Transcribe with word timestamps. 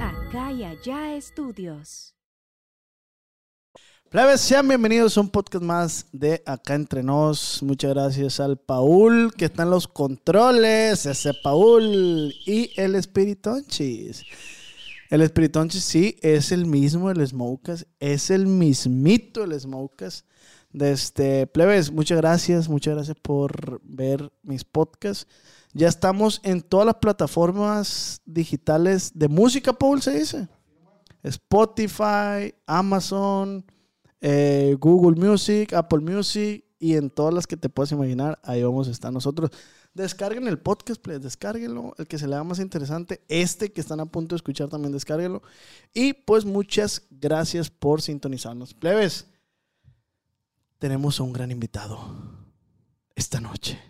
Acá 0.00 0.52
y 0.52 0.64
allá 0.64 1.14
estudios. 1.14 2.14
Plebes, 4.10 4.40
sean 4.40 4.66
bienvenidos 4.66 5.18
a 5.18 5.20
un 5.20 5.28
podcast 5.28 5.62
más 5.62 6.06
de 6.12 6.42
Acá 6.46 6.74
Entre 6.74 7.02
Nos. 7.02 7.62
Muchas 7.62 7.92
gracias 7.92 8.40
al 8.40 8.58
Paul 8.58 9.32
que 9.36 9.44
está 9.44 9.64
en 9.64 9.70
los 9.70 9.86
controles, 9.86 11.04
ese 11.04 11.34
Paul 11.34 12.34
y 12.46 12.70
el 12.76 12.94
Espiritonchis. 12.94 14.24
El 15.10 15.20
Espiritonchis 15.22 15.84
sí 15.84 16.16
es 16.22 16.52
el 16.52 16.64
mismo, 16.66 17.10
el 17.10 17.26
Smokas, 17.26 17.86
es 18.00 18.30
el 18.30 18.46
mismito 18.46 19.44
el 19.44 19.58
Smokas. 19.60 20.24
De 20.72 20.92
este, 20.92 21.46
plebes, 21.46 21.90
muchas 21.90 22.18
gracias, 22.18 22.68
muchas 22.68 22.94
gracias 22.94 23.16
por 23.20 23.80
ver 23.84 24.30
mis 24.42 24.64
podcasts. 24.64 25.26
Ya 25.72 25.88
estamos 25.88 26.40
en 26.44 26.62
todas 26.62 26.86
las 26.86 26.96
plataformas 26.96 28.20
digitales 28.24 29.12
de 29.14 29.28
música, 29.28 29.72
Paul, 29.72 30.00
se 30.02 30.18
dice. 30.18 30.48
Spotify, 31.22 32.54
Amazon, 32.66 33.64
eh, 34.20 34.76
Google 34.78 35.20
Music, 35.20 35.72
Apple 35.72 36.00
Music 36.00 36.64
y 36.78 36.94
en 36.94 37.10
todas 37.10 37.34
las 37.34 37.46
que 37.46 37.56
te 37.56 37.68
puedas 37.68 37.92
imaginar, 37.92 38.38
ahí 38.42 38.62
vamos 38.62 38.88
a 38.88 38.92
estar 38.92 39.12
nosotros. 39.12 39.50
Descarguen 39.94 40.46
el 40.46 40.58
podcast, 40.58 41.00
please, 41.00 41.20
descárguenlo, 41.20 41.94
el 41.98 42.06
que 42.06 42.18
se 42.18 42.28
le 42.28 42.34
haga 42.34 42.44
más 42.44 42.60
interesante. 42.60 43.20
Este 43.28 43.72
que 43.72 43.80
están 43.80 44.00
a 44.00 44.06
punto 44.06 44.34
de 44.34 44.36
escuchar 44.36 44.68
también 44.68 44.92
descárguenlo. 44.92 45.42
Y 45.92 46.12
pues 46.12 46.44
muchas 46.44 47.02
gracias 47.10 47.68
por 47.68 48.00
sintonizarnos. 48.00 48.74
Plebes, 48.74 49.26
tenemos 50.78 51.18
a 51.18 51.24
un 51.24 51.32
gran 51.32 51.50
invitado 51.50 51.98
esta 53.16 53.40
noche. 53.40 53.80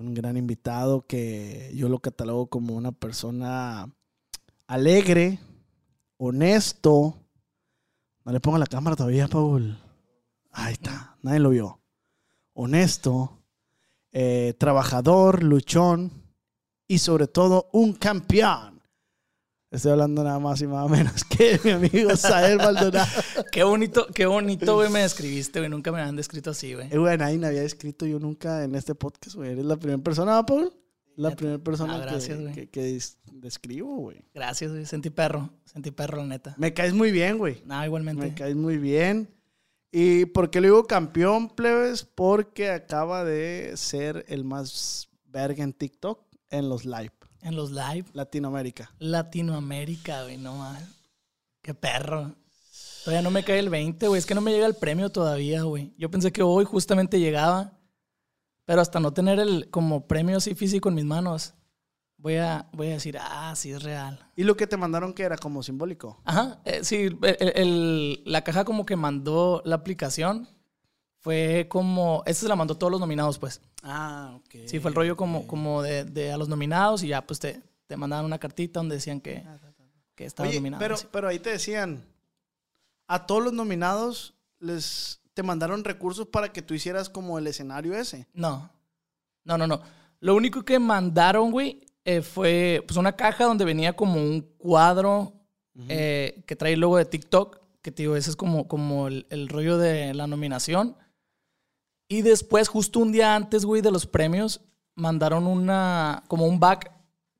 Un 0.00 0.14
gran 0.14 0.38
invitado 0.38 1.06
que 1.06 1.70
yo 1.74 1.90
lo 1.90 1.98
catalogo 1.98 2.46
como 2.46 2.74
una 2.74 2.90
persona 2.90 3.94
alegre, 4.66 5.38
honesto. 6.16 7.18
No 8.24 8.32
le 8.32 8.40
ponga 8.40 8.58
la 8.58 8.66
cámara 8.66 8.96
todavía, 8.96 9.28
Paul. 9.28 9.78
Ahí 10.52 10.72
está, 10.72 11.18
nadie 11.20 11.40
lo 11.40 11.50
vio. 11.50 11.82
Honesto, 12.54 13.42
eh, 14.10 14.54
trabajador, 14.58 15.42
luchón 15.42 16.10
y 16.88 16.96
sobre 16.96 17.26
todo 17.26 17.68
un 17.72 17.92
campeón. 17.92 18.69
Estoy 19.70 19.92
hablando 19.92 20.24
nada 20.24 20.40
más 20.40 20.60
y 20.60 20.66
nada 20.66 20.88
menos 20.88 21.22
que 21.24 21.60
mi 21.62 21.70
amigo 21.70 22.10
Sael 22.16 22.56
Maldonado. 22.58 23.06
Qué 23.52 23.62
bonito, 23.62 24.06
qué 24.12 24.26
bonito, 24.26 24.74
güey, 24.74 24.90
me 24.90 25.00
describiste, 25.02 25.60
güey. 25.60 25.70
Nunca 25.70 25.92
me 25.92 26.00
habían 26.00 26.16
descrito 26.16 26.50
así, 26.50 26.74
güey. 26.74 26.88
Eh, 26.92 26.98
güey, 26.98 27.16
nadie 27.16 27.38
me 27.38 27.46
había 27.46 27.62
escrito 27.62 28.04
yo 28.04 28.18
nunca 28.18 28.64
en 28.64 28.74
este 28.74 28.96
podcast, 28.96 29.36
güey. 29.36 29.52
Eres 29.52 29.64
la 29.64 29.76
primera 29.76 30.02
persona, 30.02 30.32
¿verdad, 30.32 30.46
Paul? 30.46 30.72
La 31.16 31.36
primera 31.36 31.58
persona 31.58 31.96
Ah, 31.96 31.98
gracias, 31.98 32.38
que, 32.38 32.52
que- 32.52 32.68
que 32.70 32.82
des- 32.82 33.18
describo, 33.32 33.94
güey. 33.96 34.24
Gracias, 34.34 34.72
güey. 34.72 34.86
Sentí 34.86 35.10
perro. 35.10 35.50
Sentí 35.64 35.90
perro, 35.92 36.16
la 36.18 36.24
neta. 36.26 36.54
Me 36.58 36.72
caes 36.74 36.92
muy 36.94 37.12
bien, 37.12 37.38
güey. 37.38 37.62
No, 37.64 37.84
igualmente. 37.84 38.22
Me 38.26 38.34
caes 38.34 38.56
muy 38.56 38.76
bien. 38.78 39.28
¿Y 39.92 40.24
por 40.26 40.50
qué 40.50 40.60
le 40.60 40.68
digo 40.68 40.84
campeón, 40.86 41.48
plebes? 41.48 42.04
Porque 42.04 42.70
acaba 42.70 43.24
de 43.24 43.72
ser 43.76 44.24
el 44.28 44.44
más 44.44 45.08
verga 45.26 45.62
en 45.62 45.72
TikTok 45.72 46.24
en 46.48 46.68
los 46.68 46.84
live. 46.84 47.12
En 47.42 47.56
los 47.56 47.70
live. 47.70 48.04
Latinoamérica. 48.12 48.90
Latinoamérica, 48.98 50.22
güey, 50.24 50.36
no 50.36 50.56
más. 50.56 50.82
Qué 51.62 51.74
perro. 51.74 52.34
Todavía 53.04 53.22
no 53.22 53.30
me 53.30 53.42
cae 53.44 53.58
el 53.58 53.70
20, 53.70 54.08
güey. 54.08 54.18
Es 54.18 54.26
que 54.26 54.34
no 54.34 54.40
me 54.40 54.52
llega 54.52 54.66
el 54.66 54.74
premio 54.76 55.10
todavía, 55.10 55.62
güey. 55.62 55.94
Yo 55.96 56.10
pensé 56.10 56.32
que 56.32 56.42
hoy 56.42 56.64
justamente 56.64 57.18
llegaba. 57.18 57.72
Pero 58.66 58.82
hasta 58.82 59.00
no 59.00 59.12
tener 59.12 59.40
el 59.40 59.68
como 59.70 60.06
premio 60.06 60.36
así 60.36 60.54
físico 60.54 60.88
en 60.90 60.94
mis 60.94 61.04
manos, 61.04 61.54
voy 62.18 62.36
a, 62.36 62.68
voy 62.72 62.88
a 62.88 62.92
decir, 62.92 63.18
ah, 63.20 63.52
sí 63.56 63.72
es 63.72 63.82
real. 63.82 64.24
¿Y 64.36 64.44
lo 64.44 64.56
que 64.56 64.68
te 64.68 64.76
mandaron 64.76 65.12
que 65.12 65.24
era 65.24 65.36
como 65.36 65.62
simbólico? 65.64 66.20
Ajá, 66.24 66.60
eh, 66.64 66.84
sí, 66.84 67.08
el- 67.22 68.22
la 68.24 68.44
caja 68.44 68.64
como 68.64 68.86
que 68.86 68.94
mandó 68.94 69.60
la 69.64 69.74
aplicación 69.76 70.48
fue 71.20 71.66
como, 71.68 72.22
esta 72.26 72.42
se 72.42 72.48
la 72.48 72.56
mandó 72.56 72.74
a 72.74 72.78
todos 72.78 72.90
los 72.90 73.00
nominados, 73.00 73.38
pues. 73.38 73.60
Ah, 73.82 74.32
ok. 74.36 74.66
Sí, 74.66 74.80
fue 74.80 74.90
el 74.90 74.94
rollo 74.94 75.16
como, 75.16 75.46
como 75.46 75.82
de, 75.82 76.04
de 76.04 76.32
a 76.32 76.36
los 76.36 76.48
nominados 76.48 77.02
y 77.02 77.08
ya 77.08 77.26
pues 77.26 77.38
te, 77.38 77.62
te 77.86 77.96
mandaban 77.96 78.24
una 78.24 78.38
cartita 78.38 78.80
donde 78.80 78.96
decían 78.96 79.20
que, 79.20 79.44
que 80.14 80.24
estabas 80.24 80.50
Oye, 80.50 80.58
nominado. 80.58 80.80
pero, 80.80 80.96
pero 81.12 81.28
ahí 81.28 81.38
te 81.38 81.50
decían, 81.50 82.04
a 83.06 83.26
todos 83.26 83.44
los 83.44 83.52
nominados 83.52 84.34
les 84.58 85.20
te 85.34 85.42
mandaron 85.42 85.84
recursos 85.84 86.26
para 86.26 86.52
que 86.52 86.62
tú 86.62 86.74
hicieras 86.74 87.08
como 87.08 87.38
el 87.38 87.46
escenario 87.46 87.94
ese. 87.94 88.26
No, 88.32 88.70
no, 89.44 89.56
no, 89.58 89.66
no. 89.66 89.80
Lo 90.20 90.34
único 90.34 90.64
que 90.64 90.78
mandaron, 90.78 91.50
güey, 91.50 91.86
eh, 92.04 92.22
fue 92.22 92.82
pues 92.86 92.96
una 92.96 93.14
caja 93.14 93.44
donde 93.44 93.64
venía 93.64 93.94
como 93.94 94.14
un 94.14 94.40
cuadro 94.58 95.34
eh, 95.88 96.42
que 96.46 96.56
trae 96.56 96.74
el 96.74 96.80
logo 96.80 96.96
de 96.96 97.04
TikTok, 97.04 97.58
que 97.80 97.92
te 97.92 98.02
digo, 98.02 98.16
ese 98.16 98.30
es 98.30 98.36
como, 98.36 98.68
como 98.68 99.08
el, 99.08 99.26
el 99.30 99.48
rollo 99.48 99.78
de 99.78 100.12
la 100.14 100.26
nominación. 100.26 100.96
Y 102.10 102.22
después, 102.22 102.66
justo 102.66 102.98
un 102.98 103.12
día 103.12 103.36
antes, 103.36 103.64
güey, 103.64 103.82
de 103.82 103.92
los 103.92 104.04
premios, 104.04 104.60
mandaron 104.96 105.46
una, 105.46 106.24
como 106.26 106.44
un 106.44 106.58
back 106.58 106.90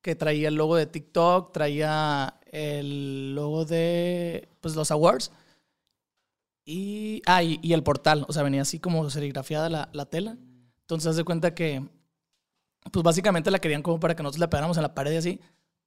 que 0.01 0.15
traía 0.15 0.47
el 0.47 0.55
logo 0.55 0.77
de 0.77 0.85
TikTok, 0.85 1.51
traía 1.51 2.39
el 2.45 3.35
logo 3.35 3.65
de, 3.65 4.47
pues, 4.61 4.73
los 4.77 4.89
awards. 4.89 5.29
Y, 6.63 7.21
ah, 7.25 7.43
y, 7.43 7.59
y 7.61 7.73
el 7.73 7.83
portal, 7.83 8.25
o 8.29 8.31
sea, 8.31 8.43
venía 8.43 8.61
así 8.61 8.79
como 8.79 9.09
serigrafiada 9.09 9.67
la, 9.69 9.89
la 9.91 10.05
tela. 10.05 10.37
Entonces, 10.79 11.09
haz 11.09 11.17
de 11.17 11.25
cuenta 11.25 11.53
que, 11.53 11.85
pues 12.93 13.03
básicamente 13.03 13.51
la 13.51 13.59
querían 13.59 13.81
como 13.83 13.99
para 13.99 14.15
que 14.15 14.23
nosotros 14.23 14.39
la 14.39 14.49
pegáramos 14.49 14.77
en 14.77 14.83
la 14.83 14.95
pared 14.95 15.11
y 15.11 15.17
así. 15.17 15.41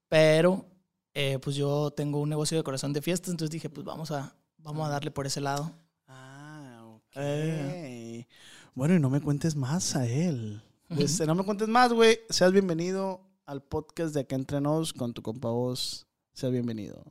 Pero, 0.08 0.66
eh, 1.14 1.38
pues 1.38 1.56
yo 1.56 1.90
tengo 1.90 2.20
un 2.20 2.28
negocio 2.28 2.56
de 2.56 2.60
decoración 2.60 2.92
de 2.92 3.00
fiestas, 3.00 3.30
entonces 3.30 3.50
dije, 3.50 3.70
pues 3.70 3.86
vamos 3.86 4.10
a, 4.10 4.36
vamos 4.58 4.86
a 4.86 4.90
darle 4.90 5.10
por 5.10 5.26
ese 5.26 5.40
lado. 5.40 5.72
Ah, 6.06 6.82
ok. 6.86 7.12
Eh. 7.16 8.26
Bueno, 8.74 8.94
y 8.94 9.00
no 9.00 9.10
me 9.10 9.20
cuentes 9.20 9.54
más 9.56 9.94
a 9.96 10.06
él. 10.06 10.62
Este, 10.90 11.26
no 11.26 11.34
me 11.34 11.44
cuentes 11.44 11.68
más, 11.68 11.92
güey. 11.92 12.18
Seas 12.28 12.52
bienvenido 12.52 13.20
al 13.46 13.62
podcast 13.62 14.14
de 14.14 14.20
Acá 14.20 14.34
Entre 14.36 14.60
Nos 14.60 14.92
con 14.92 15.12
tu 15.14 15.22
compa 15.22 15.48
voz. 15.48 16.06
Seas 16.32 16.52
bienvenido. 16.52 17.02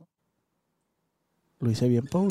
Lo 1.60 1.70
hice 1.70 1.88
bien, 1.88 2.06
Paul. 2.06 2.28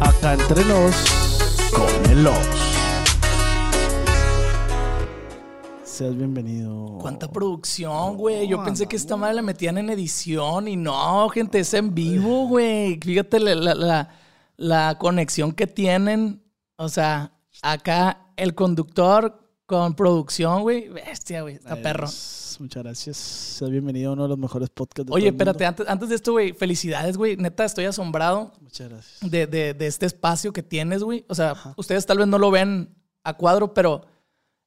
Acá 0.00 0.34
Entre 0.34 0.64
Nos 0.64 0.94
con 1.72 2.10
el 2.10 2.26
Oz. 2.26 2.36
Seas 5.84 6.16
bienvenido. 6.16 6.96
¿Cuánta 7.02 7.30
producción, 7.30 8.16
güey? 8.16 8.48
Yo 8.48 8.56
No, 8.58 8.64
pensé 8.64 8.86
que 8.86 8.96
esta 8.96 9.16
madre 9.16 9.34
la 9.34 9.42
metían 9.42 9.76
en 9.76 9.90
edición 9.90 10.66
y 10.68 10.76
no, 10.76 11.28
gente, 11.28 11.58
es 11.60 11.74
en 11.74 11.94
vivo, 11.94 12.48
güey. 12.48 12.98
Fíjate 13.02 13.38
la, 13.38 13.54
la- 13.54 13.74
la- 13.74 14.08
la 14.62 14.96
conexión 14.98 15.52
que 15.52 15.66
tienen. 15.66 16.42
O 16.76 16.88
sea, 16.88 17.32
acá 17.62 18.26
el 18.36 18.54
conductor 18.54 19.38
con 19.66 19.94
producción, 19.94 20.62
güey. 20.62 20.88
Bestia, 20.88 21.42
güey. 21.42 21.56
Está 21.56 21.76
perro. 21.76 22.06
Muchas 22.58 22.82
gracias. 22.82 23.16
Seas 23.16 23.70
bienvenido 23.70 24.10
a 24.10 24.12
uno 24.12 24.22
de 24.24 24.28
los 24.28 24.38
mejores 24.38 24.70
podcasts 24.70 25.06
de 25.06 25.12
Oye, 25.12 25.22
todo 25.22 25.28
el 25.28 25.32
mundo. 25.32 25.42
espérate, 25.50 25.66
antes, 25.66 25.88
antes 25.88 26.08
de 26.10 26.14
esto, 26.14 26.32
güey, 26.32 26.52
felicidades, 26.52 27.16
güey. 27.16 27.36
Neta, 27.36 27.64
estoy 27.64 27.86
asombrado 27.86 28.52
Muchas 28.60 28.88
gracias. 28.88 29.30
de, 29.30 29.46
de- 29.46 29.74
de 29.74 29.86
este 29.86 30.06
espacio 30.06 30.52
que 30.52 30.62
tienes, 30.62 31.02
güey. 31.02 31.24
O 31.28 31.34
sea, 31.34 31.54
ustedes 31.76 32.06
tal 32.06 32.18
vez 32.18 32.28
no 32.28 32.38
lo 32.38 32.50
ven 32.50 32.94
a 33.24 33.34
cuadro, 33.36 33.74
pero 33.74 34.06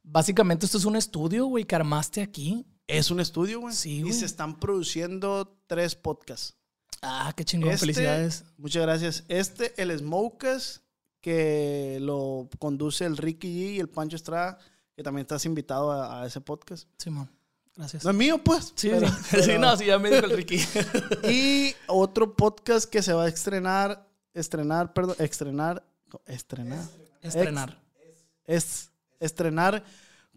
básicamente 0.04 0.66
esto 0.66 0.78
es 0.78 0.86
un 0.86 0.96
estudio, 0.96 1.46
güey, 1.46 1.64
que 1.66 1.76
armaste 1.76 2.22
aquí. 2.22 2.66
Es 2.88 3.12
un 3.12 3.20
estudio, 3.20 3.62
güey. 3.62 3.74
Sí, 3.74 3.98
Y 3.98 4.02
güey. 4.02 4.14
se 4.14 4.26
están 4.26 4.60
produciendo 4.60 5.58
tres 5.68 5.96
podcasts. 5.96 6.56
Ah, 7.08 7.34
qué 7.36 7.46
chingón, 7.46 7.70
Este- 7.70 7.80
felicidades. 7.82 8.44
Muchas 8.58 8.82
gracias. 8.84 9.24
Este, 9.28 9.74
el 9.82 9.98
Smokers, 9.98 10.82
que 11.22 12.00
lo 12.02 12.50
conduce 12.60 13.06
el 13.06 13.18
Ricky 13.18 13.48
G 13.48 13.74
y 13.76 13.80
el 13.80 13.90
Pancho 13.90 14.16
Estrada, 14.16 14.58
que 14.96 15.04
también 15.04 15.24
estás 15.24 15.46
invitado 15.46 15.92
a, 15.92 16.22
a 16.22 16.26
ese 16.28 16.42
podcast. 16.42 16.88
Simón, 16.98 17.30
gracias. 17.76 18.04
No 18.04 18.12
es 18.12 18.16
mío, 18.16 18.44
pues. 18.44 18.74
Sí, 18.76 18.90
pero- 18.90 19.08
sí. 19.08 19.14
pero- 19.32 19.44
Sí, 19.44 19.58
no, 19.58 19.78
sí, 19.78 19.86
ya 19.86 20.00
me 20.00 20.10
dijo 20.10 20.26
el 20.26 20.32
Ricky. 20.38 20.60
Y 21.30 21.74
otro 21.88 22.36
podcast 22.36 22.90
que 22.90 23.02
se 23.02 23.14
va 23.14 23.26
a 23.26 23.28
estrenar, 23.28 24.08
estrenar, 24.34 24.94
perdón, 24.94 25.16
estrenar, 25.20 25.84
estrenar, 26.26 26.84
Estrenar. 27.22 27.80
es 28.46 28.90
estrenar 29.20 29.84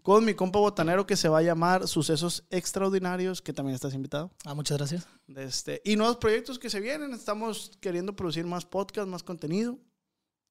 con 0.09 0.25
mi 0.25 0.33
compa 0.33 0.57
botanero 0.57 1.05
que 1.05 1.15
se 1.15 1.29
va 1.29 1.37
a 1.37 1.41
llamar 1.43 1.87
Sucesos 1.87 2.43
Extraordinarios, 2.49 3.43
que 3.43 3.53
también 3.53 3.75
estás 3.75 3.93
invitado. 3.93 4.31
Ah, 4.43 4.55
muchas 4.55 4.79
gracias. 4.79 5.07
Este, 5.35 5.83
y 5.85 5.95
nuevos 5.97 6.17
proyectos 6.17 6.57
que 6.57 6.71
se 6.71 6.79
vienen. 6.79 7.13
Estamos 7.13 7.73
queriendo 7.79 8.15
producir 8.15 8.43
más 8.47 8.65
podcasts, 8.65 9.07
más 9.07 9.21
contenido. 9.21 9.77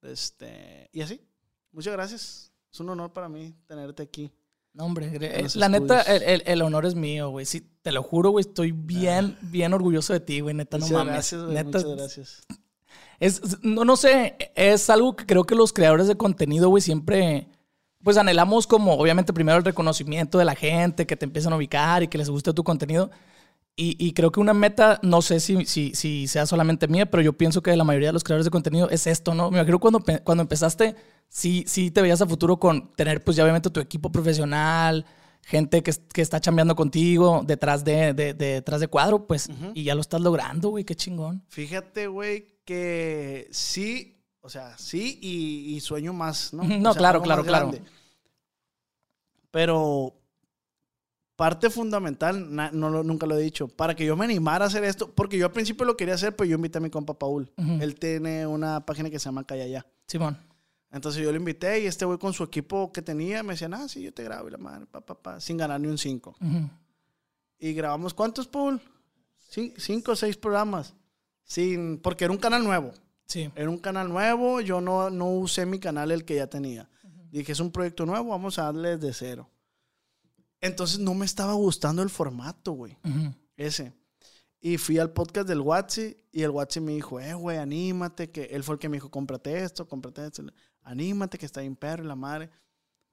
Este, 0.03 0.89
y 0.93 1.01
así. 1.01 1.21
Muchas 1.73 1.93
gracias. 1.93 2.53
Es 2.73 2.79
un 2.79 2.89
honor 2.91 3.13
para 3.13 3.29
mí 3.29 3.53
tenerte 3.67 4.05
aquí. 4.05 4.31
No, 4.75 4.85
hombre, 4.85 5.11
eh, 5.21 5.47
la 5.55 5.69
neta, 5.69 6.03
el, 6.03 6.23
estudios. 6.23 6.41
el- 6.47 6.53
el 6.53 6.63
honor 6.63 6.87
es 6.87 6.95
mío, 6.95 7.31
güey. 7.31 7.45
Sí, 7.45 7.69
te 7.83 7.91
lo 7.91 8.05
juro, 8.05 8.31
güey, 8.31 8.43
estoy 8.47 8.71
bien, 8.71 9.37
bien 9.43 9.73
orgulloso 9.73 10.13
de 10.13 10.21
ti, 10.21 10.39
güey. 10.39 10.55
Neta, 10.55 10.79
no 10.79 10.85
Muchas 10.85 10.99
mames. 10.99 11.13
gracias, 11.15 11.43
güey, 11.43 11.55
neta, 11.55 11.79
muchas 11.79 11.97
gracias. 11.97 12.43
Es- 13.19 13.43
no, 13.65 13.85
no 13.85 13.97
sé, 13.97 14.37
es 14.55 14.89
algo 14.89 15.17
que 15.17 15.27
creo 15.27 15.43
que 15.43 15.57
los 15.57 15.73
creadores 15.73 16.07
de 16.07 16.17
contenido, 16.17 16.69
güey, 16.69 16.81
siempre, 16.81 17.49
pues 18.03 18.17
anhelamos 18.17 18.67
como, 18.67 18.95
obviamente, 18.95 19.33
primero 19.33 19.59
el 19.59 19.65
reconocimiento 19.65 20.39
de 20.39 20.45
la 20.45 20.55
gente, 20.55 21.07
que 21.07 21.17
te 21.17 21.25
empiezan 21.25 21.53
a 21.53 21.57
ubicar 21.57 22.03
y 22.03 22.09
que 22.09 22.19
les 22.19 22.31
guste 22.31 22.53
tu 22.53 22.65
contenido. 22.65 23.11
Y, 23.81 23.97
y 24.05 24.13
creo 24.13 24.33
que 24.33 24.41
una 24.41 24.55
meta, 24.55 24.99
no 25.05 25.23
sé 25.23 25.39
si, 25.39 25.65
si, 25.65 25.93
si 25.95 26.27
sea 26.27 26.47
solamente 26.47 26.89
mía, 26.89 27.07
pero 27.07 27.23
yo 27.23 27.33
pienso 27.35 27.63
que 27.63 27.77
la 27.77 27.85
mayoría 27.85 28.09
de 28.09 28.13
los 28.13 28.25
creadores 28.25 28.45
de 28.45 28.51
contenido 28.51 28.91
es 28.91 29.07
esto, 29.07 29.35
¿no? 29.35 29.51
Me 29.53 29.59
imagino 29.59 29.79
cuando, 29.79 30.03
cuando 30.25 30.43
empezaste, 30.43 30.97
sí, 31.29 31.65
sí 31.69 31.93
te 31.93 32.03
veías 32.03 32.21
a 32.21 32.27
futuro 32.27 32.59
con 32.59 32.91
tener, 32.97 33.23
pues 33.23 33.37
ya 33.37 33.45
obviamente 33.45 33.71
tu 33.71 33.79
equipo 33.79 34.11
profesional, 34.11 35.07
gente 35.45 35.85
que, 35.85 35.93
es- 35.93 36.01
que 36.13 36.23
está 36.23 36.41
chambeando 36.41 36.75
contigo 36.75 37.43
detrás 37.47 37.85
de, 37.85 38.15
de- 38.15 38.35
de- 38.35 38.55
detrás 38.55 38.81
de 38.81 38.89
cuadro, 38.89 39.29
pues, 39.29 39.49
y 39.75 39.85
ya 39.85 39.95
lo 39.95 40.01
estás 40.01 40.21
logrando, 40.23 40.71
güey, 40.71 40.83
qué 40.85 40.97
chingón. 40.97 41.45
Fíjate, 41.49 42.09
güey, 42.09 42.59
que 42.65 43.47
sí, 43.53 44.18
o 44.49 44.51
sea, 44.51 44.77
sí 44.79 45.19
y, 45.23 45.77
y 45.77 45.81
sueño 45.81 46.13
más, 46.13 46.53
¿no? 46.55 46.63
O 46.65 46.67
no, 46.67 46.93
sea, 46.93 46.99
claro, 46.99 47.23
claro, 47.23 47.45
claro. 47.45 47.71
Pero 49.51 50.15
parte 51.37 51.71
fundamental, 51.71 52.55
na- 52.55 52.71
no 52.73 52.91
lo- 52.91 53.05
nunca 53.05 53.27
lo 53.27 53.37
he 53.37 53.43
dicho, 53.43 53.69
para 53.69 53.95
que 53.95 54.05
yo 54.05 54.17
me 54.17 54.25
animara 54.25 54.65
a 54.65 54.69
hacer 54.69 54.85
esto, 54.85 55.11
porque 55.15 55.39
yo 55.39 55.47
al 55.47 55.53
principio 55.53 55.87
lo 55.87 55.97
quería 55.97 56.15
hacer, 56.15 56.35
pero 56.37 56.49
yo 56.49 56.57
invité 56.57 56.79
a 56.79 56.81
mi 56.81 56.91
compa 56.91 57.15
Paul. 57.19 57.51
Él 57.57 57.95
tiene 57.99 58.47
una 58.47 58.85
página 58.85 59.09
que 59.11 59.19
se 59.19 59.27
llama 59.27 59.45
Callaya. 59.45 59.87
Simón. 60.07 60.39
Entonces 60.91 61.23
yo 61.23 61.31
lo 61.31 61.37
invité 61.37 61.81
y 61.83 61.87
este 61.87 62.05
güey 62.07 62.19
con 62.19 62.33
su 62.33 62.43
equipo 62.43 62.91
que 62.93 63.03
tenía 63.03 63.43
me 63.43 63.53
decían, 63.53 63.75
ah, 63.75 63.87
sí, 63.89 64.03
yo 64.03 64.13
te 64.13 64.25
grabo 64.25 64.49
y 64.49 64.53
la 64.53 64.59
madre, 64.59 64.87
pa, 64.87 65.01
pa, 65.03 65.15
pa, 65.15 65.41
sin 65.41 65.57
ganar 65.59 65.79
ni 65.81 65.89
un 65.89 65.99
5. 65.99 66.35
Ujú. 66.41 66.71
Y 67.59 67.73
grabamos, 67.75 68.15
¿cuántos, 68.15 68.47
Paul? 68.49 68.81
Cin- 69.53 69.75
cinco 69.77 70.13
o 70.13 70.17
seis 70.17 70.37
programas. 70.37 70.95
Sin, 71.45 71.99
porque 71.99 72.25
era 72.25 72.33
un 72.33 72.39
canal 72.39 72.63
nuevo. 72.65 72.93
Sí. 73.29 73.51
Era 73.55 73.69
un 73.69 73.79
canal 73.79 74.09
nuevo, 74.09 74.61
yo 74.61 74.81
no, 74.81 75.11
no 75.11 75.31
usé 75.31 75.67
mi 75.67 75.79
canal 75.79 76.11
el 76.11 76.25
que 76.25 76.37
ya 76.37 76.47
tenía. 76.49 76.89
Dije, 77.31 77.53
es 77.53 77.61
un 77.61 77.71
proyecto 77.71 78.07
nuevo, 78.07 78.31
vamos 78.31 78.59
a 78.59 78.65
darle 78.65 78.97
desde 78.97 79.13
cero. 79.13 79.51
Entonces 80.61 80.99
no 80.99 81.15
me 81.15 81.27
estaba 81.27 81.53
gustando 81.53 82.03
el 82.03 82.11
formato, 82.11 82.73
güey, 82.73 82.97
Ujú. 83.05 83.35
ese. 83.57 83.93
Y 84.61 84.77
fui 84.79 84.99
al 84.99 85.13
podcast 85.13 85.47
del 85.47 85.61
Watsi 85.61 86.17
y 86.33 86.43
el 86.43 86.51
Watsi 86.51 86.81
me 86.81 86.93
dijo, 86.93 87.21
eh, 87.21 87.35
güey, 87.35 87.59
anímate, 87.59 88.31
que 88.31 88.45
él 88.45 88.65
fue 88.65 88.75
el 88.75 88.79
que 88.81 88.89
me 88.89 88.97
dijo, 88.97 89.11
cómprate 89.11 89.63
esto, 89.63 89.87
cómprate 89.87 90.27
esto. 90.27 90.43
Anímate, 90.83 91.39
que 91.39 91.47
está 91.47 91.61
bien 91.61 91.77
perro 91.77 92.03
y 92.03 92.07
la 92.09 92.17
madre. 92.17 92.51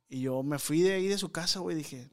Y 0.07 0.21
yo 0.21 0.41
me 0.43 0.57
fui 0.57 0.81
de 0.81 0.93
ahí 0.93 1.07
de 1.07 1.17
su 1.17 1.31
casa, 1.31 1.59
güey, 1.59 1.75
dije, 1.75 2.09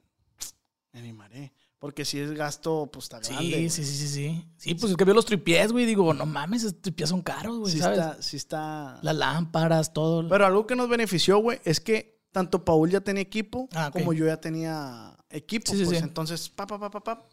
me 0.93 1.01
animaré. 1.01 1.53
Porque 1.83 2.05
si 2.05 2.21
es 2.21 2.31
gasto, 2.31 2.89
pues 2.93 3.07
está 3.07 3.21
Sí, 3.25 3.33
grande. 3.33 3.51
güey. 3.51 3.69
sí, 3.69 3.85
sí, 3.85 3.97
sí, 3.97 4.07
sí. 4.07 4.45
Sí, 4.57 4.75
pues 4.77 4.93
es 4.93 4.97
que 4.97 5.05
veo 5.05 5.17
los 5.17 5.27
tripiés, 5.27 5.73
güey. 5.73 5.85
Digo, 5.85 6.15
no 6.15 6.27
mames, 6.27 6.63
esos 6.63 6.81
tripiés 6.81 7.09
son 7.11 7.23
caros, 7.23 7.59
güey, 7.59 7.73
sí 7.73 7.81
¿sabes? 7.81 7.99
está, 7.99 8.23
sí 8.23 8.37
está. 8.37 9.01
Las 9.03 9.17
lámparas, 9.17 9.93
todo. 9.93 10.29
Pero 10.29 10.47
algo 10.47 10.65
que 10.65 10.77
nos 10.77 10.89
benefició, 10.89 11.39
güey, 11.39 11.59
es 11.65 11.81
que 11.81 12.23
tanto 12.31 12.65
Paul 12.65 12.89
ya 12.89 13.01
tenía 13.01 13.23
equipo 13.23 13.69
Ah, 13.75 13.91
como 13.93 14.13
yo 14.13 14.27
ya 14.27 14.41
tenía 14.41 15.17
equipo. 15.29 15.73
Sí, 15.73 15.79
sí, 15.79 15.85
pues 15.85 15.99
sí. 15.99 16.05
entonces, 16.05 16.49
pa, 16.51 16.69
pa, 16.69 16.79
pa, 16.79 16.89
pa, 16.89 17.03
pa. 17.03 17.29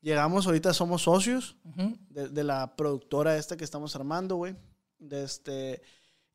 Llegamos, 0.00 0.46
ahorita 0.46 0.72
somos 0.74 1.02
socios 1.02 1.56
de 2.08 2.44
la 2.44 2.76
productora 2.76 3.36
esta 3.36 3.56
que 3.56 3.64
estamos 3.64 3.96
armando, 3.96 4.36
güey. 4.36 4.54
De 5.00 5.24
este, 5.24 5.82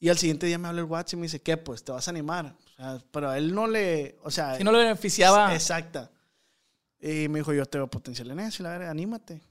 y 0.02 0.10
al 0.10 0.18
siguiente 0.18 0.48
día 0.48 0.58
me 0.58 0.68
habla 0.68 0.82
el 0.82 0.88
WhatsApp 0.88 1.14
y 1.14 1.16
me 1.16 1.24
dice, 1.24 1.42
¿qué? 1.42 1.56
Pues 1.56 1.82
te 1.86 1.94
vas 1.94 2.10
a 2.10 2.12
animar. 2.12 2.58
O 2.58 2.76
sea, 2.76 3.02
pero 3.12 3.30
a 3.30 3.38
él 3.38 3.56
no 3.56 3.68
le, 3.68 4.18
o 4.22 4.30
sea... 4.32 4.58
Si 4.58 4.66
no 4.66 4.74
le 4.74 4.80
beneficiaba. 4.80 5.54
Exacta. 5.56 6.12
Y 7.06 7.28
me 7.28 7.40
dijo, 7.40 7.52
yo 7.52 7.66
te 7.66 7.78
veo 7.78 7.88
potencial 7.88 8.32
en 8.32 8.40
eso, 8.40 8.62
y 8.62 8.64
la 8.64 8.70
verdad, 8.70 8.90
anímate. 8.90 9.42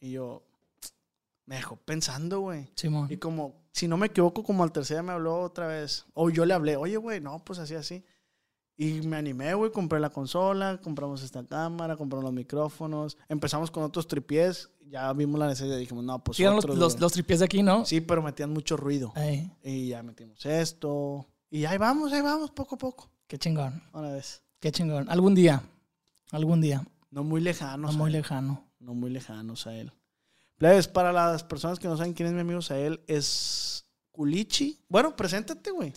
Y 0.00 0.12
yo, 0.12 0.42
me 1.44 1.56
dejó 1.56 1.76
pensando, 1.76 2.40
güey. 2.40 2.70
Simón. 2.76 3.08
Y 3.10 3.18
como, 3.18 3.66
si 3.72 3.86
no 3.86 3.98
me 3.98 4.06
equivoco, 4.06 4.42
como 4.42 4.64
al 4.64 4.72
tercer 4.72 4.96
día 4.96 5.02
me 5.02 5.12
habló 5.12 5.38
otra 5.42 5.66
vez. 5.66 6.06
O 6.14 6.30
yo 6.30 6.46
le 6.46 6.54
hablé, 6.54 6.76
oye, 6.76 6.96
güey, 6.96 7.20
no, 7.20 7.44
pues 7.44 7.58
así, 7.58 7.74
así. 7.74 8.02
Y 8.78 9.02
me 9.02 9.16
animé, 9.16 9.52
güey, 9.52 9.70
compré 9.70 10.00
la 10.00 10.08
consola, 10.08 10.80
compramos 10.82 11.22
esta 11.22 11.44
cámara, 11.44 11.96
compramos 11.96 12.24
los 12.24 12.32
micrófonos. 12.32 13.18
Empezamos 13.28 13.70
con 13.70 13.82
otros 13.82 14.08
tripiés, 14.08 14.70
ya 14.88 15.12
vimos 15.12 15.38
la 15.38 15.48
necesidad 15.48 15.76
y 15.76 15.80
dijimos, 15.80 16.04
no, 16.04 16.24
pues 16.24 16.38
los, 16.40 16.64
otros, 16.64 16.76
los, 16.76 16.94
güey. 16.94 17.02
los 17.02 17.12
tripiés 17.12 17.40
de 17.40 17.44
aquí, 17.44 17.62
¿no? 17.62 17.84
Sí, 17.84 18.00
pero 18.00 18.22
metían 18.22 18.50
mucho 18.50 18.78
ruido. 18.78 19.12
Ay, 19.14 19.52
Y 19.62 19.88
ya 19.88 20.02
metimos 20.02 20.44
esto. 20.46 21.26
Y 21.50 21.66
ahí 21.66 21.76
vamos, 21.76 22.14
ahí 22.14 22.22
vamos, 22.22 22.50
poco 22.50 22.76
a 22.76 22.78
poco. 22.78 23.10
qué 23.26 23.38
chingón. 23.38 23.82
Una 23.92 24.10
vez. 24.10 24.42
Qué 24.58 24.72
chingón. 24.72 25.08
Algún 25.10 25.34
día. 25.34 25.62
Algún 26.32 26.60
día. 26.60 26.84
No 27.14 27.22
muy 27.22 27.40
lejanos. 27.40 27.92
No 27.92 27.98
muy 27.98 28.10
lejano. 28.10 28.64
No 28.80 28.92
muy 28.92 29.08
lejanos 29.08 29.68
a 29.68 29.76
él. 29.76 29.92
Plebes, 30.56 30.88
para 30.88 31.12
las 31.12 31.44
personas 31.44 31.78
que 31.78 31.86
no 31.86 31.96
saben 31.96 32.12
quién 32.12 32.26
es 32.26 32.34
mi 32.34 32.40
amigo 32.40 32.60
Sael, 32.60 33.04
es 33.06 33.84
Culichi. 34.10 34.80
Bueno, 34.88 35.14
preséntate, 35.14 35.70
güey. 35.70 35.92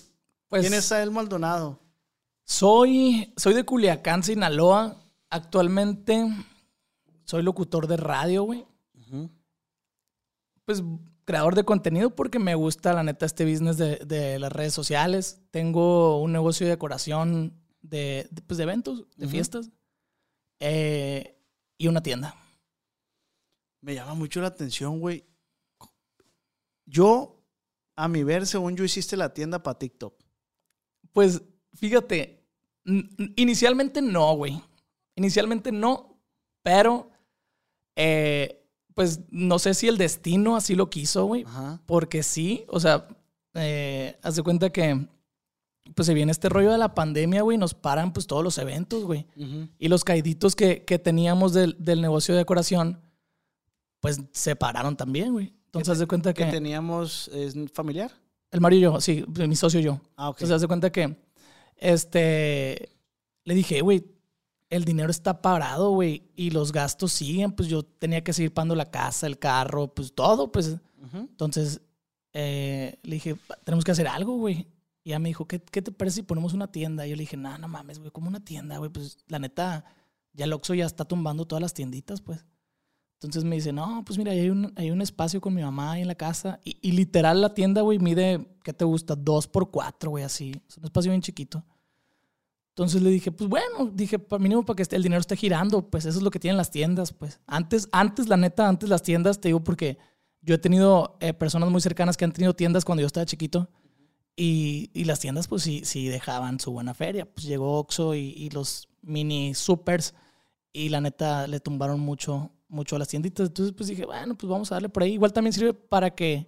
Pues 0.48 0.62
¿Quién 0.62 0.76
es 0.76 0.86
Sael 0.86 1.10
Maldonado? 1.10 1.80
soy, 2.44 3.34
soy 3.36 3.56
de 3.56 3.66
Culiacán, 3.66 4.22
Sinaloa. 4.22 4.96
Actualmente 5.32 6.28
soy 7.24 7.42
locutor 7.42 7.88
de 7.88 7.98
radio, 7.98 8.44
güey. 8.44 8.68
pues 10.66 10.84
creador 11.26 11.56
de 11.56 11.66
contenido 11.66 12.16
porque 12.16 12.38
me 12.38 12.54
gusta 12.54 12.94
la 12.94 13.02
neta 13.02 13.26
este 13.26 13.44
business 13.44 13.78
de, 13.78 13.98
de 14.06 14.38
las 14.38 14.52
redes 14.52 14.74
sociales. 14.76 15.42
Tengo 15.50 16.22
un 16.22 16.32
negocio 16.32 16.68
de 16.68 16.74
decoración 16.74 17.60
de, 17.82 18.28
de, 18.30 18.42
pues, 18.44 18.58
de 18.60 18.64
eventos, 18.64 19.06
de 19.18 19.28
fiestas 19.28 19.72
eh, 20.60 21.40
y 21.78 21.88
una 21.88 22.02
tienda. 22.02 22.36
Me 23.82 23.96
llama 23.96 24.14
mucho 24.14 24.42
la 24.42 24.48
atención, 24.48 25.00
güey. 25.00 25.26
Yo, 26.86 27.44
a 27.96 28.08
mi 28.08 28.24
ver, 28.24 28.48
según 28.48 28.76
yo, 28.76 28.84
hiciste 28.84 29.18
la 29.18 29.34
tienda 29.34 29.62
para 29.62 29.78
TikTok. 29.78 30.16
Pues 31.12 31.42
fíjate, 31.74 32.46
inicialmente 33.36 34.02
no, 34.02 34.36
güey. 34.36 34.62
Inicialmente 35.16 35.72
no, 35.72 36.20
pero 36.64 37.10
eh, 37.96 38.68
pues 38.94 39.22
no 39.30 39.60
sé 39.60 39.74
si 39.74 39.88
el 39.88 39.98
destino 39.98 40.56
así 40.56 40.76
lo 40.76 40.90
quiso, 40.90 41.26
güey. 41.26 41.46
Porque 41.86 42.24
sí, 42.24 42.66
o 42.68 42.80
sea, 42.80 43.08
eh, 43.54 44.18
haz 44.22 44.36
de 44.36 44.44
cuenta 44.44 44.72
que 44.72 45.08
pues 45.96 46.06
se 46.06 46.14
viene 46.14 46.32
este 46.32 46.50
rollo 46.50 46.72
de 46.72 46.78
la 46.78 46.94
pandemia, 46.94 47.42
güey, 47.42 47.58
nos 47.58 47.74
paran 47.74 48.14
pues 48.14 48.28
todos 48.28 48.44
los 48.44 48.58
eventos, 48.58 49.04
güey. 49.04 49.26
Y 49.80 49.88
los 49.88 50.04
caiditos 50.04 50.56
que, 50.56 50.84
que 50.86 51.00
teníamos 51.00 51.54
del, 51.54 51.76
del 51.80 52.02
negocio 52.02 52.34
de 52.34 52.40
decoración, 52.40 53.02
pues 54.00 54.22
se 54.32 54.56
pararon 54.56 54.96
también, 54.96 55.34
güey. 55.34 55.54
Entonces 55.66 55.90
haz 55.94 56.00
de 56.00 56.08
cuenta 56.08 56.34
Que 56.34 56.46
que... 56.46 56.52
teníamos, 56.52 57.28
¿es 57.30 57.56
familiar? 57.74 58.12
El 58.52 58.62
Mario 58.62 58.80
y 58.80 58.82
yo, 58.82 59.02
sí, 59.02 59.26
mi 59.48 59.56
socio 59.56 59.80
y 59.80 59.84
yo. 59.84 60.00
Ah, 60.16 60.30
ok. 60.30 60.38
Entonces 60.38 60.56
haz 60.56 60.62
de 60.62 60.68
cuenta 60.68 60.92
que, 60.92 61.18
este, 61.76 62.90
le 63.44 63.54
dije, 63.54 63.82
güey, 63.82 64.06
el 64.70 64.86
dinero 64.86 65.12
está 65.12 65.42
parado, 65.42 65.92
güey, 65.92 66.24
y 66.36 66.52
los 66.52 66.72
gastos 66.72 67.12
siguen, 67.12 67.52
pues 67.52 67.70
yo 67.70 67.84
tenía 67.84 68.24
que 68.24 68.34
seguir 68.34 68.54
pagando 68.54 68.76
la 68.76 68.90
casa, 68.90 69.28
el 69.28 69.40
carro, 69.40 69.94
pues 69.94 70.14
todo, 70.14 70.52
pues 70.52 70.78
entonces 71.14 71.82
eh, 72.34 72.98
le 73.04 73.16
dije, 73.16 73.36
tenemos 73.64 73.86
que 73.86 73.92
hacer 73.92 74.08
algo, 74.08 74.36
güey. 74.38 74.68
Y 75.08 75.12
ella 75.12 75.20
me 75.20 75.30
dijo, 75.30 75.48
¿qué, 75.48 75.62
qué 75.62 75.82
te 75.82 75.94
parece 75.94 76.16
si 76.16 76.24
ponemos 76.24 76.54
una 76.54 76.70
tienda? 76.70 77.08
Y 77.08 77.12
yo 77.12 77.16
le 77.16 77.22
dije, 77.22 77.38
no, 77.38 77.58
no 77.58 77.70
mames, 77.70 77.98
güey, 77.98 78.12
como 78.12 78.28
una 78.28 78.44
tienda, 78.44 78.78
güey. 78.78 78.92
Pues 78.92 79.20
la 79.30 79.40
neta, 79.40 79.86
ya 80.34 80.44
el 80.44 80.52
Oxxo 80.52 80.74
ya 80.74 80.86
está 80.86 81.06
tumbando 81.06 81.48
todas 81.48 81.62
las 81.62 81.74
tienditas, 81.74 82.20
pues. 82.20 82.44
Entonces 83.14 83.46
me 83.46 83.56
dice, 83.56 83.72
no, 83.72 84.04
pues 84.06 84.18
mira, 84.20 84.34
hay 84.34 84.50
un, 84.50 84.74
hay 84.76 84.92
un 84.92 85.02
espacio 85.02 85.40
con 85.40 85.54
mi 85.54 85.62
mamá 85.62 85.94
ahí 85.94 86.02
en 86.02 86.10
la 86.10 86.16
casa. 86.16 86.60
Y, 86.66 86.78
y 86.82 86.92
literal 86.92 87.40
la 87.40 87.54
tienda, 87.54 87.84
güey, 87.84 88.00
mide, 88.00 88.50
¿qué 88.66 88.74
te 88.74 88.84
gusta? 88.84 89.16
Dos 89.16 89.48
por 89.48 89.72
cuatro, 89.72 90.10
güey, 90.10 90.26
así. 90.26 90.52
Es 90.68 90.76
un 90.76 90.84
espacio 90.84 91.10
bien 91.10 91.22
chiquito. 91.22 91.64
Entonces 92.72 93.02
le 93.02 93.10
dije, 93.10 93.32
pues 93.32 93.50
bueno, 93.50 93.90
dije, 93.94 94.20
mínimo 94.42 94.66
para 94.66 94.76
que 94.76 94.94
el 94.94 95.04
dinero 95.04 95.22
esté 95.22 95.38
girando, 95.38 95.90
pues 95.90 96.04
eso 96.04 96.18
es 96.18 96.24
lo 96.24 96.32
que 96.32 96.40
tienen 96.40 96.58
las 96.58 96.70
tiendas, 96.70 97.14
pues. 97.14 97.40
Antes, 97.48 97.88
antes, 97.94 98.28
la 98.28 98.36
neta, 98.36 98.68
antes 98.68 98.90
las 98.90 99.04
tiendas, 99.04 99.40
te 99.40 99.48
digo 99.48 99.64
porque 99.64 100.00
yo 100.42 100.56
he 100.56 100.58
tenido 100.58 101.18
eh, 101.22 101.34
personas 101.34 101.70
muy 101.70 101.80
cercanas 101.80 102.18
que 102.18 102.26
han 102.26 102.34
tenido 102.34 102.54
tiendas 102.54 102.84
cuando 102.84 103.00
yo 103.00 103.08
estaba 103.08 103.26
chiquito 103.26 103.70
y, 104.40 104.92
y 104.94 105.06
las 105.06 105.20
tiendas 105.20 105.48
pues 105.48 105.64
sí, 105.64 105.82
sí 105.84 106.08
dejaban 106.08 106.60
su 106.60 106.72
buena 106.72 106.94
feria. 106.94 107.26
Pues 107.26 107.48
llegó 107.48 107.80
Oxxo 107.80 108.14
y, 108.14 108.30
y 108.38 108.52
los 108.52 108.88
mini 109.02 109.56
supers 109.56 110.14
y 110.72 110.90
la 110.90 111.02
neta 111.02 111.48
le 111.48 111.60
tumbaron 111.60 112.00
mucho, 112.00 112.52
mucho 112.70 112.96
a 112.96 113.00
las 113.00 113.08
tienditas. 113.08 113.48
Entonces 113.48 113.74
pues 113.76 113.90
dije, 113.90 114.06
bueno, 114.06 114.38
pues 114.38 114.50
vamos 114.50 114.72
a 114.72 114.76
darle 114.76 114.90
por 114.90 115.02
ahí. 115.02 115.14
Igual 115.14 115.34
también 115.34 115.54
sirve 115.54 115.74
para 115.74 116.12
que, 116.12 116.48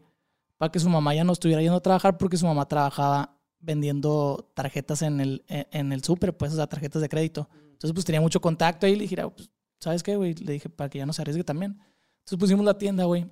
para 0.57 0.71
que 0.71 0.79
su 0.79 0.87
mamá 0.87 1.15
ya 1.15 1.23
no 1.23 1.33
estuviera 1.33 1.61
yendo 1.63 1.77
a 1.77 1.81
trabajar 1.81 2.17
porque 2.17 2.37
su 2.37 2.45
mamá 2.45 2.67
trabajaba 2.67 3.35
vendiendo 3.59 4.51
tarjetas 4.53 5.01
en 5.01 5.19
el, 5.19 5.43
en, 5.47 5.67
en 5.71 5.91
el 5.91 6.03
súper, 6.03 6.37
pues, 6.37 6.53
o 6.53 6.55
sea, 6.57 6.67
tarjetas 6.67 7.01
de 7.01 7.09
crédito. 7.09 7.49
Entonces, 7.71 7.93
pues 7.93 8.05
tenía 8.05 8.21
mucho 8.21 8.39
contacto 8.39 8.85
ahí 8.85 8.95
le 8.95 9.03
dije, 9.03 9.19
ah, 9.19 9.29
pues, 9.29 9.49
¿sabes 9.79 10.03
qué, 10.03 10.15
güey? 10.15 10.35
Le 10.35 10.53
dije, 10.53 10.69
para 10.69 10.89
que 10.89 10.99
ya 10.99 11.07
no 11.07 11.13
se 11.13 11.23
arriesgue 11.23 11.43
también. 11.43 11.79
Entonces 12.19 12.37
pusimos 12.37 12.63
la 12.65 12.77
tienda, 12.77 13.05
güey. 13.05 13.25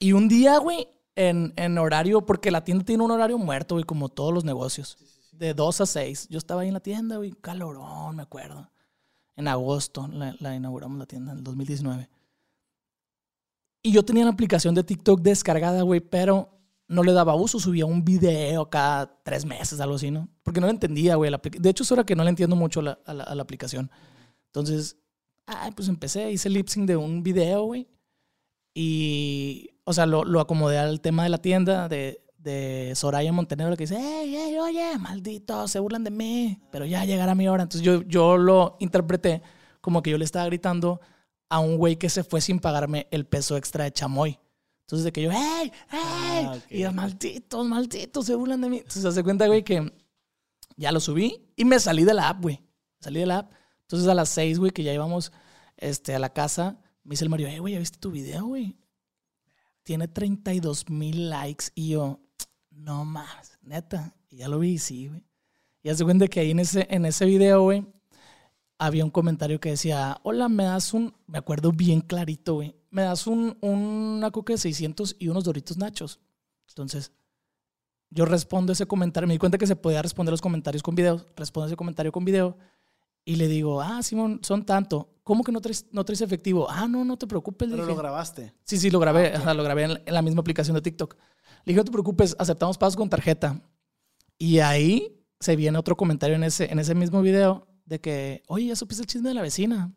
Y 0.00 0.12
un 0.14 0.26
día, 0.26 0.58
güey, 0.58 0.88
en, 1.16 1.52
en 1.56 1.78
horario, 1.78 2.24
porque 2.24 2.50
la 2.50 2.64
tienda 2.64 2.84
tiene 2.84 3.02
un 3.04 3.10
horario 3.10 3.38
muerto, 3.38 3.74
güey, 3.74 3.84
como 3.84 4.08
todos 4.08 4.32
los 4.32 4.44
negocios. 4.44 4.96
De 5.32 5.54
2 5.54 5.80
a 5.80 5.86
6. 5.86 6.28
Yo 6.28 6.38
estaba 6.38 6.62
ahí 6.62 6.68
en 6.68 6.74
la 6.74 6.80
tienda, 6.80 7.16
güey, 7.16 7.32
calorón, 7.32 8.16
me 8.16 8.22
acuerdo. 8.22 8.70
En 9.36 9.48
agosto 9.48 10.06
la, 10.08 10.34
la 10.40 10.54
inauguramos 10.54 10.98
la 10.98 11.06
tienda, 11.06 11.32
en 11.32 11.38
el 11.38 11.44
2019. 11.44 12.08
Y 13.82 13.92
yo 13.92 14.04
tenía 14.04 14.24
la 14.24 14.30
aplicación 14.30 14.74
de 14.74 14.84
TikTok 14.84 15.20
descargada, 15.22 15.82
güey, 15.82 16.00
pero 16.00 16.58
no 16.88 17.02
le 17.02 17.12
daba 17.12 17.34
uso. 17.34 17.58
Subía 17.58 17.86
un 17.86 18.04
video 18.04 18.68
cada 18.68 19.22
tres 19.22 19.46
meses, 19.46 19.80
algo 19.80 19.94
así, 19.94 20.10
¿no? 20.10 20.28
Porque 20.42 20.60
no 20.60 20.66
lo 20.66 20.72
entendía, 20.72 21.14
güey. 21.14 21.30
la 21.30 21.40
De 21.42 21.70
hecho, 21.70 21.82
es 21.84 21.92
hora 21.92 22.04
que 22.04 22.14
no 22.16 22.22
le 22.24 22.30
entiendo 22.30 22.56
mucho 22.56 22.82
la- 22.82 22.98
a, 23.06 23.14
la, 23.14 23.24
a 23.24 23.34
la 23.34 23.42
aplicación. 23.42 23.90
Entonces, 24.46 24.98
ay, 25.46 25.70
pues 25.72 25.88
empecé, 25.88 26.30
hice 26.30 26.50
lip 26.50 26.68
sync 26.68 26.86
de 26.86 26.96
un 26.96 27.22
video, 27.22 27.64
güey. 27.64 27.88
Y, 28.74 29.70
o 29.90 29.92
sea, 29.92 30.06
lo, 30.06 30.24
lo 30.24 30.40
acomodé 30.40 30.78
al 30.78 31.00
tema 31.00 31.24
de 31.24 31.30
la 31.30 31.38
tienda 31.38 31.88
de, 31.88 32.22
de 32.38 32.92
Soraya 32.94 33.32
Montenegro 33.32 33.76
que 33.76 33.82
dice, 33.82 33.98
hey, 33.98 34.32
hey, 34.36 34.56
oye, 34.58 34.96
malditos, 34.98 35.72
se 35.72 35.80
burlan 35.80 36.04
de 36.04 36.12
mí, 36.12 36.60
pero 36.70 36.86
ya 36.86 37.04
llegará 37.04 37.34
mi 37.34 37.48
hora. 37.48 37.64
Entonces 37.64 37.84
yo, 37.84 38.02
yo 38.02 38.36
lo 38.36 38.76
interpreté 38.78 39.42
como 39.80 40.00
que 40.00 40.10
yo 40.10 40.18
le 40.18 40.24
estaba 40.24 40.46
gritando 40.46 41.00
a 41.48 41.58
un 41.58 41.76
güey 41.76 41.96
que 41.96 42.08
se 42.08 42.22
fue 42.22 42.40
sin 42.40 42.60
pagarme 42.60 43.08
el 43.10 43.26
peso 43.26 43.56
extra 43.56 43.82
de 43.82 43.92
chamoy. 43.92 44.38
Entonces 44.82 45.04
de 45.04 45.12
que 45.12 45.22
yo, 45.22 45.30
hey, 45.32 45.72
hey, 45.90 46.46
Ah, 46.48 46.56
y 46.68 46.78
yo, 46.78 46.92
malditos, 46.92 47.66
malditos, 47.66 48.26
se 48.26 48.36
burlan 48.36 48.60
de 48.60 48.68
mí. 48.70 48.76
Entonces 48.76 49.02
se 49.02 49.08
hace 49.08 49.24
cuenta, 49.24 49.48
güey, 49.48 49.64
que 49.64 49.92
ya 50.76 50.92
lo 50.92 51.00
subí 51.00 51.50
y 51.56 51.64
me 51.64 51.80
salí 51.80 52.04
de 52.04 52.14
la 52.14 52.28
app, 52.28 52.42
güey. 52.42 52.62
Salí 53.00 53.18
de 53.18 53.26
la 53.26 53.38
app. 53.38 53.52
Entonces 53.82 54.08
a 54.08 54.14
las 54.14 54.28
seis, 54.28 54.60
güey, 54.60 54.70
que 54.70 54.84
ya 54.84 54.94
íbamos 54.94 55.32
este, 55.76 56.14
a 56.14 56.20
la 56.20 56.32
casa, 56.32 56.80
me 57.02 57.14
dice 57.14 57.24
el 57.24 57.30
Mario, 57.30 57.48
hey, 57.50 57.58
güey, 57.58 57.74
¿ya 57.74 57.80
viste 57.80 57.98
tu 57.98 58.12
video, 58.12 58.46
güey? 58.46 58.76
Tiene 59.82 60.08
32 60.08 60.88
mil 60.88 61.30
likes. 61.30 61.66
Y 61.74 61.90
yo, 61.90 62.20
no 62.70 63.04
más, 63.04 63.58
neta. 63.62 64.14
Y 64.28 64.36
ya 64.38 64.48
lo 64.48 64.58
vi, 64.58 64.78
sí, 64.78 65.08
güey. 65.08 65.24
Y 65.82 65.88
hace 65.88 66.04
cuenta 66.04 66.28
que 66.28 66.40
ahí 66.40 66.50
en 66.50 66.60
ese, 66.60 66.86
en 66.90 67.06
ese 67.06 67.24
video, 67.24 67.62
güey, 67.62 67.86
había 68.78 69.04
un 69.04 69.10
comentario 69.10 69.60
que 69.60 69.70
decía, 69.70 70.18
hola, 70.22 70.48
me 70.48 70.64
das 70.64 70.92
un, 70.94 71.14
me 71.26 71.38
acuerdo 71.38 71.72
bien 71.72 72.00
clarito, 72.00 72.54
güey, 72.54 72.76
me 72.90 73.02
das 73.02 73.26
un, 73.26 73.56
una 73.60 74.30
coca 74.30 74.52
de 74.52 74.58
600 74.58 75.16
y 75.18 75.28
unos 75.28 75.44
doritos 75.44 75.76
nachos. 75.76 76.20
Entonces, 76.68 77.12
yo 78.10 78.24
respondo 78.24 78.72
ese 78.72 78.86
comentario, 78.86 79.26
me 79.26 79.34
di 79.34 79.38
cuenta 79.38 79.58
que 79.58 79.66
se 79.66 79.76
podía 79.76 80.02
responder 80.02 80.32
los 80.32 80.40
comentarios 80.40 80.82
con 80.82 80.94
video, 80.94 81.24
respondo 81.36 81.66
ese 81.66 81.76
comentario 81.76 82.12
con 82.12 82.24
video 82.24 82.56
y 83.24 83.36
le 83.36 83.48
digo, 83.48 83.80
ah, 83.80 84.02
Simón, 84.02 84.40
son 84.42 84.64
tanto. 84.64 85.14
¿Cómo 85.22 85.44
que 85.44 85.52
no 85.52 85.60
traes, 85.60 85.86
no 85.92 86.04
traes 86.04 86.20
efectivo? 86.22 86.68
Ah, 86.68 86.88
no, 86.88 87.04
no 87.04 87.16
te 87.16 87.26
preocupes. 87.26 87.68
Pero 87.68 87.82
dije. 87.84 87.94
lo 87.94 88.00
grabaste. 88.00 88.52
Sí, 88.64 88.78
sí, 88.78 88.90
lo 88.90 88.98
grabé. 88.98 89.36
o 89.36 89.40
sea, 89.42 89.54
lo 89.54 89.62
grabé 89.62 89.84
en 89.84 89.94
la, 89.94 90.02
en 90.04 90.14
la 90.14 90.22
misma 90.22 90.40
aplicación 90.40 90.74
de 90.74 90.82
TikTok. 90.82 91.14
Le 91.64 91.72
dije, 91.72 91.76
no 91.78 91.84
te 91.84 91.92
preocupes, 91.92 92.34
aceptamos 92.38 92.78
pagos 92.78 92.96
con 92.96 93.08
tarjeta. 93.08 93.62
Y 94.38 94.58
ahí 94.58 95.22
se 95.38 95.54
viene 95.56 95.78
otro 95.78 95.96
comentario 95.96 96.34
en 96.36 96.44
ese, 96.44 96.70
en 96.72 96.78
ese 96.78 96.94
mismo 96.94 97.22
video 97.22 97.68
de 97.84 98.00
que, 98.00 98.42
oye, 98.48 98.66
ya 98.66 98.76
supiste 98.76 99.02
el 99.02 99.06
chisme 99.06 99.28
de 99.28 99.34
la 99.34 99.42
vecina. 99.42 99.94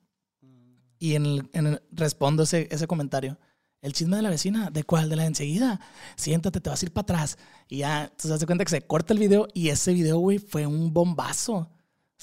Y 0.99 1.15
en 1.15 1.25
el, 1.25 1.49
en 1.53 1.67
el- 1.67 1.81
respondo 1.91 2.43
ese, 2.43 2.67
ese 2.71 2.87
comentario. 2.87 3.39
El 3.81 3.91
chisme 3.91 4.15
de 4.15 4.21
la 4.21 4.29
vecina, 4.29 4.69
¿de 4.69 4.83
cuál? 4.83 5.09
De 5.09 5.15
la 5.17 5.23
de 5.23 5.29
enseguida. 5.29 5.79
Siéntate, 6.15 6.61
te 6.61 6.69
vas 6.69 6.81
a 6.81 6.85
ir 6.85 6.93
para 6.93 7.03
atrás. 7.03 7.37
Y 7.67 7.79
ya, 7.79 8.03
entonces 8.03 8.31
hace 8.31 8.45
cuenta 8.45 8.63
que 8.63 8.69
se 8.71 8.81
corta 8.81 9.11
el 9.13 9.19
video 9.19 9.47
y 9.53 9.69
ese 9.69 9.93
video, 9.93 10.19
güey, 10.19 10.37
fue 10.39 10.65
un 10.67 10.93
bombazo. 10.93 11.69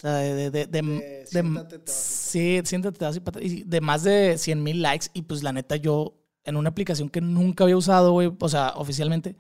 O 0.00 0.02
sea, 0.02 0.14
de... 0.14 0.50
de, 0.50 0.66
de, 0.66 0.66
de- 0.66 1.26
siéntate, 1.26 1.78
te 1.78 1.92
sí, 1.92 2.60
siéntate, 2.64 2.98
te 2.98 3.04
vas 3.04 3.16
ir 3.16 3.22
para. 3.22 3.42
Y 3.42 3.64
de 3.64 3.80
más 3.82 4.02
de 4.02 4.38
100 4.38 4.62
mil 4.62 4.80
likes. 4.82 5.08
Y 5.12 5.22
pues 5.22 5.42
la 5.42 5.52
neta, 5.52 5.76
yo 5.76 6.14
en 6.44 6.56
una 6.56 6.70
aplicación 6.70 7.10
que 7.10 7.20
nunca 7.20 7.64
había 7.64 7.76
usado, 7.76 8.12
güey, 8.12 8.32
o 8.38 8.48
sea, 8.48 8.72
oficialmente, 8.76 9.36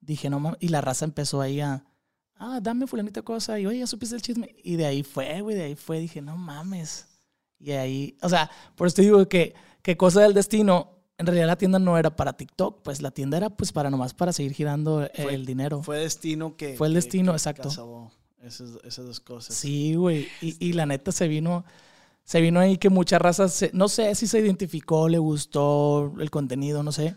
dije, 0.00 0.28
no 0.28 0.40
mames. 0.40 0.58
Y 0.60 0.68
la 0.68 0.80
raza 0.80 1.04
empezó 1.04 1.40
ahí 1.40 1.60
a, 1.60 1.84
ah, 2.36 2.58
dame 2.60 2.88
fulanita 2.88 3.22
cosa. 3.22 3.60
Y 3.60 3.66
oye, 3.66 3.78
ya 3.78 3.86
supiste 3.86 4.16
el 4.16 4.22
chisme. 4.22 4.54
Y 4.64 4.74
de 4.76 4.86
ahí 4.86 5.04
fue, 5.04 5.40
güey, 5.40 5.54
de 5.56 5.62
ahí 5.62 5.74
fue. 5.76 6.00
Dije, 6.00 6.20
no 6.20 6.36
mames. 6.36 7.06
Y 7.60 7.70
ahí, 7.70 8.16
o 8.22 8.28
sea, 8.28 8.50
por 8.74 8.88
eso 8.88 8.96
te 8.96 9.02
digo 9.02 9.28
que, 9.28 9.54
que 9.82 9.96
cosa 9.96 10.20
del 10.22 10.34
destino, 10.34 10.98
en 11.16 11.26
realidad 11.26 11.46
la 11.46 11.56
tienda 11.56 11.78
no 11.78 11.96
era 11.96 12.16
para 12.16 12.32
TikTok, 12.32 12.82
pues 12.82 13.00
la 13.00 13.12
tienda 13.12 13.36
era 13.36 13.50
pues 13.50 13.70
para 13.70 13.88
nomás 13.88 14.14
para 14.14 14.32
seguir 14.32 14.52
girando 14.52 15.08
Fue- 15.14 15.32
el 15.34 15.46
dinero. 15.46 15.80
Fue 15.84 15.98
destino 15.98 16.56
que. 16.56 16.74
Fue 16.76 16.88
el 16.88 16.94
destino, 16.94 17.30
que 17.30 17.36
exacto. 17.36 17.70
Esas, 18.42 18.70
esas 18.84 19.06
dos 19.06 19.20
cosas. 19.20 19.54
Sí, 19.56 19.94
güey. 19.94 20.28
Y, 20.40 20.56
y 20.64 20.72
la 20.72 20.84
neta 20.86 21.12
se 21.12 21.28
vino, 21.28 21.64
se 22.24 22.40
vino 22.40 22.60
ahí 22.60 22.76
que 22.76 22.90
muchas 22.90 23.20
razas, 23.22 23.52
se- 23.52 23.70
no 23.72 23.88
sé 23.88 24.14
si 24.14 24.26
se 24.26 24.40
identificó, 24.40 25.08
le 25.08 25.18
gustó 25.18 26.12
el 26.18 26.30
contenido, 26.30 26.82
no 26.82 26.92
sé. 26.92 27.14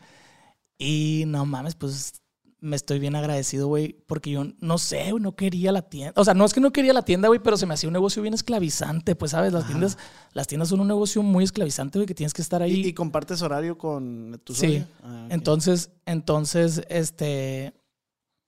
Y 0.77 1.23
no 1.27 1.45
mames, 1.45 1.75
pues 1.75 2.21
me 2.59 2.75
estoy 2.75 2.97
bien 2.99 3.15
agradecido, 3.15 3.67
güey, 3.67 3.93
porque 4.07 4.31
yo 4.31 4.43
no 4.59 4.77
sé, 4.79 5.13
no 5.19 5.35
quería 5.35 5.71
la 5.71 5.83
tienda. 5.83 6.13
O 6.19 6.25
sea, 6.25 6.33
no 6.33 6.45
es 6.45 6.53
que 6.53 6.59
no 6.59 6.71
quería 6.73 6.93
la 6.93 7.03
tienda, 7.05 7.27
güey, 7.27 7.39
pero 7.39 7.57
se 7.57 7.65
me 7.67 7.75
hacía 7.75 7.89
un 7.89 7.93
negocio 7.93 8.21
bien 8.23 8.33
esclavizante, 8.33 9.15
pues, 9.15 9.31
¿sabes? 9.31 9.53
Las 9.53 9.67
tiendas, 9.67 9.97
las 10.33 10.47
tiendas 10.47 10.69
son 10.69 10.79
un 10.79 10.87
negocio 10.87 11.21
muy 11.21 11.43
esclavizante, 11.43 11.99
güey, 11.99 12.07
que 12.07 12.15
tienes 12.15 12.33
que 12.33 12.41
estar 12.41 12.61
ahí. 12.63 12.73
¿Y, 12.81 12.87
y 12.87 12.93
compartes 12.93 13.41
horario 13.43 13.77
con 13.77 14.41
tu 14.43 14.53
Sí. 14.55 14.83
Ah. 15.03 15.27
Entonces, 15.29 15.91
entonces, 16.05 16.81
este. 16.89 17.73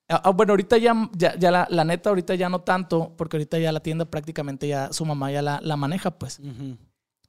Ah, 0.09 0.21
ah, 0.25 0.29
bueno, 0.31 0.53
ahorita 0.53 0.77
ya, 0.77 1.09
ya, 1.13 1.37
ya 1.37 1.51
la, 1.51 1.67
la 1.69 1.83
neta, 1.83 2.09
ahorita 2.09 2.35
ya 2.35 2.49
no 2.49 2.61
tanto, 2.61 3.13
porque 3.17 3.37
ahorita 3.37 3.59
ya 3.59 3.71
la 3.71 3.81
tienda 3.81 4.05
prácticamente 4.05 4.67
ya 4.67 4.91
su 4.93 5.05
mamá 5.05 5.31
ya 5.31 5.41
la, 5.41 5.59
la 5.61 5.77
maneja, 5.77 6.11
pues. 6.11 6.39
Ujú. 6.39 6.77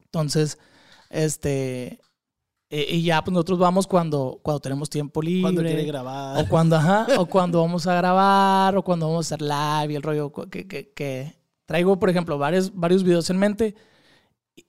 Entonces, 0.05 0.59
este. 1.11 2.01
eh, 2.71 2.87
y 2.91 3.03
ya, 3.03 3.23
pues 3.23 3.33
nosotros 3.33 3.59
vamos 3.59 3.87
cuando, 3.87 4.41
cuando 4.43 4.61
tenemos 4.61 4.91
tiempo 4.91 5.23
libre. 5.23 5.43
Cuando 5.43 5.63
quiere 5.63 5.85
grabar. 5.85 6.45
O 6.45 6.49
cuando, 6.49 6.77
ajá, 6.77 7.07
o 7.19 7.27
cuando 7.27 7.61
vamos 7.61 7.87
a 7.87 7.95
grabar, 7.95 8.77
o 8.77 8.83
cuando 8.83 9.07
vamos 9.09 9.31
a 9.31 9.35
hacer 9.35 9.43
live 9.43 9.93
y 9.93 9.97
el 9.97 10.03
rollo 10.03 10.33
que, 10.51 10.67
que, 10.67 10.93
que 10.93 11.35
traigo, 11.67 11.99
por 11.99 12.11
ejemplo, 12.11 12.39
varios, 12.39 12.75
varios 12.75 13.03
videos 13.05 13.29
en 13.31 13.39
mente. 13.39 13.75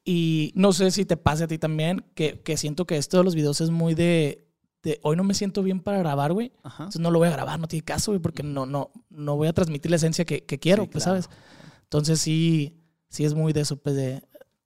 Y 0.05 0.51
no 0.55 0.71
sé 0.71 0.91
si 0.91 1.03
te 1.05 1.17
pase 1.17 1.45
a 1.45 1.47
ti 1.47 1.57
también, 1.57 2.05
que, 2.13 2.41
que 2.41 2.57
siento 2.57 2.85
que 2.85 2.97
esto 2.97 3.17
de 3.17 3.23
los 3.23 3.33
videos 3.35 3.59
es 3.59 3.69
muy 3.71 3.95
de, 3.95 4.47
de 4.83 5.00
hoy 5.03 5.15
no 5.17 5.24
me 5.24 5.33
siento 5.33 5.62
bien 5.63 5.81
para 5.81 5.98
grabar, 6.00 6.31
güey. 6.33 6.51
Entonces 6.63 7.01
no 7.01 7.12
lo 7.12 7.19
voy 7.19 7.27
a 7.27 7.31
grabar, 7.31 7.59
no 7.59 7.67
tiene 7.67 7.83
caso, 7.83 8.12
güey, 8.12 8.21
porque 8.21 8.43
no, 8.43 8.65
no, 8.65 8.91
no 9.09 9.36
voy 9.36 9.48
a 9.48 9.53
transmitir 9.53 9.89
la 9.91 9.98
esencia 9.98 10.25
que, 10.25 10.45
que 10.45 10.57
quiero, 10.59 10.83
Sí, 10.83 10.89
pues, 10.91 11.03
claro. 11.03 11.21
¿sabes? 11.21 11.38
Entonces 11.83 12.19
sí, 12.21 12.77
sí 13.09 13.25
es 13.25 13.33
muy 13.33 13.51
de 13.53 13.62
eso, 13.62 13.75
pues 13.77 13.95
de 13.95 14.24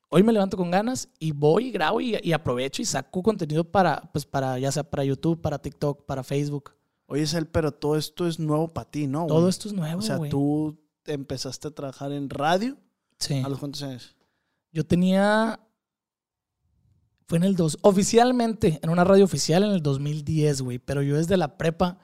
hoy 0.10 0.22
me 0.22 0.32
levanto 0.34 0.58
con 0.58 0.70
ganas 0.70 1.10
y 1.18 1.32
voy 1.32 1.68
y 1.68 1.72
grabo 1.72 2.00
y, 2.00 2.16
y 2.22 2.34
aprovecho 2.34 2.82
y 2.82 2.86
saco 2.86 3.24
contenido 3.24 3.64
para, 3.64 4.10
pues 4.12 4.26
para, 4.26 4.60
ya 4.60 4.72
sea 4.72 4.84
para 4.84 5.04
YouTube, 5.04 5.42
para 5.42 5.58
TikTok, 5.60 6.06
para 6.06 6.24
Facebook. 6.24 6.72
Oye, 7.08 7.26
Sel, 7.26 7.48
pero 7.48 7.72
todo 7.72 7.98
esto 7.98 8.28
es 8.28 8.40
nuevo 8.40 8.68
para 8.68 8.90
ti, 8.90 9.08
¿no? 9.08 9.26
Todo 9.26 9.50
esto 9.50 9.68
es 9.68 9.74
nuevo, 9.74 10.00
O 10.00 10.02
sea, 10.02 10.18
güey. 10.18 10.30
tú 10.30 10.78
empezaste 11.06 11.68
a 11.68 11.72
trabajar 11.72 12.12
en 12.12 12.30
radio. 12.30 12.78
Sí. 13.18 13.42
¿A 13.44 13.50
los 13.50 13.60
cuántos 13.60 13.82
años? 13.84 14.16
Yo 14.72 14.86
tenía. 14.86 15.60
Fue 17.34 17.40
en 17.40 17.46
el 17.46 17.56
2. 17.56 17.80
Oficialmente, 17.82 18.80
en 18.84 18.92
una 18.92 19.04
radio 19.04 19.26
oficial 19.26 19.64
en 19.64 19.72
el 19.72 19.82
2010, 19.82 20.62
güey. 20.62 20.78
Pero 20.78 21.02
yo 21.02 21.18
desde 21.18 21.36
la 21.36 21.58
prepa 21.58 21.98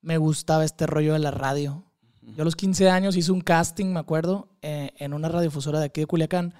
me 0.00 0.16
gustaba 0.16 0.64
este 0.64 0.86
rollo 0.86 1.14
de 1.14 1.18
la 1.18 1.32
radio. 1.32 1.82
Yo 2.22 2.42
a 2.42 2.44
los 2.44 2.54
15 2.54 2.88
años 2.88 3.16
hice 3.16 3.32
un 3.32 3.40
casting, 3.40 3.86
me 3.86 3.98
acuerdo, 3.98 4.48
eh, 4.62 4.92
en 4.98 5.12
una 5.12 5.28
radiofusora 5.28 5.80
de 5.80 5.86
aquí 5.86 6.02
de 6.02 6.06
Culiacán. 6.06 6.54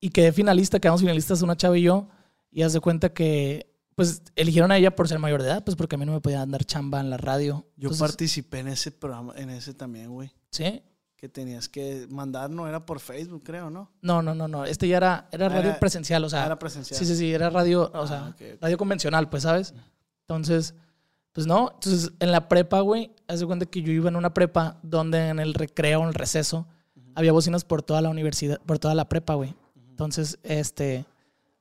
Y 0.00 0.08
quedé 0.08 0.32
finalista, 0.32 0.80
quedamos 0.80 1.02
finalistas 1.02 1.42
una 1.42 1.54
chava 1.54 1.76
y 1.76 1.82
yo. 1.82 2.08
Y 2.50 2.62
haz 2.62 2.72
de 2.72 2.80
cuenta 2.80 3.12
que, 3.12 3.70
pues, 3.96 4.22
eligieron 4.34 4.72
a 4.72 4.78
ella 4.78 4.96
por 4.96 5.06
ser 5.06 5.18
mayor 5.18 5.42
de 5.42 5.48
edad, 5.48 5.62
pues 5.62 5.76
porque 5.76 5.96
a 5.96 5.98
mí 5.98 6.06
no 6.06 6.12
me 6.12 6.22
podían 6.22 6.50
dar 6.50 6.64
chamba 6.64 7.00
en 7.00 7.10
la 7.10 7.18
radio. 7.18 7.66
Yo 7.76 7.88
Entonces, 7.88 8.00
participé 8.00 8.60
en 8.60 8.68
ese 8.68 8.92
programa, 8.92 9.34
en 9.36 9.50
ese 9.50 9.74
también, 9.74 10.10
güey. 10.10 10.32
Sí. 10.52 10.82
Que 11.22 11.28
tenías 11.28 11.68
que 11.68 12.08
mandar, 12.10 12.50
no 12.50 12.66
era 12.66 12.84
por 12.84 12.98
Facebook, 12.98 13.44
creo, 13.44 13.70
¿no? 13.70 13.88
No, 14.00 14.22
no, 14.22 14.34
no, 14.34 14.48
no. 14.48 14.64
Este 14.64 14.88
ya 14.88 14.96
era, 14.96 15.28
era 15.30 15.48
radio 15.48 15.70
Era- 15.70 15.78
presencial, 15.78 16.24
o 16.24 16.28
sea. 16.28 16.44
era 16.46 16.58
presencial. 16.58 16.98
Sí, 16.98 17.06
sí, 17.06 17.14
sí, 17.14 17.32
era 17.32 17.48
radio, 17.48 17.92
o 17.94 18.02
Ah, 18.02 18.06
sea, 18.08 18.28
ok. 18.30 18.58
radio 18.60 18.76
convencional, 18.76 19.28
pues, 19.30 19.44
¿sabes? 19.44 19.72
Entonces, 20.22 20.74
pues 21.30 21.46
no. 21.46 21.70
Entonces, 21.74 22.10
en 22.18 22.32
la 22.32 22.48
prepa, 22.48 22.80
güey, 22.80 23.12
haz 23.28 23.38
de 23.38 23.46
cuenta 23.46 23.66
que 23.66 23.82
yo 23.82 23.92
iba 23.92 24.08
en 24.08 24.16
una 24.16 24.34
prepa 24.34 24.80
donde 24.82 25.28
en 25.28 25.38
el 25.38 25.54
recreo, 25.54 26.02
en 26.02 26.08
el 26.08 26.14
receso, 26.14 26.66
había 27.14 27.30
bocinas 27.30 27.62
por 27.62 27.84
toda 27.84 28.00
la 28.02 28.08
universidad, 28.10 28.60
por 28.62 28.80
toda 28.80 28.96
la 28.96 29.08
prepa, 29.08 29.34
güey. 29.34 29.54
Entonces, 29.90 30.40
este, 30.42 31.04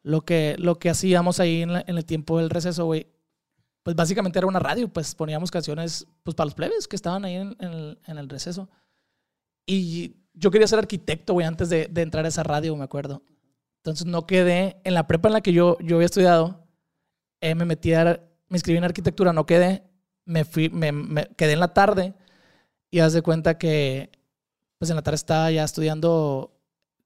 lo 0.01 0.21
que, 0.21 0.55
lo 0.57 0.79
que 0.79 0.89
hacíamos 0.89 1.39
ahí 1.39 1.61
en, 1.61 1.73
la- 1.73 1.83
en 1.85 1.99
el 1.99 2.05
tiempo 2.05 2.39
del 2.39 2.49
receso, 2.49 2.85
güey, 2.85 3.05
pues 3.83 3.95
básicamente 3.95 4.39
era 4.39 4.47
una 4.47 4.57
radio, 4.57 4.87
pues 4.87 5.13
poníamos 5.13 5.51
canciones 5.51 6.07
pues 6.23 6.33
para 6.33 6.45
los 6.45 6.55
plebes 6.55 6.87
que 6.87 6.95
estaban 6.95 7.25
ahí 7.25 7.35
en, 7.35 7.55
en 7.59 7.71
el, 7.71 7.99
en 8.07 8.17
el 8.17 8.27
receso. 8.27 8.67
Y 9.65 10.15
yo 10.33 10.51
quería 10.51 10.67
ser 10.67 10.79
arquitecto, 10.79 11.33
güey, 11.33 11.45
antes 11.45 11.69
de, 11.69 11.87
de 11.87 12.01
entrar 12.01 12.25
a 12.25 12.27
esa 12.27 12.43
radio, 12.43 12.75
me 12.75 12.83
acuerdo. 12.83 13.23
Entonces 13.77 14.05
no 14.05 14.27
quedé, 14.27 14.77
en 14.83 14.93
la 14.93 15.07
prepa 15.07 15.29
en 15.29 15.33
la 15.33 15.41
que 15.41 15.53
yo, 15.53 15.77
yo 15.79 15.95
había 15.95 16.05
estudiado, 16.05 16.67
eh, 17.41 17.55
me 17.55 17.65
metí 17.65 17.93
a, 17.93 18.21
me 18.47 18.57
inscribí 18.57 18.77
en 18.77 18.83
arquitectura, 18.83 19.33
no 19.33 19.45
quedé, 19.45 19.83
me 20.25 20.45
fui, 20.45 20.69
me, 20.69 20.91
me 20.91 21.25
quedé 21.35 21.53
en 21.53 21.59
la 21.59 21.73
tarde 21.73 22.13
y 22.91 22.99
haz 22.99 23.13
de 23.13 23.23
cuenta 23.23 23.57
que, 23.57 24.11
pues 24.77 24.89
en 24.91 24.97
la 24.97 25.01
tarde 25.01 25.15
estaba 25.15 25.49
ya 25.49 25.63
estudiando 25.63 26.53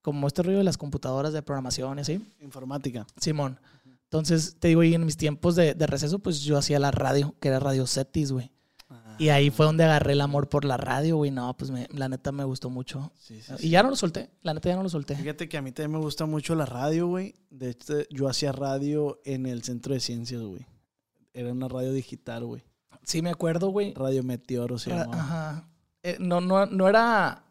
como 0.02 0.26
este 0.26 0.42
rollo 0.42 0.58
de 0.58 0.64
las 0.64 0.76
computadoras 0.76 1.32
de 1.32 1.42
programación 1.42 1.98
y 1.98 2.02
así. 2.02 2.34
Informática. 2.40 3.06
Simón. 3.20 3.58
Entonces, 4.04 4.56
te 4.58 4.68
digo, 4.68 4.82
y 4.82 4.94
en 4.94 5.04
mis 5.04 5.16
tiempos 5.16 5.56
de, 5.56 5.74
de 5.74 5.86
receso, 5.86 6.18
pues 6.18 6.42
yo 6.42 6.58
hacía 6.58 6.78
la 6.78 6.90
radio, 6.90 7.34
que 7.40 7.48
era 7.48 7.58
Radio 7.58 7.86
Cetis, 7.86 8.32
güey. 8.32 8.52
Y 9.18 9.28
ahí 9.30 9.50
fue 9.50 9.66
donde 9.66 9.84
agarré 9.84 10.12
el 10.12 10.20
amor 10.20 10.48
por 10.48 10.64
la 10.64 10.76
radio, 10.76 11.16
güey. 11.16 11.30
No, 11.30 11.56
pues 11.56 11.70
me- 11.70 11.88
la 11.92 12.08
neta 12.08 12.32
me 12.32 12.44
gustó 12.44 12.70
mucho. 12.70 13.12
Sí, 13.18 13.40
sí, 13.40 13.52
Y 13.60 13.70
ya 13.70 13.82
no 13.82 13.90
lo 13.90 13.96
solté, 13.96 14.30
la 14.42 14.54
neta 14.54 14.68
ya 14.68 14.76
no 14.76 14.82
lo 14.82 14.88
solté. 14.88 15.16
Fíjate 15.16 15.48
que 15.48 15.56
a 15.56 15.62
mí 15.62 15.72
también 15.72 15.92
me 15.98 16.04
gusta 16.04 16.26
mucho 16.26 16.54
la 16.54 16.66
radio, 16.66 17.06
güey. 17.06 17.34
De 17.50 17.70
hecho, 17.70 17.94
yo 18.10 18.28
hacía 18.28 18.52
radio 18.52 19.20
en 19.24 19.46
el 19.46 19.62
Centro 19.62 19.94
de 19.94 20.00
Ciencias, 20.00 20.42
güey. 20.42 20.66
Era 21.32 21.52
una 21.52 21.68
radio 21.68 21.92
digital, 21.92 22.44
güey. 22.44 22.62
Sí, 23.02 23.22
me 23.22 23.30
acuerdo, 23.30 23.68
güey. 23.68 23.94
Radio 23.94 24.22
Meteoro 24.22 24.78
se 24.78 24.90
Ra- 24.90 25.04
llamaba. 25.04 25.22
Ajá. 25.22 25.68
Eh, 26.02 26.16
no, 26.20 26.40
no, 26.40 26.66
no 26.66 26.88
era 26.88 27.44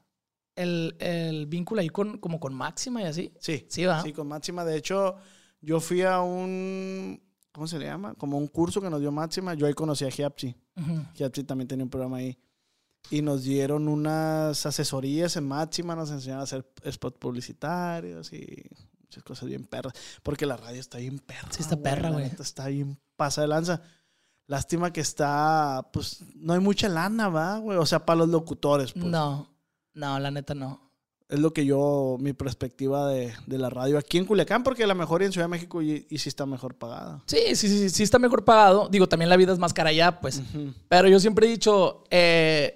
el, 0.55 0.95
el 0.99 1.45
vínculo 1.45 1.81
ahí 1.81 1.89
con, 1.89 2.17
como 2.19 2.39
con 2.39 2.53
Máxima 2.53 3.01
y 3.01 3.05
así. 3.05 3.33
Sí, 3.39 3.65
Sí, 3.69 3.85
va. 3.85 4.01
sí, 4.01 4.11
con 4.13 4.27
Máxima. 4.27 4.63
De 4.65 4.77
hecho, 4.77 5.15
yo 5.61 5.79
fui 5.79 6.01
a 6.03 6.21
un, 6.21 7.21
¿cómo 7.55 7.67
se 7.67 7.79
le 7.79 7.85
llama? 7.85 8.13
Como 8.15 8.37
un 8.37 8.47
curso 8.47 8.81
que 8.81 8.89
nos 8.89 8.99
dio 8.99 9.13
Máxima. 9.13 9.53
Yo 9.53 9.65
ahí 9.65 9.73
conocí 9.73 10.03
a. 10.03 10.09
Ujú. 10.09 11.05
Giapsi 11.13 11.45
también 11.45 11.69
tenía 11.69 11.85
un 11.85 11.89
programa 11.89 12.17
ahí. 12.17 12.37
Y 13.09 13.21
nos 13.21 13.43
dieron 13.43 13.87
unas 13.87 14.65
asesorías 14.65 15.37
en 15.37 15.47
Máxima, 15.47 15.95
nos 15.95 16.11
enseñaron 16.11 16.41
a 16.41 16.43
hacer 16.43 16.69
spots 16.91 17.17
publicitarios 17.17 18.33
y 18.33 18.61
muchas 18.99 19.23
cosas 19.23 19.47
bien 19.47 19.63
perras. 19.63 19.93
Porque 20.21 20.45
la 20.45 20.57
radio 20.57 20.81
está 20.81 20.97
bien 20.97 21.19
perra. 21.19 21.47
Sí 21.51 21.61
está 21.61 21.77
perra, 21.77 22.09
güey. 22.09 22.29
Está 22.37 22.67
bien 22.67 22.99
pasa 23.15 23.41
de 23.41 23.47
lanza. 23.47 23.81
Lástima 24.47 24.91
que 24.91 24.99
está, 24.99 25.89
pues, 25.93 26.25
no 26.35 26.53
hay 26.53 26.59
mucha 26.59 26.89
lana, 26.89 27.29
va, 27.29 27.57
güey. 27.59 27.77
O 27.77 27.85
sea, 27.85 28.05
para 28.05 28.17
los 28.17 28.29
locutores, 28.29 28.91
pues. 28.91 29.05
No, 29.05 29.55
no, 29.93 30.19
la 30.19 30.29
neta 30.29 30.53
no. 30.55 30.84
Es 31.27 31.39
lo 31.39 31.53
que 31.53 31.65
yo, 31.65 32.17
mi 32.19 32.33
perspectiva 32.33 33.07
de, 33.09 33.33
de 33.47 33.57
la 33.57 33.71
radio 33.71 33.97
aquí 33.97 34.19
en 34.19 34.25
Culiacán, 34.25 34.61
porque 34.61 34.83
a 34.83 34.87
lo 34.87 34.93
mejor 34.93 35.23
en 35.23 35.31
Ciudad 35.31 35.45
de 35.45 35.51
México 35.51 35.81
y, 35.81 36.05
y 36.07 36.17
sí 36.19 36.29
está 36.29 36.45
mejor 36.45 36.75
pagada. 36.75 37.23
Sí, 37.25 37.55
sí, 37.55 37.67
sí, 37.67 37.89
sí 37.89 38.03
está 38.03 38.19
mejor 38.19 38.45
pagado. 38.45 38.89
Digo, 38.89 39.09
también 39.09 39.29
la 39.29 39.37
vida 39.37 39.51
es 39.51 39.57
más 39.57 39.73
cara 39.73 39.89
allá, 39.89 40.19
pues. 40.21 40.43
Pero 40.87 41.07
yo 41.07 41.19
siempre 41.19 41.47
he 41.47 41.49
dicho, 41.49 42.03
eh, 42.11 42.75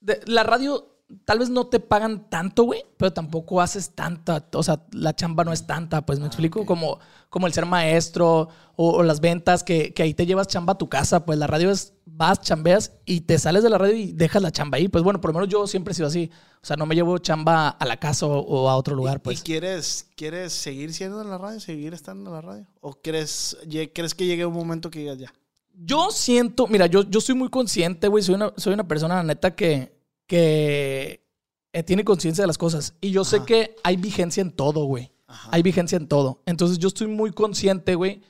de- 0.00 0.20
la 0.26 0.44
radio 0.44 0.91
tal 1.24 1.38
vez 1.38 1.50
no 1.50 1.66
te 1.66 1.80
pagan 1.80 2.28
tanto, 2.28 2.64
güey, 2.64 2.84
pero 2.96 3.12
tampoco 3.12 3.60
haces 3.60 3.90
tanta, 3.90 4.46
o 4.52 4.62
sea, 4.62 4.84
la 4.92 5.14
chamba 5.14 5.44
no 5.44 5.52
es 5.52 5.66
tanta, 5.66 6.04
pues 6.04 6.20
me 6.20 6.26
explico, 6.26 6.64
como, 6.66 6.98
como 7.28 7.46
el 7.46 7.52
ser 7.52 7.66
maestro 7.66 8.48
o, 8.76 8.90
o 8.92 9.02
las 9.02 9.20
ventas, 9.20 9.64
que, 9.64 9.92
que 9.92 10.02
ahí 10.02 10.14
te 10.14 10.26
llevas 10.26 10.48
chamba 10.48 10.74
a 10.74 10.78
tu 10.78 10.88
casa, 10.88 11.24
pues 11.24 11.38
la 11.38 11.46
radio 11.46 11.70
es, 11.70 11.94
vas, 12.06 12.40
chambeas 12.40 12.92
y 13.04 13.22
te 13.22 13.38
sales 13.38 13.62
de 13.62 13.70
la 13.70 13.78
radio 13.78 13.94
y 13.94 14.12
dejas 14.12 14.42
la 14.42 14.50
chamba 14.50 14.78
ahí, 14.78 14.88
pues 14.88 15.04
bueno, 15.04 15.20
por 15.20 15.30
lo 15.30 15.40
menos 15.40 15.48
yo 15.48 15.66
siempre 15.66 15.92
he 15.92 15.94
sido 15.94 16.08
así, 16.08 16.30
o 16.62 16.66
sea, 16.66 16.76
no 16.76 16.86
me 16.86 16.94
llevo 16.94 17.18
chamba 17.18 17.68
a 17.68 17.86
la 17.86 17.98
casa 17.98 18.26
o, 18.26 18.38
o 18.40 18.68
a 18.68 18.76
otro 18.76 18.94
lugar, 18.94 19.18
¿Y, 19.18 19.20
pues. 19.20 19.40
y 19.40 19.42
quieres, 19.42 20.08
quieres 20.16 20.52
seguir 20.52 20.92
siendo 20.94 21.20
en 21.20 21.30
la 21.30 21.38
radio, 21.38 21.60
seguir 21.60 21.94
estando 21.94 22.30
en 22.30 22.34
la 22.34 22.40
radio? 22.40 22.66
¿O 22.80 22.94
crees, 23.00 23.56
crees 23.94 24.14
que 24.14 24.26
llegue 24.26 24.46
un 24.46 24.54
momento 24.54 24.90
que 24.90 25.00
digas 25.00 25.18
ya? 25.18 25.32
Yo 25.74 26.10
siento, 26.10 26.66
mira, 26.66 26.86
yo, 26.86 27.02
yo 27.02 27.20
soy 27.20 27.34
muy 27.34 27.48
consciente, 27.48 28.06
güey. 28.08 28.22
Soy 28.22 28.34
una, 28.34 28.52
soy 28.56 28.74
una 28.74 28.86
persona, 28.86 29.16
la 29.16 29.22
neta, 29.22 29.54
que, 29.54 30.01
que 30.26 31.26
eh, 31.72 31.82
tiene 31.82 32.04
conciencia 32.04 32.42
de 32.42 32.46
las 32.46 32.58
cosas. 32.58 32.94
Y 33.00 33.10
yo 33.10 33.24
sé 33.24 33.44
que 33.44 33.76
hay 33.82 33.96
vigencia 33.96 34.40
en 34.40 34.50
todo, 34.50 34.84
güey. 34.84 35.10
Ajá. 35.26 35.48
Hay 35.52 35.62
vigencia 35.62 35.96
en 35.96 36.08
todo. 36.08 36.42
Entonces 36.46 36.78
yo 36.78 36.88
estoy 36.88 37.06
muy 37.06 37.32
consciente, 37.32 37.94
güey, 37.94 38.22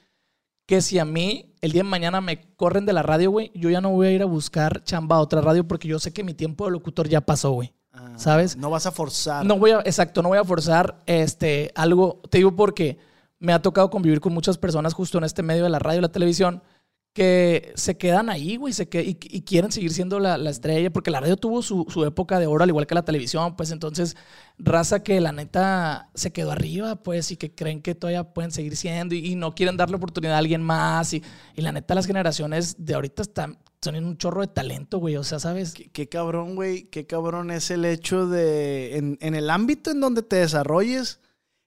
que 0.67 0.81
si 0.81 0.99
a 0.99 1.05
mí 1.05 1.55
el 1.61 1.73
día 1.73 1.83
de 1.83 1.89
mañana 1.89 2.21
me 2.21 2.55
corren 2.57 2.87
de 2.87 2.93
la 2.93 3.03
radio, 3.03 3.31
güey, 3.31 3.51
yo 3.55 3.71
ya 3.71 3.81
no 3.81 3.91
voy 3.91 4.09
a 4.09 4.13
ir 4.13 4.23
a 4.23 4.27
buscar 4.27 4.83
chamba 4.85 5.17
a 5.17 5.21
otra 5.21 5.41
radio 5.41 5.67
porque 5.67 5.89
yo 5.89 5.99
sé 5.99 6.13
que 6.13 6.25
mi 6.25 6.35
tiempo 6.35 6.65
de 6.65 6.73
locutor 6.73 7.09
ya 7.09 7.21
pasó, 7.21 7.51
güey. 7.53 7.73
Ah, 7.93 8.15
¿sabes? 8.17 8.57
No 8.57 8.71
vas 8.71 8.87
a 8.87 8.91
forzar. 8.91 9.45
No 9.45 9.59
voy 9.59 9.73
a, 9.73 9.81
exacto, 9.81 10.23
no 10.23 10.31
voy 10.31 10.39
a 10.39 10.45
forzar 10.45 11.03
este, 11.07 11.73
algo. 11.75 12.23
Te 12.31 12.39
digo 12.39 12.57
porque 12.57 12.99
me 13.39 13.53
ha 13.53 13.61
tocado 13.61 13.91
convivir 13.91 14.21
con 14.21 14.33
muchas 14.33 14.57
personas 14.57 14.95
justo 14.95 15.19
en 15.19 15.25
este 15.25 15.43
medio 15.43 15.65
de 15.65 15.71
la 15.71 15.79
radio 15.79 15.99
y 15.99 16.03
la 16.03 16.13
televisión 16.13 16.63
que 17.13 17.73
se 17.77 17.99
quedan 17.99 18.31
ahí, 18.31 18.57
güey, 18.57 18.73
se 18.73 18.89
que- 18.89 19.03
y, 19.03 19.19
y 19.23 19.43
quieren 19.43 19.71
seguir 19.73 19.93
siendo 19.93 20.19
la, 20.19 20.39
la 20.39 20.51
estrella, 20.51 20.91
porque 20.91 21.11
la 21.11 21.21
radio 21.21 21.37
tuvo 21.37 21.61
su, 21.63 21.85
su 21.89 22.05
época 22.07 22.39
de 22.39 22.47
oro, 22.47 22.65
al 22.65 22.71
igual 22.71 22.87
que 22.87 22.95
la 22.95 23.05
televisión, 23.05 23.55
pues 23.57 23.71
entonces, 23.71 24.17
raza 24.59 25.03
que 25.03 25.21
la 25.21 25.33
neta 25.33 26.11
se 26.15 26.33
quedó 26.33 26.53
arriba, 26.53 27.03
pues, 27.03 27.31
y 27.31 27.37
que 27.37 27.55
creen 27.55 27.83
que 27.83 27.95
todavía 27.95 28.33
pueden 28.33 28.51
seguir 28.51 28.77
siendo 28.77 29.15
y, 29.15 29.27
y 29.33 29.35
no 29.37 29.55
quieren 29.55 29.77
darle 29.77 29.97
oportunidad 29.97 30.37
a 30.37 30.39
alguien 30.39 30.63
más, 30.63 31.13
y, 31.13 31.23
y 31.55 31.61
la 31.63 31.73
neta 31.73 31.95
las 31.95 32.07
generaciones 32.07 32.77
de 32.79 32.95
ahorita 32.95 33.23
están, 33.23 33.59
son 33.83 33.97
un 33.97 34.17
chorro 34.17 34.41
de 34.43 34.47
talento, 34.47 34.99
güey, 34.99 35.17
o 35.17 35.25
sea, 35.25 35.39
¿sabes? 35.41 35.75
Qué, 35.75 35.91
qué 35.91 36.09
cabrón, 36.09 36.55
güey. 36.55 36.85
Qué 36.85 37.05
cabrón 37.07 37.51
es 37.51 37.69
el 37.73 37.85
hecho 37.85 38.29
de. 38.29 38.97
En, 38.97 39.19
en 39.21 39.35
el 39.35 39.51
ámbito 39.51 39.91
en 39.91 40.01
donde 40.01 40.23
te 40.23 40.37
desarrolles, 40.37 41.19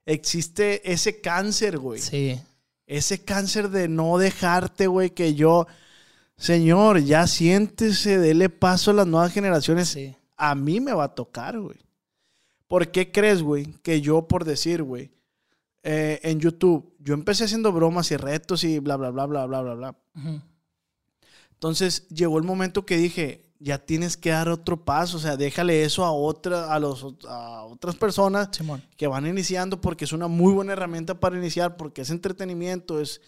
existe 0.06 0.92
ese 0.94 1.20
cáncer, 1.20 1.78
güey. 1.78 2.00
Sí, 2.00 2.40
Ese 2.88 3.24
cáncer 3.24 3.70
de 3.70 3.88
no 3.88 4.18
dejarte, 4.18 4.88
güey, 4.88 5.10
que 5.12 5.34
yo. 5.34 5.68
Señor, 6.38 7.00
ya 7.00 7.28
siéntese, 7.28 8.20
dele 8.20 8.50
paso 8.50 8.92
a 8.92 8.96
las 8.96 9.08
nuevas 9.08 9.32
generaciones. 9.32 9.90
sí. 9.90 10.16
A 10.38 10.54
mí 10.54 10.82
me 10.82 10.92
va 10.92 11.06
a 11.06 11.16
tocar, 11.16 11.58
güey. 11.58 11.78
¿Por 12.68 12.92
qué 12.92 13.12
crees, 13.12 13.42
güey, 13.42 13.74
que 13.84 14.02
yo, 14.02 14.28
por 14.28 14.44
decir, 14.44 14.84
güey, 14.84 15.12
eh, 15.84 16.20
en 16.24 16.40
YouTube, 16.40 16.94
yo 17.00 17.14
empecé 17.14 17.46
haciendo 17.46 17.72
bromas 17.72 18.12
y 18.12 18.18
retos 18.18 18.64
y 18.64 18.80
bla, 18.80 18.98
bla, 18.98 19.12
bla, 19.12 19.28
bla, 19.28 19.46
bla, 19.46 19.62
bla, 19.62 19.74
bla. 19.76 19.96
Entonces 21.54 22.08
llegó 22.10 22.38
el 22.38 22.44
momento 22.44 22.86
que 22.86 22.98
dije, 22.98 23.46
ya 23.66 23.80
tienes 23.80 24.16
que 24.16 24.30
dar 24.30 24.48
otro 24.48 24.86
paso, 24.86 25.18
o 25.18 25.20
sea, 25.20 25.38
déjale 25.38 25.84
eso 25.84 26.06
a, 26.06 26.12
otra, 26.12 26.72
a, 26.72 26.78
los, 26.78 27.04
a 27.28 27.64
otras 27.64 27.96
personas 27.96 28.50
Simón. 28.52 28.84
que 28.96 29.08
van 29.08 29.26
iniciando 29.26 29.82
porque 29.82 30.06
es 30.06 30.14
una 30.14 30.28
muy 30.28 30.54
buena 30.54 30.74
herramienta 30.74 31.20
para 31.20 31.36
iniciar, 31.36 31.76
porque 31.76 32.04
es 32.04 32.12
entretenimiento, 32.12 33.02
es 33.02 33.22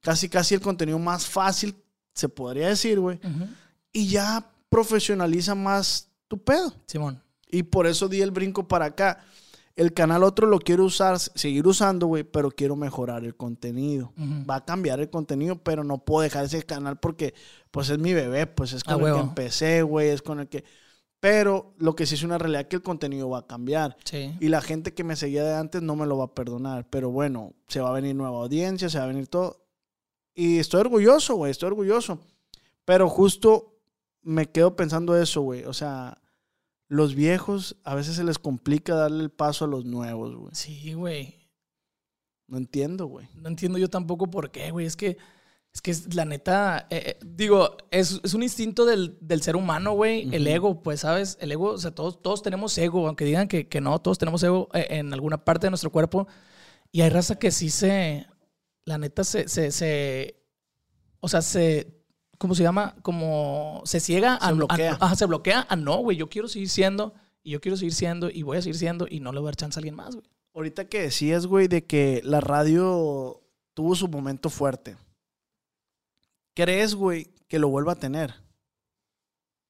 casi, 0.00 0.28
casi 0.28 0.56
el 0.56 0.60
contenido 0.60 0.98
más 0.98 1.24
fácil, 1.24 1.76
se 2.14 2.28
podría 2.28 2.66
decir, 2.66 2.98
güey. 2.98 3.20
Y 3.92 4.08
ya 4.08 4.50
profesionaliza 4.68 5.54
más 5.54 6.08
tu 6.26 6.36
pedo. 6.42 6.74
Simón. 6.86 7.22
Y 7.46 7.62
por 7.62 7.86
eso 7.86 8.08
di 8.08 8.22
el 8.22 8.32
brinco 8.32 8.66
para 8.66 8.86
acá. 8.86 9.24
El 9.76 9.94
canal 9.94 10.24
otro 10.24 10.46
lo 10.46 10.58
quiero 10.58 10.84
usar, 10.84 11.18
seguir 11.18 11.66
usando, 11.66 12.06
güey, 12.06 12.24
pero 12.24 12.50
quiero 12.50 12.76
mejorar 12.76 13.24
el 13.24 13.36
contenido. 13.36 14.12
Va 14.48 14.56
a 14.56 14.64
cambiar 14.64 15.00
el 15.00 15.10
contenido, 15.10 15.56
pero 15.56 15.84
no 15.84 15.98
puedo 16.04 16.22
dejar 16.22 16.44
ese 16.44 16.62
canal 16.64 16.98
porque, 16.98 17.34
pues, 17.70 17.88
es 17.88 17.98
mi 17.98 18.12
bebé, 18.12 18.46
pues 18.46 18.72
es 18.72 18.82
Ah, 18.86 18.94
con 18.94 19.06
el 19.06 19.14
que 19.14 19.20
empecé, 19.20 19.82
güey, 19.82 20.08
es 20.08 20.22
con 20.22 20.40
el 20.40 20.48
que... 20.48 20.64
Pero 21.20 21.74
lo 21.76 21.94
que 21.94 22.06
sí 22.06 22.14
es 22.14 22.22
una 22.22 22.38
realidad 22.38 22.66
que 22.66 22.76
el 22.76 22.82
contenido 22.82 23.28
va 23.28 23.40
a 23.40 23.46
cambiar. 23.46 23.96
Sí. 24.04 24.34
Y 24.40 24.48
la 24.48 24.62
gente 24.62 24.94
que 24.94 25.04
me 25.04 25.16
seguía 25.16 25.44
de 25.44 25.54
antes 25.54 25.82
no 25.82 25.94
me 25.94 26.06
lo 26.06 26.16
va 26.16 26.24
a 26.24 26.34
perdonar. 26.34 26.88
Pero 26.88 27.10
bueno, 27.10 27.52
se 27.68 27.80
va 27.80 27.90
a 27.90 27.92
venir 27.92 28.16
nueva 28.16 28.38
audiencia, 28.38 28.88
se 28.88 28.98
va 28.98 29.04
a 29.04 29.08
venir 29.08 29.28
todo. 29.28 29.62
Y 30.34 30.58
estoy 30.58 30.80
orgulloso, 30.80 31.36
güey, 31.36 31.50
estoy 31.50 31.66
orgulloso. 31.68 32.18
Pero 32.86 33.08
justo 33.10 33.76
me 34.22 34.50
quedo 34.50 34.76
pensando 34.76 35.14
eso, 35.20 35.42
güey. 35.42 35.64
O 35.64 35.74
sea, 35.74 36.19
los 36.90 37.14
viejos 37.14 37.76
a 37.84 37.94
veces 37.94 38.16
se 38.16 38.24
les 38.24 38.40
complica 38.40 38.96
darle 38.96 39.22
el 39.22 39.30
paso 39.30 39.64
a 39.64 39.68
los 39.68 39.84
nuevos, 39.84 40.34
güey. 40.34 40.50
Sí, 40.52 40.92
güey. 40.92 41.48
No 42.48 42.58
entiendo, 42.58 43.06
güey. 43.06 43.28
No 43.36 43.48
entiendo 43.48 43.78
yo 43.78 43.88
tampoco 43.88 44.28
por 44.28 44.50
qué, 44.50 44.72
güey. 44.72 44.86
Es 44.86 44.96
que, 44.96 45.16
es 45.72 45.80
que 45.82 45.94
la 46.12 46.24
neta, 46.24 46.88
eh, 46.90 47.02
eh, 47.06 47.18
digo, 47.24 47.76
es, 47.92 48.20
es 48.24 48.34
un 48.34 48.42
instinto 48.42 48.84
del, 48.86 49.16
del 49.20 49.40
ser 49.40 49.54
humano, 49.54 49.92
güey. 49.92 50.34
El 50.34 50.48
ego, 50.48 50.82
pues, 50.82 51.02
¿sabes? 51.02 51.38
El 51.40 51.52
ego, 51.52 51.70
o 51.70 51.78
sea, 51.78 51.92
todos, 51.92 52.20
todos 52.20 52.42
tenemos 52.42 52.76
ego, 52.76 53.06
aunque 53.06 53.24
digan 53.24 53.46
que, 53.46 53.68
que 53.68 53.80
no, 53.80 54.00
todos 54.00 54.18
tenemos 54.18 54.42
ego 54.42 54.68
eh, 54.74 54.88
en 54.90 55.12
alguna 55.12 55.44
parte 55.44 55.68
de 55.68 55.70
nuestro 55.70 55.92
cuerpo. 55.92 56.26
Y 56.90 57.02
hay 57.02 57.10
raza 57.10 57.38
que 57.38 57.52
sí 57.52 57.70
se, 57.70 58.26
la 58.84 58.98
neta, 58.98 59.22
se, 59.22 59.46
se, 59.46 59.70
se 59.70 60.42
o 61.20 61.28
sea, 61.28 61.40
se, 61.40 61.99
¿cómo 62.40 62.54
se 62.54 62.62
llama? 62.62 62.96
Como 63.02 63.82
se 63.84 64.00
ciega. 64.00 64.38
Se 64.38 64.46
a, 64.46 64.52
bloquea. 64.52 64.92
A, 64.94 65.04
ajá, 65.04 65.14
se 65.14 65.26
bloquea. 65.26 65.66
Ah, 65.68 65.76
no, 65.76 65.98
güey, 65.98 66.16
yo 66.16 66.30
quiero 66.30 66.48
seguir 66.48 66.70
siendo, 66.70 67.12
y 67.42 67.50
yo 67.50 67.60
quiero 67.60 67.76
seguir 67.76 67.92
siendo, 67.92 68.30
y 68.30 68.42
voy 68.42 68.56
a 68.56 68.62
seguir 68.62 68.78
siendo, 68.78 69.06
y 69.08 69.20
no 69.20 69.30
le 69.30 69.40
voy 69.40 69.48
a 69.48 69.50
dar 69.50 69.56
chance 69.56 69.78
a 69.78 69.80
alguien 69.80 69.94
más, 69.94 70.16
güey. 70.16 70.26
Ahorita 70.54 70.86
que 70.86 71.02
decías, 71.02 71.46
güey, 71.46 71.68
de 71.68 71.84
que 71.84 72.22
la 72.24 72.40
radio 72.40 73.42
tuvo 73.74 73.94
su 73.94 74.08
momento 74.08 74.48
fuerte. 74.48 74.96
¿Crees, 76.54 76.94
güey, 76.94 77.28
que 77.46 77.58
lo 77.58 77.68
vuelva 77.68 77.92
a 77.92 77.96
tener? 77.96 78.34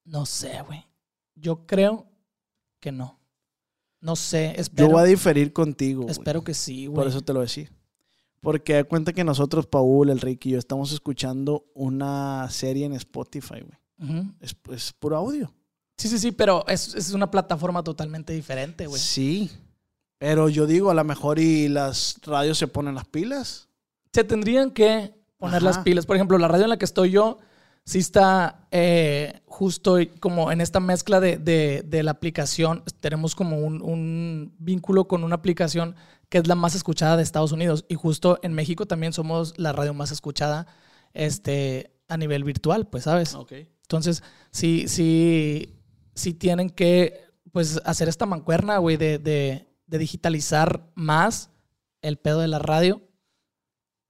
No 0.04 0.24
sé, 0.24 0.62
güey. 0.62 0.86
Yo 1.34 1.66
creo 1.66 2.06
que 2.78 2.92
no. 2.92 3.18
No 4.00 4.14
sé, 4.14 4.54
espero, 4.56 4.88
Yo 4.88 4.92
voy 4.94 5.02
a 5.02 5.06
diferir 5.06 5.52
contigo. 5.52 6.06
espero 6.08 6.44
que 6.44 6.54
sí, 6.54 6.86
güey. 6.86 6.94
Por 6.94 7.08
eso 7.08 7.20
te 7.20 7.32
lo 7.32 7.40
decía. 7.40 7.68
Porque 8.40 8.74
da 8.74 8.84
cuenta 8.84 9.12
que 9.12 9.22
nosotros, 9.24 9.66
Paul, 9.66 10.08
el 10.10 10.20
Ricky 10.20 10.48
y 10.48 10.52
yo, 10.52 10.58
estamos 10.58 10.92
escuchando 10.92 11.66
una 11.74 12.48
serie 12.50 12.86
en 12.86 12.92
Spotify, 12.94 13.60
güey. 13.60 14.22
Es, 14.40 14.56
es 14.72 14.92
puro 14.94 15.16
audio. 15.18 15.52
Sí, 15.98 16.08
sí, 16.08 16.18
sí, 16.18 16.32
pero 16.32 16.64
es, 16.66 16.94
es 16.94 17.12
una 17.12 17.30
plataforma 17.30 17.82
totalmente 17.84 18.32
diferente, 18.32 18.86
güey. 18.86 18.98
Sí. 19.00 19.50
Pero 20.18 20.48
yo 20.48 20.66
digo, 20.66 20.90
a 20.90 20.94
lo 20.94 21.04
mejor 21.04 21.38
y 21.38 21.68
las 21.68 22.16
radios 22.24 22.56
se 22.56 22.66
ponen 22.66 22.94
las 22.94 23.06
pilas. 23.06 23.68
Se 24.12 24.24
tendrían 24.24 24.70
que 24.70 25.12
poner 25.36 25.56
Ajá. 25.56 25.64
las 25.66 25.78
pilas. 25.80 26.06
Por 26.06 26.16
ejemplo, 26.16 26.38
la 26.38 26.48
radio 26.48 26.64
en 26.64 26.70
la 26.70 26.78
que 26.78 26.84
estoy 26.86 27.10
yo 27.10 27.38
sí 27.84 27.98
está 27.98 28.66
eh, 28.70 29.40
justo 29.46 29.96
como 30.20 30.50
en 30.52 30.62
esta 30.62 30.80
mezcla 30.80 31.20
de, 31.20 31.36
de- 31.36 31.82
de 31.86 32.02
la 32.02 32.12
aplicación. 32.12 32.82
Tenemos 33.00 33.34
como 33.34 33.58
un, 33.58 33.82
un 33.82 34.54
vínculo 34.58 35.06
con 35.08 35.24
una 35.24 35.34
aplicación 35.36 35.94
que 36.30 36.38
es 36.38 36.46
la 36.46 36.54
más 36.54 36.74
escuchada 36.74 37.18
de 37.18 37.22
Estados 37.22 37.52
Unidos. 37.52 37.84
Y 37.88 37.96
justo 37.96 38.38
en 38.42 38.54
México 38.54 38.86
también 38.86 39.12
somos 39.12 39.58
la 39.58 39.72
radio 39.74 39.92
más 39.92 40.10
escuchada 40.12 40.66
este, 41.12 41.92
a 42.08 42.16
nivel 42.16 42.44
virtual, 42.44 42.86
pues, 42.88 43.04
¿sabes? 43.04 43.34
Entonces, 43.82 44.22
sí, 44.50 44.86
sí, 44.88 45.76
sí 46.14 46.32
tienen 46.32 46.70
que, 46.70 47.20
pues, 47.52 47.80
hacer 47.84 48.08
esta 48.08 48.24
mancuerna, 48.26 48.78
güey, 48.78 48.96
de, 48.96 49.18
de- 49.18 49.66
de 49.86 49.98
digitalizar 49.98 50.88
más 50.94 51.50
el 52.00 52.16
pedo 52.16 52.38
de 52.40 52.48
la 52.48 52.60
radio. 52.60 53.02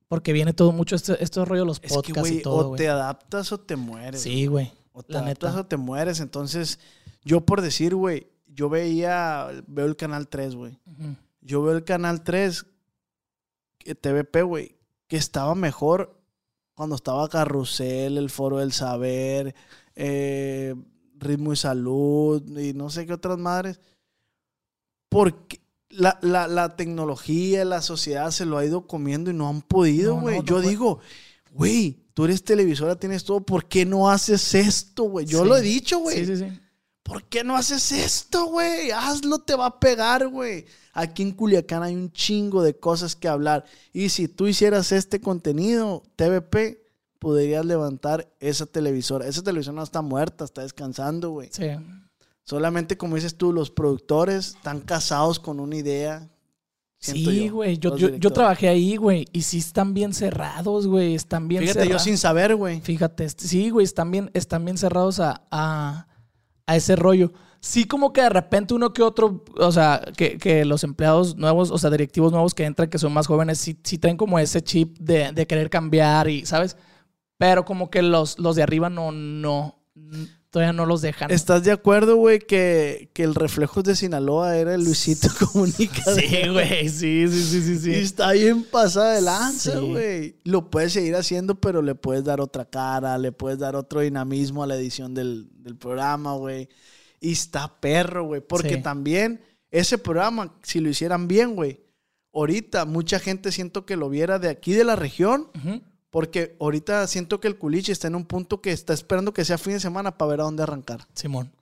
Porque 0.09 0.33
viene 0.33 0.53
todo 0.53 0.73
mucho 0.73 0.97
este, 0.97 1.23
este 1.23 1.45
rollo 1.45 1.63
de 1.63 1.67
los 1.67 1.79
Es 1.83 1.91
que, 2.03 2.13
podcasts 2.13 2.31
y 2.31 2.43
todo, 2.43 2.71
o 2.73 2.77
te 2.77 2.89
adaptas 2.89 3.53
o 3.53 3.61
te 3.61 3.77
mueres. 3.77 4.21
Sí, 4.21 4.47
güey. 4.47 4.73
O 4.93 5.03
te 5.03 5.13
la 5.13 5.21
adaptas 5.21 5.51
neta. 5.53 5.61
o 5.61 5.67
te 5.67 5.77
mueres. 5.77 6.21
Entonces, 6.21 6.81
yo 7.25 7.43
por 7.47 7.61
decir, 7.63 7.95
güey, 7.95 8.27
yo 8.49 8.69
veía, 8.69 9.49
veo 9.69 9.87
el 9.87 9.97
canal 9.97 10.29
3, 10.29 10.55
güey. 10.57 10.79
Ujú. 10.85 11.15
Yo 11.41 11.63
veo 11.63 11.75
el 11.77 11.85
canal 11.85 12.23
3, 12.23 12.67
que 13.79 13.95
TVP, 13.95 14.43
güey, 14.43 14.77
que 15.09 15.17
estaba 15.17 15.55
mejor 15.55 16.19
cuando 16.75 16.97
estaba 16.97 17.29
Carrusel, 17.29 18.19
el 18.19 18.31
Foro 18.31 18.59
del 18.59 18.73
Saber, 18.73 19.55
eh, 19.95 20.75
Ritmo 21.19 21.53
y 21.53 21.57
Salud 21.57 22.43
y 22.59 22.73
no 22.75 22.91
sé 22.91 23.07
qué 23.07 23.13
otras 23.15 23.39
madres. 23.39 23.81
Porque 25.09 25.61
la, 25.91 26.19
la- 26.23 26.47
la 26.49 26.77
tecnología, 26.77 27.65
la 27.65 27.83
sociedad 27.83 28.31
se 28.31 28.47
lo 28.47 28.59
ha 28.59 28.65
ido 28.65 28.87
comiendo 28.87 29.31
y 29.31 29.35
no 29.35 29.49
han 29.49 29.63
podido, 29.63 30.17
güey. 30.17 30.37
no, 30.37 30.43
no 30.43 30.47
Yo 30.49 30.61
digo, 30.61 31.01
güey, 31.53 31.99
tú 32.15 32.25
eres 32.25 32.45
televisora, 32.45 32.97
tienes 32.97 33.25
todo, 33.25 33.41
¿por 33.41 33.67
qué 33.67 33.85
no 33.85 34.09
haces 34.11 34.55
esto, 34.55 35.05
güey? 35.05 35.27
Yo 35.27 35.43
Sí. 35.43 35.49
lo 35.49 35.57
he 35.57 35.63
dicho, 35.63 35.99
güey. 35.99 36.19
Sí, 36.25 36.27
sí, 36.27 36.37
sí. 36.37 36.61
¿Por 37.03 37.25
qué 37.25 37.43
no 37.43 37.57
haces 37.57 37.91
esto, 37.93 38.47
güey? 38.47 38.91
Hazlo, 38.93 39.41
te 39.41 39.57
va 39.57 39.67
a 39.67 39.81
pegar, 39.81 40.29
güey. 40.29 40.65
Aquí 40.93 41.23
en 41.23 41.33
Culiacán 41.33 41.83
hay 41.83 41.95
un 41.95 42.11
chingo 42.13 42.63
de 42.63 42.77
cosas 42.77 43.15
que 43.17 43.29
hablar. 43.29 43.65
Y 43.93 44.09
si 44.09 44.29
tú 44.29 44.47
hicieras 44.47 44.93
este 44.93 45.21
contenido, 45.21 46.03
TVP, 46.17 46.83
podrías 47.19 47.65
levantar 47.65 48.29
esa 48.41 48.67
televisora. 48.67 49.27
Esa 49.27 49.43
televisora 49.43 49.77
no 49.77 49.83
está 49.83 50.03
muerta, 50.03 50.45
está 50.45 50.63
descansando, 50.63 51.31
güey. 51.31 51.51
Sí. 51.53 51.69
Solamente, 52.45 52.97
como 52.97 53.15
dices 53.15 53.37
tú, 53.37 53.53
los 53.53 53.71
productores 53.71 54.57
están 54.57 54.81
casados 54.81 55.39
con 55.39 55.61
una 55.61 55.77
idea. 55.77 56.29
Sí, 56.99 57.49
güey. 57.49 57.79
Yo, 57.79 57.93
trabajé 58.33 58.69
ahí, 58.69 58.97
güey. 58.97 59.27
Y 59.33 59.43
sí 59.43 59.59
están 59.59 59.95
bien 59.95 60.13
cerrados, 60.13 60.87
güey. 60.87 61.15
Están 61.15 61.47
bien 61.47 61.63
Fíjate, 61.63 61.89
yo 61.89 61.99
sin 61.99 62.19
saber, 62.19 62.57
güey. 62.57 62.81
Fíjate, 62.81 63.25
este- 63.25 63.47
sí, 63.47 63.71
güey, 63.71 63.85
están 63.85 64.11
bien, 64.11 64.31
están 64.35 64.65
bien 64.65 64.77
cerrados 64.77 65.21
a, 65.21 65.47
a, 65.51 66.09
a 66.67 66.77
ese 66.77 66.97
rollo. 66.97 67.33
Sí, 67.63 67.85
como 67.85 68.13
que 68.13 68.23
de 68.23 68.31
repente 68.31 68.73
uno 68.73 68.93
que 68.95 69.03
otro, 69.03 69.45
o 69.59 69.71
sea, 69.73 70.01
que, 70.17 70.39
que 70.39 70.65
los 70.65 70.83
empleados 70.83 71.37
nuevos, 71.37 71.71
o 71.71 71.77
sea, 71.79 71.91
directivos 71.91 72.33
nuevos 72.33 72.55
que 72.55 72.65
entran, 72.65 72.89
que 72.89 72.99
son 72.99 73.13
más 73.13 73.27
jóvenes, 73.27 73.59
sí, 73.59 73.79
sí 73.85 73.99
traen 73.99 74.17
como 74.17 74.39
ese 74.39 74.63
chip 74.63 74.97
de, 74.99 75.33
de 75.33 75.47
querer 75.47 75.69
cambiar 75.69 76.29
y, 76.29 76.47
¿sabes? 76.47 76.77
Pero 77.37 77.65
como 77.67 77.91
que 77.91 78.01
los, 78.03 78.39
los 78.39 78.57
de 78.57 78.63
arriba 78.63 78.89
no, 78.89 79.13
no, 79.13 79.79
todavía 80.51 80.73
no 80.73 80.87
los 80.87 81.03
dejan. 81.03 81.31
¿Estás 81.31 81.63
de 81.65 81.71
acuerdo, 81.73 82.17
güey, 82.17 82.39
que, 82.39 83.11
que 83.13 83.23
el 83.25 83.35
reflejo 83.35 83.83
de 83.83 83.95
Sinaloa 83.95 84.57
era 84.57 84.75
el 84.75 84.83
Luisito 84.85 85.29
Comunica? 85.53 86.03
Sí, 86.15 86.49
güey, 86.51 86.89
sí, 86.89 87.29
sí, 87.29 87.43
sí, 87.45 87.63
sí, 87.63 87.79
sí. 87.79 87.91
Y 87.91 87.95
está 87.95 88.33
bien 88.33 88.65
pasada 88.65 89.15
de 89.15 89.21
lanza, 89.21 89.73
Sí. 89.79 89.87
güey. 89.87 90.37
Lo 90.45 90.71
puedes 90.71 90.95
seguir 90.95 91.15
haciendo, 91.15 91.57
pero 91.61 91.83
le 91.83 91.95
puedes 91.95 92.25
dar 92.25 92.41
otra 92.41 92.65
cara, 92.65 93.19
le 93.19 93.33
puedes 93.33 93.59
dar 93.59 93.77
otro 93.77 94.01
dinamismo 94.01 94.63
a 94.63 94.67
la 94.67 94.77
edición 94.77 95.13
del, 95.13 95.49
del 95.63 95.77
programa, 95.77 96.35
güey. 96.37 96.71
Y 97.21 97.33
está 97.33 97.81
perro, 97.81 98.25
güey. 98.25 98.41
Porque 98.41 98.77
Sí. 98.77 98.83
también 98.83 99.45
ese 99.71 99.99
programa, 99.99 100.55
si 100.63 100.81
lo 100.81 100.89
hicieran 100.89 101.29
bien, 101.29 101.55
güey, 101.55 101.81
ahorita 102.33 102.85
mucha 102.87 103.19
gente 103.19 103.53
siento 103.53 103.85
que 103.87 103.97
lo 103.97 104.09
viera 104.09 104.39
de 104.39 104.49
aquí 104.49 104.73
de 104.73 104.85
la 104.85 104.97
región, 104.97 105.49
porque 106.11 106.57
ahorita 106.61 107.07
siento 107.07 107.39
que 107.41 107.49
el 107.49 107.57
culiche 107.59 107.93
está 107.93 108.09
en 108.09 108.15
un 108.17 108.25
punto 108.25 108.61
que 108.61 108.73
está 108.73 108.93
esperando 108.95 109.33
que 109.33 109.45
sea 109.45 109.59
fin 109.59 109.75
de 109.75 109.81
semana 109.81 110.17
para 110.17 110.31
ver 110.31 110.41
a 110.41 110.45
dónde 110.45 110.63
arrancar. 110.63 111.07
Simón. 111.15 111.53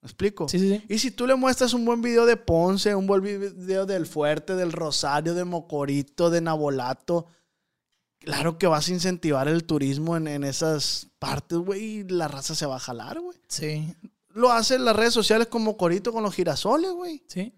¿Me 0.00 0.06
explico? 0.08 0.48
Sí, 0.48 0.58
sí, 0.58 0.68
sí. 0.68 0.84
Y 0.88 0.98
si 0.98 1.10
tú 1.10 1.26
le 1.26 1.34
muestras 1.34 1.72
un 1.74 1.84
buen 1.86 2.02
video 2.02 2.26
de 2.26 2.36
Ponce, 2.36 2.94
un 2.94 3.06
buen 3.06 3.22
video 3.22 3.86
del 3.86 4.06
Fuerte, 4.06 4.54
del 4.54 4.70
Rosario, 4.72 5.32
de 5.34 5.44
Mocorito, 5.44 6.28
de 6.30 6.42
Nabolato, 6.42 7.26
claro 8.18 8.58
que 8.58 8.66
vas 8.66 8.88
a 8.88 8.92
incentivar 8.92 9.48
el 9.48 9.64
turismo 9.64 10.16
en, 10.16 10.28
en 10.28 10.44
esas 10.44 11.08
partes, 11.18 11.58
güey, 11.58 11.82
y 12.00 12.04
la 12.04 12.28
raza 12.28 12.54
se 12.54 12.66
va 12.66 12.76
a 12.76 12.80
jalar, 12.80 13.20
güey. 13.20 13.38
Sí, 13.48 13.94
Lo 14.34 14.52
hacen 14.52 14.84
las 14.84 14.94
redes 14.96 15.14
sociales 15.14 15.46
como 15.48 15.66
Mocorito 15.66 16.12
con 16.12 16.22
los 16.22 16.34
girasoles, 16.34 16.92
güey. 16.92 17.22
sí. 17.28 17.52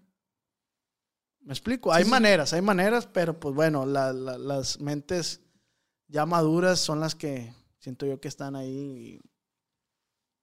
¿Me 1.41 1.53
explico? 1.53 1.93
Hay 1.93 2.03
sí. 2.03 2.09
maneras, 2.09 2.51
hay 2.51 2.61
maneras, 2.61 3.07
pero 3.07 3.39
pues 3.39 3.55
bueno, 3.55 3.85
la- 3.85 4.11
la- 4.11 4.37
las 4.37 4.81
mentes 4.81 5.39
ya 6.09 6.25
maduras 6.25 6.77
son 6.79 6.99
las 6.99 7.15
que 7.15 7.53
siento 7.79 8.05
yo 8.05 8.19
que 8.19 8.27
están 8.27 8.55
ahí, 8.57 9.17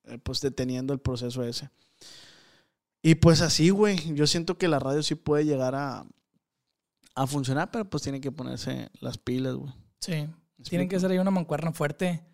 eh, 0.05 0.17
pues 0.19 0.41
deteniendo 0.41 0.95
el 0.95 1.01
proceso 1.01 1.43
ese. 1.45 1.69
Y 3.03 3.17
pues 3.17 3.43
así, 3.43 3.69
güey, 3.69 4.15
yo 4.15 4.27
siento 4.27 4.57
que 4.57 4.67
la 4.67 4.79
radio 4.79 5.03
sí 5.03 5.15
puede 5.15 5.45
llegar 5.45 5.75
a, 5.75 6.07
a 7.15 7.27
funcionar, 7.27 7.71
pero 7.71 7.85
pues 7.89 8.03
tiene 8.03 8.19
que 8.23 8.33
ponerse 8.33 8.89
las 9.01 9.19
pilas, 9.19 9.57
güey. 9.57 9.75
Sí. 10.01 10.27
¿Me 10.57 10.65
Tienen 10.65 10.89
que 10.89 10.99
ser 10.99 11.11
ahí 11.11 11.19
una 11.19 11.31
mancuerna 11.31 11.71
fuerte. 11.73 12.25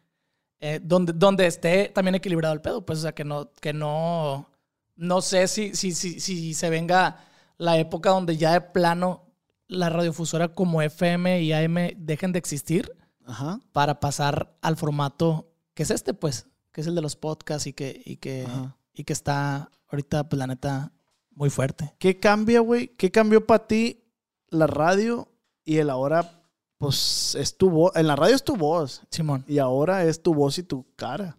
Eh, 0.61 0.81
donde, 0.83 1.13
donde 1.13 1.47
esté 1.47 1.89
también 1.89 2.15
equilibrado 2.15 2.55
el 2.55 2.61
pedo. 2.61 2.85
Pues, 2.85 3.01
o 3.01 3.03
sea, 3.03 3.13
que 3.13 3.25
no, 3.25 3.51
que 3.61 3.73
no. 3.73 4.49
No 4.97 5.23
sé 5.23 5.49
si, 5.49 5.75
si, 5.75 5.93
si, 5.93 6.21
si 6.21 6.53
se 6.53 6.69
venga 6.69 7.25
la 7.57 7.79
época 7.79 8.11
donde 8.11 8.37
ya 8.37 8.53
de 8.53 8.61
plano 8.61 9.27
la 9.67 9.89
radiofusora 9.89 10.49
como 10.49 10.83
FM 10.83 11.43
y 11.43 11.53
AM 11.53 11.77
dejen 11.97 12.33
de 12.33 12.39
existir 12.39 12.93
Ajá. 13.25 13.61
para 13.73 14.01
pasar 14.01 14.57
al 14.61 14.77
formato 14.77 15.51
que 15.75 15.85
es 15.85 15.91
este, 15.91 16.13
pues, 16.13 16.49
que 16.73 16.81
es 16.83 16.87
el 16.87 16.95
de 16.95 17.01
los 17.01 17.17
podcasts 17.17 17.67
y 17.67 17.73
que, 17.73 18.03
y 18.05 18.17
que, 18.17 18.45
Ajá. 18.47 18.77
y 18.93 19.05
que 19.05 19.13
está 19.13 19.71
ahorita, 19.89 20.29
pues, 20.29 20.39
la 20.39 20.47
neta, 20.47 20.93
muy 21.31 21.49
fuerte. 21.49 21.95
¿Qué 21.99 22.19
cambia, 22.19 22.61
güey? 22.61 22.89
¿Qué 22.89 23.11
cambió 23.11 23.47
para 23.47 23.67
ti 23.67 24.05
la 24.49 24.67
radio 24.67 25.29
y 25.65 25.79
el 25.79 25.89
ahora, 25.89 26.40
pues, 26.81 27.35
es 27.35 27.55
tu 27.59 27.69
voz? 27.69 27.95
En 27.95 28.07
la 28.07 28.17
radio 28.17 28.35
es 28.35 28.43
tu 28.43 28.57
voz. 28.57 29.03
Simón. 29.11 29.45
Y 29.47 29.59
ahora 29.59 30.05
es 30.07 30.23
tu 30.23 30.33
voz 30.33 30.59
y 30.59 30.63
tu 30.63 30.87
cara. 30.97 31.37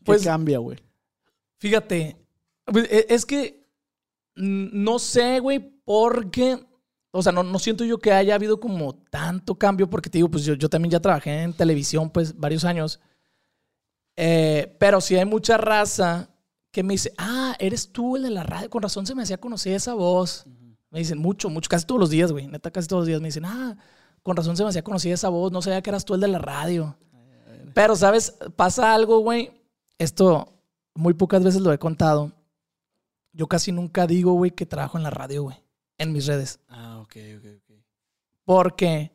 ¿Qué 0.00 0.04
Pues- 0.04 0.22
cambia, 0.22 0.58
güey? 0.58 0.78
Fíjate, 1.58 2.14
pues, 2.66 2.86
e- 2.90 3.06
es 3.08 3.24
que 3.24 3.66
no 4.34 4.98
sé, 4.98 5.40
güey, 5.40 5.58
porque, 5.86 6.62
o 7.10 7.22
sea, 7.22 7.32
no, 7.32 7.42
no 7.42 7.58
siento 7.58 7.84
yo 7.84 7.96
que 7.96 8.12
haya 8.12 8.34
habido 8.34 8.60
como 8.60 8.94
tanto 8.94 9.54
cambio, 9.58 9.88
porque 9.88 10.10
te 10.10 10.18
digo, 10.18 10.30
pues 10.30 10.44
yo, 10.44 10.52
yo 10.52 10.68
también 10.68 10.90
ya 10.92 11.00
trabajé 11.00 11.42
en 11.42 11.54
televisión, 11.54 12.10
pues, 12.10 12.36
varios 12.36 12.64
años. 12.66 13.00
Eh, 14.14 14.76
pero 14.78 15.00
sí 15.00 15.16
hay 15.16 15.24
mucha 15.24 15.56
raza 15.56 16.28
que 16.70 16.82
me 16.82 16.92
dice, 16.94 17.14
ah, 17.16 17.56
eres 17.58 17.90
tú 17.90 18.16
el 18.16 18.24
de 18.24 18.30
la 18.30 18.42
radio, 18.42 18.68
con 18.68 18.82
razón 18.82 19.06
se 19.06 19.14
me 19.14 19.22
hacía 19.22 19.38
conocer 19.38 19.72
esa 19.72 19.94
voz. 19.94 20.44
Me 20.90 20.98
dicen 20.98 21.16
mucho, 21.18 21.48
mucho, 21.48 21.70
casi 21.70 21.86
todos 21.86 21.98
los 22.00 22.10
días, 22.10 22.30
güey, 22.30 22.46
neta, 22.46 22.70
casi 22.70 22.86
todos 22.88 23.00
los 23.00 23.06
días 23.08 23.22
me 23.22 23.28
dicen, 23.28 23.46
ah, 23.46 23.74
con 24.26 24.36
razón 24.36 24.56
se 24.56 24.64
me 24.64 24.70
hacía 24.70 24.82
conocer 24.82 25.12
esa 25.12 25.28
voz, 25.28 25.52
no 25.52 25.62
sabía 25.62 25.80
que 25.82 25.90
eras 25.90 26.04
tú 26.04 26.12
el 26.14 26.20
de 26.20 26.26
la 26.26 26.40
radio. 26.40 26.96
Pero, 27.74 27.94
¿sabes? 27.94 28.36
Pasa 28.56 28.92
algo, 28.92 29.20
güey. 29.20 29.52
Esto 29.98 30.52
muy 30.96 31.14
pocas 31.14 31.44
veces 31.44 31.60
lo 31.60 31.72
he 31.72 31.78
contado. 31.78 32.32
Yo 33.32 33.46
casi 33.46 33.70
nunca 33.70 34.04
digo, 34.08 34.32
güey, 34.32 34.50
que 34.50 34.66
trabajo 34.66 34.98
en 34.98 35.04
la 35.04 35.10
radio, 35.10 35.44
güey. 35.44 35.56
En 35.96 36.12
mis 36.12 36.26
redes. 36.26 36.58
Ah, 36.68 36.98
ok, 36.98 37.16
ok, 37.38 37.44
ok. 37.54 37.76
Porque. 38.44 39.12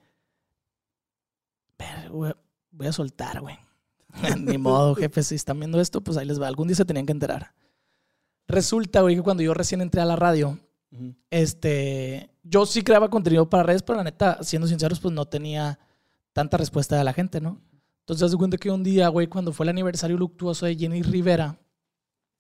Pero, 1.76 2.14
güey, 2.14 2.34
voy 2.72 2.88
a 2.88 2.94
soltar, 2.94 3.42
güey. 3.42 3.58
Ni 4.40 4.58
modo, 4.58 4.96
jefe. 4.96 5.24
Si 5.24 5.36
están 5.36 5.60
viendo 5.60 5.82
esto, 5.82 6.00
pues 6.00 6.16
ahí 6.16 6.26
les 6.26 6.42
va. 6.42 6.48
Algún 6.48 6.70
día 6.70 6.78
se 6.78 6.86
tenían 6.86 7.06
que 7.06 7.12
enterar. 7.12 7.54
Resulta, 8.48 9.02
güey, 9.02 9.18
que 9.18 9.24
cuando 9.24 9.44
yo 9.44 9.54
recién 9.54 9.82
entré 9.82 10.00
a 10.00 10.06
la 10.06 10.16
radio, 10.16 10.58
este. 11.30 12.31
Yo 12.44 12.66
sí 12.66 12.84
creaba 12.84 13.10
contenido 13.10 13.50
para 13.50 13.64
redes, 13.64 13.84
pero 13.84 13.98
la 13.98 14.04
neta, 14.04 14.40
siendo 14.42 14.68
sinceros, 14.68 15.00
pues 15.00 15.14
no 15.14 15.26
tenía 15.26 15.80
tanta 16.34 16.58
respuesta 16.58 16.98
de 16.98 17.04
la 17.04 17.14
gente, 17.14 17.40
¿no? 17.40 17.62
Entonces, 18.00 18.32
de 18.32 18.38
cuenta 18.38 18.58
que 18.58 18.72
un 18.72 18.84
día, 18.84 19.08
güey, 19.10 19.28
cuando 19.28 19.54
fue 19.54 19.66
el 19.66 19.70
aniversario 19.70 20.18
luctuoso 20.18 20.66
de 20.66 20.76
Jenny 20.76 21.04
Rivera, 21.04 21.60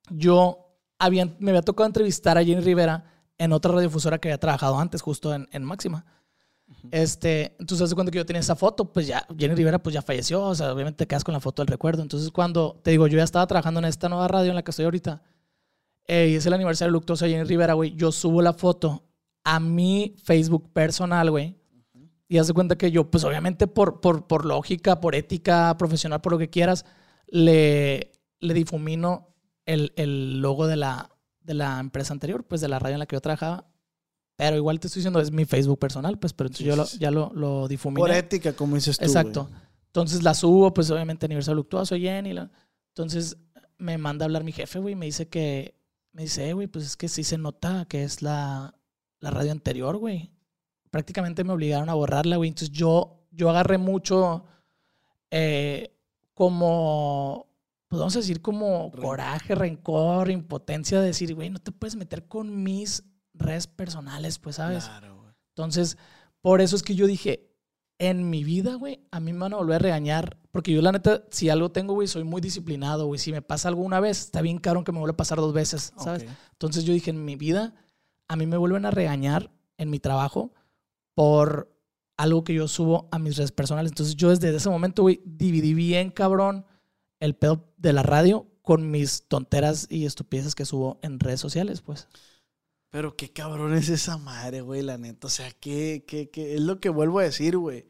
yo 0.10 0.76
habían, 0.98 1.36
me 1.40 1.52
había 1.52 1.62
tocado 1.62 1.88
entrevistar 1.88 2.38
a 2.38 2.44
Jenny 2.44 2.62
Rivera 2.62 3.06
en 3.38 3.54
otra 3.54 3.72
radiodifusora 3.72 4.18
que 4.18 4.30
había 4.30 4.40
trabajado 4.40 4.80
antes, 4.80 5.02
justo 5.02 5.34
en, 5.34 5.48
en 5.52 5.64
Máxima. 5.64 6.06
Este, 6.90 7.56
entonces, 7.60 7.86
hace 7.86 7.96
cuenta 7.96 8.12
que 8.12 8.18
yo 8.18 8.26
tenía 8.26 8.40
esa 8.40 8.56
foto, 8.56 8.92
pues 8.92 9.06
ya, 9.06 9.26
Jenny 9.38 9.56
Rivera 9.56 9.80
pues 9.80 9.94
ya 9.94 10.02
falleció, 10.02 10.42
o 10.42 10.56
sea, 10.56 10.74
obviamente 10.74 10.98
te 10.98 11.08
quedas 11.08 11.24
con 11.24 11.34
la 11.34 11.40
foto 11.40 11.62
del 11.62 11.68
recuerdo. 11.68 12.02
Entonces, 12.02 12.32
cuando, 12.32 12.80
te 12.84 12.92
digo, 12.92 13.08
yo 13.08 13.18
ya 13.18 13.24
estaba 13.24 13.46
trabajando 13.46 13.80
en 13.80 13.86
esta 13.86 14.10
nueva 14.10 14.28
radio 14.28 14.50
en 14.50 14.56
la 14.56 14.64
que 14.64 14.72
estoy 14.72 14.86
ahorita, 14.86 15.22
eh, 16.08 16.30
y 16.32 16.36
es 16.36 16.46
el 16.46 16.54
aniversario 16.54 16.92
luctuoso 16.92 17.26
de 17.26 17.32
Jenny 17.32 17.44
Rivera, 17.44 17.74
güey, 17.74 17.96
yo 17.96 18.12
subo 18.12 18.42
la 18.42 18.54
foto 18.54 19.04
a 19.44 19.60
mi 19.60 20.16
Facebook 20.24 20.72
personal, 20.74 21.30
güey, 21.32 21.58
y 22.28 22.38
hace 22.38 22.54
cuenta 22.54 22.78
que 22.78 22.92
yo, 22.92 23.10
pues 23.12 23.24
obviamente 23.24 23.68
por, 23.68 24.00
por, 24.00 24.28
por 24.28 24.46
lógica, 24.46 25.02
por 25.02 25.16
ética 25.16 25.76
profesional, 25.78 26.22
por 26.22 26.32
lo 26.32 26.38
que 26.38 26.50
quieras, 26.50 26.86
le, 27.28 28.12
le 28.40 28.54
difumino 28.54 29.34
el, 29.66 29.94
el 29.96 30.42
logo 30.42 30.68
de 30.68 30.76
la, 30.78 31.12
de 31.42 31.54
la 31.54 31.80
empresa 31.80 32.14
anterior, 32.14 32.46
pues 32.46 32.62
de 32.62 32.68
la 32.70 32.80
radio 32.80 32.94
en 32.96 33.00
la 33.00 33.06
que 33.06 33.16
yo 33.16 33.22
trabajaba. 33.22 33.68
Pero 34.38 34.56
igual 34.56 34.80
te 34.80 34.88
estoy 34.88 35.02
diciendo, 35.02 35.20
es 35.20 35.32
mi 35.32 35.46
Facebook 35.46 35.78
personal, 35.80 36.18
pues, 36.18 36.34
pero 36.34 36.48
entonces 36.48 36.66
yo 36.66 36.76
lo- 36.76 36.86
ya 37.00 37.12
lo, 37.12 37.32
lo 37.34 37.68
difuminé. 37.68 38.00
Por 38.00 38.12
ética, 38.12 38.54
como 38.54 38.76
dices 38.76 38.98
tú. 38.98 39.06
Exacto. 39.06 39.44
güey. 39.50 39.62
Entonces 39.88 40.24
la 40.24 40.34
subo, 40.34 40.74
pues 40.74 40.90
obviamente 40.90 41.26
aniversario 41.26 41.56
luctuoso, 41.56 41.96
Jenny. 41.96 42.34
la- 42.34 42.50
Entonces 42.96 43.38
me 43.78 43.98
manda 43.98 44.24
a 44.24 44.28
hablar 44.28 44.44
mi 44.44 44.52
jefe, 44.52 44.80
güey, 44.80 44.96
me 44.96 45.06
dice 45.06 45.28
que, 45.28 45.76
me 46.14 46.24
dice, 46.24 46.48
"Eh, 46.50 46.54
güey, 46.54 46.68
pues 46.68 46.86
es 46.86 46.98
que 46.98 47.08
sí 47.10 47.24
se 47.24 47.38
nota 47.38 47.86
que 47.90 48.04
es 48.04 48.22
la, 48.22 48.74
la 49.22 49.32
radio 49.32 49.52
anterior, 49.52 49.98
güey. 49.98 50.32
Prácticamente 50.90 51.46
me 51.46 51.54
obligaron 51.54 51.90
a 51.90 51.94
borrarla, 51.94 52.36
güey. 52.36 52.50
Entonces 52.50 52.72
yo, 52.72 53.24
yo 53.32 53.50
agarré 53.50 53.78
mucho 53.78 54.44
eh, 55.30 55.96
como, 56.34 57.48
pues 57.88 58.00
vamos 58.00 58.16
a 58.18 58.20
decir 58.20 58.42
como 58.42 58.92
coraje, 58.92 59.56
rencor, 59.56 60.30
impotencia 60.30 61.00
de 61.00 61.08
decir, 61.08 61.34
güey, 61.34 61.50
no 61.50 61.60
te 61.60 61.72
puedes 61.72 61.96
meter 61.96 62.28
con 62.28 62.62
mis 62.64 63.04
redes 63.34 63.68
personales, 63.68 64.38
pues, 64.40 64.58
¿sabes? 64.58 64.86
Claro, 64.86 65.22
güey. 65.22 65.34
Entonces, 65.50 65.98
por 66.42 66.60
eso 66.60 66.76
es 66.76 66.84
que 66.84 66.96
yo 66.96 67.08
dije, 67.08 67.52
en 68.00 68.30
mi 68.30 68.44
vida, 68.44 68.76
güey, 68.76 69.00
a 69.12 69.20
mí 69.20 69.32
me 69.32 69.40
van 69.40 69.54
a 69.54 69.58
volver 69.58 69.76
a 69.76 69.80
regañar. 69.80 70.38
Porque 70.52 70.74
yo, 70.74 70.82
la 70.82 70.92
neta, 70.92 71.24
si 71.30 71.50
algo 71.50 71.72
tengo, 71.72 71.94
güey, 71.94 72.08
soy 72.08 72.24
muy 72.24 72.42
disciplinado, 72.42 73.06
güey. 73.06 73.20
Si 73.20 73.32
me 73.32 73.44
pasa 73.44 73.70
algo 73.70 73.84
una 73.84 74.00
vez, 74.00 74.20
está 74.22 74.42
bien 74.42 74.58
caro 74.58 74.84
que 74.84 74.92
me 74.92 74.98
vuelva 74.98 75.14
a 75.14 75.18
pasar 75.18 75.38
dos 75.38 75.54
veces, 75.54 75.94
¿sabes? 75.98 76.26
Entonces 76.54 76.84
yo 76.84 76.94
dije, 76.94 77.12
en 77.12 77.24
mi 77.24 77.36
vida, 77.36 77.76
a 78.32 78.36
mí 78.38 78.46
me 78.46 78.56
vuelven 78.58 78.86
a 78.86 78.92
regañar 78.92 79.52
en 79.78 79.90
mi 79.90 80.00
trabajo 80.00 80.54
por 81.16 81.70
algo 82.18 82.44
que 82.44 82.54
yo 82.54 82.68
subo 82.68 83.10
a 83.12 83.20
mis 83.20 83.36
redes 83.38 83.52
personales. 83.52 83.92
Entonces 83.92 84.16
yo 84.16 84.30
desde 84.30 84.56
ese 84.56 84.70
momento, 84.70 85.02
güey, 85.02 85.22
dividí 85.26 85.74
bien, 85.74 86.12
cabrón, 86.12 86.66
el 87.20 87.36
pedo 87.36 87.74
de 87.78 87.94
la 87.94 88.04
radio 88.04 88.48
con 88.62 88.90
mis 88.92 89.28
tonteras 89.28 89.88
y 89.90 90.06
estupideces 90.06 90.56
que 90.56 90.66
subo 90.66 91.00
en 91.02 91.20
redes 91.20 91.40
sociales, 91.40 91.82
pues. 91.82 92.08
Pero 92.92 93.16
qué 93.18 93.32
cabrón 93.32 93.74
es 93.74 93.90
esa 93.90 94.18
madre, 94.18 94.62
güey, 94.62 94.82
la 94.82 94.98
neta. 94.98 95.28
O 95.28 95.30
sea, 95.30 95.52
qué, 95.52 96.04
qué, 96.08 96.30
qué- 96.30 96.56
es 96.56 96.62
lo 96.62 96.80
que 96.80 96.90
vuelvo 96.90 97.20
a 97.20 97.24
decir, 97.24 97.58
güey. 97.58 97.86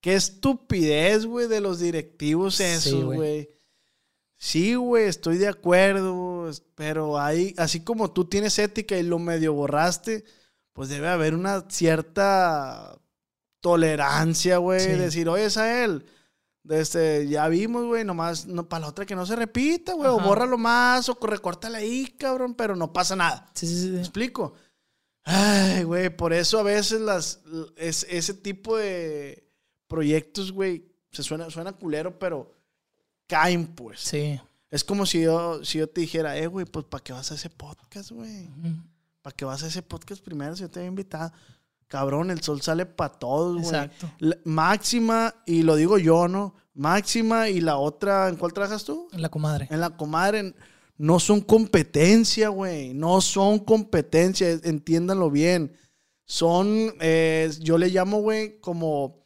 Qué 0.00 0.14
estupidez, 0.14 1.26
güey, 1.26 1.48
de 1.48 1.60
los 1.60 1.80
directivos 1.80 2.56
Sí, 2.56 2.62
eso, 2.64 3.06
güey. 3.06 3.16
güey. 3.18 3.48
Sí, 4.44 4.74
güey, 4.74 5.06
estoy 5.06 5.38
de 5.38 5.48
acuerdo, 5.48 6.50
pero 6.74 7.18
hay, 7.18 7.54
así 7.56 7.80
como 7.80 8.12
tú 8.12 8.26
tienes 8.26 8.58
ética 8.58 8.94
y 8.94 9.02
lo 9.02 9.18
medio 9.18 9.54
borraste, 9.54 10.22
pues 10.74 10.90
debe 10.90 11.08
haber 11.08 11.34
una 11.34 11.64
cierta 11.70 13.00
tolerancia, 13.60 14.58
güey. 14.58 14.80
Sí. 14.80 14.90
Decir, 14.90 15.30
oye, 15.30 15.48
Sael, 15.48 16.04
este, 16.68 17.26
ya 17.26 17.48
vimos, 17.48 17.86
güey, 17.86 18.04
nomás, 18.04 18.44
no, 18.44 18.68
para 18.68 18.82
la 18.82 18.88
otra 18.88 19.06
que 19.06 19.16
no 19.16 19.24
se 19.24 19.34
repita, 19.34 19.94
güey, 19.94 20.10
o 20.10 20.20
bórralo 20.20 20.58
más, 20.58 21.08
o 21.08 21.18
recórtale 21.22 21.78
ahí, 21.78 22.14
cabrón, 22.18 22.52
pero 22.54 22.76
no 22.76 22.92
pasa 22.92 23.16
nada. 23.16 23.50
Sí, 23.54 23.66
sí, 23.66 23.88
¿Me 23.88 23.96
sí. 23.96 24.00
explico? 24.00 24.52
Ay, 25.22 25.84
güey, 25.84 26.14
por 26.14 26.34
eso 26.34 26.58
a 26.58 26.64
veces 26.64 27.00
las, 27.00 27.40
es, 27.76 28.06
ese 28.10 28.34
tipo 28.34 28.76
de 28.76 29.50
proyectos, 29.86 30.52
güey, 30.52 30.92
se 31.12 31.22
suena, 31.22 31.48
suena 31.48 31.72
culero, 31.72 32.18
pero 32.18 32.53
caen, 33.26 33.66
pues. 33.66 34.00
Sí. 34.00 34.40
Es 34.70 34.82
como 34.84 35.06
si 35.06 35.22
yo, 35.22 35.64
si 35.64 35.78
yo 35.78 35.88
te 35.88 36.00
dijera, 36.00 36.36
eh, 36.36 36.46
güey, 36.46 36.66
pues 36.66 36.84
¿para 36.86 37.02
qué 37.02 37.12
vas 37.12 37.30
a 37.30 37.34
ese 37.36 37.48
podcast, 37.50 38.10
güey? 38.10 38.48
¿Para 39.22 39.34
qué 39.36 39.44
vas 39.44 39.62
a 39.62 39.68
ese 39.68 39.82
podcast 39.82 40.22
primero 40.22 40.54
si 40.56 40.62
yo 40.62 40.70
te 40.70 40.80
había 40.80 40.88
invitado? 40.88 41.32
Cabrón, 41.86 42.30
el 42.30 42.40
sol 42.42 42.60
sale 42.60 42.84
para 42.86 43.12
todos, 43.14 43.54
güey. 43.54 43.66
Exacto. 43.66 44.10
La- 44.18 44.36
Máxima, 44.44 45.34
y 45.46 45.62
lo 45.62 45.76
digo 45.76 45.98
yo, 45.98 46.26
¿no? 46.28 46.54
Máxima 46.74 47.48
y 47.48 47.60
la 47.60 47.76
otra, 47.76 48.28
¿en 48.28 48.36
cuál 48.36 48.52
trabajas 48.52 48.84
tú? 48.84 49.06
La 49.12 49.28
comadre. 49.28 49.68
En 49.70 49.78
la 49.80 49.90
comadre 49.96 50.54
no 50.96 51.20
son 51.20 51.40
competencia, 51.40 52.48
güey. 52.48 52.94
No 52.94 53.20
son 53.20 53.60
competencia, 53.60 54.50
entiéndanlo 54.64 55.30
bien. 55.30 55.72
Son, 56.24 56.92
eh, 57.00 57.50
yo 57.60 57.78
le 57.78 57.88
llamo, 57.90 58.20
güey, 58.22 58.58
como 58.60 59.23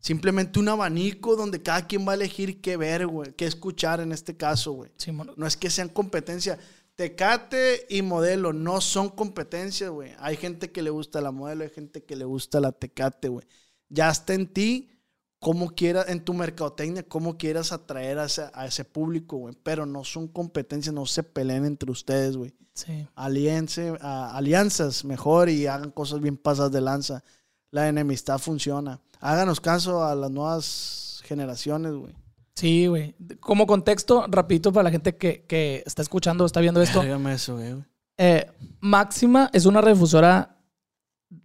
simplemente 0.00 0.58
un 0.58 0.68
abanico 0.68 1.36
donde 1.36 1.62
cada 1.62 1.86
quien 1.86 2.06
va 2.06 2.12
a 2.12 2.14
elegir 2.16 2.60
qué 2.60 2.76
ver, 2.76 3.06
güey, 3.06 3.32
qué 3.34 3.44
escuchar 3.46 4.00
en 4.00 4.12
este 4.12 4.36
caso, 4.36 4.72
güey. 4.72 4.90
Simón. 4.96 5.32
No 5.36 5.46
es 5.46 5.56
que 5.56 5.70
sean 5.70 5.88
competencia. 5.88 6.58
Tecate 6.96 7.86
y 7.88 8.02
modelo 8.02 8.52
no 8.52 8.80
son 8.80 9.08
competencias, 9.08 9.90
güey. 9.90 10.12
Hay 10.18 10.36
gente 10.36 10.70
que 10.70 10.82
le 10.82 10.90
gusta 10.90 11.20
la 11.20 11.30
modelo, 11.30 11.64
hay 11.64 11.70
gente 11.70 12.04
que 12.04 12.14
le 12.16 12.24
gusta 12.24 12.60
la 12.60 12.72
tecate, 12.72 13.28
güey. 13.28 13.46
Ya 13.88 14.10
está 14.10 14.34
en 14.34 14.46
ti 14.52 14.90
cómo 15.38 15.70
quieras, 15.70 16.10
en 16.10 16.22
tu 16.22 16.34
mercadotecnia, 16.34 17.02
cómo 17.02 17.38
quieras 17.38 17.72
atraer 17.72 18.18
a 18.18 18.26
ese, 18.26 18.44
a 18.52 18.66
ese 18.66 18.84
público, 18.84 19.38
güey. 19.38 19.56
Pero 19.62 19.86
no 19.86 20.04
son 20.04 20.28
competencias, 20.28 20.94
no 20.94 21.06
se 21.06 21.22
peleen 21.22 21.64
entre 21.64 21.90
ustedes, 21.90 22.36
güey. 22.36 22.52
Sí. 22.74 23.06
Alianse, 23.14 23.94
a- 24.00 24.36
alianzas 24.36 25.04
mejor 25.04 25.48
y 25.48 25.66
hagan 25.66 25.90
cosas 25.92 26.20
bien 26.20 26.36
pasadas 26.36 26.72
de 26.72 26.80
lanza. 26.82 27.24
La 27.70 27.88
enemistad 27.88 28.38
funciona. 28.38 29.00
Háganos 29.20 29.60
caso 29.60 30.04
a 30.04 30.14
las 30.14 30.30
nuevas 30.30 31.20
generaciones, 31.24 31.92
güey. 31.94 32.14
Sí, 32.54 32.86
güey. 32.88 33.14
Como 33.40 33.66
contexto, 33.66 34.26
rapidito 34.28 34.72
para 34.72 34.84
la 34.84 34.90
gente 34.90 35.16
que, 35.16 35.44
que 35.46 35.82
está 35.86 36.02
escuchando 36.02 36.44
o 36.44 36.46
está 36.46 36.60
viendo 36.60 36.82
esto. 36.82 37.00
Dígame 37.02 37.32
eso, 37.34 37.56
güey. 37.56 37.76
Eh, 38.18 38.50
Máxima 38.80 39.48
es 39.52 39.64
una 39.66 39.80
radiodifusora 39.80 40.58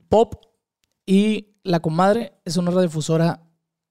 pop 0.09 0.35
y 1.05 1.55
La 1.63 1.79
Comadre 1.79 2.33
es 2.43 2.57
una 2.57 2.71
radiodifusora 2.71 3.41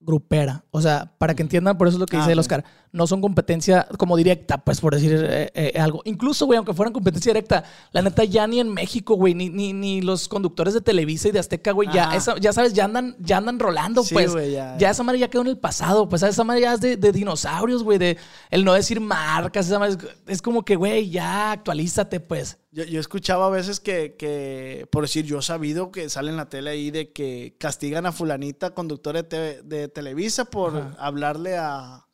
grupera. 0.00 0.64
O 0.70 0.82
sea, 0.82 1.14
para 1.16 1.34
que 1.34 1.42
entiendan, 1.42 1.78
por 1.78 1.88
eso 1.88 1.96
es 1.96 2.00
lo 2.00 2.06
que 2.06 2.16
Ah, 2.16 2.20
dice 2.20 2.32
el. 2.32 2.38
Oscar. 2.38 2.64
No 2.94 3.08
son 3.08 3.20
competencia 3.20 3.88
como 3.98 4.16
directa, 4.16 4.58
pues 4.58 4.80
por 4.80 4.94
decir 4.94 5.12
eh, 5.28 5.50
eh, 5.52 5.80
algo. 5.80 6.00
Incluso, 6.04 6.46
güey, 6.46 6.58
aunque 6.58 6.74
fueran 6.74 6.92
competencia 6.92 7.30
directa, 7.32 7.64
la 7.90 8.02
neta 8.02 8.22
ya 8.22 8.46
ni 8.46 8.60
en 8.60 8.72
México, 8.72 9.16
güey, 9.16 9.34
ni, 9.34 9.48
ni, 9.50 9.72
ni 9.72 10.00
los 10.00 10.28
conductores 10.28 10.74
de 10.74 10.80
Televisa 10.80 11.26
y 11.28 11.32
de 11.32 11.40
Azteca, 11.40 11.72
güey, 11.72 11.88
ya, 11.92 12.14
esa- 12.14 12.38
ya 12.38 12.52
sabes, 12.52 12.72
ya 12.72 12.84
andan, 12.84 13.16
ya 13.18 13.38
andan 13.38 13.58
rolando, 13.58 14.04
Sí, 14.04 14.14
pues. 14.14 14.32
ya. 14.52 14.76
ya 14.78 14.90
esa 14.90 15.02
madre 15.02 15.18
ya 15.18 15.28
quedó 15.28 15.42
en 15.42 15.48
el 15.48 15.58
pasado, 15.58 16.08
pues 16.08 16.22
esa 16.22 16.44
madre 16.44 16.60
ya 16.60 16.74
es 16.74 16.80
de, 16.80 16.96
de 16.96 17.10
dinosaurios, 17.10 17.82
güey, 17.82 17.98
de 17.98 18.16
el 18.50 18.64
no 18.64 18.72
decir 18.74 19.00
marcas, 19.00 19.66
esa 19.66 19.80
madre 19.80 19.96
es, 20.26 20.34
es 20.36 20.40
como 20.42 20.64
que, 20.64 20.76
güey, 20.76 21.10
ya 21.10 21.50
actualízate, 21.50 22.20
pues. 22.20 22.58
Yo, 22.70 22.84
yo 22.84 23.00
escuchaba 23.00 23.46
a 23.46 23.50
veces 23.50 23.80
que, 23.80 24.14
que, 24.16 24.86
por 24.92 25.02
decir, 25.02 25.24
yo 25.24 25.40
he 25.40 25.42
sabido 25.42 25.90
que 25.90 26.08
sale 26.08 26.30
en 26.30 26.36
la 26.36 26.48
tele 26.48 26.70
ahí 26.70 26.92
de 26.92 27.10
que 27.12 27.56
castigan 27.58 28.06
a 28.06 28.12
fulanita, 28.12 28.72
conductora 28.72 29.22
de, 29.24 29.62
de 29.64 29.88
Televisa, 29.88 30.44
por 30.44 30.76
Ajá. 30.76 30.96
hablarle 31.00 31.56
a... 31.56 32.06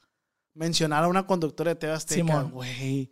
mencionar 0.54 1.04
a 1.04 1.08
una 1.08 1.26
conductora 1.26 1.70
de 1.70 1.76
TV 1.76 1.92
Azteca. 1.92 2.14
Simón. 2.16 2.50
Güey, 2.50 3.10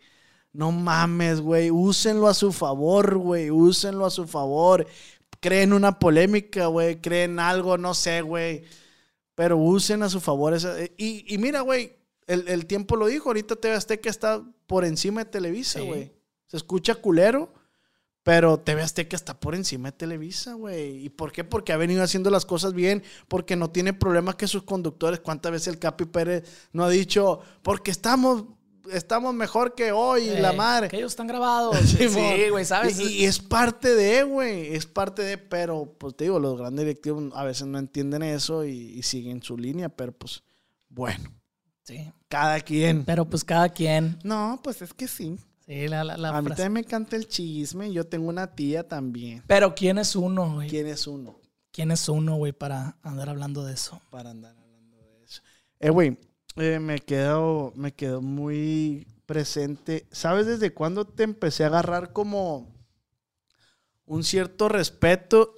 no 0.53 0.73
mames, 0.73 1.41
güey. 1.41 1.71
Úsenlo 1.71 2.29
a 2.29 2.35
su 2.35 2.53
favor, 2.53 3.17
güey. 3.19 3.51
Úsenlo 3.51 4.07
a 4.07 4.11
su 4.11 4.27
favor. 4.27 4.87
Creen 5.41 5.73
una 5.73 5.99
polémica, 5.99 6.67
güey. 6.67 7.01
Creen 7.01 7.39
algo, 7.39 7.79
no 7.79 7.95
sé, 7.95 8.23
güey. 8.23 8.65
Pero 9.35 9.57
usen 9.57 10.03
a 10.03 10.09
su 10.09 10.21
favor 10.21 10.53
esa... 10.55 10.75
Y, 10.97 11.25
y 11.33 11.39
mira, 11.39 11.61
güey, 11.61 11.97
el, 12.27 12.49
el 12.49 12.67
tiempo 12.67 12.97
lo 12.97 13.07
dijo. 13.07 13.29
Ahorita 13.29 13.55
TV 13.57 13.75
Azteca 13.75 14.11
está 14.11 14.43
por 14.67 14.85
encima 14.85 15.25
de 15.25 15.31
Televisa, 15.31 15.79
Sí. 15.81 15.87
güey. 15.87 16.13
Se 16.47 16.57
escucha 16.57 16.95
culero, 16.97 17.53
pero 18.29 18.61
TV 18.61 18.83
Azteca 18.83 19.17
está 19.17 19.41
por 19.41 19.55
encima 19.55 19.91
de 19.91 19.97
Televisa, 19.97 20.53
güey. 20.53 21.03
¿Y 21.03 21.09
por 21.09 21.33
qué? 21.33 21.45
Porque 21.45 21.73
ha 21.73 21.79
venido 21.79 22.03
haciendo 22.03 22.29
las 22.29 22.45
cosas 22.45 22.75
bien, 22.75 23.03
porque 23.27 23.57
no 23.57 23.71
tiene 23.71 23.95
problema 23.95 24.37
que 24.37 24.47
sus 24.47 24.65
conductores, 24.65 25.21
cuántas 25.21 25.51
veces 25.51 25.69
el 25.69 25.79
Capi 25.79 26.05
Pérez 26.05 26.45
no 26.75 26.85
ha 26.85 26.91
dicho, 26.91 27.41
porque 27.63 27.91
estamos, 27.91 28.45
estamos 28.93 29.33
mejor 29.33 29.75
que 29.75 29.93
hoy, 29.93 30.29
Eh, 30.29 30.43
la 30.43 30.53
madre. 30.53 30.89
Que 30.89 30.99
ellos 30.99 31.13
están 31.13 31.27
grabados. 31.27 31.79
Sí, 31.87 32.51
güey, 32.51 32.67
¿sabes? 32.67 33.01
Y, 33.01 33.21
y 33.21 33.25
es 33.25 33.39
parte 33.39 33.95
de, 33.95 34.25
güey, 34.25 34.75
es 34.75 34.85
parte 34.85 35.23
de, 35.23 35.39
pero 35.39 35.95
pues 35.97 36.15
te 36.15 36.25
digo, 36.25 36.39
los 36.39 36.59
grandes 36.59 36.85
directivos 36.85 37.33
a 37.35 37.45
veces 37.45 37.67
no 37.67 37.79
entienden 37.79 38.23
eso 38.23 38.67
y, 38.67 38.73
y 38.91 39.03
siguen 39.05 39.43
su 39.43 39.57
línea, 39.57 39.89
pero 39.89 40.13
pues 40.13 40.43
bueno, 40.91 41.33
Sí. 41.83 42.13
cada 42.29 42.61
quien. 42.61 43.07
Pero 43.07 43.25
pues 43.25 43.43
cada 43.43 43.71
quien. 43.71 44.19
No, 44.23 44.61
pues 44.63 44.83
es 44.83 44.93
que 44.93 45.09
sí. 45.09 45.39
Sí, 45.69 45.87
la, 45.87 46.03
la, 46.03 46.17
la 46.17 46.31
a 46.31 46.41
mí 46.41 46.47
frase. 46.47 46.63
también 46.63 46.73
me 46.73 46.81
encanta 46.81 47.15
el 47.15 47.29
chisme, 47.29 47.93
yo 47.93 48.07
tengo 48.07 48.29
una 48.29 48.55
tía 48.55 48.89
también. 48.89 49.45
Pero 49.47 49.75
¿quién 49.75 49.99
es 49.99 50.17
uno, 50.17 50.55
güey? 50.55 50.69
¿Quién 50.69 50.87
es 50.87 51.07
uno 51.07 51.39
¿Quién 51.71 51.91
es 51.91 52.09
uno, 52.09 52.37
güey, 52.37 52.53
para 52.53 52.97
andar 53.03 53.29
hablando 53.29 53.65
de 53.65 53.75
eso? 53.75 54.01
para 54.11 54.31
andar 54.31 54.57
hablando 54.57 54.97
de 54.97 55.25
eso? 55.25 55.43
Eh, 55.79 55.91
güey, 55.91 56.19
eh, 56.57 56.79
me 56.81 56.99
quedo, 57.01 57.73
me 57.77 57.93
quedo 57.93 58.23
muy 58.23 59.07
presente. 59.27 60.09
¿Sabes 60.11 60.47
desde 60.47 60.73
cuándo 60.73 61.05
te 61.05 61.23
empecé 61.23 61.65
a 61.65 61.67
agarrar 61.67 62.15
como 62.15 62.75
un 64.07 64.25
cierto 64.25 64.71
respeto 64.71 65.53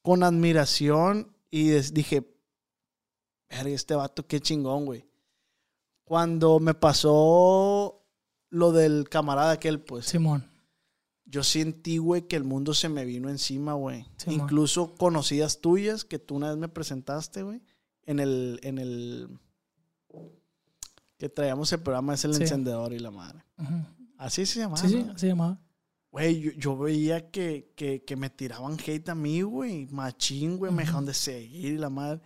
con 0.00 0.22
admiración 0.22 1.36
y 1.50 1.70
dije, 1.72 2.24
este 3.48 3.96
vato 3.96 4.26
qué 4.26 4.40
chingón, 4.40 4.86
güey. 4.86 5.04
Cuando 6.04 6.60
me 6.60 6.74
pasó 6.74 7.99
lo 8.50 8.72
del 8.72 9.08
camarada 9.08 9.52
aquel, 9.52 9.80
pues, 9.80 10.06
Simón. 10.06 10.50
yo 11.24 11.42
sentí, 11.44 11.98
güey, 11.98 12.22
que 12.28 12.36
el 12.36 12.44
mundo 12.44 12.74
se 12.74 12.88
me 12.88 13.04
vino 13.04 13.28
encima, 13.28 13.72
güey. 13.74 14.06
Incluso 14.26 14.94
conocidas 14.96 15.60
tuyas 15.60 16.04
que 16.04 16.18
tú 16.18 16.34
una 16.36 16.48
vez 16.50 16.58
me 16.58 16.68
presentaste, 16.68 17.42
güey, 17.42 17.62
en 18.04 18.18
el, 18.20 18.58
en 18.62 18.78
el, 18.78 19.28
que 21.18 21.28
traíamos 21.28 21.72
el 21.72 21.80
programa, 21.80 22.14
es 22.14 22.24
el 22.24 22.34
Sí. 22.34 22.42
encendedor 22.42 22.92
y 22.92 22.98
la 22.98 23.10
madre. 23.10 23.44
Así 24.16 24.46
se 24.46 24.60
llamaba. 24.60 24.80
Sí, 24.80 24.88
sí, 24.88 25.06
así 25.08 25.18
se 25.20 25.26
llamaba. 25.28 25.60
Güey, 26.10 26.40
yo, 26.40 26.50
yo 26.52 26.76
veía 26.78 27.30
que, 27.30 27.72
que, 27.76 28.02
que 28.04 28.16
me 28.16 28.30
tiraban 28.30 28.76
hate 28.84 29.08
a 29.10 29.14
mí, 29.14 29.42
güey. 29.42 29.86
Machín, 29.86 30.56
güey. 30.58 30.72
Me 30.72 30.82
dejaron 30.82 31.06
de 31.06 31.14
seguir 31.14 31.74
y 31.74 31.78
la 31.78 31.88
madre. 31.90 32.20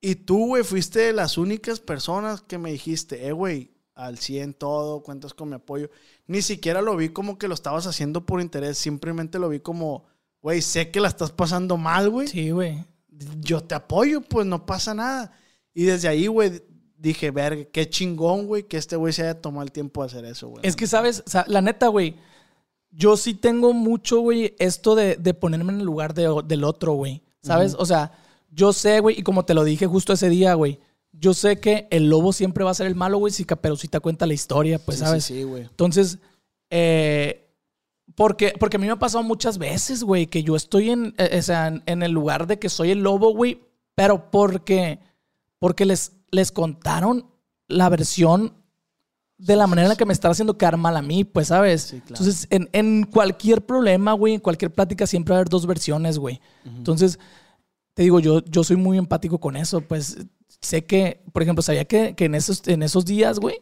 Y 0.00 0.16
tú, 0.16 0.46
güey, 0.48 0.64
fuiste 0.64 0.98
de 0.98 1.12
las 1.12 1.38
únicas 1.38 1.78
personas 1.78 2.42
que 2.42 2.58
me 2.58 2.72
dijiste, 2.72 3.24
eh, 3.28 3.30
güey, 3.32 3.71
al 3.94 4.18
100 4.18 4.54
todo, 4.54 5.02
cuentas 5.02 5.34
con 5.34 5.48
mi 5.48 5.54
apoyo. 5.56 5.90
Ni 6.26 6.42
siquiera 6.42 6.80
lo 6.82 6.96
vi 6.96 7.10
como 7.10 7.38
que 7.38 7.48
lo 7.48 7.54
estabas 7.54 7.86
haciendo 7.86 8.24
por 8.26 8.40
interés. 8.40 8.78
Simplemente 8.78 9.38
lo 9.38 9.48
vi 9.48 9.60
como, 9.60 10.04
güey, 10.40 10.62
sé 10.62 10.90
que 10.90 11.00
la 11.00 11.08
estás 11.08 11.32
pasando 11.32 11.76
mal, 11.76 12.08
güey. 12.10 12.28
Sí, 12.28 12.50
güey. 12.50 12.84
Yo 13.40 13.62
te 13.62 13.74
apoyo, 13.74 14.20
pues 14.22 14.46
no 14.46 14.64
pasa 14.66 14.94
nada. 14.94 15.32
Y 15.74 15.84
desde 15.84 16.08
ahí, 16.08 16.26
güey, 16.26 16.62
dije, 16.96 17.30
verga, 17.30 17.64
qué 17.72 17.88
chingón, 17.88 18.46
güey, 18.46 18.62
que 18.64 18.76
este 18.76 18.96
güey 18.96 19.12
se 19.12 19.22
haya 19.22 19.40
tomado 19.40 19.62
el 19.64 19.72
tiempo 19.72 20.02
de 20.02 20.06
hacer 20.06 20.24
eso, 20.24 20.48
güey. 20.48 20.66
Es 20.66 20.76
que, 20.76 20.86
¿sabes? 20.86 21.22
O 21.26 21.30
sea, 21.30 21.44
la 21.48 21.60
neta, 21.60 21.88
güey. 21.88 22.16
Yo 22.90 23.16
sí 23.16 23.34
tengo 23.34 23.72
mucho, 23.72 24.20
güey, 24.20 24.54
esto 24.58 24.94
de, 24.94 25.16
de 25.16 25.32
ponerme 25.34 25.72
en 25.72 25.80
el 25.80 25.86
lugar 25.86 26.12
de- 26.14 26.42
del 26.46 26.64
otro, 26.64 26.92
güey. 26.94 27.22
¿Sabes? 27.42 27.74
O 27.78 27.86
sea, 27.86 28.12
yo 28.50 28.72
sé, 28.72 29.00
güey, 29.00 29.18
y 29.18 29.22
como 29.22 29.44
te 29.44 29.54
lo 29.54 29.64
dije 29.64 29.86
justo 29.86 30.12
ese 30.12 30.28
día, 30.28 30.54
güey. 30.54 30.78
Yo 31.12 31.34
sé 31.34 31.60
que 31.60 31.86
el 31.90 32.08
lobo 32.08 32.32
siempre 32.32 32.64
va 32.64 32.70
a 32.70 32.74
ser 32.74 32.86
el 32.86 32.94
malo, 32.94 33.18
güey, 33.18 33.32
si 33.32 33.44
Caperucita 33.44 34.00
cuenta 34.00 34.26
la 34.26 34.34
historia, 34.34 34.78
pues, 34.78 34.98
Sí, 34.98 35.04
¿sabes? 35.04 35.24
Sí, 35.24 35.34
sí, 35.34 35.42
güey. 35.44 35.62
Entonces, 35.62 36.18
eh, 36.70 37.50
porque, 38.14 38.54
porque 38.58 38.76
a 38.76 38.80
mí 38.80 38.86
me 38.86 38.92
ha 38.92 38.98
pasado 38.98 39.22
muchas 39.22 39.58
veces, 39.58 40.02
güey, 40.04 40.26
que 40.26 40.42
yo 40.42 40.56
estoy 40.56 40.90
en, 40.90 41.14
eh, 41.18 41.36
o 41.38 41.42
sea, 41.42 41.68
en, 41.68 41.82
en 41.86 42.02
el 42.02 42.12
lugar 42.12 42.46
de 42.46 42.58
que 42.58 42.68
soy 42.68 42.90
el 42.90 43.02
lobo, 43.02 43.34
güey, 43.34 43.60
pero 43.94 44.30
porque, 44.30 45.00
porque 45.58 45.84
les, 45.84 46.12
les 46.30 46.50
contaron 46.50 47.30
la 47.68 47.88
versión 47.88 48.54
de 49.38 49.56
la 49.56 49.66
manera 49.66 49.86
en 49.86 49.88
la 49.90 49.96
que 49.96 50.06
me 50.06 50.12
están 50.12 50.30
haciendo 50.30 50.56
quedar 50.56 50.76
mal 50.76 50.96
a 50.96 51.02
mí, 51.02 51.24
pues, 51.24 51.48
¿sabes? 51.48 51.82
Sí, 51.82 52.00
claro. 52.00 52.22
Entonces, 52.22 52.46
en, 52.50 52.68
en 52.72 53.04
cualquier 53.04 53.66
problema, 53.66 54.12
güey, 54.12 54.34
en 54.34 54.40
cualquier 54.40 54.72
plática 54.72 55.06
siempre 55.06 55.32
va 55.32 55.36
a 55.36 55.40
haber 55.40 55.48
dos 55.48 55.66
versiones, 55.66 56.18
güey. 56.18 56.40
Entonces, 56.64 57.18
te 57.94 58.02
digo, 58.04 58.20
yo, 58.20 58.44
yo 58.44 58.62
soy 58.64 58.76
muy 58.76 58.98
empático 58.98 59.38
con 59.38 59.56
eso, 59.56 59.80
pues 59.80 60.18
sé 60.62 60.86
que, 60.86 61.22
por 61.32 61.42
ejemplo, 61.42 61.60
sabía 61.62 61.84
que, 61.84 62.14
que 62.14 62.24
en, 62.26 62.34
esos, 62.34 62.66
en 62.68 62.82
esos 62.82 63.04
días, 63.04 63.38
güey, 63.38 63.56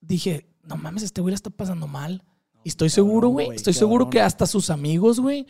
dije, 0.00 0.46
no 0.64 0.76
mames, 0.76 1.02
este 1.02 1.20
güey 1.20 1.32
la 1.32 1.36
está 1.36 1.50
pasando 1.50 1.86
mal. 1.86 2.24
Y 2.64 2.68
estoy 2.68 2.90
seguro, 2.90 3.28
güey, 3.28 3.50
estoy 3.54 3.72
seguro 3.74 4.08
que 4.10 4.20
hasta 4.20 4.46
sus 4.46 4.70
amigos, 4.70 5.18
güey, 5.20 5.46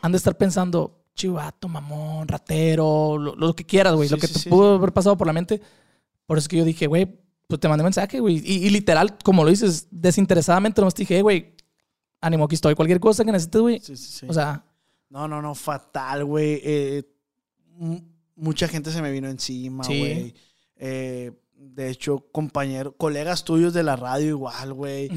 han 0.00 0.12
de 0.12 0.18
estar 0.18 0.36
pensando, 0.36 1.04
chivato, 1.14 1.68
mamón, 1.68 2.28
ratero, 2.28 3.18
lo, 3.18 3.34
lo 3.34 3.54
que 3.54 3.64
quieras, 3.66 3.94
güey, 3.94 4.08
Sí, 4.08 4.14
lo 4.14 4.20
que 4.20 4.26
sí, 4.28 4.32
te 4.34 4.38
sí, 4.40 4.48
pudo 4.48 4.74
haber 4.76 4.92
pasado 4.92 5.16
por 5.16 5.26
la 5.26 5.32
mente. 5.32 5.60
Por 6.26 6.38
eso 6.38 6.44
es 6.44 6.48
que 6.48 6.56
yo 6.56 6.64
dije, 6.64 6.86
güey, 6.86 7.18
pues 7.48 7.60
te 7.60 7.68
mandé 7.68 7.82
mensaje, 7.82 8.20
güey. 8.20 8.36
Y, 8.44 8.66
y 8.66 8.70
literal, 8.70 9.18
como 9.24 9.42
lo 9.44 9.50
dices, 9.50 9.88
desinteresadamente, 9.90 10.80
nomás 10.80 10.94
te 10.94 11.02
dije, 11.02 11.18
"Eh, 11.18 11.22
güey, 11.22 11.54
ánimo, 12.20 12.44
aquí 12.44 12.54
estoy. 12.54 12.74
Cualquier 12.76 13.00
cosa 13.00 13.24
que 13.24 13.32
necesites, 13.32 13.60
güey. 13.60 13.80
Sí, 13.80 13.96
sí, 13.96 14.06
sí. 14.20 14.26
O 14.28 14.32
sea, 14.32 14.64
No, 15.10 15.26
no, 15.28 15.42
no, 15.42 15.54
fatal, 15.54 16.24
güey. 16.24 16.60
Eh, 16.64 17.02
m- 17.80 18.02
mucha 18.36 18.68
gente 18.68 18.90
se 18.90 19.02
me 19.02 19.10
vino 19.10 19.28
encima, 19.28 19.84
Sí. 19.84 19.98
güey. 19.98 20.34
Eh, 20.76 21.32
de 21.54 21.90
hecho, 21.90 22.26
compañeros, 22.32 22.94
colegas 22.96 23.44
tuyos 23.44 23.72
de 23.72 23.82
la 23.82 23.96
radio 23.96 24.28
igual, 24.28 24.72
güey. 24.74 25.08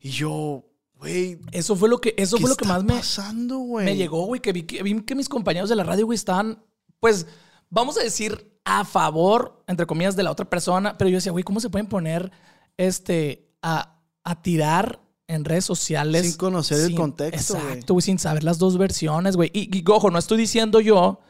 Y 0.00 0.10
yo, 0.10 0.64
güey, 0.96 1.38
eso 1.52 1.76
fue 1.76 1.88
lo 1.88 2.00
que, 2.00 2.14
eso 2.16 2.36
¿qué 2.36 2.42
fue 2.42 2.50
lo 2.50 2.56
que 2.56 2.66
más 2.66 2.82
me, 2.84 2.94
pasando, 2.94 3.58
güey? 3.58 3.86
me 3.86 3.96
llegó, 3.96 4.24
güey, 4.26 4.40
que 4.40 4.52
vi, 4.52 4.64
que 4.64 4.82
vi 4.82 5.00
que 5.02 5.14
mis 5.14 5.28
compañeros 5.28 5.68
de 5.70 5.76
la 5.76 5.84
radio, 5.84 6.04
güey, 6.06 6.16
estaban, 6.16 6.62
pues, 7.00 7.26
vamos 7.70 7.96
a 7.96 8.02
decir, 8.02 8.50
a 8.64 8.84
favor, 8.84 9.62
entre 9.68 9.86
comillas, 9.86 10.16
de 10.16 10.22
la 10.24 10.30
otra 10.32 10.48
persona. 10.50 10.96
Pero 10.98 11.10
yo 11.10 11.16
decía, 11.18 11.32
güey, 11.32 11.44
¿cómo 11.44 11.60
se 11.60 11.70
pueden 11.70 11.86
poner, 11.86 12.32
este, 12.76 13.50
a, 13.62 14.00
a 14.24 14.42
tirar 14.42 15.00
en 15.28 15.44
redes 15.44 15.64
sociales? 15.64 16.22
Sin 16.26 16.36
conocer 16.36 16.80
el 16.80 16.94
contexto, 16.94 17.54
güey. 17.54 17.66
Exacto, 17.66 17.94
güey, 17.94 18.02
sin 18.02 18.18
saber 18.18 18.42
las 18.42 18.58
dos 18.58 18.78
versiones, 18.78 19.36
güey. 19.36 19.50
Y, 19.52 19.78
y, 19.78 19.84
ojo, 19.88 20.10
no 20.10 20.18
estoy 20.18 20.38
diciendo 20.38 20.80
yo 20.80 21.20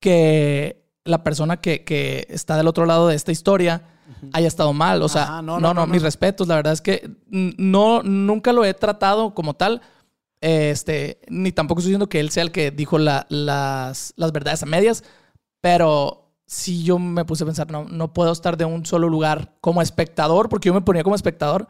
que 0.00 0.84
la 1.04 1.22
persona 1.22 1.58
que, 1.58 1.84
que 1.84 2.26
está 2.30 2.56
del 2.56 2.66
otro 2.68 2.86
lado 2.86 3.08
de 3.08 3.14
esta 3.16 3.32
historia 3.32 3.82
haya 4.32 4.48
estado 4.48 4.72
mal. 4.72 5.02
O 5.02 5.08
sea, 5.08 5.22
Ajá, 5.24 5.42
no, 5.42 5.54
no, 5.60 5.68
no, 5.68 5.74
no, 5.74 5.86
no, 5.86 5.92
mis 5.92 6.02
respetos. 6.02 6.48
La 6.48 6.56
verdad 6.56 6.72
es 6.72 6.80
que 6.80 7.08
no, 7.30 8.02
nunca 8.02 8.52
lo 8.52 8.64
he 8.64 8.74
tratado 8.74 9.34
como 9.34 9.54
tal. 9.54 9.82
Este, 10.40 11.20
ni 11.28 11.50
tampoco 11.52 11.80
estoy 11.80 11.90
diciendo 11.90 12.08
que 12.08 12.20
él 12.20 12.30
sea 12.30 12.42
el 12.42 12.52
que 12.52 12.70
dijo 12.70 12.98
la- 12.98 13.26
las, 13.30 14.12
las 14.16 14.32
verdades 14.32 14.62
a 14.62 14.66
medias, 14.66 15.02
pero 15.60 16.30
sí 16.46 16.84
yo 16.84 16.98
me 16.98 17.24
puse 17.24 17.42
a 17.42 17.46
pensar, 17.46 17.70
no, 17.70 17.84
no 17.84 18.12
puedo 18.12 18.30
estar 18.32 18.56
de 18.56 18.64
un 18.64 18.84
solo 18.86 19.08
lugar 19.08 19.54
como 19.60 19.82
espectador, 19.82 20.48
porque 20.48 20.68
yo 20.68 20.74
me 20.74 20.82
ponía 20.82 21.02
como 21.02 21.16
espectador. 21.16 21.66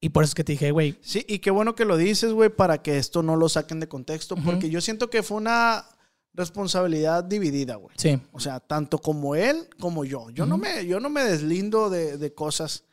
Y 0.00 0.10
por 0.10 0.22
eso 0.24 0.30
es 0.32 0.34
que 0.34 0.44
te 0.44 0.52
dije, 0.52 0.70
güey, 0.70 0.98
Sí, 1.00 1.24
y 1.26 1.38
qué 1.38 1.50
bueno 1.50 1.74
que 1.74 1.86
lo 1.86 1.96
dices, 1.96 2.32
güey, 2.32 2.50
para 2.50 2.82
que 2.82 2.98
esto 2.98 3.22
no 3.22 3.36
lo 3.36 3.48
saquen 3.48 3.80
de 3.80 3.88
contexto, 3.88 4.36
porque 4.36 4.68
yo 4.68 4.82
siento 4.82 5.08
que 5.08 5.22
fue 5.22 5.38
una 5.38 5.84
responsabilidad 6.34 7.24
dividida, 7.24 7.76
güey. 7.76 7.94
sí, 7.96 8.20
O 8.32 8.40
sea, 8.40 8.60
tanto 8.60 8.98
como 8.98 9.34
él 9.34 9.68
como 9.78 10.04
yo. 10.04 10.30
Yo, 10.30 10.46
no, 10.46 10.58
me, 10.58 10.84
yo 10.86 11.00
no 11.00 11.08
me 11.08 11.22
deslindo 11.24 11.88
de, 11.90 12.18
de 12.18 12.34
cosas 12.34 12.84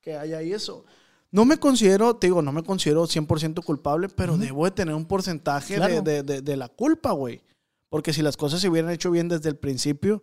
que 0.00 0.16
hay 0.16 0.34
ahí 0.34 0.52
eso. 0.52 0.84
No 1.30 1.44
me 1.46 1.56
considero, 1.56 2.14
te 2.16 2.26
digo, 2.26 2.42
no 2.42 2.52
me 2.52 2.62
considero 2.62 3.04
100% 3.04 3.64
culpable, 3.64 4.08
pero 4.10 4.36
debo 4.36 4.64
de 4.66 4.70
tener 4.72 4.94
un 4.94 5.06
porcentaje 5.06 5.76
Claro. 5.76 6.02
de, 6.02 6.22
de- 6.22 6.42
de 6.42 6.56
la 6.56 6.68
culpa, 6.68 7.12
güey. 7.12 7.40
Porque 7.88 8.12
si 8.12 8.20
las 8.22 8.36
cosas 8.36 8.60
se 8.60 8.68
hubieran 8.68 8.90
hecho 8.90 9.10
bien 9.10 9.28
desde 9.28 9.48
el 9.48 9.56
principio, 9.56 10.22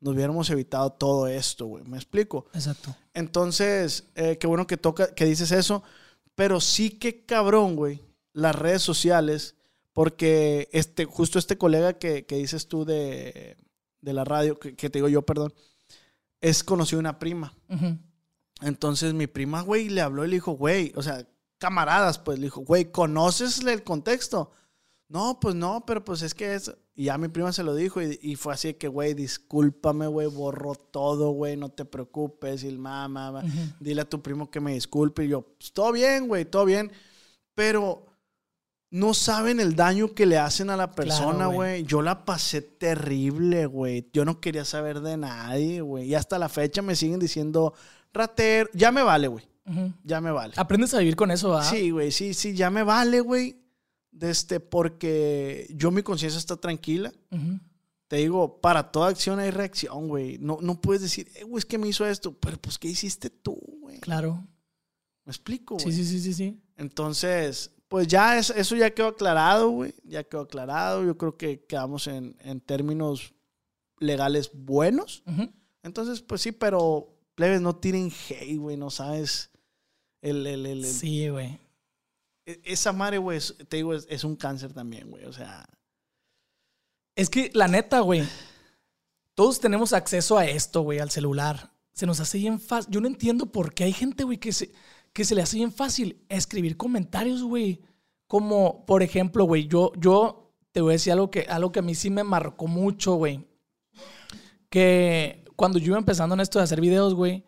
nos 0.00 0.14
hubiéramos 0.14 0.48
evitado 0.50 0.90
todo 0.90 1.26
esto, 1.26 1.66
güey. 1.66 1.84
¿Me 1.84 1.96
explico? 1.96 2.46
exacto. 2.52 2.94
Entonces, 3.14 4.04
eh, 4.14 4.36
qué 4.38 4.46
bueno 4.46 4.66
que 4.66 4.76
toca, 4.76 5.14
que 5.14 5.24
dices 5.24 5.52
eso, 5.52 5.82
pero 6.34 6.60
sí 6.60 6.90
que 6.90 7.24
cabrón, 7.24 7.76
güey, 7.76 8.00
las 8.32 8.54
redes 8.54 8.82
sociales, 8.82 9.54
porque 9.92 10.68
este, 10.72 11.04
justo 11.04 11.38
este 11.38 11.58
colega 11.58 11.98
que, 11.98 12.26
que 12.26 12.36
dices 12.36 12.68
tú 12.68 12.84
de, 12.84 13.56
de 14.00 14.12
la 14.12 14.24
radio, 14.24 14.58
que, 14.58 14.74
que 14.76 14.90
te 14.90 14.98
digo 14.98 15.08
yo, 15.08 15.22
perdón, 15.22 15.52
es 16.40 16.64
conocido 16.64 17.00
una 17.00 17.18
prima. 17.18 17.54
Entonces 18.62 19.14
mi 19.14 19.26
prima, 19.26 19.62
güey, 19.62 19.88
le 19.88 20.00
habló 20.00 20.24
y 20.24 20.28
le 20.28 20.36
dijo, 20.36 20.52
güey, 20.52 20.92
o 20.96 21.02
sea, 21.02 21.26
camaradas, 21.58 22.18
pues 22.18 22.38
le 22.38 22.46
dijo, 22.46 22.60
güey, 22.62 22.90
¿conoces 22.90 23.60
el 23.60 23.82
contexto? 23.82 24.52
No, 25.08 25.40
pues 25.40 25.54
no, 25.54 25.84
pero 25.86 26.04
pues 26.04 26.22
es 26.22 26.34
que 26.34 26.54
es... 26.54 26.72
Y 26.94 27.04
ya 27.04 27.18
mi 27.18 27.28
prima 27.28 27.52
se 27.52 27.62
lo 27.62 27.74
dijo 27.74 28.02
y, 28.02 28.18
y 28.22 28.36
fue 28.36 28.52
así 28.52 28.74
que, 28.74 28.86
güey, 28.86 29.14
discúlpame, 29.14 30.06
güey, 30.06 30.28
borró 30.28 30.74
todo, 30.74 31.30
güey, 31.30 31.56
no 31.56 31.70
te 31.70 31.84
preocupes. 31.84 32.62
Y 32.62 32.68
el 32.68 32.78
mamá, 32.78 33.32
mamá, 33.32 33.42
dile 33.80 34.02
a 34.02 34.08
tu 34.08 34.20
primo 34.20 34.50
que 34.50 34.60
me 34.60 34.74
disculpe. 34.74 35.24
Y 35.24 35.28
yo, 35.28 35.42
pues 35.42 35.72
todo 35.72 35.92
bien, 35.92 36.28
güey, 36.28 36.44
todo 36.44 36.66
bien. 36.66 36.92
Pero 37.54 38.06
no 38.90 39.14
saben 39.14 39.60
el 39.60 39.76
daño 39.76 40.14
que 40.14 40.26
le 40.26 40.38
hacen 40.38 40.68
a 40.68 40.76
la 40.76 40.90
persona, 40.90 41.46
güey. 41.46 41.84
Yo 41.84 42.02
la 42.02 42.24
pasé 42.24 42.60
terrible, 42.60 43.66
güey. 43.66 44.08
Yo 44.12 44.24
no 44.24 44.40
quería 44.40 44.64
saber 44.64 45.00
de 45.00 45.16
nadie, 45.16 45.80
güey. 45.80 46.08
Y 46.08 46.14
hasta 46.14 46.38
la 46.38 46.48
fecha 46.48 46.82
me 46.82 46.96
siguen 46.96 47.20
diciendo, 47.20 47.72
rater, 48.12 48.68
ya 48.74 48.90
me 48.90 49.02
vale, 49.02 49.28
güey. 49.28 49.48
Ya 50.02 50.20
me 50.20 50.32
vale. 50.32 50.54
Aprendes 50.56 50.92
a 50.94 50.98
vivir 50.98 51.14
con 51.14 51.30
eso, 51.30 51.56
¿ah? 51.56 51.62
Sí, 51.62 51.90
güey, 51.90 52.10
sí, 52.10 52.34
sí, 52.34 52.54
ya 52.54 52.70
me 52.70 52.82
vale, 52.82 53.20
güey. 53.20 53.62
Este, 54.20 54.58
porque 54.58 55.68
yo 55.76 55.92
mi 55.92 56.02
conciencia 56.02 56.38
está 56.38 56.56
tranquila. 56.56 57.12
Te 58.08 58.16
digo, 58.16 58.60
para 58.60 58.90
toda 58.90 59.10
acción 59.10 59.38
hay 59.38 59.52
reacción, 59.52 60.08
güey. 60.08 60.36
No, 60.38 60.58
no 60.60 60.80
puedes 60.80 61.02
decir, 61.02 61.30
eh, 61.36 61.44
güey, 61.44 61.60
es 61.60 61.64
que 61.64 61.78
me 61.78 61.86
hizo 61.86 62.04
esto. 62.04 62.36
Pero 62.36 62.56
pues, 62.56 62.76
¿qué 62.76 62.88
hiciste 62.88 63.30
tú, 63.30 63.56
güey? 63.80 64.00
Claro. 64.00 64.44
¿Me 65.24 65.30
explico, 65.30 65.78
Sí, 65.78 65.92
sí, 65.92 66.04
sí, 66.04 66.20
sí, 66.20 66.34
sí. 66.34 66.60
Entonces, 66.76 67.70
pues 67.90 68.06
ya 68.06 68.38
es- 68.38 68.50
eso 68.50 68.76
ya 68.76 68.90
quedó 68.94 69.08
aclarado, 69.08 69.68
güey. 69.68 69.92
Ya 70.04 70.24
quedó 70.24 70.42
aclarado. 70.42 71.04
Yo 71.04 71.18
creo 71.18 71.36
que 71.36 71.64
quedamos 71.66 72.06
en, 72.06 72.36
en 72.40 72.60
términos 72.60 73.34
legales 73.98 74.50
buenos. 74.54 75.22
Entonces, 75.82 76.22
pues 76.22 76.40
sí, 76.40 76.52
pero 76.52 77.12
plebes, 77.34 77.60
no 77.60 77.76
tiren 77.76 78.10
hate, 78.28 78.56
güey. 78.58 78.76
No 78.76 78.90
sabes. 78.90 79.50
El, 80.22 80.46
el, 80.46 80.66
el, 80.66 80.84
el- 80.84 80.86
Sí, 80.86 81.28
güey. 81.30 81.58
e- 82.46 82.60
esa 82.64 82.92
madre, 82.92 83.18
güey, 83.18 83.38
es- 83.38 83.56
te 83.68 83.76
digo, 83.78 83.92
es, 83.92 84.06
es 84.08 84.22
un 84.24 84.36
cáncer 84.36 84.72
también, 84.72 85.10
güey. 85.10 85.24
O 85.24 85.32
sea, 85.32 85.66
Es 87.16 87.28
que 87.28 87.50
la 87.54 87.66
neta, 87.68 88.00
güey. 88.00 88.22
Todos 89.34 89.58
tenemos 89.60 89.92
acceso 89.92 90.38
a 90.38 90.46
esto, 90.46 90.82
güey, 90.82 91.00
al 91.00 91.10
celular. 91.10 91.70
se 91.92 92.06
nos 92.06 92.20
hace 92.20 92.38
bien 92.38 92.60
fácil. 92.60 92.92
Yo 92.94 93.00
no 93.00 93.08
entiendo 93.08 93.46
por 93.46 93.74
qué 93.74 93.84
hay 93.84 93.92
gente, 93.92 94.24
güey, 94.24 94.38
que 94.38 94.52
se, 94.52 94.70
que 95.12 95.24
se 95.24 95.34
le 95.34 95.42
hace 95.42 95.56
bien 95.56 95.72
fácil 95.72 96.24
escribir 96.28 96.76
comentarios, 96.76 97.42
güey. 97.42 97.80
Como, 98.26 98.86
por 98.86 99.02
ejemplo, 99.02 99.44
güey, 99.44 99.66
yo, 99.66 99.92
yo 99.96 100.52
te 100.72 100.80
voy 100.80 100.92
a 100.92 100.92
decir 100.92 101.12
algo 101.12 101.30
que, 101.30 101.40
algo 101.42 101.72
que 101.72 101.80
a 101.80 101.82
mí 101.82 101.94
sí 101.94 102.10
me 102.10 102.24
marcó 102.24 102.66
mucho, 102.66 103.14
güey. 103.14 103.46
Que 104.68 105.44
cuando 105.56 105.78
yo 105.78 105.88
iba 105.88 105.98
empezando 105.98 106.34
en 106.34 106.40
esto 106.40 106.58
de 106.58 106.64
hacer 106.64 106.80
videos, 106.80 107.14
güey, 107.14 107.44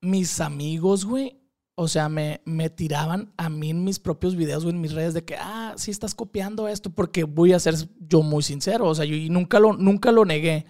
mis 0.00 0.40
amigos, 0.40 1.04
güey, 1.04 1.38
o 1.74 1.86
sea, 1.86 2.08
me, 2.08 2.40
me 2.44 2.70
tiraban 2.70 3.32
a 3.36 3.48
mí 3.48 3.70
en 3.70 3.84
mis 3.84 3.98
propios 3.98 4.36
videos, 4.36 4.64
güey, 4.64 4.74
en 4.74 4.80
mis 4.80 4.92
redes 4.92 5.14
de 5.14 5.24
que, 5.24 5.36
ah, 5.36 5.74
sí 5.76 5.90
estás 5.90 6.14
copiando 6.14 6.66
esto, 6.68 6.90
porque 6.90 7.24
voy 7.24 7.52
a 7.52 7.60
ser 7.60 7.74
yo 8.00 8.22
muy 8.22 8.42
sincero, 8.42 8.86
o 8.88 8.94
sea, 8.94 9.04
yo 9.04 9.14
y 9.14 9.28
nunca 9.30 9.60
lo, 9.60 9.74
nunca 9.74 10.12
lo 10.12 10.24
negué. 10.24 10.66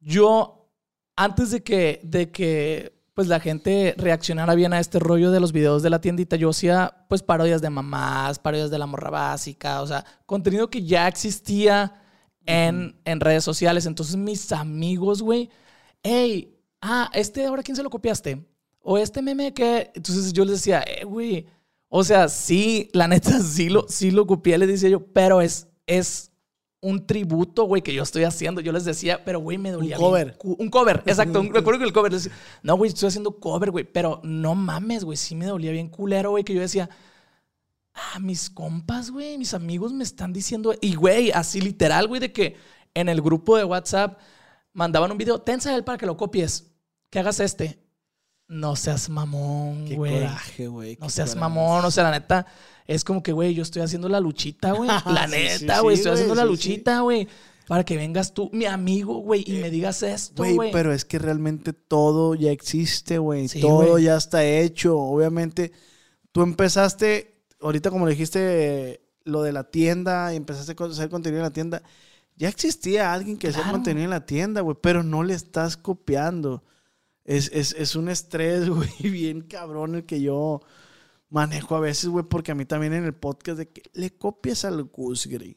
Yo, 0.00 0.70
antes 1.16 1.50
de 1.50 1.62
que, 1.62 2.00
de 2.04 2.30
que 2.30 2.95
pues 3.16 3.28
la 3.28 3.40
gente 3.40 3.94
reaccionara 3.96 4.54
bien 4.54 4.74
a 4.74 4.78
este 4.78 4.98
rollo 4.98 5.30
de 5.30 5.40
los 5.40 5.52
videos 5.52 5.82
de 5.82 5.88
la 5.88 6.02
tiendita, 6.02 6.36
yo 6.36 6.50
hacía 6.50 7.06
pues 7.08 7.22
parodias 7.22 7.62
de 7.62 7.70
mamás, 7.70 8.38
parodias 8.38 8.70
de 8.70 8.78
la 8.78 8.84
morra 8.84 9.08
básica, 9.08 9.80
o 9.80 9.86
sea, 9.86 10.04
contenido 10.26 10.68
que 10.68 10.84
ya 10.84 11.08
existía 11.08 11.94
en, 12.44 13.00
en 13.06 13.20
redes 13.20 13.42
sociales. 13.42 13.86
Entonces 13.86 14.16
mis 14.16 14.52
amigos, 14.52 15.22
güey, 15.22 15.48
hey, 16.02 16.60
ah, 16.82 17.10
este 17.14 17.46
ahora 17.46 17.62
quién 17.62 17.74
se 17.74 17.82
lo 17.82 17.88
copiaste? 17.88 18.46
O 18.80 18.98
este 18.98 19.22
meme 19.22 19.54
que... 19.54 19.90
Entonces 19.94 20.34
yo 20.34 20.44
les 20.44 20.56
decía, 20.56 20.82
eh, 20.82 21.06
güey, 21.06 21.46
o 21.88 22.04
sea, 22.04 22.28
sí, 22.28 22.90
la 22.92 23.08
neta 23.08 23.40
sí 23.40 23.70
lo, 23.70 23.86
sí 23.88 24.10
lo 24.10 24.26
copié, 24.26 24.58
les 24.58 24.68
decía 24.68 24.90
yo, 24.90 25.06
pero 25.06 25.40
es, 25.40 25.68
es 25.86 26.32
un 26.86 27.06
tributo, 27.06 27.64
güey, 27.64 27.82
que 27.82 27.92
yo 27.92 28.02
estoy 28.02 28.24
haciendo. 28.24 28.60
Yo 28.60 28.72
les 28.72 28.84
decía, 28.84 29.24
pero, 29.24 29.40
güey, 29.40 29.58
me 29.58 29.70
dolía. 29.72 29.96
Un 29.96 30.02
cover. 30.04 30.36
bien. 30.42 30.56
Un 30.58 30.70
cover, 30.70 31.02
exacto. 31.06 31.42
Me 31.42 31.58
acuerdo 31.58 31.80
que 31.80 31.84
el 31.86 31.92
cover. 31.92 32.12
decía, 32.12 32.32
no, 32.62 32.76
güey, 32.76 32.90
estoy 32.90 33.08
haciendo 33.08 33.38
cover, 33.40 33.70
güey. 33.70 33.84
Pero 33.84 34.20
no 34.22 34.54
mames, 34.54 35.04
güey, 35.04 35.16
sí 35.16 35.34
me 35.34 35.46
dolía 35.46 35.72
bien 35.72 35.88
culero, 35.88 36.30
güey, 36.30 36.44
que 36.44 36.54
yo 36.54 36.60
decía, 36.60 36.88
ah, 37.94 38.18
mis 38.20 38.50
compas, 38.50 39.10
güey, 39.10 39.36
mis 39.38 39.52
amigos 39.54 39.92
me 39.92 40.04
están 40.04 40.32
diciendo. 40.32 40.74
Y, 40.80 40.94
güey, 40.94 41.30
así 41.32 41.60
literal, 41.60 42.06
güey, 42.06 42.20
de 42.20 42.32
que 42.32 42.56
en 42.94 43.08
el 43.08 43.20
grupo 43.20 43.56
de 43.56 43.64
WhatsApp 43.64 44.18
mandaban 44.72 45.10
un 45.10 45.18
video, 45.18 45.40
tensa 45.40 45.74
él 45.74 45.82
para 45.84 45.98
que 45.98 46.06
lo 46.06 46.16
copies, 46.16 46.72
que 47.10 47.18
hagas 47.18 47.40
este. 47.40 47.82
No 48.48 48.76
seas 48.76 49.08
mamón, 49.08 49.86
Qué 49.86 49.96
güey. 49.96 50.20
coraje, 50.20 50.66
güey. 50.68 50.98
No 51.00 51.08
seas 51.10 51.30
coraje. 51.30 51.40
mamón, 51.40 51.84
o 51.84 51.90
sea, 51.90 52.04
la 52.04 52.12
neta, 52.12 52.46
es 52.86 53.04
como 53.04 53.22
que, 53.22 53.32
güey, 53.32 53.54
yo 53.54 53.62
estoy 53.62 53.82
haciendo 53.82 54.08
la 54.08 54.20
luchita, 54.20 54.72
güey. 54.72 54.88
La 55.06 55.26
neta, 55.26 55.76
sí, 55.76 55.82
güey, 55.82 55.96
sí, 55.96 56.00
estoy 56.00 56.12
haciendo 56.14 56.34
la 56.34 56.44
luchita, 56.44 57.00
güey. 57.00 57.26
Para 57.66 57.84
que 57.84 57.96
vengas 57.96 58.32
tú, 58.32 58.48
mi 58.52 58.64
amigo, 58.64 59.18
güey, 59.18 59.42
y 59.44 59.54
me 59.54 59.70
digas 59.70 60.00
esto, 60.04 60.34
Güey, 60.36 60.54
güey. 60.54 60.70
pero 60.72 60.92
es 60.92 61.04
que 61.04 61.18
realmente 61.18 61.72
todo 61.72 62.36
ya 62.36 62.52
existe, 62.52 63.18
güey. 63.18 63.48
Todo 63.60 63.98
ya 63.98 64.16
está 64.16 64.44
hecho. 64.44 64.96
Obviamente, 64.96 65.72
tú 66.30 66.42
empezaste, 66.42 67.42
ahorita 67.60 67.90
como 67.90 68.06
le 68.06 68.12
dijiste, 68.12 69.00
lo 69.24 69.42
de 69.42 69.50
la 69.52 69.64
tienda, 69.64 70.32
y 70.32 70.36
empezaste 70.36 70.76
a 70.80 70.86
hacer 70.86 71.08
contenido 71.10 71.40
en 71.40 71.44
la 71.44 71.52
tienda. 71.52 71.82
Ya 72.36 72.48
existía 72.48 73.12
alguien 73.12 73.36
que 73.36 73.48
hacía 73.48 73.62
Claro. 73.62 73.78
contenido 73.78 74.04
en 74.04 74.10
la 74.10 74.26
tienda, 74.26 74.60
güey, 74.60 74.76
pero 74.80 75.02
no 75.02 75.24
le 75.24 75.34
estás 75.34 75.76
copiando. 75.76 76.62
Es, 77.24 77.50
es, 77.52 77.74
es 77.76 77.96
un 77.96 78.08
estrés, 78.08 78.68
güey, 78.70 78.88
bien 79.10 79.40
cabrón 79.40 79.96
el 79.96 80.04
que 80.06 80.20
yo 80.20 80.60
manejo 81.28 81.76
a 81.76 81.80
veces, 81.80 82.08
güey, 82.08 82.24
porque 82.24 82.52
a 82.52 82.54
mí 82.54 82.64
también 82.64 82.92
en 82.92 83.04
el 83.04 83.14
podcast 83.14 83.58
de 83.58 83.68
que 83.68 83.82
le 83.92 84.16
copias 84.16 84.64
al 84.64 84.84
Gus 84.84 85.26
Gris. 85.26 85.56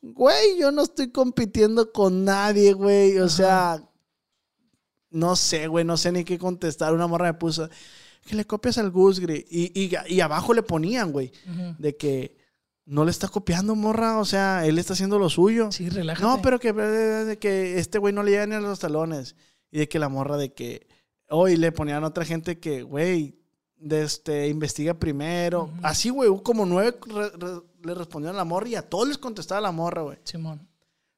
Güey, 0.00 0.58
yo 0.58 0.70
no 0.70 0.82
estoy 0.82 1.10
compitiendo 1.10 1.92
con 1.92 2.24
nadie, 2.24 2.72
güey. 2.72 3.18
O 3.18 3.28
sea, 3.28 3.82
no 5.10 5.36
sé, 5.36 5.66
güey, 5.66 5.84
no 5.84 5.96
sé 5.96 6.12
ni 6.12 6.24
qué 6.24 6.38
contestar. 6.38 6.94
Una 6.94 7.06
morra 7.06 7.26
me 7.26 7.34
puso 7.34 7.68
que 8.24 8.36
le 8.36 8.46
copias 8.46 8.78
al 8.78 8.90
Gus 8.90 9.20
Gris. 9.20 9.44
Y, 9.50 9.72
y, 9.74 9.90
y 10.08 10.20
abajo 10.20 10.54
le 10.54 10.62
ponían, 10.62 11.12
güey, 11.12 11.32
de 11.78 11.96
que 11.96 12.36
no 12.84 13.04
le 13.04 13.10
está 13.10 13.28
copiando, 13.28 13.74
morra. 13.74 14.18
O 14.18 14.24
sea, 14.24 14.64
él 14.66 14.78
está 14.78 14.92
haciendo 14.92 15.18
lo 15.18 15.28
suyo. 15.28 15.72
Sí, 15.72 15.88
relájate. 15.88 16.26
No, 16.26 16.40
pero 16.42 16.58
que, 16.60 16.72
de 16.72 17.38
que 17.38 17.78
este 17.78 17.98
güey 17.98 18.14
no 18.14 18.22
le 18.22 18.30
llega 18.32 18.46
ni 18.46 18.54
a 18.54 18.60
los 18.60 18.78
talones. 18.78 19.34
Y 19.70 19.78
de 19.78 19.88
que 19.88 19.98
la 19.98 20.08
morra 20.08 20.36
de 20.36 20.54
que 20.54 20.86
hoy 21.28 21.56
le 21.56 21.72
ponían 21.72 22.04
a 22.04 22.06
otra 22.06 22.24
gente 22.24 22.58
que, 22.58 22.82
güey, 22.82 23.37
de 23.78 24.02
este, 24.02 24.48
investiga 24.48 24.94
primero. 24.94 25.64
Ujú. 25.64 25.72
Así, 25.82 26.10
güey, 26.10 26.28
hubo 26.28 26.42
como 26.42 26.66
nueve 26.66 26.98
re- 27.06 27.30
re- 27.30 27.62
le 27.82 27.94
respondieron 27.94 28.36
a 28.36 28.38
la 28.38 28.44
morra 28.44 28.68
y 28.68 28.74
a 28.74 28.82
todos 28.88 29.06
les 29.08 29.18
contestaba 29.18 29.60
la 29.60 29.72
morra, 29.72 30.02
güey. 30.02 30.18
Simón. 30.24 30.66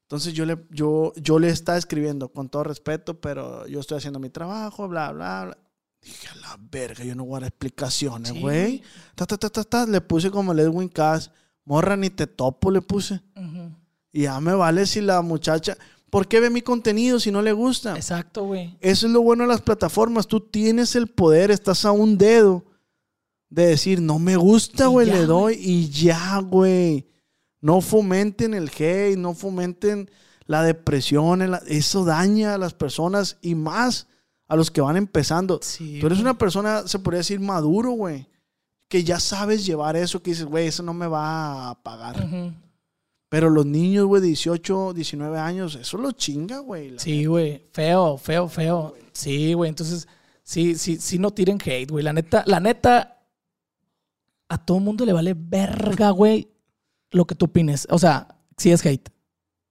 Entonces 0.02 0.34
yo 0.34 0.44
le, 0.44 0.58
yo, 0.70 1.12
yo 1.16 1.38
le 1.38 1.48
estaba 1.50 1.78
escribiendo 1.78 2.28
con 2.30 2.48
todo 2.48 2.64
respeto, 2.64 3.20
pero 3.20 3.66
yo 3.66 3.78
estoy 3.80 3.98
haciendo 3.98 4.18
mi 4.18 4.28
trabajo, 4.28 4.88
bla, 4.88 5.12
bla, 5.12 5.44
bla. 5.44 5.58
Dije, 6.02 6.28
a 6.28 6.34
la 6.36 6.58
verga, 6.70 7.04
yo 7.04 7.14
no 7.14 7.24
voy 7.24 7.36
a 7.36 7.40
dar 7.40 7.48
explicaciones, 7.48 8.32
Sí. 8.32 8.40
güey. 8.40 8.82
Ta, 9.14 9.26
ta, 9.26 9.36
ta, 9.36 9.50
ta, 9.50 9.64
ta. 9.64 9.86
Le 9.86 10.00
puse 10.00 10.30
como 10.30 10.52
el 10.52 10.58
Edwin 10.61 10.88
Cass. 10.88 11.30
Morra, 11.64 11.96
ni 11.96 12.11
te 12.11 12.26
topo, 12.26 12.70
le 12.70 12.80
puse. 12.82 13.20
Ujú. 13.36 13.70
Y 14.12 14.22
ya 14.22 14.40
me 14.40 14.54
vale 14.54 14.86
si 14.86 15.00
la 15.00 15.20
muchacha. 15.22 15.76
¿Por 16.11 16.26
qué 16.28 16.40
ve 16.40 16.50
mi 16.50 16.61
contenido 16.62 17.20
si 17.20 17.30
no 17.30 17.40
le 17.40 17.52
gusta? 17.52 17.94
Exacto, 17.96 18.44
güey. 18.44 18.76
Eso 18.80 19.06
es 19.06 19.12
lo 19.12 19.22
bueno 19.22 19.44
de 19.44 19.48
las 19.48 19.61
plataformas. 19.62 20.26
Tú 20.26 20.40
tienes 20.40 20.96
el 20.96 21.06
poder, 21.06 21.50
estás 21.50 21.84
a 21.84 21.92
un 21.92 22.18
dedo 22.18 22.64
de 23.48 23.66
decir, 23.66 24.00
no 24.00 24.18
me 24.18 24.36
gusta, 24.36 24.86
güey, 24.86 25.06
le 25.08 25.24
doy. 25.26 25.54
Y 25.61 25.88
ya, 25.88 26.38
güey. 26.38 27.06
No 27.61 27.80
fomenten 27.80 28.54
el 28.54 28.68
hate, 28.70 29.16
no 29.16 29.34
fomenten 29.34 30.11
la 30.46 30.62
depresión. 30.62 31.42
el- 31.42 31.58
Eso 31.66 32.04
daña 32.04 32.54
a 32.54 32.58
las 32.58 32.74
personas 32.74 33.36
y 33.42 33.54
más 33.54 34.06
a 34.48 34.56
los 34.56 34.70
que 34.70 34.80
van 34.80 34.96
empezando. 34.96 35.61
Sí, 35.62 35.98
Tú 36.00 36.06
eres 36.08 36.18
una 36.18 36.36
persona, 36.36 36.88
se 36.88 36.98
podría 36.98 37.18
decir, 37.18 37.38
maduro, 37.38 37.90
güey. 37.92 38.26
Que 38.88 39.04
ya 39.04 39.20
sabes 39.20 39.64
llevar 39.64 39.94
eso, 39.96 40.20
que 40.22 40.30
dices, 40.30 40.44
güey, 40.46 40.66
eso 40.66 40.82
no 40.82 40.92
me 40.92 41.06
va 41.06 41.70
a 41.70 41.80
pagar. 41.82 42.24
Ujú. 42.24 42.52
Pero 43.30 43.48
los 43.48 43.64
niños, 43.64 44.06
güey, 44.06 44.20
18, 44.20 44.92
19 44.92 45.38
años, 45.38 45.76
eso 45.76 45.96
lo 45.98 46.10
chinga, 46.10 46.58
güey. 46.58 46.98
Sí, 46.98 47.26
güey. 47.26 47.64
Feo, 47.72 48.18
feo, 48.18 48.48
feo. 48.48 48.94
Sí, 49.12 49.54
güey. 49.54 49.68
Entonces, 49.68 50.08
sí, 50.42 50.74
sí, 50.74 50.96
sí 50.96 51.20
no 51.20 51.30
tiren 51.30 51.58
hate, 51.64 51.88
güey. 51.88 52.02
La 52.02 52.12
neta, 52.12 52.42
la 52.44 52.58
neta, 52.58 53.22
a 54.48 54.58
todo 54.58 54.80
mundo 54.80 55.06
le 55.06 55.12
vale 55.12 55.36
verga, 55.38 56.10
güey, 56.10 56.50
lo 57.12 57.24
que 57.24 57.36
tú 57.36 57.44
opines. 57.44 57.86
O 57.90 58.00
sea, 58.00 58.36
sí 58.56 58.72
es 58.72 58.84
hate. 58.84 59.12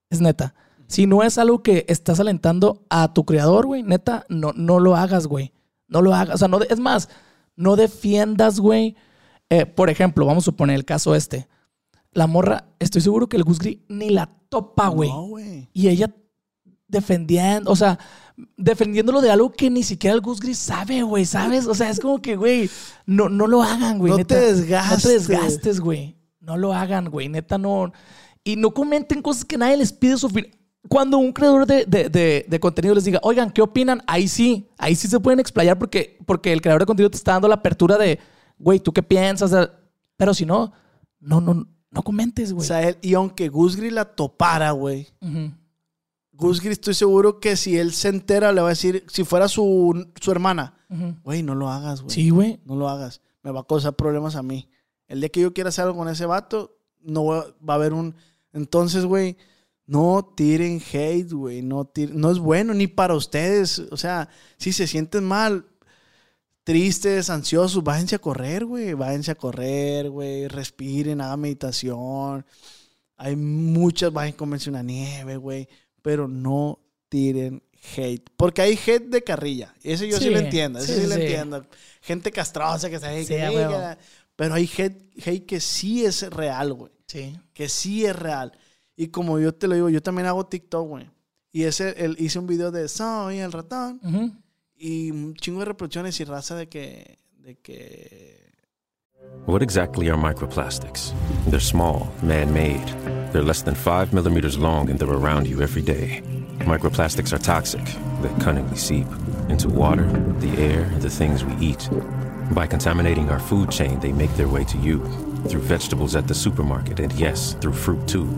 Es 0.08 0.22
neta. 0.22 0.54
Si 0.86 1.06
no 1.06 1.22
es 1.22 1.36
algo 1.36 1.62
que 1.62 1.84
estás 1.86 2.18
alentando 2.18 2.86
a 2.88 3.12
tu 3.12 3.26
creador, 3.26 3.66
güey, 3.66 3.82
neta, 3.82 4.24
no, 4.30 4.54
no 4.54 4.80
lo 4.80 4.96
hagas, 4.96 5.26
güey. 5.26 5.52
No 5.86 6.00
lo 6.00 6.14
hagas. 6.14 6.36
O 6.36 6.38
sea, 6.38 6.48
no, 6.48 6.62
es 6.62 6.80
más, 6.80 7.10
no 7.56 7.76
defiendas, 7.76 8.58
güey. 8.58 8.96
Eh, 9.50 9.66
por 9.66 9.90
ejemplo, 9.90 10.24
vamos 10.24 10.44
a 10.44 10.46
suponer 10.46 10.76
el 10.76 10.86
caso 10.86 11.14
este. 11.14 11.46
La 12.12 12.26
morra, 12.26 12.64
estoy 12.78 13.00
seguro 13.02 13.28
que 13.28 13.36
el 13.36 13.44
Gus 13.44 13.58
Gris 13.58 13.78
ni 13.88 14.10
la 14.10 14.26
topa, 14.48 14.88
güey. 14.88 15.10
No, 15.10 15.22
güey. 15.28 15.68
Y 15.72 15.88
ella 15.88 16.12
defendiendo, 16.88 17.70
o 17.70 17.76
sea, 17.76 17.98
defendiéndolo 18.56 19.20
de 19.20 19.30
algo 19.30 19.50
que 19.52 19.70
ni 19.70 19.82
siquiera 19.82 20.14
el 20.14 20.20
Gus 20.20 20.40
Gris 20.40 20.58
sabe, 20.58 21.02
güey, 21.02 21.24
¿sabes? 21.24 21.66
O 21.66 21.74
sea, 21.74 21.88
es 21.90 22.00
como 22.00 22.20
que, 22.20 22.36
güey, 22.36 22.68
no, 23.06 23.28
no 23.28 23.46
lo 23.46 23.62
hagan, 23.62 23.98
güey. 23.98 24.10
No 24.10 24.16
neta. 24.18 24.34
te 24.34 24.52
desgastes. 24.54 25.04
No 25.04 25.08
te 25.08 25.14
desgastes, 25.14 25.80
güey. 25.80 26.16
No 26.40 26.56
lo 26.56 26.72
hagan, 26.72 27.08
güey. 27.10 27.28
Neta, 27.28 27.58
no. 27.58 27.92
Y 28.42 28.56
no 28.56 28.72
comenten 28.72 29.22
cosas 29.22 29.44
que 29.44 29.56
nadie 29.58 29.76
les 29.76 29.92
pide 29.92 30.16
su 30.16 30.26
opinión. 30.26 30.52
Cuando 30.88 31.18
un 31.18 31.32
creador 31.32 31.66
de, 31.66 31.84
de- 31.84 32.08
de- 32.08 32.46
de 32.48 32.60
contenido 32.60 32.94
les 32.94 33.04
diga, 33.04 33.20
oigan, 33.22 33.50
¿qué 33.50 33.60
opinan? 33.62 34.02
Ahí 34.06 34.26
sí, 34.26 34.68
ahí 34.78 34.96
sí 34.96 35.06
se 35.08 35.20
pueden 35.20 35.38
explayar 35.38 35.78
porque, 35.78 36.18
porque 36.26 36.52
el 36.52 36.62
creador 36.62 36.80
de 36.82 36.86
contenido 36.86 37.10
te 37.10 37.18
está 37.18 37.32
dando 37.32 37.46
la 37.48 37.56
apertura 37.56 37.98
de, 37.98 38.18
güey, 38.58 38.80
¿tú 38.80 38.90
qué 38.92 39.02
piensas? 39.02 39.52
Pero 40.16 40.32
si 40.34 40.46
no, 40.46 40.72
no, 41.20 41.40
no, 41.42 41.68
no 41.90 42.02
comentes, 42.02 42.52
O 42.52 42.56
güey. 42.56 42.66
sea, 42.66 42.88
él- 42.88 42.98
y 43.02 43.14
aunque 43.14 43.48
Gusgri 43.48 43.90
la 43.90 44.04
topara, 44.04 44.70
güey. 44.72 45.08
Gusgri 46.32 46.70
estoy 46.70 46.94
seguro 46.94 47.38
que 47.40 47.56
si 47.56 47.76
él 47.76 47.92
se 47.92 48.08
entera, 48.08 48.52
le 48.52 48.60
va 48.60 48.68
a 48.68 48.70
decir, 48.70 49.04
si 49.08 49.24
fuera 49.24 49.48
su, 49.48 50.06
su 50.20 50.30
hermana, 50.32 50.74
güey, 51.22 51.42
no 51.42 51.54
lo 51.54 51.68
hagas, 51.68 52.00
güey. 52.02 52.14
Sí, 52.14 52.30
güey. 52.30 52.60
No 52.64 52.76
lo 52.76 52.88
hagas. 52.88 53.20
Me 53.42 53.50
va 53.50 53.60
a 53.60 53.66
causar 53.66 53.94
problemas 53.94 54.36
a 54.36 54.42
mí. 54.42 54.68
El 55.08 55.20
día 55.20 55.28
que 55.28 55.40
yo 55.40 55.52
quiera 55.52 55.68
hacer 55.68 55.84
algo 55.84 55.98
con 55.98 56.08
ese 56.08 56.26
vato, 56.26 56.76
no 57.02 57.24
va 57.26 57.46
va 57.68 57.74
a 57.74 57.76
haber 57.76 57.92
un... 57.92 58.14
Entonces, 58.52 59.04
güey, 59.04 59.36
no 59.86 60.32
tiren 60.36 60.80
hate, 60.92 61.32
güey. 61.32 61.62
No, 61.62 61.84
tir- 61.84 62.12
no 62.14 62.30
es 62.30 62.38
bueno 62.38 62.74
ni 62.74 62.86
para 62.86 63.14
ustedes. 63.14 63.78
O 63.90 63.96
sea, 63.96 64.28
si 64.56 64.72
se 64.72 64.86
sienten 64.86 65.24
mal, 65.24 65.66
tristes, 66.64 67.30
ansiosos, 67.30 67.82
váyanse 67.82 68.16
a 68.16 68.20
correr, 68.20 68.64
güey. 68.64 68.94
Váyanse 68.94 69.30
a 69.32 69.34
correr, 69.34 70.10
güey. 70.10 70.48
Respiren, 70.48 71.20
hagan 71.20 71.40
meditación. 71.40 72.44
Hay 73.16 73.36
muchas, 73.36 74.12
vayan 74.12 74.32
comerse 74.32 74.70
una 74.70 74.82
nieve, 74.82 75.36
güey. 75.36 75.68
Pero 76.02 76.28
no 76.28 76.78
tiren 77.08 77.62
hate. 77.96 78.30
Porque 78.36 78.62
hay 78.62 78.74
hate 78.74 79.08
de 79.08 79.22
carrilla. 79.22 79.74
Ese 79.82 80.08
yo 80.08 80.18
sí, 80.18 80.24
Sí, 80.24 80.30
lo 80.30 80.38
entiendo. 80.38 80.78
Ese 80.78 80.94
sí, 80.94 81.00
sí, 81.02 81.06
lo 81.06 81.14
sí. 81.14 81.20
entiendo. 81.22 81.66
Gente 82.00 82.30
castrosa 82.32 82.88
que 82.88 82.98
se 82.98 83.26
que. 83.26 83.96
Pero 84.36 84.54
hay 84.54 84.70
hate, 84.78 85.12
hate 85.26 85.44
que 85.46 85.60
sí 85.60 86.04
es 86.04 86.22
real, 86.30 86.72
güey. 86.72 86.92
Sí. 87.06 87.38
Que 87.52 87.68
sí 87.68 88.06
es 88.06 88.16
real. 88.16 88.52
Y 88.96 89.08
como 89.08 89.38
yo 89.38 89.54
te 89.54 89.66
lo 89.66 89.74
digo, 89.74 89.88
yo 89.88 90.02
también 90.02 90.26
hago 90.26 90.46
TikTok, 90.46 90.88
güey. 90.88 91.10
Y 91.52 91.64
ese, 91.64 91.94
el, 92.04 92.16
hice 92.18 92.38
un 92.38 92.46
video 92.46 92.70
de 92.70 92.88
Soy 92.88 93.38
el 93.38 93.52
ratón. 93.52 94.00
Ujú. 94.02 94.32
Y 94.82 95.12
chingo 95.34 95.60
de 95.60 95.66
reproducciones 95.66 96.18
y 96.20 96.24
raza 96.24 96.56
de 96.56 96.66
que. 96.66 97.18
De 97.36 97.54
que. 97.56 98.40
What 99.44 99.62
exactly 99.62 100.08
are 100.08 100.16
microplastics? 100.16 101.12
They're 101.48 101.60
small, 101.60 102.10
man 102.22 102.50
made. 102.54 102.86
They're 103.30 103.42
less 103.42 103.60
than 103.62 103.74
5 103.74 104.14
millimeters 104.14 104.56
long 104.56 104.88
and 104.88 104.98
they're 104.98 105.10
around 105.10 105.46
you 105.46 105.60
every 105.60 105.82
day. 105.82 106.22
Microplastics 106.60 107.34
are 107.34 107.38
toxic. 107.38 107.84
They 108.22 108.42
cunningly 108.42 108.78
seep 108.78 109.06
into 109.50 109.68
water, 109.68 110.06
the 110.38 110.56
air, 110.56 110.84
and 110.84 111.02
the 111.02 111.10
things 111.10 111.44
we 111.44 111.54
eat. 111.56 111.86
By 112.52 112.66
contaminating 112.66 113.28
our 113.28 113.38
food 113.38 113.70
chain, 113.70 114.00
they 114.00 114.12
make 114.12 114.34
their 114.36 114.48
way 114.48 114.64
to 114.64 114.78
you 114.78 115.04
through 115.46 115.60
vegetables 115.60 116.16
at 116.16 116.26
the 116.26 116.34
supermarket, 116.34 117.00
and 117.00 117.12
yes, 117.12 117.54
through 117.60 117.74
fruit 117.74 118.08
too. 118.08 118.28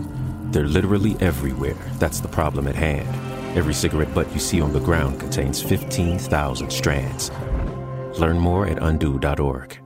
They're 0.51 0.67
literally 0.67 1.15
everywhere. 1.21 1.77
That's 1.99 2.19
the 2.19 2.27
problem 2.27 2.67
at 2.67 2.75
hand. 2.75 3.32
Every 3.55 3.73
cigarette 3.73 4.13
butt 4.15 4.31
you 4.33 4.39
see 4.39 4.61
on 4.61 4.73
the 4.73 4.79
ground 4.79 5.19
contains 5.19 5.61
15,000 5.61 6.71
strands. 6.71 7.31
Learn 8.19 8.39
more 8.39 8.65
at 8.65 8.81
undo.org. 8.81 9.79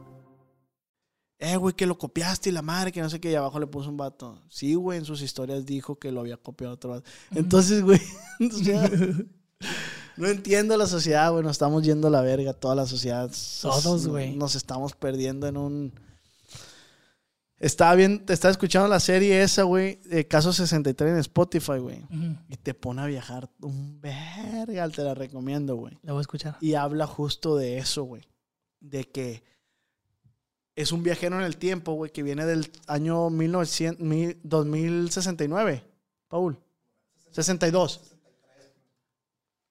Eh, 1.40 1.56
güey, 1.56 1.76
que 1.76 1.86
lo 1.86 1.98
copiaste 1.98 2.50
y 2.50 2.52
la 2.52 2.64
madre, 2.64 2.92
que 2.92 3.02
no 3.02 3.10
sé 3.10 3.20
qué. 3.20 3.32
Y 3.32 3.36
abajo 3.36 3.60
le 3.60 3.68
puso 3.68 3.90
un 3.90 3.98
vato. 3.98 4.42
Sí, 4.50 4.74
güey, 4.74 4.98
en 5.00 5.06
sus 5.06 5.22
historias 5.22 5.66
dijo 5.66 5.98
que 6.00 6.12
lo 6.12 6.22
había 6.22 6.38
copiado 6.38 6.74
otro 6.74 6.92
vato. 6.92 7.10
Entonces, 7.36 7.84
güey. 7.84 8.02
o 8.40 8.64
sea, 8.64 8.90
no 10.16 10.28
entiendo 10.28 10.76
la 10.78 10.88
sociedad, 10.88 11.32
güey. 11.32 11.44
Nos 11.44 11.52
estamos 11.52 11.84
yendo 11.84 12.08
a 12.08 12.12
la 12.12 12.22
verga. 12.22 12.54
Toda 12.54 12.74
la 12.74 12.88
sociedad. 12.88 13.30
Todos, 13.62 14.08
güey. 14.08 14.36
Nos 14.36 14.56
estamos 14.56 14.94
perdiendo 14.94 15.46
en 15.46 15.58
un. 15.58 15.94
Estaba 17.60 17.96
bien, 17.96 18.24
te 18.26 18.34
estaba 18.34 18.52
escuchando 18.52 18.88
la 18.88 19.00
serie 19.00 19.42
esa, 19.42 19.64
güey, 19.64 19.96
de 20.06 20.28
Caso 20.28 20.54
63 20.54 21.12
en 21.14 21.18
Spotify, 21.18 21.80
güey. 21.80 22.06
Y 22.50 22.58
te 22.58 22.74
pone 22.76 23.02
a 23.02 23.06
viajar 23.08 23.50
un 23.62 24.00
verga, 24.00 24.88
te 24.90 25.04
la 25.04 25.16
recomiendo, 25.16 25.76
güey. 25.76 25.98
La 26.04 26.12
voy 26.14 26.20
a 26.20 26.22
escuchar. 26.22 26.58
Y 26.62 26.76
habla 26.76 27.08
justo 27.08 27.56
de 27.58 27.80
eso, 27.80 28.04
güey. 28.04 28.22
De 28.80 29.06
que 29.06 29.44
es 30.76 30.92
un 30.92 31.02
viajero 31.02 31.38
en 31.40 31.46
el 31.46 31.58
tiempo, 31.58 31.94
güey, 31.94 32.12
que 32.12 32.22
viene 32.22 32.46
del 32.46 32.72
año 32.86 33.32
1900, 33.32 34.06
mil- 34.06 34.38
2069. 34.44 35.84
Paul. 36.28 36.60
62. 37.32 38.02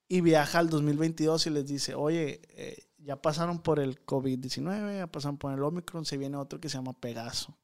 Y 0.08 0.20
viaja 0.22 0.58
al 0.58 0.68
2022 0.70 1.46
y 1.46 1.50
les 1.50 1.66
dice, 1.66 1.94
oye, 1.94 2.40
eh, 2.50 2.76
ya 2.98 3.20
pasaron 3.22 3.60
por 3.60 3.78
el 3.78 4.04
COVID-19, 4.04 4.96
ya 4.98 5.06
pasaron 5.06 5.36
por 5.38 5.52
el 5.52 5.62
Omicron, 5.62 6.04
se 6.04 6.16
viene 6.16 6.36
otro 6.36 6.60
que 6.60 6.68
se 6.68 6.78
llama 6.78 6.92
Pegaso. 6.92 7.56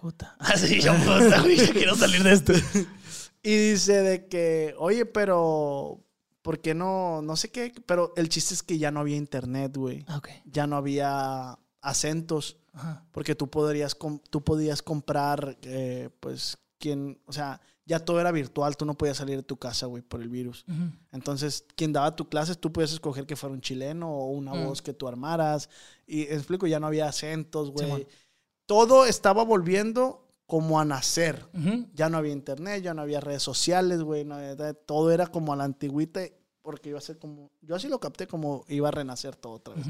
Puta. 0.00 0.36
Así 0.38 0.80
yo, 0.80 0.94
puta, 0.94 1.42
güey. 1.42 1.56
Yo 1.56 1.72
quiero 1.72 1.94
salir 1.96 2.22
de 2.22 2.32
esto. 2.32 2.52
Y 3.42 3.56
dice 3.56 4.02
de 4.02 4.26
que, 4.26 4.74
oye, 4.78 5.06
pero, 5.06 5.98
¿por 6.42 6.60
qué 6.60 6.74
no? 6.74 7.22
No 7.22 7.36
sé 7.36 7.50
qué, 7.50 7.72
pero 7.86 8.12
el 8.16 8.28
chiste 8.28 8.52
es 8.52 8.62
que 8.62 8.76
ya 8.76 8.90
no 8.90 9.00
había 9.00 9.16
internet, 9.16 9.74
güey. 9.78 10.04
Ah, 10.08 10.18
Ok. 10.18 10.28
Ya 10.44 10.66
no 10.66 10.76
había 10.76 11.58
acentos, 11.80 12.58
Ajá. 12.74 13.02
porque 13.12 13.34
tú 13.34 13.48
podrías, 13.48 13.94
com- 13.94 14.18
tú 14.28 14.44
podías 14.44 14.82
comprar, 14.82 15.56
eh, 15.62 16.10
pues, 16.20 16.58
quien, 16.78 17.18
o 17.24 17.32
sea, 17.32 17.62
ya 17.86 17.98
todo 18.04 18.20
era 18.20 18.30
virtual, 18.30 18.76
tú 18.76 18.84
no 18.84 18.92
podías 18.92 19.16
salir 19.16 19.36
de 19.38 19.42
tu 19.42 19.56
casa, 19.56 19.86
güey, 19.86 20.02
por 20.02 20.20
el 20.20 20.28
virus. 20.28 20.66
Entonces, 21.10 21.64
quien 21.76 21.94
daba 21.94 22.14
tu 22.14 22.28
clases, 22.28 22.58
tú 22.58 22.70
podías 22.70 22.92
escoger 22.92 23.24
que 23.24 23.36
fuera 23.36 23.54
un 23.54 23.62
chileno 23.62 24.10
o 24.10 24.26
una 24.32 24.52
Mm. 24.52 24.66
voz 24.66 24.82
que 24.82 24.92
tú 24.92 25.08
armaras. 25.08 25.70
Y 26.06 26.22
explico, 26.24 26.66
ya 26.66 26.78
no 26.78 26.86
había 26.88 27.08
acentos, 27.08 27.70
güey. 27.70 27.86
Simón. 27.86 28.06
Todo 28.70 29.04
estaba 29.04 29.42
volviendo 29.42 30.28
como 30.46 30.78
a 30.78 30.84
nacer. 30.84 31.44
Ya 31.92 32.08
no 32.08 32.18
había 32.18 32.32
internet, 32.32 32.84
ya 32.84 32.94
no 32.94 33.02
había 33.02 33.18
redes 33.18 33.42
sociales, 33.42 34.00
güey. 34.00 34.24
no 34.24 34.36
todo 34.86 35.10
era 35.10 35.26
como 35.26 35.52
a 35.52 35.56
la 35.56 35.64
antigüita, 35.64 36.20
porque 36.62 36.90
iba 36.90 36.98
a 36.98 37.02
ser 37.02 37.18
como. 37.18 37.50
Yo 37.62 37.74
así 37.74 37.88
lo 37.88 37.98
capté 37.98 38.28
como 38.28 38.64
iba 38.68 38.86
a 38.86 38.92
renacer 38.92 39.34
todo 39.34 39.54
otra 39.54 39.74
vez. 39.74 39.86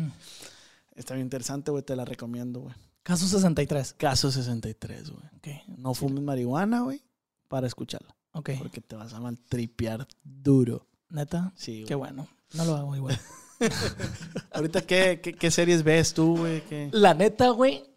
Está 0.95 1.13
bien 1.13 1.27
interesante, 1.27 1.71
güey. 1.71 1.83
Te 1.83 1.95
la 1.95 2.07
recomiendo, 2.07 2.61
güey. 2.61 2.75
Caso 3.03 3.27
63. 3.27 3.93
Caso 3.99 4.33
63, 4.33 5.11
güey. 5.11 5.27
Ok. 5.37 5.49
No 5.77 5.93
fumes 5.93 6.25
marihuana, 6.25 6.81
güey, 6.81 7.03
para 7.49 7.67
escucharla. 7.67 8.17
Ok. 8.33 8.53
Porque 8.61 8.81
te 8.81 8.97
vas 8.97 9.13
a 9.13 9.21
maltripear 9.21 10.09
duro. 10.25 10.87
Neta. 11.11 11.53
Sí, 11.55 11.85
Qué 11.87 11.95
güey. 11.95 12.13
bueno. 12.15 12.29
No 12.55 12.65
lo 12.65 12.77
hago 12.77 12.97
igual. 12.97 13.21
Ahorita, 14.53 14.81
¿qué, 14.81 15.21
qué, 15.23 15.35
qué 15.35 15.51
series 15.51 15.83
ves 15.83 16.15
tú, 16.15 16.39
güey? 16.39 16.63
¿Qué? 16.63 16.89
La 16.93 17.13
neta, 17.13 17.51
güey, 17.51 17.90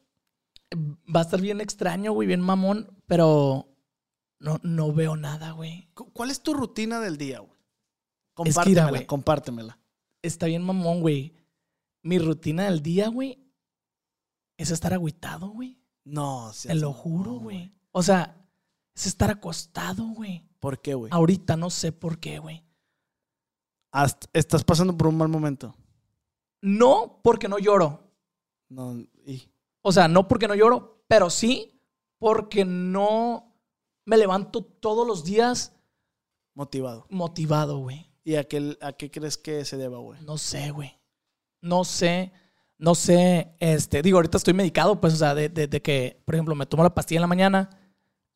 va 0.76 1.20
a 1.20 1.24
estar 1.24 1.42
bien 1.42 1.62
extraño, 1.62 2.12
güey, 2.14 2.28
bien 2.28 2.42
mamón, 2.42 2.96
pero 3.08 3.68
no, 4.40 4.60
no 4.64 4.94
veo 4.94 5.16
nada, 5.16 5.52
güey. 5.52 5.90
Cu- 5.94 6.12
¿Cuál 6.14 6.32
es 6.32 6.42
tu 6.42 6.54
rutina 6.54 7.00
del 7.00 7.18
día, 7.18 7.40
güey? 7.40 7.52
Es 7.52 7.58
que 7.58 8.34
Compártemela, 8.36 8.90
güey. 8.90 9.06
compártemela. 9.08 9.80
Está 10.22 10.46
bien 10.48 10.64
mamón, 10.64 11.02
güey. 11.02 11.36
Mi 12.02 12.20
rutina 12.20 12.66
del 12.66 12.82
día, 12.82 13.08
güey, 13.10 13.40
es 14.58 14.72
estar 14.72 14.94
agüitado, 14.94 15.50
güey. 15.50 15.80
No, 16.04 16.50
Te 16.52 16.58
seas 16.58 16.78
lo 16.78 16.92
juro, 16.94 17.34
güey. 17.34 17.72
O 17.92 18.04
sea, 18.04 18.36
es 18.96 19.06
estar 19.08 19.32
acostado, 19.32 20.06
güey. 20.08 20.48
¿Por 20.60 20.82
qué, 20.82 20.94
güey? 20.96 21.12
Ahorita 21.14 21.56
no 21.58 21.70
sé 21.70 21.92
por 21.92 22.20
qué, 22.20 22.40
güey. 22.40 22.64
Estás 24.34 24.64
pasando 24.64 24.98
por 24.98 25.08
un 25.08 25.18
mal 25.18 25.30
momento. 25.30 25.76
No 26.62 27.20
porque 27.24 27.48
no 27.48 27.60
lloro. 27.60 28.12
No, 28.70 29.06
O 29.84 29.92
sea, 29.92 30.08
no 30.08 30.28
porque 30.28 30.48
no 30.48 30.56
lloro, 30.56 31.04
pero 31.08 31.30
sí 31.30 31.80
porque 32.18 32.66
no 32.66 33.54
me 34.06 34.18
levanto 34.18 34.64
todos 34.64 35.06
los 35.06 35.24
días 35.24 35.74
motivado. 36.56 37.06
motivado, 37.10 37.78
güey. 37.80 38.10
¿Y 38.24 38.36
a 38.36 38.46
qué, 38.46 38.78
a 38.82 38.94
qué 38.94 39.12
crees 39.12 39.38
que 39.38 39.66
se 39.66 39.76
deba, 39.78 39.98
güey? 40.00 40.22
No 40.22 40.38
sé, 40.38 40.72
güey. 40.72 40.98
No 41.62 41.84
sé. 41.84 42.32
No 42.78 42.96
sé. 42.96 43.54
Este, 43.60 44.02
digo, 44.02 44.18
ahorita 44.18 44.38
estoy 44.38 44.54
medicado, 44.54 45.00
pues, 45.02 45.14
o 45.14 45.18
sea, 45.18 45.36
de, 45.36 45.50
de- 45.50 45.68
de 45.68 45.82
que, 45.82 46.22
por 46.26 46.36
ejemplo, 46.36 46.56
me 46.56 46.66
tomo 46.66 46.84
la 46.84 46.94
pastilla 46.96 47.18
en 47.20 47.24
la 47.24 47.28
mañana. 47.28 47.70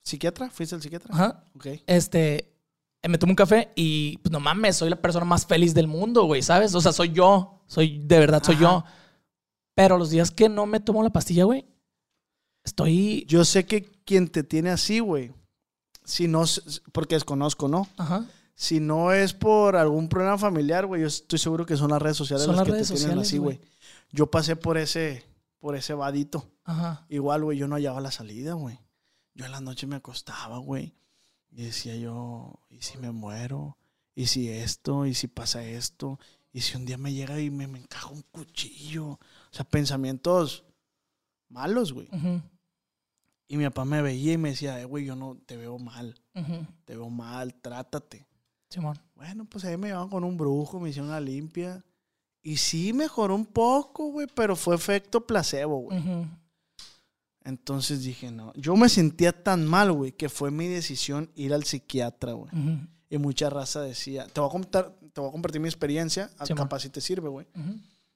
¿Psiquiatra? 0.03 0.49
¿Fuiste 0.49 0.75
al 0.75 0.81
psiquiatra? 0.81 1.13
Ajá. 1.13 1.45
Ok. 1.55 1.67
Este, 1.85 2.53
eh, 3.01 3.07
me 3.09 3.17
tomo 3.17 3.31
un 3.31 3.35
café 3.35 3.71
y, 3.75 4.17
pues, 4.17 4.31
no 4.31 4.39
mames, 4.41 4.75
soy 4.77 4.89
la 4.89 5.01
persona 5.01 5.25
más 5.25 5.45
feliz 5.45 5.73
del 5.73 5.87
mundo, 5.87 6.23
güey, 6.25 6.41
¿sabes? 6.41 6.75
O 6.75 6.81
sea, 6.81 6.91
soy 6.91 7.11
yo. 7.13 7.61
Soy, 7.67 7.99
de 7.99 8.19
verdad, 8.19 8.43
soy 8.43 8.55
Ajá. 8.55 8.63
yo. 8.63 8.83
Pero 9.77 9.99
los 9.99 10.09
días 10.09 10.31
que 10.31 10.49
no 10.49 10.65
me 10.65 10.79
tomo 10.79 11.03
la 11.03 11.11
pastilla, 11.11 11.43
güey, 11.43 11.63
estoy. 12.63 13.25
Yo 13.27 13.45
sé 13.45 13.67
que 13.67 13.83
quien 14.05 14.27
te 14.27 14.41
tiene 14.41 14.71
así, 14.71 15.01
güey, 15.01 15.31
si 16.03 16.27
no, 16.27 16.45
porque 16.91 17.13
desconozco, 17.13 17.67
¿no? 17.67 17.87
Ajá. 17.95 18.25
Si 18.55 18.79
no 18.79 19.11
es 19.11 19.35
por 19.35 19.75
algún 19.75 20.09
problema 20.09 20.35
familiar, 20.39 20.87
güey, 20.87 21.01
yo 21.01 21.07
estoy 21.07 21.37
seguro 21.37 21.63
que 21.63 21.77
son 21.77 21.91
las 21.91 22.01
redes 22.01 22.17
sociales 22.17 22.47
Son 22.47 22.55
las 22.55 22.61
las 22.61 22.65
que 22.65 22.71
redes 22.71 22.87
te 22.87 22.95
tienen 22.95 23.17
sociales, 23.17 23.27
así, 23.27 23.37
güey. 23.37 23.57
güey. 23.57 23.69
Yo 24.09 24.31
pasé 24.31 24.55
por 24.55 24.79
ese, 24.79 25.23
por 25.59 25.75
ese 25.75 25.93
vadito. 25.93 26.49
Ajá. 26.63 27.05
Igual, 27.07 27.43
güey, 27.43 27.59
yo 27.59 27.67
no 27.67 27.75
hallaba 27.75 28.01
la 28.01 28.09
salida, 28.09 28.53
güey. 28.53 28.79
Yo 29.35 29.45
en 29.45 29.51
la 29.51 29.61
noche 29.61 29.85
me 29.85 29.97
acostaba, 29.97 30.57
güey. 30.57 30.95
Y 31.51 31.65
decía 31.65 31.95
yo, 31.97 32.61
¿y 32.71 32.81
si 32.81 32.97
me 32.97 33.11
muero? 33.11 33.77
¿Y 34.15 34.25
si 34.25 34.49
esto? 34.49 35.05
¿Y 35.05 35.13
si 35.13 35.27
pasa 35.27 35.63
esto? 35.63 36.19
¿Y 36.51 36.61
si 36.61 36.77
un 36.77 36.85
día 36.87 36.97
me 36.97 37.13
llega 37.13 37.39
y 37.39 37.51
me, 37.51 37.67
me 37.67 37.77
encaja 37.77 38.07
un 38.07 38.23
cuchillo? 38.23 39.19
O 39.51 39.55
sea, 39.55 39.65
pensamientos 39.65 40.63
malos, 41.49 41.93
güey. 41.93 42.09
Y 43.47 43.57
mi 43.57 43.63
papá 43.65 43.85
me 43.85 44.01
veía 44.01 44.33
y 44.33 44.37
me 44.37 44.49
decía, 44.49 44.79
eh, 44.81 44.85
güey, 44.85 45.05
yo 45.05 45.15
no 45.15 45.37
te 45.45 45.57
veo 45.57 45.79
mal. 45.79 46.15
Te 46.85 46.95
veo 46.95 47.09
mal, 47.09 47.53
trátate. 47.55 48.27
Simón. 48.69 48.99
Bueno, 49.15 49.45
pues 49.45 49.63
ahí 49.65 49.77
me 49.77 49.87
llevaban 49.87 50.09
con 50.09 50.23
un 50.23 50.37
brujo, 50.37 50.79
me 50.79 50.89
hicieron 50.89 51.09
una 51.09 51.19
limpia. 51.19 51.83
Y 52.43 52.57
sí 52.57 52.93
mejoró 52.93 53.35
un 53.35 53.45
poco, 53.45 54.11
güey, 54.11 54.27
pero 54.33 54.55
fue 54.55 54.75
efecto 54.75 55.25
placebo, 55.25 55.79
güey. 55.79 56.27
Entonces 57.43 58.03
dije, 58.03 58.29
no. 58.29 58.53
Yo 58.55 58.75
me 58.75 58.89
sentía 58.89 59.31
tan 59.31 59.65
mal, 59.65 59.93
güey, 59.93 60.11
que 60.11 60.27
fue 60.27 60.51
mi 60.51 60.67
decisión 60.67 61.31
ir 61.35 61.53
al 61.53 61.63
psiquiatra, 61.63 62.33
güey. 62.33 62.51
Y 63.09 63.17
mucha 63.17 63.49
raza 63.49 63.81
decía, 63.81 64.27
te 64.27 64.41
voy 64.41 64.49
a, 64.49 64.51
contar, 64.51 64.97
te 65.13 65.21
voy 65.21 65.29
a 65.29 65.31
compartir 65.31 65.61
mi 65.61 65.69
experiencia, 65.69 66.29
Sí, 66.43 66.53
capaz 66.53 66.81
si 66.81 66.89
te 66.89 66.99
sirve, 66.99 67.29
güey. 67.29 67.47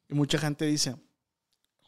Y 0.09 0.13
mucha 0.13 0.37
gente 0.37 0.65
dice, 0.65 0.97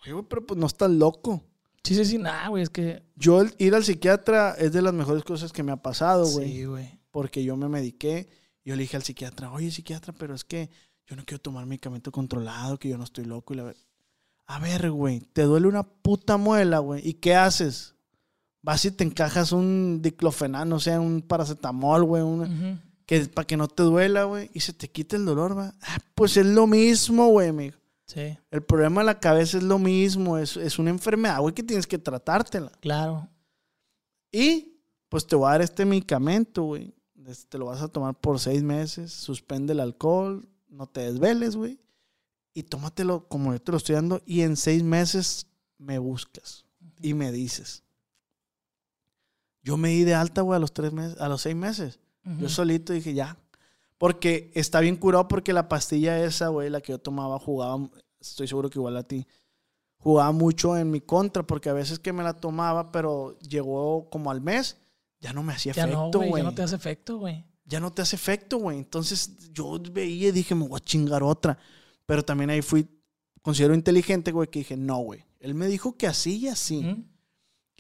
oye, 0.04 0.14
güey, 0.14 0.26
pero 0.30 0.46
pues 0.46 0.60
no 0.60 0.68
estás 0.68 0.90
loco. 0.92 1.44
Sí, 1.84 1.96
sí, 1.96 2.06
sí, 2.06 2.18
nada, 2.18 2.48
güey, 2.48 2.64
es 2.64 2.70
que. 2.70 3.04
Yo 3.16 3.42
el 3.42 3.54
ir 3.58 3.76
al 3.76 3.84
psiquiatra 3.84 4.52
es 4.58 4.72
de 4.72 4.82
las 4.82 4.94
mejores 4.94 5.24
cosas 5.24 5.52
que 5.52 5.64
me 5.64 5.72
ha 5.72 5.78
pasado, 5.82 6.26
güey. 6.28 6.52
Sí, 6.52 6.66
güey. 6.66 7.00
Porque 7.12 7.44
yo 7.44 7.58
me 7.58 7.68
mediqué. 7.68 8.30
Yo 8.66 8.76
le 8.76 8.84
dije 8.84 8.96
al 8.96 9.04
psiquiatra, 9.04 9.52
oye, 9.52 9.70
psiquiatra, 9.72 10.14
pero 10.14 10.34
es 10.34 10.46
que 10.46 10.70
yo 11.06 11.18
no 11.18 11.26
quiero 11.26 11.42
tomar 11.42 11.66
medicamento 11.66 12.12
controlado, 12.14 12.80
que 12.80 12.88
yo 12.88 12.98
no 12.98 13.04
estoy 13.04 13.26
loco. 13.26 13.54
Y 13.54 13.58
la... 13.58 13.74
A 14.46 14.60
ver, 14.60 14.90
güey, 14.92 15.20
te 15.20 15.42
duele 15.44 15.68
una 15.68 15.84
puta 15.84 16.38
muela, 16.38 16.80
güey. 16.80 17.06
¿Y 17.06 17.16
qué 17.16 17.36
haces? 17.36 17.96
Vas 18.62 18.86
y 18.86 18.92
te 18.92 19.04
encajas 19.04 19.52
un 19.52 20.00
diclofenano, 20.02 20.78
o 20.78 20.80
sea, 20.80 21.02
un 21.02 21.22
paracetamol, 21.22 22.06
güey, 22.06 22.24
un- 22.24 22.42
Ujú. 22.42 22.80
que 23.06 23.20
para 23.26 23.46
que 23.46 23.58
no 23.58 23.68
te 23.68 23.84
duela, 23.84 24.24
güey, 24.24 24.50
y 24.54 24.62
se 24.62 24.72
te 24.72 24.90
quite 24.90 25.18
el 25.18 25.26
dolor, 25.26 25.58
va. 25.58 25.74
Ah, 25.82 25.98
pues 26.16 26.38
es 26.38 26.46
lo 26.46 26.66
mismo, 26.66 27.28
güey, 27.28 27.50
amigo. 27.50 27.76
Sí, 28.06 28.38
El 28.52 28.64
problema 28.64 29.02
de 29.02 29.06
la 29.06 29.20
cabeza 29.20 29.58
es 29.58 29.64
lo 29.64 29.80
mismo, 29.80 30.38
es, 30.38 30.58
es 30.58 30.78
una 30.78 30.90
enfermedad, 30.90 31.40
güey, 31.40 31.56
que 31.56 31.64
tienes 31.64 31.88
que 31.88 31.98
tratártela. 31.98 32.72
claro. 32.82 33.30
Y 34.32 34.82
pues 35.10 35.28
te 35.28 35.36
voy 35.36 35.48
a 35.48 35.52
dar 35.52 35.62
este 35.62 35.86
medicamento, 35.86 36.64
güey. 36.64 36.96
te 37.48 37.60
lo 37.60 37.68
vas 37.68 37.84
a 37.84 37.88
tomar 37.88 38.20
por 38.20 38.40
seis 38.40 38.64
meses, 38.64 39.14
suspende 39.14 39.74
el 39.74 39.80
alcohol, 39.80 40.50
no 40.68 40.88
te 40.88 41.02
desveles, 41.02 41.56
güey. 41.56 41.80
Y 42.56 42.64
tómatelo 42.64 43.28
como 43.28 43.54
yo 43.54 43.62
te 43.62 43.72
lo 43.72 43.78
estoy 43.78 43.94
dando 43.94 44.22
y 44.26 44.42
en 44.42 44.58
seis 44.58 44.82
meses 44.84 45.46
me 45.78 46.00
buscas 46.00 46.66
y 47.00 47.14
me 47.14 47.32
dices. 47.32 47.84
Yo 49.62 49.78
me 49.78 49.90
di 49.90 50.04
de 50.04 50.16
alta, 50.16 50.42
güey, 50.42 50.58
a 50.58 50.60
los 50.60 50.74
tres 50.74 50.94
meses, 50.94 51.20
a 51.22 51.30
los 51.30 51.42
seis 51.42 51.56
meses. 51.56 52.00
Yo 52.40 52.50
solito 52.50 52.92
dije, 52.94 53.14
ya. 53.14 53.38
Porque 54.04 54.52
está 54.54 54.82
bien 54.82 54.98
curado 54.98 55.30
porque 55.30 55.54
la 55.54 55.70
pastilla 55.70 56.22
esa, 56.26 56.50
güey, 56.50 56.70
la 56.70 56.82
que 56.82 56.92
yo 56.92 57.00
tomaba, 57.00 57.40
jugaba, 57.40 57.90
estoy 58.20 58.50
seguro 58.50 58.70
que 58.70 58.78
igual 58.78 58.98
a 58.98 59.04
ti, 59.04 59.26
jugaba 59.96 60.30
mucho 60.34 60.76
en 60.76 60.92
mi 60.92 61.00
contra 61.00 61.44
porque 61.44 61.70
a 61.70 61.74
veces 61.74 62.00
que 62.00 62.12
me 62.12 62.22
la 62.22 62.34
tomaba, 62.34 62.92
pero 62.92 63.40
llegó 63.40 64.10
como 64.10 64.30
al 64.30 64.42
mes, 64.42 64.76
ya 65.22 65.32
no 65.32 65.42
me 65.42 65.54
hacía 65.54 65.72
Ya 65.72 65.86
efecto, 65.86 66.20
güey. 66.20 66.44
Ya 66.44 66.44
no 66.44 66.54
te 66.54 66.64
hace 66.64 66.76
efecto, 66.76 67.18
güey. 67.18 67.46
Ya 67.64 67.80
no 67.80 67.94
te 67.94 68.02
hace 68.02 68.18
efecto, 68.18 68.58
güey. 68.58 68.78
Entonces 68.80 69.50
yo 69.54 69.80
veía 69.94 70.28
y 70.28 70.32
dije, 70.34 70.54
me 70.54 70.68
voy 70.68 70.76
a 70.82 70.84
chingar 70.84 71.24
otra. 71.24 71.58
Pero 72.06 72.26
también 72.26 72.50
ahí 72.50 72.62
fui, 72.62 72.86
considero 73.42 73.74
inteligente, 73.74 74.34
güey, 74.34 74.50
que 74.50 74.60
dije, 74.60 74.76
no, 74.76 74.98
güey. 74.98 75.24
Él 75.40 75.56
me 75.56 75.68
dijo 75.68 75.96
que 75.96 76.08
así 76.08 76.40
y 76.40 76.48
así. 76.50 76.80
Ujú. 76.80 77.06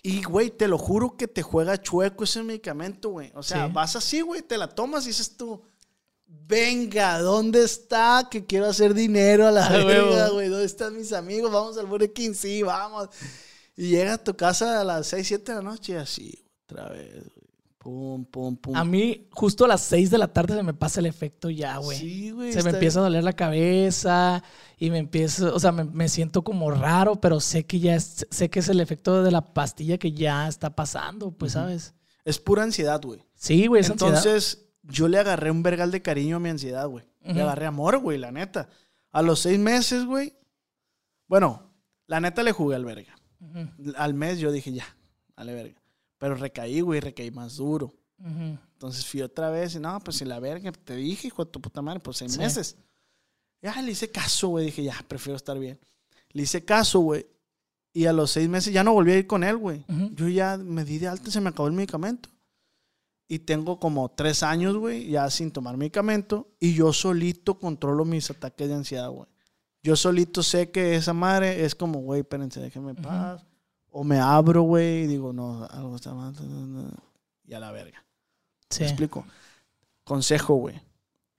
Y, 0.01 0.23
güey, 0.23 0.51
te 0.51 0.69
lo 0.69 0.77
juro 0.77 1.17
que 1.17 1.27
te 1.27 1.41
juega 1.41 1.81
chueco 1.81 2.23
ese 2.23 2.41
medicamento, 2.43 3.09
güey. 3.09 3.33
O 3.35 3.43
sea, 3.43 3.67
Sí. 3.67 3.73
vas 3.73 3.97
así, 3.97 4.21
güey, 4.21 4.41
te 4.41 4.57
la 4.57 4.69
tomas 4.69 5.03
y 5.03 5.07
dices 5.09 5.35
tú, 5.35 5.61
venga, 6.47 7.19
¿dónde 7.19 7.63
está? 7.63 8.27
Que 8.29 8.45
quiero 8.45 8.67
hacer 8.67 8.93
dinero 8.93 9.47
a 9.47 9.51
la 9.51 9.69
verga, 9.69 10.29
güey. 10.29 10.49
¿Dónde 10.49 10.65
están 10.65 10.95
mis 10.95 11.13
amigos? 11.13 11.51
Vamos 11.51 11.77
al 11.77 11.87
Burger 11.87 12.13
King, 12.13 12.33
sí, 12.33 12.61
vamos. 12.63 13.09
Y 13.75 13.89
llega 13.89 14.13
a 14.13 14.23
tu 14.23 14.35
casa 14.35 14.81
a 14.81 14.83
las 14.83 15.07
6, 15.07 15.27
7 15.27 15.51
de 15.51 15.57
la 15.57 15.63
noche 15.63 15.93
y 15.93 15.95
así, 15.95 16.45
otra 16.65 16.89
vez, 16.89 17.13
güey. 17.13 17.43
Pum, 17.83 18.23
pum, 18.23 18.55
pum. 18.55 18.77
A 18.77 18.85
mí, 18.85 19.27
justo 19.31 19.65
a 19.65 19.67
las 19.67 19.81
6 19.81 20.09
de 20.09 20.17
la 20.17 20.29
tarde 20.29 20.55
se 20.55 20.63
me 20.63 20.73
pasa 20.73 21.01
el 21.01 21.05
efecto 21.05 21.49
ya, 21.49 21.77
güey. 21.77 21.97
Sí, 21.97 22.31
güey. 22.31 22.53
se 22.53 22.63
me 22.63 22.69
empieza 22.69 22.99
a 22.99 23.03
doler 23.03 23.25
la 23.25 23.33
cabeza 23.33 24.41
y 24.77 24.89
me 24.89 24.99
empiezo, 24.99 25.53
o 25.53 25.59
sea, 25.59 25.73
me, 25.73 25.83
me 25.83 26.07
siento 26.07 26.45
como 26.45 26.71
raro, 26.71 27.19
pero 27.19 27.41
sé 27.41 27.65
que 27.65 27.81
ya 27.81 27.95
es, 27.95 28.25
sé 28.29 28.49
que 28.49 28.59
es 28.59 28.69
el 28.69 28.79
efecto 28.79 29.21
de 29.21 29.31
la 29.31 29.53
pastilla 29.53 29.97
que 29.97 30.13
ya 30.13 30.47
está 30.47 30.73
pasando, 30.73 31.31
pues, 31.31 31.53
¿sabes? 31.53 31.93
Es 32.23 32.39
pura 32.39 32.63
ansiedad, 32.63 33.01
güey. 33.03 33.21
Sí, 33.35 33.67
güey, 33.67 33.81
es 33.81 33.89
ansiedad. 33.89 34.23
Yo 34.83 35.07
le 35.07 35.17
agarré 35.17 35.49
un 35.51 35.63
vergal 35.63 35.91
de 35.91 36.01
cariño 36.01 36.37
a 36.37 36.39
mi 36.39 36.49
ansiedad, 36.49 36.87
güey. 36.87 37.05
Le 37.21 37.41
agarré 37.41 37.65
amor, 37.65 37.99
güey, 37.99 38.17
la 38.17 38.31
neta. 38.31 38.69
A 39.11 39.21
los 39.21 39.39
seis 39.39 39.57
meses, 39.59 40.05
güey. 40.05 40.33
Bueno, 41.27 41.71
la 42.07 42.19
neta 42.19 42.43
le 42.43 42.51
jugué 42.51 42.75
al 42.75 42.85
verga. 42.85 43.15
Al 43.95 44.13
mes 44.13 44.39
yo 44.39 44.51
dije, 44.51 44.71
ya, 44.73 44.85
dale 45.35 45.53
verga. 45.53 45.81
Pero 46.17 46.35
recaí, 46.35 46.81
güey, 46.81 46.99
recaí 46.99 47.31
más 47.31 47.55
duro. 47.57 47.93
Entonces 48.19 49.05
fui 49.05 49.21
otra 49.21 49.49
vez 49.49 49.75
y 49.75 49.79
no, 49.79 49.99
pues 50.01 50.17
si 50.17 50.25
la 50.25 50.39
verga, 50.39 50.71
te 50.71 50.95
dije, 50.95 51.27
hijo 51.27 51.43
de 51.45 51.51
tu 51.51 51.61
puta 51.61 51.81
madre, 51.81 51.99
pues 51.99 52.17
seis 52.17 52.33
Sí. 52.33 52.39
meses. 52.39 52.77
Ya 53.61 53.81
le 53.81 53.91
hice 53.91 54.11
caso, 54.11 54.49
güey. 54.49 54.65
Dije, 54.65 54.83
ya, 54.83 54.95
prefiero 55.07 55.37
estar 55.37 55.57
bien. 55.57 55.79
Le 56.31 56.43
hice 56.43 56.63
caso, 56.65 56.99
güey. 56.99 57.25
Y 57.93 58.05
a 58.05 58.13
los 58.13 58.31
seis 58.31 58.49
meses 58.49 58.73
ya 58.73 58.83
no 58.83 58.93
volví 58.93 59.11
a 59.13 59.17
ir 59.19 59.27
con 59.27 59.43
él, 59.43 59.55
güey. 59.57 59.85
Yo 60.15 60.27
ya 60.27 60.57
me 60.57 60.83
di 60.83 60.97
de 60.99 61.07
alta, 61.07 61.29
se 61.31 61.39
me 61.39 61.49
acabó 61.49 61.67
el 61.67 61.73
medicamento. 61.73 62.29
Y 63.33 63.39
tengo 63.39 63.79
como 63.79 64.09
tres 64.09 64.43
años, 64.43 64.77
güey, 64.77 65.07
ya 65.09 65.27
sin 65.31 65.49
tomar 65.49 65.75
medicamento. 65.75 66.47
Y 66.59 66.75
yo 66.75 66.93
solito 66.93 67.57
controlo 67.57 68.05
mis 68.05 68.29
ataques 68.29 68.67
de 68.67 68.75
ansiedad, 68.75 69.09
güey. 69.09 69.27
Yo 69.81 69.95
solito 69.95 70.43
sé 70.43 70.69
que 70.69 70.95
esa 70.95 71.13
madre 71.13 71.65
es 71.65 71.73
como, 71.73 71.99
güey, 72.01 72.21
espérense, 72.21 72.59
déjenme 72.59 72.91
en 72.91 72.97
paz. 72.97 73.43
O 73.89 74.03
me 74.03 74.19
abro, 74.19 74.61
güey, 74.61 75.05
y 75.05 75.07
digo, 75.07 75.33
no, 75.33 75.65
algo 75.65 75.95
está 75.95 76.13
mal. 76.13 76.35
Y 77.43 77.55
a 77.55 77.59
la 77.59 77.71
verga. 77.71 78.05
Sí. 78.69 78.81
¿Me 78.81 78.87
explico? 78.89 79.25
Consejo, 80.03 80.53
güey. 80.53 80.79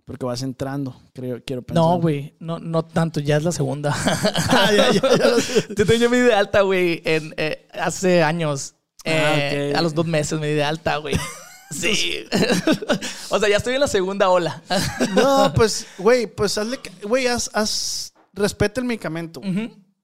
Porque 0.05 0.27
vas 0.27 0.43
entrando, 0.43 1.01
creo, 1.13 1.41
quiero 1.45 1.63
pensar. 1.63 1.83
No, 1.85 2.01
güey, 2.01 2.35
no, 2.41 2.59
no 2.59 2.85
tanto, 2.85 3.21
ya 3.21 3.37
es 3.37 3.45
la 3.45 3.53
segunda. 3.53 3.95
Ah, 4.51 4.71
ya, 4.73 4.91
ya, 4.91 5.01
ya. 5.01 5.75
Yo 5.77 5.87
tenía 5.87 6.09
mi 6.09 6.17
de 6.17 6.35
alta, 6.35 6.63
güey, 6.63 7.03
eh, 7.05 7.69
hace 7.73 8.25
años. 8.25 8.75
Ah, 9.07 9.37
Eh. 9.37 9.73
A 9.77 9.81
los 9.81 9.95
dos 9.95 10.07
meses 10.07 10.41
me 10.41 10.49
di 10.49 10.55
de 10.55 10.65
alta, 10.65 10.97
güey. 10.97 11.15
Sí. 11.81 12.25
o 13.31 13.39
sea, 13.39 13.49
ya 13.49 13.57
estoy 13.57 13.75
en 13.75 13.81
la 13.81 13.89
segunda 13.89 14.29
ola. 14.31 14.63
No, 15.15 15.53
pues, 15.55 15.87
güey, 15.99 16.27
pues 16.27 16.57
hazle, 16.59 16.79
güey, 17.03 17.27
haz, 17.27 17.51
haz, 17.53 18.13
respeta 18.33 18.81
el 18.81 18.87
medicamento. 18.87 19.41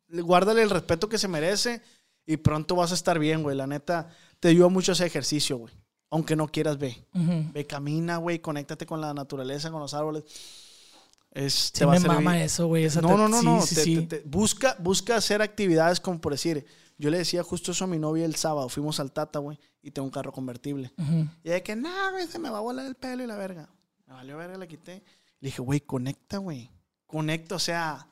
Guárdale 0.08 0.62
el 0.62 0.70
respeto 0.70 1.08
que 1.08 1.18
se 1.18 1.28
merece 1.28 1.82
y 2.26 2.36
pronto 2.36 2.76
vas 2.76 2.90
a 2.90 2.94
estar 2.94 3.18
bien, 3.18 3.42
güey. 3.42 3.56
La 3.56 3.66
neta, 3.66 4.08
te 4.40 4.48
ayuda 4.48 4.68
mucho 4.68 4.92
ese 4.92 5.06
ejercicio, 5.06 5.56
güey. 5.58 5.72
Aunque 6.10 6.34
no 6.34 6.48
quieras, 6.48 6.78
ve. 6.78 7.04
Ve, 7.12 7.66
camina, 7.66 8.16
güey, 8.16 8.40
conéctate 8.40 8.84
con 8.86 9.00
la 9.00 9.14
naturaleza, 9.14 9.70
con 9.70 9.80
los 9.80 9.94
árboles. 9.94 10.24
Es, 11.30 11.54
Sí 11.54 11.72
te 11.74 11.84
va 11.84 11.92
a 11.92 11.94
me 11.94 12.00
servir. 12.00 12.16
mama 12.16 12.42
eso, 12.42 12.66
güey. 12.66 12.88
No, 13.00 13.16
no, 13.16 13.28
no, 13.28 13.40
no. 13.42 13.62
sí, 13.62 13.74
te- 13.76 13.84
sí. 13.84 13.96
te- 14.06 14.18
te- 14.18 14.28
busca, 14.28 14.74
busca 14.80 15.14
hacer 15.14 15.40
actividades 15.42 16.00
como 16.00 16.20
por 16.20 16.32
decir, 16.32 16.66
yo 17.00 17.10
le 17.10 17.18
decía 17.18 17.42
justo 17.42 17.72
eso 17.72 17.84
a 17.84 17.86
mi 17.86 17.98
novia 17.98 18.26
el 18.26 18.36
sábado, 18.36 18.68
fuimos 18.68 19.00
al 19.00 19.10
Tata, 19.10 19.38
güey, 19.38 19.58
y 19.82 19.90
tengo 19.90 20.04
un 20.06 20.12
carro 20.12 20.32
convertible. 20.32 20.92
Y 21.42 21.48
de 21.48 21.62
que, 21.62 21.74
no, 21.74 21.88
güey, 22.12 22.26
se 22.26 22.38
me 22.38 22.50
va 22.50 22.58
a 22.58 22.60
volar 22.60 22.84
el 22.86 22.94
pelo 22.94 23.24
y 23.24 23.26
la 23.26 23.36
verga. 23.36 23.70
Me 24.06 24.12
valió 24.14 24.36
verga, 24.36 24.58
la 24.58 24.66
quité. 24.66 25.02
Le 25.40 25.48
dije, 25.48 25.62
güey, 25.62 25.80
conecta, 25.80 26.36
güey. 26.36 26.70
Conecta, 27.06 27.54
o 27.54 27.58
sea, 27.58 28.06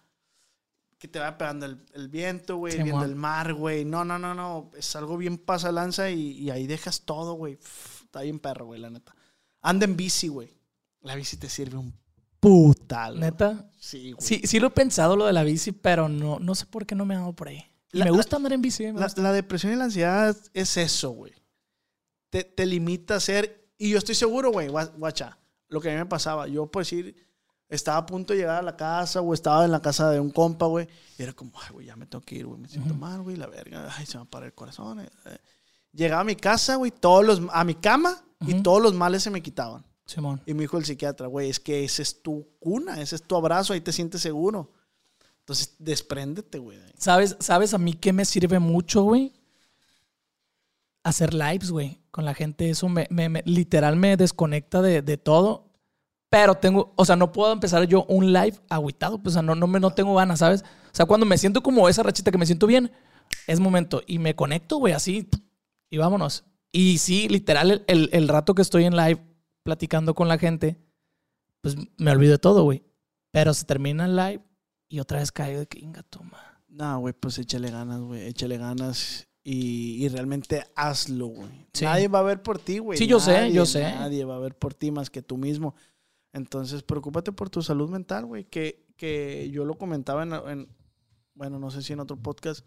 que 0.99 1.07
te 1.07 1.19
va 1.19 1.37
pegando 1.37 1.67
el, 1.67 1.85
el 1.93 2.09
viento, 2.09 2.57
güey, 2.57 2.83
viendo 2.83 3.05
el 3.05 3.15
mar, 3.15 3.53
güey. 3.53 3.85
No, 3.85 4.05
no, 4.05 4.19
no, 4.19 4.35
no. 4.35 4.71
Es 4.75 4.97
algo 4.97 5.19
bien 5.19 5.37
pasa 5.37 5.71
lanza 5.71 6.11
y, 6.11 6.31
y 6.33 6.51
ahí 6.51 6.67
dejas 6.67 7.03
todo, 7.03 7.35
güey. 7.35 7.59
Está 8.05 8.23
bien 8.23 8.39
perro, 8.39 8.67
güey, 8.67 8.81
la 8.81 8.89
neta. 8.89 9.15
Anda 9.61 9.85
en 9.85 9.97
bici, 9.97 10.29
güey. 10.29 10.59
La 11.03 11.15
bici 11.15 11.37
te 11.37 11.51
sirve 11.51 11.77
un 11.77 11.93
putal. 12.41 13.19
güey. 13.19 13.31
Neta. 13.31 13.71
Sí, 13.79 14.13
güey. 14.13 14.27
Sí, 14.27 14.41
sí 14.45 14.59
lo 14.59 14.69
he 14.69 14.71
pensado 14.71 15.15
lo 15.15 15.27
de 15.27 15.33
la 15.35 15.43
bici, 15.45 15.73
pero 15.73 16.09
no, 16.09 16.39
no 16.39 16.55
sé 16.55 16.65
por 16.65 16.87
qué 16.87 16.95
no 16.95 17.05
me 17.05 17.15
ha 17.15 17.19
dado 17.19 17.35
por 17.35 17.49
ahí. 17.49 17.65
Y 17.93 17.99
La- 17.99 18.05
me 18.05 18.11
la- 18.11 18.17
gusta 18.17 18.37
andar 18.37 18.53
en 18.53 18.61
bici. 18.63 18.85
me 18.85 19.01
La, 19.01 19.07
gusta. 19.07 19.23
la 19.23 19.33
depresión 19.33 19.73
y 19.73 19.77
la 19.77 19.85
ansiedad 19.85 20.37
es 20.55 20.77
eso, 20.77 21.11
güey. 21.11 21.33
Te, 22.31 22.45
te 22.45 22.67
limita 22.67 23.17
a 23.17 23.21
ser. 23.21 23.71
Y 23.79 23.91
yo 23.91 23.99
estoy 23.99 24.15
seguro, 24.15 24.51
güey, 24.53 24.69
gua- 24.69 24.93
guacha, 24.97 25.39
lo 25.69 25.81
que 25.81 25.89
a 25.91 25.93
mí 25.93 25.99
me 25.99 26.07
pasaba. 26.07 26.47
Yo, 26.49 26.67
por 26.71 26.83
decir, 26.83 27.17
estaba 27.69 27.99
a 27.99 28.07
punto 28.07 28.33
de 28.33 28.41
llegar 28.41 28.59
a 28.59 28.63
la 28.63 28.77
casa, 28.77 29.21
o 29.21 29.33
estaba 29.33 29.65
en 29.65 29.71
la 29.71 29.81
casa 29.81 30.11
de 30.11 30.21
un 30.21 30.31
compa, 30.31 30.67
güey. 30.67 30.89
Y 31.19 31.23
era 31.23 31.33
como, 31.33 31.53
ay, 31.63 31.69
güey, 31.73 31.87
ya 31.87 31.97
me 31.97 32.07
tengo 32.07 32.25
que 32.25 32.35
ir, 32.37 32.47
güey. 32.47 32.61
Me 32.61 32.69
siento 32.69 32.93
mal, 32.95 33.23
güey, 33.23 33.37
la 33.37 33.47
verga. 33.47 33.89
Ay, 33.97 34.05
se 34.07 34.19
me 34.19 34.25
para 34.27 34.47
el 34.47 34.53
corazón. 34.55 35.01
eh, 35.01 35.09
eh. 35.27 35.39
Llegaba 35.93 36.21
a 36.21 36.25
mi 36.25 36.37
casa, 36.37 36.77
güey, 36.77 36.91
todos 36.91 37.25
los, 37.25 37.41
a 37.53 37.65
mi 37.65 37.75
cama, 37.75 38.23
y 38.47 38.63
todos 38.63 38.83
los 38.83 38.95
males 38.95 39.23
se 39.23 39.31
me 39.31 39.43
quitaban. 39.43 39.85
Simón. 40.05 40.41
Y 40.47 40.55
me 40.55 40.63
dijo 40.63 40.77
el 40.79 40.85
psiquiatra, 40.85 41.27
güey, 41.27 41.51
es 41.51 41.61
que 41.61 41.85
ese 41.85 42.03
es 42.03 42.23
tu 42.23 42.49
cuna, 42.61 43.01
ese 43.01 43.17
es 43.17 43.23
tu 43.23 43.37
abrazo, 43.37 43.73
ahí 43.73 43.81
te 43.81 43.93
sientes 43.93 44.21
seguro. 44.23 44.73
Entonces, 45.49 45.77
despréndete, 45.79 46.59
güey. 46.59 46.77
¿Sabes, 46.99 47.35
¿Sabes 47.41 47.73
a 47.73 47.79
mí 47.79 47.95
qué 47.95 48.13
me 48.13 48.27
sirve 48.27 48.59
mucho, 48.59 49.03
güey? 49.05 49.33
Hacer 51.03 51.33
lives, 51.33 51.71
güey, 51.71 52.03
con 52.11 52.27
la 52.27 52.35
gente. 52.35 52.69
Eso 52.69 52.87
me, 52.91 53.07
me- 53.09 53.31
me- 53.31 53.43
literal 53.47 53.97
me 53.97 54.19
desconecta 54.19 54.83
de, 54.83 55.01
de 55.01 55.17
todo. 55.17 55.71
Pero 56.29 56.57
tengo, 56.57 56.93
o 56.97 57.05
sea, 57.07 57.17
no 57.17 57.33
puedo 57.33 57.51
empezar 57.51 57.87
yo 57.87 58.05
un 58.11 58.31
live 58.31 58.59
agüitado. 58.69 59.23
Pues, 59.23 59.33
o 59.33 59.37
sea, 59.37 59.43
no, 59.43 59.55
no, 59.55 59.67
me, 59.67 59.81
no 59.81 59.91
tengo 59.95 60.15
ganas, 60.17 60.41
¿sabes? 60.41 60.63
O 60.63 60.95
sea, 60.95 61.07
cuando 61.07 61.25
me 61.25 61.39
siento 61.39 61.63
como 61.63 61.89
esa 61.89 62.03
rachita 62.03 62.31
que 62.31 62.37
me 62.37 62.45
siento 62.45 62.67
bien, 62.67 62.93
es 63.47 63.59
momento. 63.59 64.03
Y 64.07 64.19
me 64.19 64.37
conecto, 64.37 64.77
güey, 64.77 64.93
así. 64.93 65.31
Y 65.89 65.97
vámonos. 65.97 66.45
Y 66.73 66.99
sí, 66.99 67.27
literal, 67.31 67.71
el, 67.71 67.85
el- 67.87 68.11
el 68.13 68.29
rato 68.29 68.55
que 68.55 68.61
estoy 68.61 68.85
en 68.85 68.95
live 68.97 69.25
platicando 69.63 70.15
con 70.15 70.29
la 70.29 70.37
gente, 70.37 70.77
pues 71.63 71.75
me 71.97 72.11
olvido 72.11 72.33
de 72.33 72.39
todo, 72.39 72.65
güey. 72.65 72.85
Pero 73.31 73.55
se 73.55 73.65
termina 73.65 74.05
el 74.05 74.15
live 74.15 74.43
y 74.89 75.01
otra 75.01 75.19
vez 75.21 75.33
caigo 75.33 75.61
de 75.61 75.67
que, 75.67 75.79
inga, 75.81 76.03
toma. 76.03 76.39
No, 76.69 77.01
güey, 77.01 77.15
pues 77.15 77.39
échale 77.39 77.71
ganas, 77.71 78.01
güey. 78.01 78.27
Échale 78.27 78.57
ganas 78.59 79.27
y, 79.43 80.05
y 80.05 80.09
realmente 80.09 80.65
hazlo, 80.77 81.29
güey. 81.29 81.49
Sí. 81.73 81.85
Nadie 81.85 82.09
va 82.09 82.19
a 82.21 82.23
ver 82.23 82.43
por 82.43 82.59
ti, 82.59 82.79
güey. 82.79 82.99
Sí, 82.99 83.07
yo 83.07 83.21
sé, 83.21 83.33
Nadie, 83.33 83.53
yo 83.53 83.67
sé. 83.67 83.83
Nadie 83.83 84.25
va 84.25 84.37
a 84.37 84.41
ver 84.41 84.55
por 84.55 84.75
ti 84.75 84.91
más 84.91 85.11
que 85.11 85.23
tú 85.23 85.37
mismo. 85.39 85.75
Entonces, 86.33 86.83
preocúpate 86.83 87.33
por 87.33 87.49
tu 87.51 87.63
salud 87.63 87.89
mental, 87.89 88.27
güey. 88.27 88.45
Que, 88.45 88.85
que 88.97 89.49
yo 89.51 89.65
lo 89.65 89.77
comentaba 89.79 90.23
en, 90.23 90.33
en- 90.33 90.69
bueno, 91.35 91.59
no 91.59 91.71
sé 91.71 91.83
si 91.83 91.93
en 91.93 92.01
otro 92.01 92.17
podcast, 92.17 92.67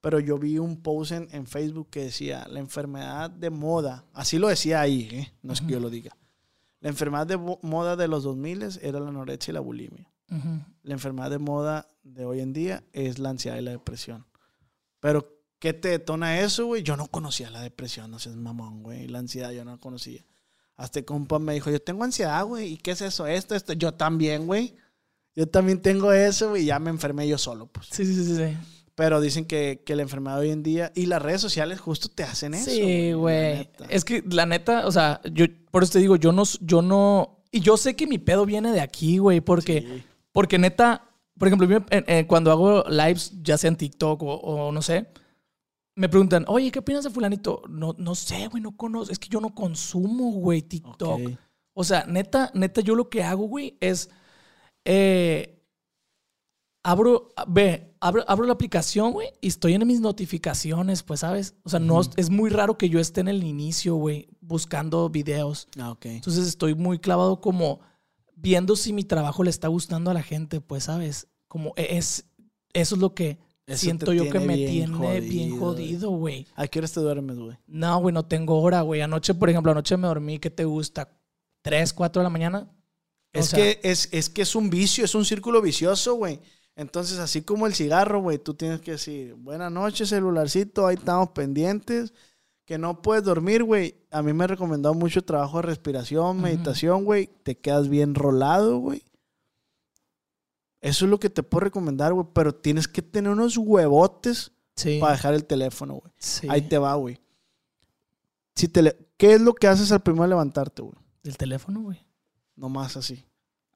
pero 0.00 0.20
yo 0.20 0.38
vi 0.38 0.58
un 0.58 0.82
post 0.82 1.12
en, 1.12 1.28
en 1.32 1.46
Facebook 1.46 1.88
que 1.90 2.04
decía, 2.04 2.46
la 2.48 2.58
enfermedad 2.60 3.30
de 3.30 3.50
moda, 3.50 4.04
así 4.12 4.38
lo 4.38 4.48
decía 4.48 4.80
ahí, 4.80 5.08
¿eh? 5.10 5.32
no 5.42 5.52
es 5.52 5.60
que 5.60 5.68
yo 5.72 5.80
lo 5.80 5.88
diga. 5.88 6.16
La 6.80 6.88
enfermedad 6.90 7.26
de 7.26 7.36
moda 7.36 7.96
de 7.96 8.06
los 8.08 8.22
2000 8.24 8.78
era 8.82 9.00
la 9.00 9.08
anorexia 9.08 9.52
y 9.52 9.54
la 9.54 9.60
bulimia. 9.60 10.10
La 10.82 10.92
enfermedad 10.92 11.30
de 11.30 11.38
moda 11.38 11.86
de 12.02 12.24
hoy 12.24 12.40
en 12.40 12.52
día 12.52 12.84
es 12.92 13.18
la 13.18 13.30
ansiedad 13.30 13.56
y 13.58 13.62
la 13.62 13.70
depresión. 13.70 14.26
Pero, 15.00 15.40
¿qué 15.58 15.72
te 15.72 15.88
detona 15.88 16.40
eso, 16.40 16.66
güey? 16.66 16.82
Yo 16.82 16.96
no 16.96 17.06
conocía 17.06 17.50
la 17.50 17.62
depresión, 17.62 18.10
no 18.10 18.18
seas 18.18 18.36
mamón, 18.36 18.82
güey. 18.82 19.06
La 19.08 19.18
ansiedad 19.20 19.50
yo 19.52 19.64
no 19.64 19.72
la 19.72 19.78
conocía. 19.78 20.24
Hasta 20.76 21.02
que 21.02 21.12
un 21.12 21.20
compa 21.20 21.38
me 21.38 21.54
dijo, 21.54 21.70
yo 21.70 21.80
tengo 21.80 22.04
ansiedad, 22.04 22.44
güey. 22.44 22.74
¿Y 22.74 22.76
qué 22.76 22.92
es 22.92 23.00
eso? 23.00 23.26
Esto, 23.26 23.54
esto. 23.54 23.72
Yo 23.72 23.94
también, 23.94 24.46
güey. 24.46 24.76
Yo 25.34 25.48
también 25.48 25.80
tengo 25.80 26.12
eso, 26.12 26.50
güey. 26.50 26.64
Ya 26.64 26.78
me 26.78 26.90
enfermé 26.90 27.26
yo 27.26 27.38
solo, 27.38 27.66
pues. 27.66 27.88
Sí, 27.90 28.04
sí, 28.04 28.14
sí, 28.14 28.36
sí. 28.36 28.56
Pero 28.94 29.20
dicen 29.20 29.44
que, 29.44 29.82
que 29.86 29.94
la 29.94 30.02
enfermedad 30.02 30.40
hoy 30.40 30.50
en 30.50 30.64
día 30.64 30.90
y 30.94 31.06
las 31.06 31.22
redes 31.22 31.40
sociales 31.40 31.80
justo 31.80 32.08
te 32.08 32.24
hacen 32.24 32.54
eso. 32.54 32.70
Sí, 32.70 33.12
güey. 33.12 33.70
Es 33.88 34.04
que 34.04 34.24
la 34.28 34.46
neta, 34.46 34.86
o 34.86 34.92
sea, 34.92 35.20
yo 35.32 35.46
por 35.70 35.84
eso 35.84 35.92
te 35.92 35.98
digo, 36.00 36.16
yo 36.16 36.32
no, 36.32 36.42
yo 36.60 36.82
no. 36.82 37.44
Y 37.52 37.60
yo 37.60 37.76
sé 37.76 37.94
que 37.94 38.08
mi 38.08 38.18
pedo 38.18 38.44
viene 38.44 38.72
de 38.72 38.80
aquí, 38.80 39.18
güey, 39.18 39.40
porque, 39.40 39.82
Sí. 39.82 40.04
Porque 40.38 40.56
neta, 40.56 41.02
por 41.36 41.48
ejemplo, 41.48 41.66
yo, 41.66 41.78
eh, 41.90 42.04
eh, 42.06 42.26
cuando 42.28 42.52
hago 42.52 42.84
lives, 42.88 43.32
ya 43.42 43.58
sea 43.58 43.66
en 43.66 43.76
TikTok 43.76 44.22
o, 44.22 44.34
o 44.36 44.70
no 44.70 44.82
sé, 44.82 45.08
me 45.96 46.08
preguntan, 46.08 46.44
oye, 46.46 46.70
¿qué 46.70 46.78
opinas 46.78 47.02
de 47.02 47.10
Fulanito? 47.10 47.62
No, 47.68 47.96
no 47.98 48.14
sé, 48.14 48.46
güey, 48.46 48.62
no 48.62 48.76
conozco. 48.76 49.10
Es 49.12 49.18
que 49.18 49.28
yo 49.28 49.40
no 49.40 49.52
consumo, 49.52 50.30
güey, 50.30 50.62
TikTok. 50.62 51.20
Ok. 51.20 51.30
O 51.74 51.82
sea, 51.82 52.04
neta, 52.06 52.52
neta, 52.54 52.82
yo 52.82 52.94
lo 52.94 53.08
que 53.08 53.24
hago, 53.24 53.48
güey, 53.48 53.76
es. 53.80 54.10
eh, 54.84 55.60
abro, 56.84 57.30
ve, 57.48 57.96
abro, 57.98 58.24
abro 58.28 58.46
la 58.46 58.52
aplicación, 58.52 59.10
güey, 59.10 59.30
y 59.40 59.48
estoy 59.48 59.74
en 59.74 59.84
mis 59.88 60.00
notificaciones, 60.00 61.02
pues, 61.02 61.18
¿sabes? 61.18 61.56
O 61.64 61.68
sea, 61.68 61.80
no, 61.80 62.00
es 62.14 62.30
muy 62.30 62.48
raro 62.50 62.78
que 62.78 62.88
yo 62.88 63.00
esté 63.00 63.22
en 63.22 63.28
el 63.28 63.42
inicio, 63.42 63.96
güey, 63.96 64.28
buscando 64.40 65.10
videos. 65.10 65.66
Ah, 65.80 65.90
ok. 65.90 66.06
Entonces 66.06 66.46
estoy 66.46 66.76
muy 66.76 67.00
clavado 67.00 67.40
como 67.40 67.80
viendo 68.40 68.76
si 68.76 68.92
mi 68.92 69.04
trabajo 69.04 69.42
le 69.42 69.50
está 69.50 69.68
gustando 69.68 70.10
a 70.10 70.14
la 70.14 70.22
gente, 70.22 70.60
pues, 70.60 70.84
¿sabes? 70.84 71.28
Como 71.48 71.72
e, 71.76 71.96
es. 71.98 72.26
Eso 72.72 72.94
es 72.94 73.00
lo 73.00 73.14
que 73.14 73.38
Eso 73.66 73.80
siento 73.82 74.12
yo 74.12 74.28
que 74.28 74.40
me 74.40 74.54
tiene 74.54 75.20
bien 75.20 75.58
jodido, 75.58 76.10
güey. 76.10 76.46
¿A 76.54 76.66
qué 76.68 76.78
horas 76.78 76.92
te 76.92 77.00
duermes, 77.00 77.38
güey? 77.38 77.56
No, 77.66 77.98
güey, 78.00 78.12
no 78.12 78.24
tengo 78.26 78.60
hora, 78.60 78.82
güey. 78.82 79.00
Anoche, 79.00 79.34
por 79.34 79.50
ejemplo, 79.50 79.72
anoche 79.72 79.96
me 79.96 80.08
dormí, 80.08 80.38
¿qué 80.38 80.50
te 80.50 80.64
gusta? 80.64 81.10
¿Tres, 81.62 81.92
cuatro 81.92 82.20
de 82.20 82.24
la 82.24 82.30
mañana? 82.30 82.70
O 83.34 83.40
Es, 83.40 83.46
sea, 83.46 83.58
que, 83.58 83.80
es, 83.82 84.08
es 84.12 84.30
que 84.30 84.42
es 84.42 84.54
un 84.54 84.70
vicio, 84.70 85.04
es 85.04 85.14
un 85.14 85.24
círculo 85.24 85.60
vicioso, 85.62 86.14
güey. 86.14 86.40
Entonces, 86.76 87.18
así 87.18 87.42
como 87.42 87.66
el 87.66 87.74
cigarro, 87.74 88.20
güey, 88.22 88.38
tú 88.38 88.54
tienes 88.54 88.80
que 88.80 88.92
decir, 88.92 89.34
buenas 89.34 89.72
noches, 89.72 90.10
celularcito, 90.10 90.86
ahí 90.86 90.96
estamos 90.96 91.30
pendientes. 91.30 92.12
Que 92.68 92.76
no 92.76 93.00
puedes 93.00 93.24
dormir, 93.24 93.64
güey. 93.64 93.94
A 94.10 94.20
mí 94.20 94.34
me 94.34 94.44
ha 94.44 94.46
recomendado 94.46 94.94
mucho 94.94 95.24
trabajo 95.24 95.56
de 95.56 95.62
respiración, 95.62 96.42
meditación, 96.42 97.06
güey. 97.06 97.30
Te 97.42 97.56
quedas 97.56 97.88
bien 97.88 98.14
rolado, 98.14 98.76
güey. 98.76 99.02
Eso 100.82 101.06
es 101.06 101.10
lo 101.10 101.18
que 101.18 101.30
te 101.30 101.42
puedo 101.42 101.60
recomendar, 101.64 102.12
güey. 102.12 102.26
Pero 102.34 102.54
tienes 102.54 102.86
que 102.86 103.00
tener 103.00 103.32
unos 103.32 103.56
huevotes 103.56 104.52
Sí. 104.76 104.98
para 105.00 105.12
dejar 105.12 105.32
el 105.32 105.46
teléfono, 105.46 105.94
güey. 105.94 106.12
sí. 106.18 106.46
Ahí 106.50 106.60
te 106.60 106.76
va, 106.76 106.94
güey. 106.96 107.18
Si 108.54 108.68
te 108.68 108.82
le- 108.82 108.98
¿Qué 109.16 109.32
es 109.32 109.40
lo 109.40 109.54
que 109.54 109.66
haces 109.66 109.90
al 109.90 110.00
primero 110.02 110.26
levantarte, 110.26 110.82
güey? 110.82 110.94
Del 111.22 111.38
teléfono, 111.38 111.80
güey. 111.80 112.04
Nomás 112.54 112.98
así. 112.98 113.24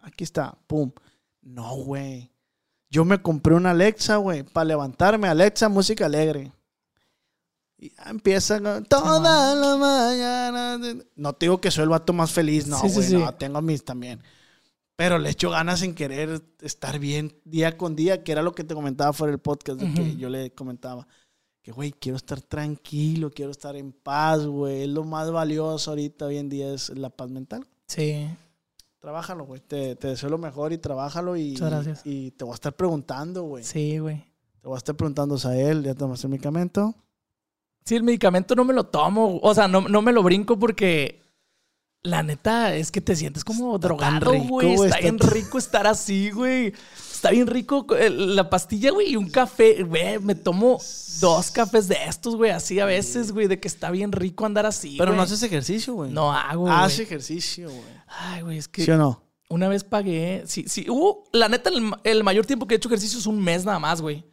Aquí 0.03 0.23
está, 0.23 0.59
pum. 0.67 0.93
No, 1.41 1.77
güey. 1.77 2.31
Yo 2.91 3.07
me 3.07 3.23
compré 3.23 3.55
una 3.55 3.71
Alexa, 3.71 4.17
güey, 4.17 4.43
para 4.43 4.67
levantarme. 4.67 5.29
Alexa, 5.29 5.71
música 5.71 6.05
alegre. 6.05 6.53
Y 7.83 7.91
ya 7.97 8.05
empieza 8.11 8.61
con, 8.61 8.85
toda 8.85 9.55
la 9.57 9.77
mañana. 9.77 10.79
No 11.17 11.33
te 11.33 11.47
digo 11.47 11.61
que 11.61 11.73
soy 11.73 11.83
el 11.83 11.89
vato 11.89 12.13
más 12.13 12.31
feliz, 12.31 12.69
no, 12.69 12.79
Sí, 12.81 12.89
güey. 12.95 13.09
sí. 13.09 13.17
No, 13.17 13.35
tengo 13.35 13.61
mis 13.61 13.85
también. 13.85 14.23
Pero 14.95 15.19
le 15.19 15.31
echo 15.31 15.51
ganas 15.51 15.83
en 15.83 15.93
querer 15.97 16.41
estar 16.61 17.01
bien 17.01 17.35
día 17.45 17.77
con 17.77 17.97
día, 17.97 18.23
que 18.23 18.31
era 18.31 18.41
lo 18.43 18.55
que 18.55 18.63
te 18.63 18.75
comentaba 18.75 19.13
fuera 19.13 19.33
del 19.33 19.41
podcast, 19.41 19.81
de 19.81 19.93
que 19.95 20.01
Ujú. 20.11 20.17
yo 20.17 20.29
le 20.29 20.53
comentaba. 20.53 21.09
Que, 21.61 21.73
güey, 21.73 21.91
quiero 21.91 22.17
estar 22.17 22.41
tranquilo, 22.41 23.33
quiero 23.33 23.51
estar 23.51 23.75
en 23.75 23.91
paz, 23.91 24.47
güey. 24.47 24.83
Es 24.83 24.89
lo 24.89 25.03
más 25.03 25.33
valioso 25.33 25.91
ahorita, 25.91 26.27
hoy 26.27 26.39
en 26.39 26.49
día, 26.49 26.73
es 26.73 26.89
la 26.97 27.11
paz 27.11 27.31
mental. 27.31 27.67
Sí. 27.89 28.29
Trabájalo, 29.01 29.45
güey. 29.45 29.61
Te, 29.61 29.97
te 29.97 30.07
deseo 30.07 30.29
lo 30.31 30.39
mejor 30.39 30.73
y 30.73 30.79
trabájalo 30.79 31.37
y, 31.37 31.51
Muchas 31.53 31.71
gracias. 31.71 32.03
y 32.05 32.31
te 32.31 32.45
voy 32.45 32.53
a 32.53 32.55
estar 32.55 32.77
preguntando, 32.77 33.43
güey. 33.43 33.65
Sí, 33.65 33.99
güey. 33.99 34.25
Te 34.61 34.69
voy 34.69 34.77
a 34.77 34.79
estar 34.79 34.95
preguntando, 34.95 35.37
Sael, 35.37 35.83
¿ya 35.83 35.95
tomaste 35.97 36.29
el 36.29 36.31
medicamento? 36.31 36.95
Sí, 37.85 37.97
el 37.97 38.03
medicamento 38.03 38.55
no 38.55 38.65
me 38.65 38.73
lo 38.75 38.85
tomo. 38.85 39.39
O 39.43 39.55
sea, 39.55 39.69
no, 39.69 39.81
no 39.83 40.03
me 40.03 40.13
lo 40.13 40.23
brinco 40.23 40.59
porque 40.59 41.21
la 42.03 42.23
neta 42.23 42.75
es 42.75 42.91
que 42.91 43.01
te 43.01 43.15
sientes 43.15 43.45
como 43.45 43.77
Está 43.77 43.89
drogado, 43.89 44.33
güey. 44.35 44.75
Está, 44.75 44.87
está 44.87 44.99
bien 44.99 45.19
rico 45.21 45.59
estar 45.59 45.87
así, 45.87 46.31
güey. 46.31 46.73
Está 46.97 47.31
bien 47.31 47.47
rico 47.47 47.87
eh, 47.97 48.11
la 48.11 48.51
pastilla, 48.51 48.91
güey, 48.91 49.13
y 49.13 49.17
un 49.17 49.31
café. 49.31 49.85
Güey, 49.85 50.19
me 50.19 50.35
tomo 50.35 50.81
dos 51.21 51.51
cafés 51.53 51.87
de 51.87 51.97
estos, 52.09 52.35
güey, 52.35 52.51
así 52.51 52.81
a 52.81 52.85
veces, 52.85 53.31
güey, 53.31 53.47
de 53.47 53.61
que 53.61 53.69
está 53.69 53.93
bien 53.93 54.11
rico 54.11 54.45
andar 54.45 54.67
así. 54.67 54.97
Pero 54.99 55.15
no 55.15 55.23
haces 55.23 55.43
ejercicio, 55.43 55.95
güey. 55.95 56.11
No 56.11 56.33
hago, 56.33 56.69
Haz 56.69 56.97
güey. 56.97 57.07
ejercicio, 57.07 57.69
güey. 57.71 58.03
Ay, 58.09 58.43
güey, 58.43 58.59
es 58.59 58.67
que 58.67 58.85
¿Sí 58.85 58.91
o 58.91 58.97
no? 58.97 59.23
una 59.49 59.69
vez 59.69 59.85
pagué. 59.85 60.43
Sí, 60.47 60.65
sí. 60.67 60.87
Hubo, 60.89 61.25
la 61.33 61.49
neta, 61.49 61.71
el, 61.71 61.93
el 62.05 62.25
mayor 62.25 62.47
tiempo 62.47 62.67
que 62.67 62.75
he 62.75 62.77
hecho 62.79 62.89
ejercicio 62.89 63.19
es 63.19 63.27
un 63.27 63.41
mes 63.41 63.65
nada 63.65 63.79
más, 63.79 64.01
güey. 64.01 64.25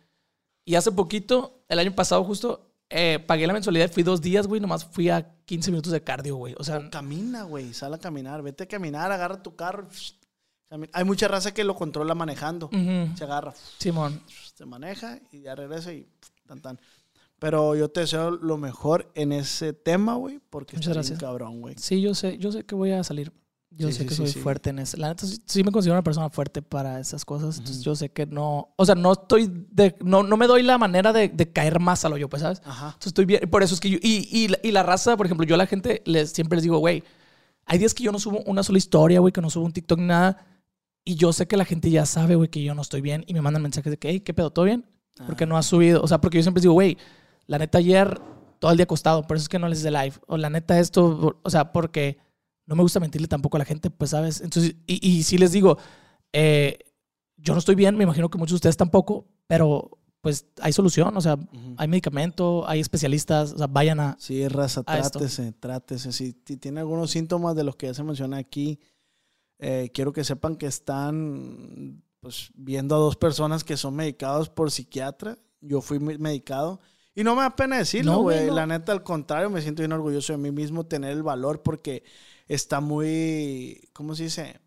Y 0.65 0.75
hace 0.75 0.91
poquito, 0.91 1.61
el 1.67 1.77
año 1.77 1.93
pasado 1.93 2.23
justo, 2.23 2.68
eh, 2.89 3.19
pagué 3.25 3.45
la 3.47 3.53
mensualidad. 3.53 3.91
Fui 3.91 4.03
dos 4.03 4.21
días, 4.21 4.47
güey. 4.47 4.59
Nomás 4.61 4.85
fui 4.85 5.09
a 5.09 5.35
15 5.45 5.71
minutos 5.71 5.91
de 5.91 6.03
cardio, 6.03 6.35
güey. 6.35 6.55
O 6.57 6.63
sea, 6.63 6.89
Camina, 6.89 7.43
güey. 7.43 7.73
Sal 7.73 7.93
a 7.93 7.97
caminar. 7.99 8.41
Vete 8.41 8.63
a 8.63 8.67
caminar, 8.67 9.11
agarra 9.11 9.41
tu 9.43 9.55
carro. 9.55 9.87
Hay 10.93 11.03
mucha 11.03 11.27
raza 11.27 11.53
que 11.53 11.63
lo 11.63 11.75
controla 11.75 12.13
manejando. 12.13 12.69
Se 13.15 13.23
agarra, 13.23 13.53
Simón. 13.79 14.21
se 14.55 14.65
maneja 14.65 15.19
y 15.31 15.41
ya 15.41 15.55
regresa 15.55 15.91
y 15.93 16.07
tan 16.47 16.61
tan. 16.61 16.79
Pero 17.39 17.73
yo 17.75 17.89
te 17.89 18.01
deseo 18.01 18.31
lo 18.31 18.57
mejor 18.57 19.09
en 19.15 19.31
ese 19.31 19.71
tema, 19.73 20.15
güey, 20.15 20.39
porque 20.49 20.75
Muchas 20.75 20.89
estás 20.91 20.95
gracias. 21.09 21.19
cabrón, 21.19 21.61
güey. 21.61 21.75
Sí, 21.77 22.01
yo 22.01 22.13
sé, 22.13 22.37
yo 22.37 22.51
sé 22.51 22.65
que 22.65 22.75
voy 22.75 22.91
a 22.91 23.03
salir. 23.03 23.31
Yo 23.71 23.87
Sí, 23.89 23.93
sé 23.93 24.03
que 24.05 24.09
sí, 24.11 24.15
soy 24.17 24.27
sí. 24.27 24.39
fuerte 24.39 24.71
en 24.71 24.79
eso. 24.79 24.97
La 24.97 25.09
neta, 25.09 25.25
sí, 25.45 25.63
me 25.63 25.71
considero 25.71 25.93
una 25.95 26.03
persona 26.03 26.29
fuerte 26.29 26.61
para 26.61 26.99
esas 26.99 27.23
cosas. 27.23 27.59
Entonces, 27.59 27.83
yo 27.83 27.95
sé 27.95 28.09
que 28.09 28.25
no. 28.25 28.73
O 28.75 28.85
sea, 28.85 28.95
no 28.95 29.13
estoy. 29.13 29.47
De, 29.71 29.95
no, 30.03 30.23
no 30.23 30.37
me 30.37 30.47
doy 30.47 30.63
la 30.63 30.77
manera 30.77 31.13
de, 31.13 31.29
de 31.29 31.51
caer 31.51 31.79
más 31.79 32.03
a 32.03 32.09
lo 32.09 32.17
yo, 32.17 32.27
pues, 32.29 32.41
¿sabes? 32.41 32.61
Ajá. 32.65 32.87
Entonces, 32.87 33.07
estoy 33.07 33.25
bien. 33.25 33.41
Por 33.49 33.61
eso 33.63 33.75
es 33.75 33.79
que 33.79 33.89
yo. 33.91 33.97
Y, 34.01 34.27
y, 34.31 34.47
la- 34.47 34.59
y 34.63 34.71
la 34.71 34.81
raza, 34.83 35.15
por 35.15 35.27
ejemplo, 35.27 35.45
yo 35.45 35.55
a 35.55 35.57
la 35.59 35.67
gente 35.67 36.01
les, 36.05 36.31
siempre 36.31 36.57
les 36.57 36.63
digo, 36.63 36.79
güey, 36.79 37.03
hay 37.65 37.77
días 37.77 37.93
que 37.93 38.03
yo 38.03 38.11
no 38.11 38.17
subo 38.19 38.41
una 38.47 38.63
sola 38.63 38.79
historia, 38.79 39.19
güey, 39.19 39.31
que 39.31 39.41
no 39.41 39.49
subo 39.51 39.65
un 39.65 39.71
TikTok 39.71 39.99
ni 39.99 40.05
nada. 40.07 40.45
Y 41.05 41.15
yo 41.15 41.31
sé 41.31 41.47
que 41.47 41.55
la 41.55 41.65
gente 41.65 41.91
ya 41.91 42.05
sabe, 42.07 42.35
güey, 42.35 42.49
que 42.49 42.63
yo 42.63 42.73
no 42.73 42.81
estoy 42.81 43.01
bien. 43.01 43.23
Y 43.27 43.33
me 43.35 43.41
mandan 43.41 43.61
mensajes 43.61 43.91
de 43.91 43.97
que, 43.97 44.09
hey, 44.09 44.19
¿qué 44.21 44.33
pedo? 44.33 44.49
¿Todo 44.51 44.65
bien? 44.65 44.85
Porque 45.27 45.45
no 45.45 45.57
has 45.57 45.67
subido. 45.67 46.01
O 46.01 46.07
sea, 46.07 46.19
porque 46.19 46.37
yo 46.37 46.43
siempre 46.43 46.59
les 46.59 46.63
digo, 46.63 46.73
güey, 46.73 46.97
la 47.45 47.59
neta 47.59 47.77
ayer 47.77 48.19
todo 48.59 48.71
el 48.71 48.77
día 48.77 48.83
acostado, 48.85 49.21
por 49.27 49.37
eso 49.37 49.43
es 49.43 49.49
que 49.49 49.59
no 49.59 49.67
les 49.69 49.79
hice 49.79 49.91
live. 49.91 50.13
O 50.27 50.37
la 50.37 50.49
neta 50.49 50.79
esto, 50.79 51.39
o 51.43 51.49
sea, 51.49 51.71
porque 51.71 52.17
no 52.69 52.75
me 52.75 52.83
gusta 52.83 52.99
mentirle 52.99 53.27
tampoco 53.27 53.57
a 53.57 53.59
la 53.59 53.65
gente, 53.65 53.89
pues, 53.89 54.11
¿sabes? 54.11 54.39
Entonces, 54.41 54.75
y, 54.87 55.05
y 55.05 55.23
sí 55.23 55.37
les 55.37 55.51
digo, 55.51 55.77
eh, 56.31 56.77
yo 57.35 57.53
no 57.53 57.59
estoy 57.59 57.75
bien, 57.75 57.97
me 57.97 58.03
imagino 58.03 58.29
que 58.29 58.37
muchos 58.37 58.51
de 58.53 58.55
ustedes 58.57 58.77
tampoco, 58.77 59.27
pero 59.47 59.89
pues 60.21 60.45
hay 60.61 60.71
solución, 60.73 61.15
o 61.17 61.21
sea, 61.21 61.35
Ujú. 61.35 61.75
hay 61.77 61.87
medicamento, 61.87 62.67
hay 62.67 62.79
especialistas, 62.81 63.53
o 63.53 63.57
sea, 63.57 63.67
vayan 63.67 63.99
a... 64.01 64.17
Sí, 64.19 64.47
raza, 64.49 64.83
a 64.85 64.99
esto. 64.99 65.19
trátese, 65.19 65.51
trátese. 65.53 66.11
Si, 66.11 66.33
ti- 66.33 66.57
tiene 66.57 66.81
algunos 66.81 67.09
síntomas 67.11 67.55
de 67.55 67.63
los 67.63 67.75
que 67.77 67.87
ya 67.87 67.93
se 67.93 68.03
menciona 68.03 68.37
aquí, 68.37 68.79
eh, 69.59 69.89
quiero 69.93 70.11
que 70.13 70.23
sepan 70.23 70.57
que 70.57 70.65
están 70.67 72.03
pues, 72.19 72.51
viendo 72.53 72.95
a 72.95 72.99
dos 72.99 73.15
personas 73.15 73.63
que 73.63 73.77
son 73.77 73.95
medicados 73.95 74.49
por 74.49 74.71
psiquiatra. 74.71 75.37
Yo 75.61 75.81
fui 75.81 75.99
me- 75.99 76.17
medicado. 76.17 76.81
Y 77.15 77.23
no 77.23 77.35
me 77.35 77.41
da 77.41 77.55
pena 77.55 77.77
decirlo, 77.77 78.11
No, 78.13 78.21
güey. 78.21 78.37
güey, 78.37 78.49
no. 78.49 78.55
La 78.55 78.67
neta, 78.67 78.91
al 78.91 79.03
contrario, 79.03 79.49
me 79.49 79.61
siento 79.61 79.81
bien 79.81 79.91
orgulloso 79.93 80.33
de 80.33 80.37
mí 80.37 80.51
mismo 80.51 80.85
tener 80.85 81.11
el 81.11 81.23
valor 81.23 81.61
porque 81.63 82.03
está 82.49 82.81
muy, 82.81 83.89
¿cómo 83.93 84.15
se 84.15 84.23
dice? 84.23 84.59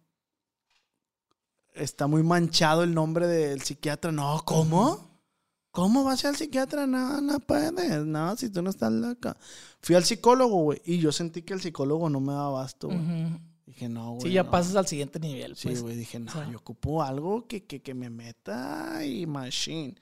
Está 1.74 2.06
muy 2.06 2.22
manchado 2.22 2.84
el 2.84 2.94
nombre 2.94 3.26
del 3.26 3.60
psiquiatra. 3.62 4.12
No, 4.12 4.42
¿cómo? 4.44 5.10
¿Cómo 5.72 6.04
vas 6.04 6.24
al 6.24 6.36
psiquiatra? 6.36 6.86
No, 6.86 7.20
no 7.20 7.40
puedes. 7.40 8.04
No, 8.04 8.36
si 8.36 8.50
tú 8.50 8.62
no 8.62 8.70
estás 8.70 8.92
loca. 8.92 9.36
Fui 9.80 9.96
al 9.96 10.04
psicólogo, 10.04 10.62
güey. 10.62 10.80
Y 10.84 10.98
yo 10.98 11.12
sentí 11.12 11.42
que 11.42 11.54
el 11.54 11.60
psicólogo 11.60 12.08
no 12.08 12.20
me 12.20 12.32
daba 12.32 12.46
abasto, 12.48 12.88
güey. 12.88 13.00
Dije, 13.66 13.88
no, 13.88 14.12
güey. 14.12 14.22
Sí, 14.22 14.32
ya 14.32 14.42
no. 14.42 14.50
pasas 14.50 14.76
al 14.76 14.86
siguiente 14.86 15.18
nivel. 15.18 15.56
Sí, 15.56 15.68
pues. 15.68 15.82
güey. 15.82 15.96
Dije, 15.96 16.18
no, 16.20 16.30
o 16.30 16.34
sea. 16.34 16.50
yo 16.50 16.58
ocupo 16.58 17.02
algo 17.02 17.46
que, 17.46 17.64
que, 17.64 17.80
que 17.80 17.94
me 17.94 18.10
meta 18.10 19.04
y 19.04 19.26
machine. 19.26 19.94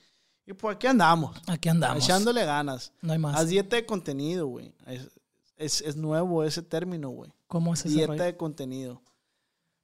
Y 0.44 0.52
pues 0.54 0.74
aquí 0.74 0.88
andamos. 0.88 1.40
Aquí 1.46 1.68
andamos. 1.68 2.02
Echándole 2.02 2.44
ganas. 2.44 2.92
No 3.00 3.12
hay 3.12 3.20
más. 3.20 3.38
Haz 3.38 3.48
dieta 3.48 3.76
de 3.76 3.86
contenido, 3.86 4.48
güey. 4.48 4.74
Es, 4.86 5.08
es, 5.56 5.80
es 5.82 5.96
nuevo 5.96 6.42
ese 6.42 6.62
término, 6.62 7.10
güey. 7.10 7.30
¿Cómo 7.50 7.74
es 7.74 7.80
ese 7.80 7.88
Dieta 7.96 8.12
rollo? 8.12 8.24
de 8.24 8.36
contenido. 8.38 9.02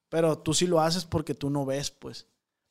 Pero 0.08 0.38
tú 0.38 0.54
sí 0.54 0.66
lo 0.66 0.80
haces 0.80 1.04
porque 1.04 1.34
tú 1.34 1.50
no 1.50 1.66
ves, 1.66 1.90
pues. 1.90 2.26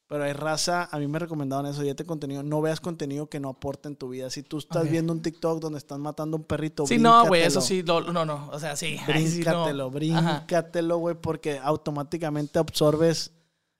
Pero 0.07 0.23
hay 0.23 0.33
raza, 0.33 0.87
a 0.91 0.99
mí 0.99 1.07
me 1.07 1.19
recomendaban 1.19 1.65
eso, 1.65 1.81
dieta 1.81 2.03
de 2.03 2.07
contenido. 2.07 2.43
No 2.43 2.61
veas 2.61 2.79
contenido 2.79 3.27
que 3.27 3.39
no 3.39 3.49
aporte 3.49 3.89
en 3.89 3.95
tu 3.95 4.07
vida. 4.09 4.29
Si 4.29 4.41
tú 4.43 4.57
estás 4.59 4.83
Ok. 4.85 4.89
viendo 4.91 5.11
un 5.11 5.21
TikTok 5.21 5.59
donde 5.59 5.79
están 5.79 5.99
matando 5.99 6.37
a 6.37 6.39
un 6.39 6.45
perrito, 6.45 6.85
Sí, 6.87 6.97
no, 6.97 7.25
güey, 7.27 7.41
bríncatelo. 7.41 7.59
eso 7.59 7.61
sí, 7.61 7.81
lo- 7.83 8.13
no, 8.13 8.23
no, 8.23 8.49
o 8.51 8.59
sea, 8.59 8.75
sí. 8.77 8.97
sí 8.97 8.99
no. 8.99 9.13
Bríncatelo, 9.13 9.89
bríncatelo, 9.91 10.97
güey, 10.97 11.15
porque 11.19 11.57
automáticamente 11.59 12.57
absorbes 12.59 13.33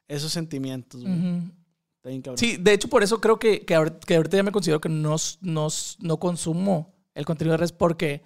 esos 0.07 0.32
sentimientos, 0.34 1.01
güey. 1.01 1.13
Ujú. 1.13 1.51
Está 1.97 2.09
bien 2.09 2.22
cabrón. 2.24 2.38
Sí, 2.39 2.57
de 2.57 2.74
hecho, 2.74 2.88
por 2.89 3.03
eso 3.03 3.22
creo 3.22 3.39
que, 3.39 3.63
que, 3.63 3.76
ahor- 3.78 3.99
que 3.99 4.16
ahorita 4.16 4.36
ya 4.38 4.43
me 4.43 4.51
considero 4.51 4.82
que 4.82 4.89
no, 4.89 5.16
no, 5.41 5.68
no 5.99 6.18
consumo 6.20 6.93
el 7.13 7.26
contenido 7.26 7.53
de 7.53 7.57
redes 7.57 7.72
porque 7.72 8.24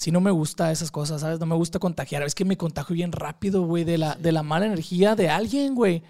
si 0.00 0.10
no 0.10 0.22
me 0.22 0.30
gusta 0.30 0.72
esas 0.72 0.90
cosas, 0.90 1.20
¿sabes? 1.20 1.38
No 1.40 1.44
me 1.44 1.54
gusta 1.54 1.78
contagiar. 1.78 2.22
Es 2.22 2.34
que 2.34 2.46
me 2.46 2.56
contagio 2.56 2.94
bien 2.94 3.12
rápido, 3.12 3.66
güey, 3.66 3.84
de 3.84 3.98
la, 3.98 4.14
de 4.14 4.32
la 4.32 4.42
mala 4.42 4.64
energía 4.64 5.14
de 5.14 5.28
alguien, 5.28 5.74
güey. 5.74 6.02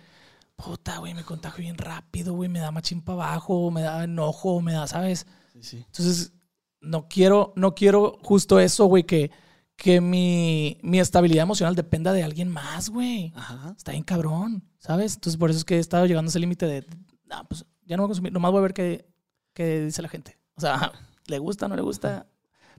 puta, 0.54 0.98
güey, 0.98 1.12
me 1.12 1.24
contagio 1.24 1.62
bien 1.62 1.76
rápido, 1.76 2.34
güey, 2.34 2.48
me 2.48 2.60
da 2.60 2.70
machín 2.70 3.02
para 3.02 3.24
abajo, 3.24 3.68
me 3.72 3.82
da 3.82 4.04
enojo, 4.04 4.60
me 4.60 4.74
da, 4.74 4.86
¿sabes? 4.86 5.26
Sí, 5.54 5.62
sí. 5.64 5.76
Entonces, 5.86 6.32
no 6.80 7.08
quiero, 7.08 7.52
no 7.56 7.74
quiero 7.74 8.16
justo 8.22 8.60
eso, 8.60 8.86
güey, 8.86 9.02
que, 9.02 9.32
que 9.74 10.00
mi, 10.00 10.78
mi 10.82 11.00
estabilidad 11.00 11.42
emocional 11.42 11.74
dependa 11.74 12.12
de 12.12 12.22
alguien 12.22 12.48
más, 12.48 12.90
güey. 12.90 13.32
Ajá. 13.34 13.74
Está 13.76 13.90
bien 13.90 14.04
cabrón, 14.04 14.62
¿sabes? 14.78 15.14
Entonces, 15.14 15.36
por 15.36 15.50
eso 15.50 15.58
es 15.58 15.64
que 15.64 15.74
he 15.74 15.80
estado 15.80 16.06
llegando 16.06 16.28
a 16.28 16.30
ese 16.30 16.38
límite 16.38 16.66
de, 16.66 16.86
no, 17.24 17.44
pues 17.48 17.66
ya 17.86 17.96
no 17.96 18.04
voy 18.04 18.06
a 18.06 18.10
consumir, 18.10 18.32
nomás 18.32 18.52
voy 18.52 18.60
a 18.60 18.62
ver 18.62 18.74
qué, 18.74 19.04
qué 19.52 19.80
dice 19.86 20.00
la 20.00 20.08
gente. 20.08 20.38
O 20.54 20.60
sea, 20.60 20.92
¿le 21.26 21.40
gusta, 21.40 21.66
no 21.66 21.74
le 21.74 21.82
gusta? 21.82 22.28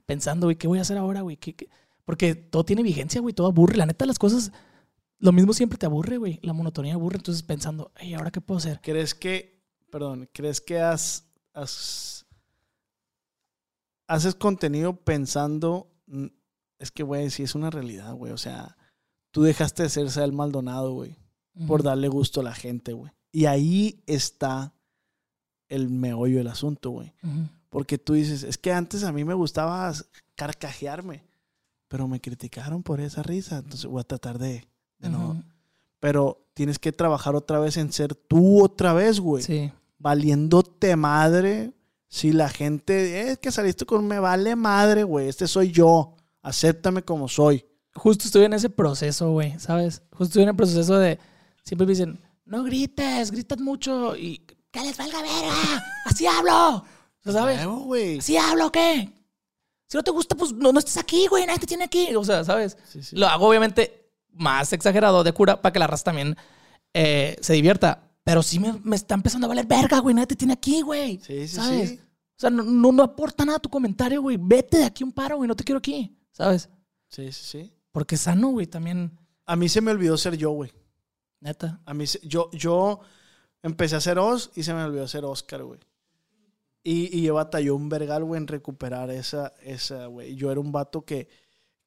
Pensando, 0.06 0.46
güey, 0.46 0.56
¿qué 0.56 0.66
voy 0.68 0.78
a 0.78 0.82
hacer 0.82 0.98
ahora, 0.98 1.20
güey? 1.22 1.36
¿Qué- 1.36 1.54
qué? 1.54 1.68
Porque 2.04 2.34
todo 2.34 2.64
tiene 2.64 2.82
vigencia, 2.82 3.20
güey, 3.20 3.34
todo 3.34 3.46
aburre. 3.46 3.76
La 3.76 3.86
neta, 3.86 4.04
las 4.06 4.18
cosas, 4.18 4.52
lo 5.18 5.32
mismo 5.32 5.52
siempre 5.52 5.78
te 5.78 5.86
aburre, 5.86 6.16
güey. 6.16 6.40
La 6.42 6.52
monotonía 6.52 6.94
aburre. 6.94 7.16
Entonces, 7.16 7.42
pensando, 7.42 7.92
ay, 7.94 8.14
¿ahora 8.14 8.30
qué 8.30 8.40
puedo 8.40 8.58
hacer? 8.58 8.80
¿Crees 8.82 9.14
que, 9.14 9.62
perdón, 9.90 10.28
crees 10.32 10.60
que 10.60 10.80
has, 10.80 11.26
has- 11.54 12.26
haces 14.08 14.34
contenido 14.34 14.96
pensando, 14.96 15.90
mm, 16.06 16.26
es 16.78 16.90
que, 16.90 17.02
güey, 17.02 17.30
sí 17.30 17.42
es 17.44 17.54
una 17.54 17.70
realidad, 17.70 18.14
güey, 18.14 18.32
o 18.32 18.38
sea, 18.38 18.76
tú 19.30 19.42
dejaste 19.42 19.84
de 19.84 19.88
ser 19.88 20.10
Sal 20.10 20.32
Maldonado, 20.32 20.92
güey, 20.92 21.16
por 21.66 21.82
darle 21.82 22.08
gusto 22.08 22.40
a 22.40 22.44
la 22.44 22.54
gente, 22.54 22.92
güey. 22.92 23.12
Y 23.30 23.44
ahí 23.46 24.02
está 24.06 24.74
el 25.68 25.88
meollo 25.88 26.38
del 26.38 26.48
asunto, 26.48 26.90
güey. 26.90 27.14
Ujú. 27.22 27.48
Porque 27.72 27.96
tú 27.96 28.12
dices, 28.12 28.42
es 28.42 28.58
que 28.58 28.70
antes 28.70 29.02
a 29.02 29.12
mí 29.12 29.24
me 29.24 29.32
gustaba 29.32 29.90
carcajearme, 30.36 31.24
pero 31.88 32.06
me 32.06 32.20
criticaron 32.20 32.82
por 32.82 33.00
esa 33.00 33.22
risa, 33.22 33.56
entonces 33.58 33.86
voy 33.86 34.00
a 34.02 34.04
tratar 34.04 34.38
de, 34.38 34.68
de 34.98 35.08
no. 35.08 35.42
Pero 35.98 36.44
tienes 36.52 36.78
que 36.78 36.92
trabajar 36.92 37.34
otra 37.34 37.58
vez 37.60 37.78
en 37.78 37.90
ser 37.90 38.14
tú 38.14 38.62
otra 38.62 38.92
vez, 38.92 39.20
güey 39.20 39.42
Sí. 39.42 39.72
valiéndote 39.98 40.96
madre. 40.96 41.72
Si 42.08 42.32
la 42.32 42.50
gente, 42.50 43.30
es 43.30 43.38
que 43.38 43.50
saliste 43.50 43.86
con 43.86 44.06
me 44.06 44.18
vale 44.18 44.54
madre, 44.54 45.02
güey. 45.04 45.28
Este 45.28 45.46
soy 45.48 45.70
yo. 45.72 46.14
Acéptame 46.42 47.02
como 47.02 47.26
soy. 47.26 47.64
justo 47.94 48.24
estoy 48.26 48.44
en 48.44 48.52
ese 48.52 48.68
proceso, 48.68 49.30
güey, 49.32 49.58
¿sabes? 49.58 50.02
Justo 50.10 50.24
estoy 50.24 50.42
en 50.42 50.48
el 50.50 50.56
proceso 50.56 50.98
de. 50.98 51.18
Siempre 51.64 51.86
me 51.86 51.92
dicen, 51.92 52.20
no 52.44 52.62
grites, 52.64 53.30
gritas 53.30 53.60
mucho 53.60 54.14
y. 54.14 54.44
¡Que 54.70 54.80
les 54.80 54.96
valga 54.98 55.22
verga! 55.22 55.84
¡Así 56.06 56.26
hablo! 56.26 56.84
¿Sabes? 57.24 57.58
Huevo, 57.60 57.80
güey. 57.84 58.18
¿Así 58.18 58.36
hablo 58.36 58.66
o 58.66 58.72
qué? 58.72 59.08
Si 59.88 59.96
no 59.96 60.02
te 60.02 60.10
gusta, 60.10 60.34
pues 60.34 60.52
no, 60.52 60.72
no 60.72 60.78
estés 60.78 60.96
aquí, 60.96 61.26
güey, 61.28 61.46
nadie 61.46 61.60
te 61.60 61.66
tiene 61.66 61.84
aquí. 61.84 62.14
O 62.16 62.24
sea, 62.24 62.44
¿sabes? 62.44 62.76
Sí, 62.88 63.02
sí. 63.02 63.14
Lo 63.16 63.26
hago, 63.28 63.46
obviamente, 63.48 64.10
más 64.32 64.72
exagerado 64.72 65.22
de 65.22 65.32
cura 65.32 65.60
para 65.60 65.72
que 65.72 65.78
la 65.78 65.86
raza 65.86 66.04
también 66.04 66.36
eh, 66.94 67.36
se 67.40 67.52
divierta. 67.52 68.08
Pero 68.24 68.42
sí 68.42 68.58
me, 68.58 68.72
me 68.84 68.96
está 68.96 69.14
empezando 69.14 69.46
a 69.46 69.48
valer 69.48 69.66
verga, 69.66 69.98
güey, 69.98 70.14
nadie 70.14 70.28
te 70.28 70.36
tiene 70.36 70.54
aquí, 70.54 70.80
güey. 70.80 71.18
Sí, 71.22 71.46
sí, 71.48 71.56
¿Sabes? 71.56 71.88
sí. 71.90 72.00
O 72.02 72.40
sea, 72.42 72.50
no, 72.50 72.62
no, 72.62 72.90
no 72.92 73.02
aporta 73.02 73.44
nada 73.44 73.58
tu 73.58 73.68
comentario, 73.68 74.22
güey. 74.22 74.36
Vete 74.40 74.78
de 74.78 74.84
aquí 74.84 75.04
un 75.04 75.12
paro, 75.12 75.36
güey, 75.36 75.46
no 75.48 75.54
te 75.56 75.64
quiero 75.64 75.78
aquí, 75.78 76.16
¿sabes? 76.32 76.68
Sí, 77.08 77.30
sí, 77.32 77.44
sí. 77.44 77.72
Porque 77.92 78.16
sano, 78.16 78.48
güey, 78.48 78.66
también, 78.66 79.18
A 79.44 79.54
mí 79.56 79.68
se 79.68 79.80
me 79.80 79.90
olvidó 79.90 80.16
ser 80.16 80.36
yo, 80.36 80.50
güey. 80.52 80.72
neta. 81.40 81.80
A 81.84 81.92
mí, 81.94 82.06
se- 82.06 82.20
yo, 82.26 82.48
yo 82.52 83.00
empecé 83.62 83.96
a 83.96 84.00
ser 84.00 84.18
Oz 84.18 84.50
y 84.54 84.62
se 84.62 84.72
me 84.72 84.82
olvidó 84.82 85.06
ser 85.08 85.24
Oscar, 85.24 85.62
güey. 85.64 85.80
Y, 86.84 87.16
y 87.16 87.22
yo 87.22 87.34
batalló 87.34 87.76
un 87.76 87.88
vergal, 87.88 88.24
güey, 88.24 88.40
en 88.40 88.48
recuperar 88.48 89.10
esa, 89.10 89.52
esa, 89.62 90.06
güey. 90.06 90.34
Yo 90.34 90.50
era 90.50 90.60
un 90.60 90.72
vato 90.72 91.04
que, 91.04 91.28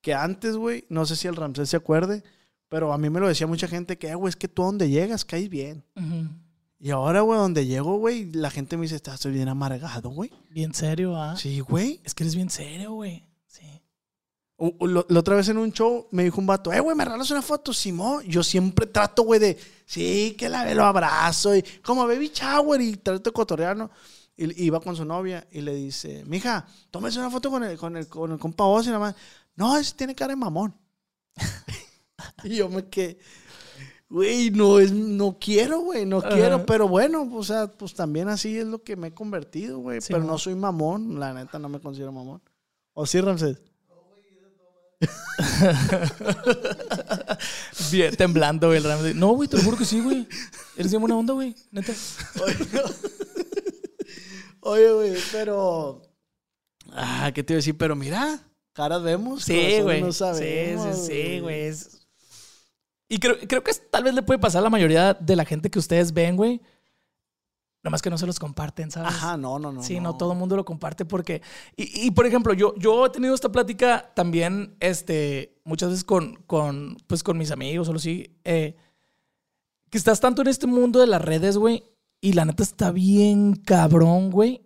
que 0.01 0.13
antes, 0.13 0.55
güey, 0.55 0.85
no 0.89 1.05
sé 1.05 1.15
si 1.15 1.27
el 1.27 1.35
Ramsés 1.35 1.69
se 1.69 1.77
acuerde, 1.77 2.23
pero 2.69 2.93
a 2.93 2.97
mí 2.97 3.09
me 3.09 3.19
lo 3.19 3.27
decía 3.27 3.45
mucha 3.47 3.67
gente 3.67 3.97
que, 3.97 4.07
"Eh, 4.09 4.15
güey, 4.15 4.29
es 4.29 4.35
que 4.35 4.47
tú 4.47 4.61
a 4.63 4.67
donde 4.67 4.89
llegas 4.89 5.25
caes 5.25 5.49
bien. 5.49 5.83
Ujú. 5.95 6.29
Y 6.79 6.91
ahora, 6.91 7.21
güey, 7.21 7.39
donde 7.39 7.65
llego, 7.65 7.97
güey, 7.97 8.31
la 8.31 8.49
gente 8.51 8.77
me 8.77 8.83
dice, 8.83 8.95
estás 8.95 9.15
estoy 9.15 9.33
bien 9.33 9.47
amargado, 9.49 10.09
güey. 10.09 10.31
Bien 10.49 10.73
serio, 10.73 11.15
¿ah? 11.15 11.35
Sí, 11.37 11.59
güey. 11.59 11.99
Es 12.03 12.13
que 12.13 12.23
eres 12.23 12.35
bien 12.35 12.49
serio, 12.49 12.93
güey. 12.93 13.23
Sí. 13.47 13.81
O- 14.57 14.73
o 14.79 14.87
lo- 14.87 15.05
La 15.09 15.19
otra 15.19 15.35
vez 15.35 15.49
en 15.49 15.57
un 15.57 15.71
show 15.73 16.07
me 16.11 16.23
dijo 16.23 16.39
un 16.39 16.47
vato, 16.47 16.71
eh, 16.71 16.79
güey, 16.79 16.95
¿me 16.95 17.03
regalas 17.03 17.31
una 17.31 17.41
foto? 17.41 17.73
Simón, 17.73 18.23
yo 18.25 18.43
siempre 18.43 18.85
trato, 18.85 19.23
güey, 19.23 19.39
de, 19.39 19.57
sí, 19.85 20.35
que 20.37 20.47
la 20.47 20.63
ve, 20.63 20.75
lo 20.75 20.85
abrazo, 20.85 21.55
y 21.55 21.63
como 21.83 22.07
baby 22.07 22.31
shower, 22.33 22.79
y 22.79 22.95
trato 22.97 23.29
de 23.29 23.33
cotorrearlo. 23.33 23.89
Y 24.37 24.65
iba 24.65 24.81
con 24.81 24.95
su 24.95 25.05
novia 25.05 25.47
y 25.51 25.61
le 25.61 25.73
dice, 25.73 26.23
mija, 26.25 26.67
tómese 26.91 27.19
una 27.19 27.29
foto 27.29 27.49
con 27.49 27.63
el, 27.63 27.77
con 27.77 27.95
el, 27.95 28.07
con 28.07 28.31
el 28.31 28.39
compa 28.39 28.65
Oz", 28.65 28.85
y 28.85 28.87
nada 28.87 28.99
más. 28.99 29.15
No, 29.55 29.77
ese 29.77 29.95
tiene 29.95 30.13
cara 30.13 30.33
de 30.33 30.35
mamón. 30.35 30.75
y 32.43 32.57
yo 32.57 32.69
me 32.69 32.87
quedé, 32.87 33.17
güey, 34.09 34.51
no, 34.51 34.79
es, 34.79 34.91
no 34.91 35.37
quiero, 35.39 35.79
güey, 35.79 36.05
no 36.05 36.21
quiero, 36.21 36.65
pero 36.65 36.87
bueno, 36.87 37.29
o 37.33 37.43
sea, 37.43 37.67
pues 37.67 37.93
también 37.93 38.27
así 38.27 38.57
es 38.57 38.65
lo 38.65 38.83
que 38.83 38.95
me 38.95 39.07
he 39.07 39.13
convertido, 39.13 39.79
güey. 39.79 40.01
Sí, 40.01 40.11
pero 40.11 40.25
no 40.25 40.37
soy 40.37 40.55
mamón, 40.55 41.19
la 41.19 41.33
neta 41.33 41.59
no 41.59 41.69
me 41.69 41.79
considero 41.79 42.11
mamón. 42.11 42.41
¿O 42.93 43.05
sí, 43.05 43.21
Ramsés? 43.21 43.61
Bien, 47.91 48.15
temblando, 48.15 48.67
güey, 48.67 48.77
el 48.77 48.83
Ramsey. 48.83 49.13
No, 49.13 49.31
güey, 49.31 49.49
te 49.49 49.57
lo 49.57 49.63
juro 49.63 49.77
que 49.77 49.85
sí, 49.85 50.01
güey. 50.01 50.27
Eres 50.77 50.91
bien 50.91 51.01
buena 51.01 51.17
onda, 51.17 51.33
güey. 51.33 51.55
Neta. 51.71 51.93
Oye, 54.67 54.91
güey, 54.91 55.13
pero. 55.31 56.01
Ah, 56.91 57.31
¿qué 57.33 57.43
te 57.43 57.53
iba 57.53 57.57
a 57.57 57.59
decir? 57.59 57.77
Pero 57.77 57.95
mira, 57.95 58.39
caras 58.73 59.03
vemos. 59.03 59.43
Sí, 59.43 59.79
güey. 59.81 60.01
No 60.01 60.11
sí, 60.11 60.17
sabemos, 60.17 60.97
sí, 60.97 61.05
sí, 61.05 61.39
güey. 61.39 61.61
Es- 61.67 62.07
Y 63.07 63.19
creo, 63.19 63.37
creo 63.47 63.63
que 63.63 63.71
tal 63.91 64.03
vez 64.03 64.15
le 64.15 64.23
puede 64.23 64.39
pasar 64.39 64.59
a 64.59 64.63
la 64.63 64.69
mayoría 64.71 65.13
de 65.13 65.35
la 65.35 65.45
gente 65.45 65.69
que 65.69 65.77
ustedes 65.77 66.11
ven, 66.13 66.35
güey. 66.35 66.61
Nada 67.83 67.91
más 67.91 68.01
que 68.01 68.09
no 68.09 68.17
se 68.17 68.25
los 68.25 68.39
comparten, 68.39 68.89
¿sabes? 68.89 69.11
Ajá, 69.13 69.37
no, 69.37 69.59
no, 69.59 69.71
no. 69.71 69.83
sí, 69.83 69.99
no. 69.99 70.17
todo 70.17 70.31
el 70.31 70.39
mundo 70.39 70.55
lo 70.55 70.65
comparte 70.65 71.05
porque... 71.05 71.43
Y, 71.77 72.07
y, 72.07 72.09
por 72.09 72.25
ejemplo, 72.25 72.51
yo, 72.55 72.73
yo 72.77 73.05
he 73.05 73.09
tenido 73.11 73.35
esta 73.35 73.51
plática 73.51 74.11
también, 74.15 74.75
este, 74.79 75.59
muchas 75.63 75.89
veces 75.89 76.03
con, 76.03 76.37
con, 76.47 76.97
pues, 77.05 77.21
con 77.21 77.37
mis 77.37 77.51
amigos 77.51 77.87
o 77.87 77.91
lo 77.93 77.97
así, 77.97 78.35
eh, 78.43 78.75
que 79.91 79.99
estás 79.99 80.19
tanto 80.19 80.41
en 80.41 80.47
este 80.47 80.65
mundo 80.65 80.99
de 80.99 81.05
las 81.05 81.21
redes, 81.21 81.57
güey, 81.57 81.83
y 82.21 82.33
la 82.33 82.45
neta 82.45 82.63
está 82.63 82.91
bien 82.91 83.55
cabrón, 83.55 84.31
güey, 84.31 84.61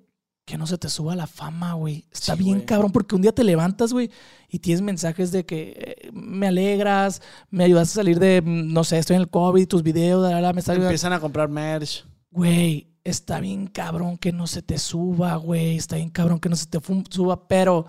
que 0.45 0.57
no 0.57 0.65
se 0.65 0.77
te 0.77 0.89
suba 0.89 1.15
la 1.15 1.27
fama, 1.27 1.73
güey. 1.73 2.05
Está 2.11 2.35
Sí, 2.35 2.43
bien 2.43 2.55
güey. 2.57 2.65
cabrón 2.65 2.91
porque 2.91 3.15
un 3.15 3.21
día 3.21 3.31
te 3.31 3.43
levantas, 3.43 3.93
güey, 3.93 4.09
y 4.49 4.59
tienes 4.59 4.81
mensajes 4.81 5.31
de 5.31 5.45
que 5.45 5.73
eh, 5.77 6.09
me 6.11 6.47
alegras, 6.47 7.21
me 7.51 7.65
ayudas 7.65 7.91
a 7.91 7.93
salir 7.95 8.19
de, 8.19 8.41
mm, 8.41 8.73
no 8.73 8.83
sé, 8.83 8.97
estoy 8.97 9.15
en 9.17 9.21
el 9.23 9.29
COVID, 9.29 9.67
tus 9.67 9.83
videos, 9.83 10.29
la, 10.29 10.41
la, 10.41 10.53
me 10.53 10.59
está. 10.61 10.73
Empiezan 10.73 11.13
a 11.13 11.19
comprar 11.19 11.49
merch. 11.49 12.05
Güey, 12.31 12.87
está 13.03 13.39
bien 13.39 13.67
cabrón 13.67 14.17
que 14.17 14.31
no 14.31 14.47
se 14.47 14.61
te 14.61 14.77
suba, 14.79 15.35
güey. 15.35 15.77
Está 15.77 15.97
bien 15.97 16.09
cabrón 16.09 16.39
que 16.39 16.49
no 16.49 16.55
se 16.55 16.65
te 16.67 16.79
suba. 17.09 17.47
Pero 17.47 17.85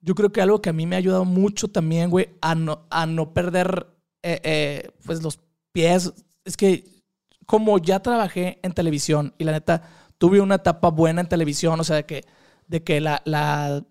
yo 0.00 0.14
creo 0.14 0.30
que 0.30 0.40
algo 0.42 0.60
que 0.62 0.70
a 0.70 0.72
mí 0.72 0.86
me 0.86 0.96
ha 0.96 0.98
ayudado 0.98 1.24
mucho 1.24 1.68
también, 1.68 2.10
güey, 2.10 2.28
a 2.40 2.54
no, 2.54 2.86
a 2.90 3.06
no 3.06 3.32
perder, 3.34 3.88
eh, 4.22 4.40
eh, 4.44 4.90
pues, 5.04 5.22
los 5.22 5.40
pies. 5.72 6.12
Es 6.44 6.56
que 6.56 6.84
como 7.46 7.78
ya 7.78 8.00
trabajé 8.00 8.58
en 8.62 8.72
televisión 8.72 9.34
y 9.38 9.44
la 9.44 9.52
neta 9.52 9.82
tuve 10.18 10.40
una 10.40 10.56
etapa 10.56 10.90
buena 10.90 11.20
en 11.20 11.28
televisión, 11.28 11.78
o 11.80 11.84
sea, 11.84 11.96
de 11.96 12.06
que, 12.06 12.24
de 12.68 12.82
que 12.82 13.00
la, 13.00 13.20
la, 13.24 13.82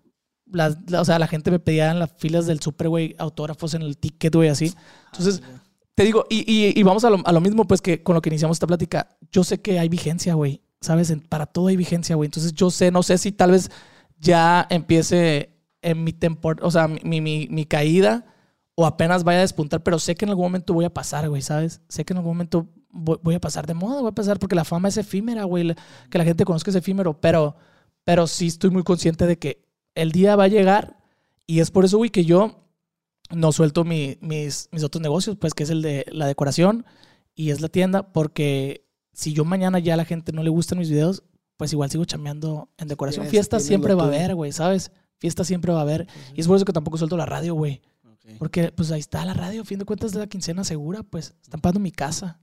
la- 0.50 0.76
la- 0.88 1.00
o 1.00 1.04
sea, 1.04 1.18
la 1.18 1.26
gente 1.26 1.50
me 1.50 1.58
pedía 1.58 1.90
en 1.90 1.98
las 1.98 2.12
filas 2.18 2.46
del 2.46 2.60
super, 2.60 2.88
güey, 2.88 3.14
autógrafos 3.18 3.74
en 3.74 3.82
el 3.82 3.96
ticket, 3.98 4.34
güey, 4.34 4.48
así. 4.48 4.72
Entonces, 5.12 5.42
te 5.94 6.02
digo, 6.04 6.26
y, 6.28 6.40
y- 6.50 6.78
y 6.78 6.82
vamos 6.82 7.04
a 7.04 7.10
lo, 7.10 7.18
a 7.24 7.32
lo 7.32 7.40
mismo, 7.40 7.66
pues, 7.66 7.80
que 7.80 8.02
con 8.02 8.14
lo 8.14 8.22
que 8.22 8.30
iniciamos 8.30 8.56
esta 8.56 8.66
plática. 8.66 9.16
Yo 9.30 9.44
sé 9.44 9.60
que 9.60 9.78
hay 9.78 9.88
vigencia, 9.88 10.34
güey. 10.34 10.60
¿Sabes? 10.80 11.14
Para 11.30 11.46
todo 11.46 11.68
hay 11.68 11.76
vigencia, 11.76 12.14
güey. 12.14 12.26
Entonces, 12.26 12.52
yo 12.52 12.70
sé, 12.70 12.90
no 12.90 13.02
sé 13.02 13.16
si 13.16 13.32
tal 13.32 13.52
vez 13.52 13.70
ya 14.18 14.66
empiece 14.68 15.56
en 15.80 16.04
mi 16.04 16.12
temporada, 16.12 16.66
o 16.66 16.70
sea, 16.70 16.88
mi, 16.88 17.20
mi- 17.20 17.46
mi 17.50 17.64
caída 17.64 18.26
o 18.74 18.84
apenas 18.86 19.24
vaya 19.24 19.38
a 19.38 19.42
despuntar, 19.42 19.82
pero 19.82 19.98
sé 19.98 20.14
que 20.14 20.24
en 20.26 20.30
algún 20.30 20.46
momento 20.46 20.74
voy 20.74 20.84
a 20.84 20.92
pasar, 20.92 21.28
güey, 21.28 21.40
¿sabes? 21.42 21.80
Sé 21.88 22.04
que 22.04 22.12
en 22.12 22.18
algún 22.18 22.32
momento 22.34 22.68
voy, 22.94 23.18
voy 23.22 23.34
a 23.34 23.40
pasar 23.40 23.66
de 23.66 23.74
moda, 23.74 24.00
voy 24.00 24.08
a 24.10 24.14
pasar 24.14 24.38
porque 24.38 24.54
la 24.54 24.64
fama 24.64 24.88
es 24.88 24.96
efímera, 24.96 25.44
güey. 25.44 25.74
Que 26.10 26.18
la 26.18 26.24
gente 26.24 26.44
conozca 26.44 26.70
es 26.70 26.76
efímero, 26.76 27.20
pero, 27.20 27.56
pero 28.04 28.26
sí 28.26 28.46
estoy 28.46 28.70
muy 28.70 28.82
consciente 28.84 29.26
de 29.26 29.38
que 29.38 29.64
el 29.94 30.12
día 30.12 30.36
va 30.36 30.44
a 30.44 30.48
llegar 30.48 30.96
y 31.46 31.60
es 31.60 31.70
por 31.70 31.84
eso, 31.84 31.98
güey, 31.98 32.10
que 32.10 32.24
yo 32.24 32.64
no 33.30 33.52
suelto 33.52 33.84
mi- 33.84 34.16
mis, 34.20 34.68
mis 34.72 34.84
otros 34.84 35.02
negocios, 35.02 35.36
pues 35.38 35.54
que 35.54 35.64
es 35.64 35.70
el 35.70 35.82
de 35.82 36.04
la 36.12 36.26
decoración 36.26 36.84
y 37.34 37.50
es 37.50 37.60
la 37.60 37.68
tienda, 37.68 38.12
porque 38.12 38.86
si 39.12 39.32
yo 39.32 39.44
mañana 39.44 39.78
ya 39.78 39.94
a 39.94 39.96
la 39.96 40.04
gente 40.04 40.32
no 40.32 40.42
le 40.42 40.50
gustan 40.50 40.78
mis 40.78 40.90
videos, 40.90 41.22
pues 41.56 41.72
igual 41.72 41.90
sigo 41.90 42.04
chambeando 42.04 42.68
en 42.78 42.88
decoración. 42.88 43.24
Fiestas 43.30 43.62
siempre 43.68 43.94
va 43.94 44.02
a 44.04 44.06
haber, 44.24 44.34
güey, 44.34 44.52
¿sabes? 44.52 44.90
Fiestas 45.18 45.46
siempre 45.46 45.72
va 45.72 45.78
a 45.78 45.82
haber. 45.82 46.06
Y 46.34 46.40
es 46.40 46.46
por 46.48 46.56
eso 46.56 46.64
que 46.64 46.72
tampoco 46.72 46.98
suelto 46.98 47.16
la 47.16 47.26
radio, 47.26 47.54
güey. 47.54 47.80
Porque 48.38 48.72
pues 48.72 48.90
ahí 48.90 49.00
está 49.00 49.24
la 49.24 49.34
radio, 49.34 49.62
a 49.62 49.64
fin 49.64 49.78
de 49.78 49.84
cuentas 49.84 50.12
de 50.12 50.18
la 50.18 50.26
quincena 50.26 50.64
segura, 50.64 51.02
pues 51.02 51.34
están 51.42 51.60
pagando 51.60 51.78
mi 51.80 51.92
casa, 51.92 52.40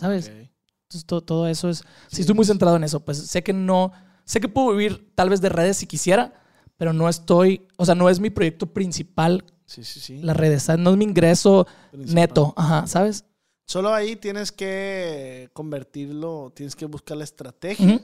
¿sabes? 0.00 0.28
Entonces 0.28 1.04
todo, 1.06 1.20
todo 1.20 1.46
eso 1.46 1.68
es... 1.68 1.78
Sí, 1.78 1.84
Sí, 2.16 2.20
estoy 2.22 2.34
muy 2.34 2.44
centrado 2.44 2.76
en 2.76 2.84
eso, 2.84 3.00
pues 3.00 3.18
sé 3.18 3.42
que 3.42 3.52
no... 3.52 3.92
Sé 4.24 4.40
que 4.40 4.48
puedo 4.48 4.70
vivir 4.70 5.12
tal 5.14 5.28
vez 5.30 5.40
de 5.40 5.48
redes 5.48 5.76
si 5.76 5.86
quisiera, 5.86 6.32
pero 6.76 6.92
no 6.92 7.08
estoy... 7.08 7.66
O 7.76 7.84
sea, 7.84 7.94
no 7.94 8.08
es 8.08 8.18
mi 8.20 8.30
proyecto 8.30 8.66
principal 8.66 9.44
Sí, 9.66 9.84
sí, 9.84 10.00
sí. 10.00 10.18
las 10.22 10.36
redes, 10.36 10.64
¿sabes? 10.64 10.80
No 10.82 10.90
es 10.90 10.96
mi 10.96 11.04
ingreso 11.04 11.66
Principal. 11.92 12.14
neto, 12.14 12.54
ajá, 12.56 12.86
¿sabes? 12.88 13.24
Solo 13.66 13.94
ahí 13.94 14.16
tienes 14.16 14.50
que 14.50 15.48
convertirlo, 15.52 16.52
tienes 16.56 16.74
que 16.74 16.86
buscar 16.86 17.16
la 17.16 17.22
estrategia 17.24 18.00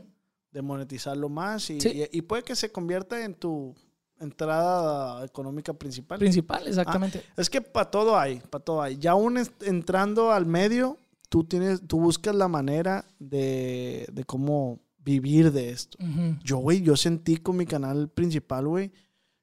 de 0.52 0.62
monetizarlo 0.62 1.28
más 1.28 1.68
y, 1.70 1.80
Sí. 1.80 1.88
y- 2.12 2.18
y 2.18 2.22
puede 2.22 2.44
que 2.44 2.54
se 2.54 2.70
convierta 2.70 3.24
en 3.24 3.34
tu 3.34 3.74
entrada 4.20 5.24
económica 5.24 5.72
principal. 5.72 6.18
Principal, 6.18 6.66
exactamente. 6.68 7.22
Es 7.36 7.50
que 7.50 7.60
para 7.60 7.90
todo 7.90 8.18
hay, 8.18 8.38
para 8.40 8.64
todo 8.64 8.80
hay. 8.82 8.96
Ya 8.98 9.12
aún 9.12 9.38
entrando 9.62 10.30
al 10.32 10.46
medio, 10.46 10.98
tú 11.28 11.44
tienes, 11.44 11.82
tú 11.86 12.00
buscas 12.00 12.34
la 12.34 12.48
manera 12.48 13.04
de, 13.18 14.06
de 14.12 14.24
cómo 14.24 14.80
vivir 14.98 15.52
de 15.52 15.70
esto. 15.70 15.98
Yo, 16.42 16.58
güey, 16.58 16.82
yo 16.82 16.96
sentí 16.96 17.36
con 17.36 17.56
mi 17.56 17.66
canal 17.66 18.08
principal, 18.08 18.66
güey. 18.66 18.92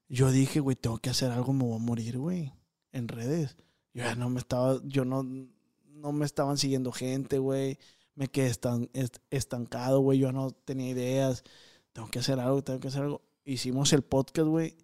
Yo 0.09 0.31
dije, 0.31 0.59
güey, 0.59 0.75
tengo 0.75 0.97
que 0.97 1.09
hacer 1.09 1.31
algo, 1.31 1.53
me 1.53 1.63
voy 1.63 1.75
a 1.75 1.79
morir, 1.79 2.17
güey. 2.17 2.51
En 2.91 3.07
redes. 3.07 3.55
Yo 3.93 4.03
ya 4.03 4.15
no 4.15 4.29
me 4.29 4.39
estaba, 4.39 4.79
yo 4.84 5.05
no, 5.05 5.23
no 5.23 6.11
me 6.11 6.25
estaban 6.25 6.57
siguiendo 6.57 6.91
gente, 6.91 7.38
güey. 7.39 7.77
Me 8.15 8.27
quedé 8.27 8.49
estan- 8.51 8.89
est- 8.93 9.17
estancado, 9.31 10.01
güey. 10.01 10.19
Yo 10.19 10.31
no 10.31 10.51
tenía 10.51 10.89
ideas. 10.89 11.43
Tengo 11.93 12.09
que 12.09 12.19
hacer 12.19 12.39
algo, 12.39 12.63
tengo 12.63 12.79
que 12.79 12.89
hacer 12.89 13.03
algo. 13.03 13.21
Hicimos 13.45 13.93
el 13.93 14.01
podcast, 14.03 14.47
güey. 14.47 14.75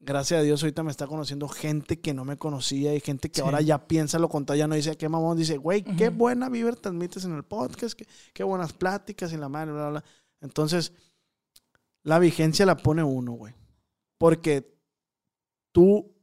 Gracias 0.00 0.38
a 0.40 0.42
Dios 0.42 0.62
ahorita 0.62 0.82
me 0.84 0.90
está 0.92 1.06
conociendo 1.08 1.48
gente 1.48 2.00
que 2.00 2.14
no 2.14 2.24
me 2.24 2.36
conocía 2.36 2.94
y 2.94 3.00
gente 3.00 3.28
que 3.30 3.36
Sí. 3.36 3.40
ahora 3.40 3.60
ya 3.60 3.86
piensa 3.88 4.18
lo 4.18 4.28
contrario, 4.28 4.60
ya 4.60 4.68
no 4.68 4.74
dice 4.76 4.96
qué 4.96 5.08
mamón, 5.08 5.36
dice, 5.36 5.56
güey, 5.56 5.82
qué 5.82 6.08
buena 6.08 6.48
vibra 6.48 6.74
transmites 6.76 7.24
en 7.24 7.34
el 7.34 7.42
podcast, 7.42 7.98
qué, 7.98 8.06
qué 8.32 8.44
buenas 8.44 8.72
pláticas 8.72 9.32
y 9.32 9.36
la 9.36 9.48
madre, 9.48 9.72
bla, 9.72 9.90
bla, 9.90 10.00
bla. 10.00 10.04
Entonces, 10.40 10.92
la 12.04 12.18
vigencia 12.20 12.64
la 12.64 12.76
pone 12.76 13.02
uno, 13.02 13.32
güey. 13.32 13.54
Porque 14.18 14.72
tú, 15.72 16.14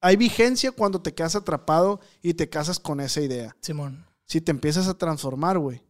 hay 0.00 0.16
vigencia 0.16 0.70
cuando 0.70 1.02
te 1.02 1.14
quedas 1.14 1.34
atrapado 1.34 2.00
y 2.22 2.34
te 2.34 2.48
casas 2.48 2.78
con 2.78 3.00
esa 3.00 3.20
idea. 3.20 3.56
Simón. 3.60 4.06
Si 4.26 4.40
te 4.40 4.52
empiezas 4.52 4.86
a 4.86 4.94
transformar, 4.96 5.58
güey. 5.58 5.82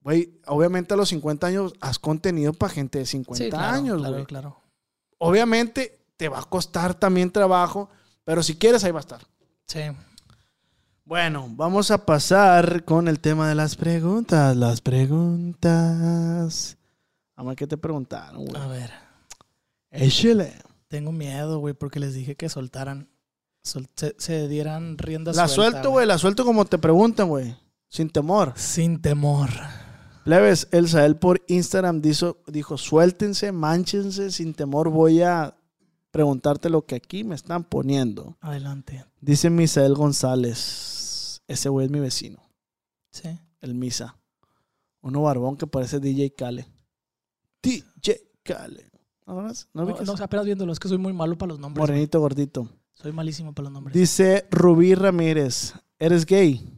Güey, 0.00 0.40
obviamente 0.46 0.94
a 0.94 0.96
los 0.96 1.10
50 1.10 1.46
años 1.46 1.74
haz 1.80 1.98
contenido 1.98 2.52
para 2.54 2.72
gente 2.72 2.98
de 2.98 3.06
50 3.06 3.44
Sí, 3.44 3.50
claro, 3.50 3.76
años, 3.76 3.98
claro, 3.98 4.14
güey. 4.14 4.26
claro. 4.26 4.56
Obviamente 5.18 5.97
te 6.18 6.28
va 6.28 6.40
a 6.40 6.44
costar 6.44 6.94
también 6.94 7.30
trabajo, 7.30 7.88
pero 8.24 8.42
si 8.42 8.56
quieres 8.56 8.84
ahí 8.84 8.90
va 8.92 8.98
a 8.98 9.00
estar. 9.00 9.20
Sí. 9.66 9.80
Bueno, 11.04 11.46
vamos 11.56 11.90
a 11.90 12.04
pasar 12.04 12.84
con 12.84 13.08
el 13.08 13.18
tema 13.20 13.48
de 13.48 13.54
las 13.54 13.76
preguntas. 13.76 14.54
Las 14.54 14.82
preguntas. 14.82 16.76
Vamos 17.36 17.48
a 17.48 17.52
ver 17.52 17.56
qué 17.56 17.66
te 17.66 17.76
preguntaron, 17.78 18.44
güey. 18.44 18.60
A 18.62 18.66
ver. 18.66 18.90
Échale. 19.90 20.52
Tengo 20.88 21.12
miedo, 21.12 21.58
güey, 21.60 21.74
porque 21.74 22.00
les 22.00 22.14
dije 22.14 22.34
que 22.36 22.48
soltaran. 22.48 23.08
sol- 23.62 23.88
se, 23.94 24.14
se 24.18 24.48
dieran 24.48 24.98
rienda 24.98 25.32
La 25.32 25.46
suelta, 25.48 25.72
suelto, 25.78 25.90
güey, 25.90 26.06
la 26.06 26.18
suelto 26.18 26.44
como 26.44 26.64
te 26.64 26.78
preguntan, 26.78 27.28
güey. 27.28 27.54
Sin 27.88 28.10
temor. 28.10 28.52
Sin 28.56 29.00
temor. 29.00 29.48
Plebes, 30.24 30.68
Elsael 30.72 31.16
por 31.16 31.42
Instagram 31.48 32.02
dijo, 32.02 32.38
dijo, 32.46 32.76
suéltense, 32.76 33.50
mánchense, 33.52 34.30
sin 34.30 34.52
temor 34.52 34.90
voy 34.90 35.22
a 35.22 35.54
preguntarte 36.18 36.68
lo 36.68 36.84
que 36.84 36.96
aquí 36.96 37.22
me 37.22 37.36
están 37.36 37.62
poniendo. 37.62 38.36
Adelante. 38.40 39.04
Dice 39.20 39.50
Misael 39.50 39.94
González. 39.94 41.40
Ese 41.46 41.68
güey 41.68 41.86
es 41.86 41.92
mi 41.92 42.00
vecino, 42.00 42.42
Sí. 43.12 43.28
el 43.60 43.76
Misa. 43.76 44.16
Uno 45.00 45.22
barbón 45.22 45.56
que 45.56 45.68
parece 45.68 46.00
DJ 46.00 46.34
Kale. 46.34 46.66
DJ 47.62 48.20
Kale. 48.42 48.90
¿No? 49.28 49.42
¿No 49.42 49.52
No, 49.84 49.84
no, 50.02 50.12
apenas 50.24 50.44
viéndolo, 50.44 50.72
es 50.72 50.80
que 50.80 50.88
soy 50.88 50.98
muy 50.98 51.12
malo 51.12 51.38
para 51.38 51.50
los 51.50 51.60
nombres. 51.60 51.78
güey. 51.80 51.92
Morenito 51.92 52.18
gordito. 52.18 52.68
Soy 52.94 53.12
malísimo 53.12 53.52
para 53.54 53.64
los 53.66 53.72
nombres. 53.74 53.94
Dice 53.96 54.48
Rubí 54.50 54.96
Ramírez, 54.96 55.72
¿eres 56.00 56.26
gay? 56.26 56.68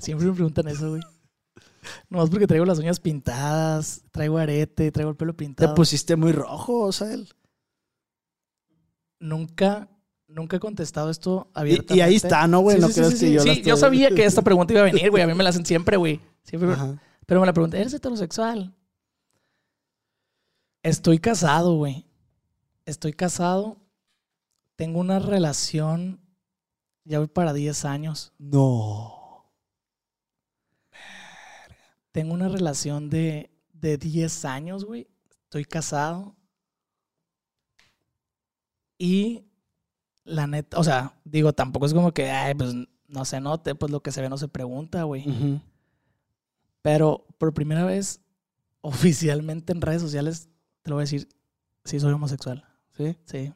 Siempre 0.00 0.26
me 0.26 0.32
preguntan 0.32 0.66
eso, 0.66 0.90
güey. 0.90 1.02
Nomás 2.08 2.30
porque 2.30 2.46
traigo 2.46 2.64
las 2.64 2.78
uñas 2.78 3.00
pintadas, 3.00 4.02
traigo 4.10 4.38
arete, 4.38 4.90
traigo 4.92 5.10
el 5.10 5.16
pelo 5.16 5.32
Te 5.32 5.38
pintado. 5.38 5.74
pusiste 5.74 6.16
muy 6.16 6.32
rojo, 6.32 6.80
Osael. 6.86 7.28
Nunca, 9.20 9.88
nunca 10.28 10.56
he 10.56 10.60
contestado 10.60 11.10
esto 11.10 11.48
Y, 11.54 11.58
abiertamente. 11.58 11.96
y 11.96 12.00
ahí 12.00 12.14
está, 12.16 12.46
¿no, 12.46 12.60
güey? 12.60 12.76
Sí, 12.76 12.80
no 12.82 12.88
sí, 12.88 12.94
creas 12.94 13.12
sí, 13.14 13.26
que 13.26 13.32
yo 13.32 13.40
Sí, 13.42 13.62
yo 13.62 13.76
sabía 13.76 14.10
que 14.10 14.24
esta 14.24 14.42
pregunta 14.42 14.72
iba 14.72 14.82
a 14.82 14.84
venir, 14.84 15.10
güey. 15.10 15.22
A 15.22 15.26
mí 15.26 15.34
me 15.34 15.42
la 15.42 15.50
hacen 15.50 15.66
siempre, 15.66 15.96
güey. 15.96 16.20
Siempre. 16.44 16.72
Ajá. 16.72 17.00
Pero 17.26 17.40
me 17.40 17.46
la 17.46 17.52
pregunté, 17.52 17.80
¿eres 17.80 17.92
heterosexual? 17.94 18.74
Estoy 20.82 21.18
casado, 21.18 21.74
güey. 21.76 22.06
Estoy 22.86 23.12
casado. 23.12 23.76
Tengo 24.76 25.00
una 25.00 25.18
relación. 25.18 26.20
Ya 27.04 27.18
voy 27.18 27.28
para 27.28 27.52
10 27.52 27.84
años. 27.84 28.32
No. 28.38 29.17
Tengo 32.18 32.34
una 32.34 32.48
relación 32.48 33.10
de, 33.10 33.48
de 33.72 33.96
10 33.96 34.44
años, 34.44 34.84
güey. 34.84 35.06
Estoy 35.44 35.64
casado. 35.64 36.34
Y 38.98 39.44
la 40.24 40.48
neta, 40.48 40.80
o 40.80 40.82
sea, 40.82 41.14
digo, 41.22 41.52
tampoco 41.52 41.86
es 41.86 41.94
como 41.94 42.12
que, 42.12 42.28
ay, 42.28 42.56
pues 42.56 42.74
no 43.06 43.24
se 43.24 43.40
note, 43.40 43.76
pues 43.76 43.92
lo 43.92 44.02
que 44.02 44.10
se 44.10 44.20
ve 44.20 44.28
no 44.28 44.36
se 44.36 44.48
pregunta, 44.48 45.04
güey. 45.04 45.62
Pero 46.82 47.24
por 47.38 47.54
primera 47.54 47.84
vez, 47.84 48.20
oficialmente 48.80 49.72
en 49.72 49.80
redes 49.80 50.02
sociales, 50.02 50.48
te 50.82 50.90
lo 50.90 50.96
voy 50.96 51.02
a 51.02 51.04
decir, 51.04 51.28
sí 51.84 52.00
soy 52.00 52.12
homosexual. 52.12 52.64
¿Sí? 52.96 53.16
Sí. 53.26 53.54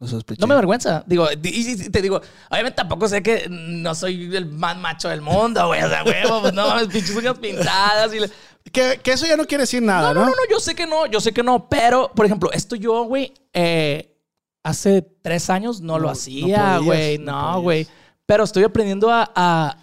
Lo 0.00 0.06
sospeché. 0.08 0.40
No 0.40 0.46
me 0.46 0.54
avergüenza. 0.54 1.04
Digo, 1.06 1.28
y, 1.30 1.90
te 1.90 2.00
digo, 2.02 2.20
obviamente 2.50 2.76
tampoco 2.76 3.06
sé 3.06 3.22
que 3.22 3.46
no 3.50 3.94
soy 3.94 4.34
el 4.34 4.46
más 4.46 4.76
macho 4.78 5.08
del 5.10 5.20
mundo, 5.20 5.66
güey. 5.66 5.82
O 5.82 5.88
sea, 5.88 6.02
huevo, 6.02 6.40
pues 6.40 6.54
no 6.54 6.64
pinches 6.88 7.14
uñas 7.14 7.38
pintadas 7.38 8.12
y... 8.14 8.20
le- 8.20 8.30
que, 8.72 9.00
que 9.02 9.12
eso 9.12 9.26
ya 9.26 9.36
no 9.36 9.46
quiere 9.46 9.62
decir 9.62 9.82
nada, 9.82 10.12
No, 10.14 10.20
¿no? 10.20 10.26
no, 10.26 10.32
no, 10.32 10.42
yo 10.50 10.58
sé 10.60 10.74
que 10.74 10.86
no, 10.86 11.06
yo 11.06 11.20
sé 11.20 11.32
que 11.32 11.42
no. 11.42 11.68
Pero, 11.68 12.10
por 12.14 12.24
ejemplo, 12.26 12.50
esto 12.52 12.76
yo, 12.76 13.04
güey, 13.04 13.32
eh, 13.52 14.16
hace 14.62 15.02
tres 15.22 15.48
años 15.50 15.80
no, 15.80 15.94
No, 15.94 15.98
lo 15.98 16.10
hacía, 16.10 16.78
güey. 16.78 17.18
no 17.18 17.60
güey. 17.62 17.86
Pero 18.26 18.44
estoy 18.44 18.64
aprendiendo 18.64 19.10
a... 19.10 19.30
a- 19.34 19.76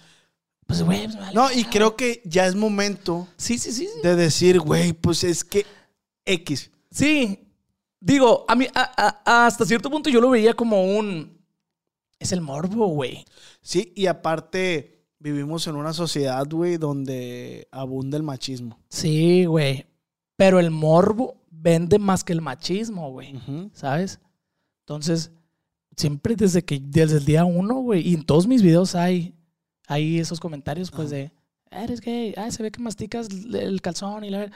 pues, 0.66 0.82
güey, 0.84 1.04
pues, 1.06 1.16
vale 1.18 1.34
No, 1.34 1.52
y 1.52 1.64
creo 1.66 1.96
que 1.96 2.22
ya 2.26 2.46
es 2.48 2.56
momento 2.56 3.28
Sí, 3.38 3.58
sí, 3.58 3.72
sí. 3.72 3.86
sí. 3.88 4.02
de 4.04 4.16
decir, 4.16 4.60
güey, 4.60 4.94
pues 4.94 5.24
es 5.24 5.44
que 5.44 5.66
X. 6.26 6.72
Sí. 6.92 7.47
Digo, 8.00 8.46
a 8.48 8.56
mí, 8.56 8.68
a- 8.76 9.22
a- 9.26 9.46
hasta 9.48 9.66
cierto 9.66 9.90
punto 9.90 10.10
yo 10.10 10.22
lo 10.22 10.30
veía 10.30 10.54
como 10.54 10.84
un. 10.98 11.38
Es 12.20 12.32
el 12.32 12.42
morbo, 12.42 12.88
güey. 12.88 13.26
Sí, 13.62 13.94
y 13.96 14.08
aparte 14.08 15.04
vivimos 15.20 15.68
en 15.68 15.76
una 15.76 15.94
sociedad, 15.94 16.46
güey, 16.50 16.78
donde 16.78 17.68
abunda 17.72 18.18
el 18.18 18.24
machismo. 18.24 18.80
Sí, 18.90 19.46
güey. 19.46 19.86
Pero 20.36 20.60
el 20.60 20.70
morbo 20.72 21.36
vende 21.50 21.98
más 22.00 22.24
que 22.24 22.34
el 22.34 22.42
machismo, 22.42 23.12
güey. 23.12 23.34
¿Sabes? 23.74 24.20
Entonces, 24.82 25.32
siempre 25.96 26.36
desde 26.36 26.64
que, 26.64 26.80
desde 26.82 27.18
el 27.18 27.26
día 27.26 27.46
uno, 27.46 27.76
güey, 27.82 28.08
y 28.08 28.14
en 28.14 28.24
todos 28.24 28.48
mis 28.48 28.62
videos 28.62 28.94
hay, 28.96 29.34
hay 29.88 30.20
esos 30.20 30.40
comentarios, 30.40 30.92
pues, 30.92 31.10
de, 31.10 31.32
eres 31.72 32.00
gay, 32.02 32.34
ay, 32.38 32.52
se 32.52 32.62
ve 32.64 32.72
que 32.72 32.80
masticas 32.82 33.28
el 33.30 33.82
calzón 33.82 34.24
y 34.24 34.30
la. 34.30 34.52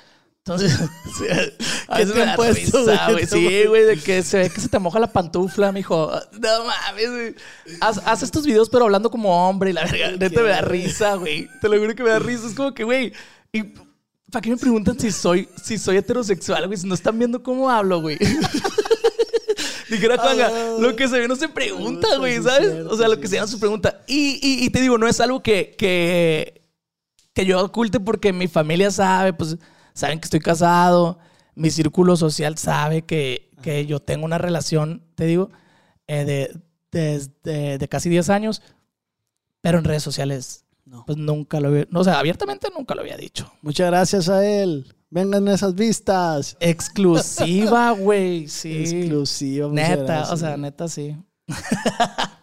Entonces, 0.55 0.79
veces 1.89 2.13
te 2.13 2.21
han 2.23 2.35
puesto, 2.35 2.83
güey? 3.11 3.25
Sí, 3.27 3.63
güey, 3.67 3.83
de 3.83 3.97
que 3.97 4.23
se 4.23 4.37
ve 4.39 4.49
que 4.49 4.61
se 4.61 4.69
te 4.69 4.79
moja 4.79 4.99
la 4.99 5.11
pantufla, 5.11 5.71
mijo. 5.71 6.11
No 6.39 6.65
mames, 6.65 7.09
güey. 7.11 7.35
Haz, 7.81 8.01
haz 8.05 8.23
estos 8.23 8.45
videos, 8.45 8.69
pero 8.69 8.85
hablando 8.85 9.09
como 9.11 9.47
hombre 9.49 9.69
y 9.69 9.73
la 9.73 9.85
verga. 9.85 10.11
Neta 10.17 10.41
me 10.41 10.49
da 10.49 10.61
risa, 10.61 11.15
güey. 11.15 11.49
Te 11.61 11.69
lo 11.69 11.77
juro 11.79 11.95
que 11.95 12.03
me 12.03 12.09
da 12.09 12.19
risa. 12.19 12.47
Es 12.47 12.53
como 12.53 12.73
que, 12.73 12.83
güey. 12.83 13.13
¿Y 13.51 13.63
para 14.31 14.41
qué 14.41 14.49
me 14.51 14.57
preguntan 14.57 14.97
si 14.99 15.11
soy, 15.11 15.47
si 15.61 15.77
soy 15.77 15.97
heterosexual, 15.97 16.67
güey? 16.67 16.77
Si 16.77 16.87
no 16.87 16.95
están 16.95 17.17
viendo 17.19 17.43
cómo 17.43 17.69
hablo, 17.69 18.01
güey. 18.01 18.17
Dijera 19.89 20.17
Juanga, 20.17 20.49
lo 20.79 20.95
que 20.95 21.07
se 21.09 21.19
ve 21.19 21.27
no 21.27 21.35
se 21.35 21.49
pregunta, 21.49 22.15
güey, 22.17 22.41
¿sabes? 22.41 22.71
cierto, 22.71 22.89
o 22.91 22.97
sea, 22.97 23.09
lo 23.09 23.19
que 23.19 23.27
se 23.27 23.35
ve 23.35 23.41
no 23.41 23.47
se 23.47 23.57
pregunta. 23.57 24.01
Y, 24.07 24.39
y- 24.41 24.63
y 24.65 24.69
te 24.69 24.79
digo, 24.79 24.97
no 24.97 25.05
es 25.05 25.19
algo 25.19 25.43
que, 25.43 25.75
que, 25.77 26.61
que 27.33 27.45
yo 27.45 27.59
oculte 27.61 27.99
porque 27.99 28.31
mi 28.31 28.47
familia 28.47 28.89
sabe, 28.89 29.33
pues 29.33 29.57
saben 30.01 30.19
que 30.19 30.25
estoy 30.25 30.39
casado, 30.41 31.17
mi 31.55 31.69
círculo 31.69 32.15
social 32.17 32.57
sabe 32.57 33.03
que, 33.03 33.49
que 33.61 33.85
yo 33.85 33.99
tengo 34.01 34.25
una 34.25 34.37
relación, 34.37 35.01
te 35.15 35.25
digo, 35.25 35.49
eh, 36.07 36.25
de, 36.25 36.61
desde 36.91 37.77
de 37.77 37.87
casi 37.87 38.09
10 38.09 38.29
años, 38.29 38.61
pero 39.61 39.77
en 39.77 39.85
redes 39.85 40.03
sociales, 40.03 40.65
No. 40.85 41.03
pues 41.05 41.17
nunca 41.17 41.59
lo 41.59 41.69
había, 41.69 41.87
no, 41.89 42.01
o 42.01 42.03
sea, 42.03 42.19
abiertamente 42.19 42.67
nunca 42.75 42.95
lo 42.95 43.01
había 43.01 43.15
dicho. 43.17 43.51
Muchas 43.61 43.87
gracias 43.87 44.27
a 44.29 44.45
él. 44.45 44.93
Vengan 45.09 45.47
esas 45.49 45.75
vistas. 45.75 46.55
Exclusiva, 46.61 47.91
güey, 47.99 48.47
sí. 48.47 48.77
Exclusiva. 48.79 49.67
Neta, 49.69 49.95
gracias, 50.03 50.31
o 50.31 50.37
sea, 50.37 50.49
güey. 50.51 50.61
neta, 50.61 50.87
sí. 50.87 51.15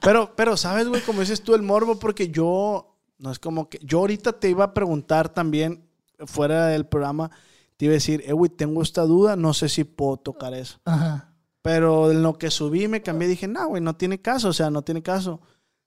Pero, 0.00 0.34
pero, 0.36 0.56
¿sabes, 0.56 0.88
güey? 0.88 1.02
Como 1.02 1.20
dices 1.20 1.42
tú, 1.42 1.54
el 1.54 1.62
morbo, 1.62 1.98
porque 1.98 2.28
yo, 2.28 2.96
no 3.18 3.30
es 3.32 3.38
como 3.38 3.68
que, 3.68 3.78
yo 3.82 3.98
ahorita 3.98 4.32
te 4.32 4.48
iba 4.48 4.64
a 4.64 4.72
preguntar 4.74 5.28
también, 5.28 5.84
fuera 6.26 6.66
del 6.68 6.86
programa, 6.86 7.30
te 7.78 7.86
iba 7.86 7.92
a 7.92 7.94
decir, 7.94 8.22
eh, 8.26 8.32
güey, 8.32 8.50
tengo 8.50 8.82
esta 8.82 9.02
duda, 9.02 9.36
no 9.36 9.54
sé 9.54 9.68
si 9.68 9.84
puedo 9.84 10.18
tocar 10.18 10.52
eso. 10.52 10.80
Ajá. 10.84 11.32
Pero 11.62 12.10
en 12.10 12.22
lo 12.22 12.36
que 12.36 12.50
subí 12.50 12.88
me 12.88 13.02
cambié, 13.02 13.28
dije, 13.28 13.46
no, 13.46 13.68
güey, 13.68 13.80
no 13.80 13.96
tiene 13.96 14.20
caso, 14.20 14.48
o 14.48 14.52
sea, 14.52 14.68
no 14.68 14.82
tiene 14.82 15.02
caso. 15.02 15.40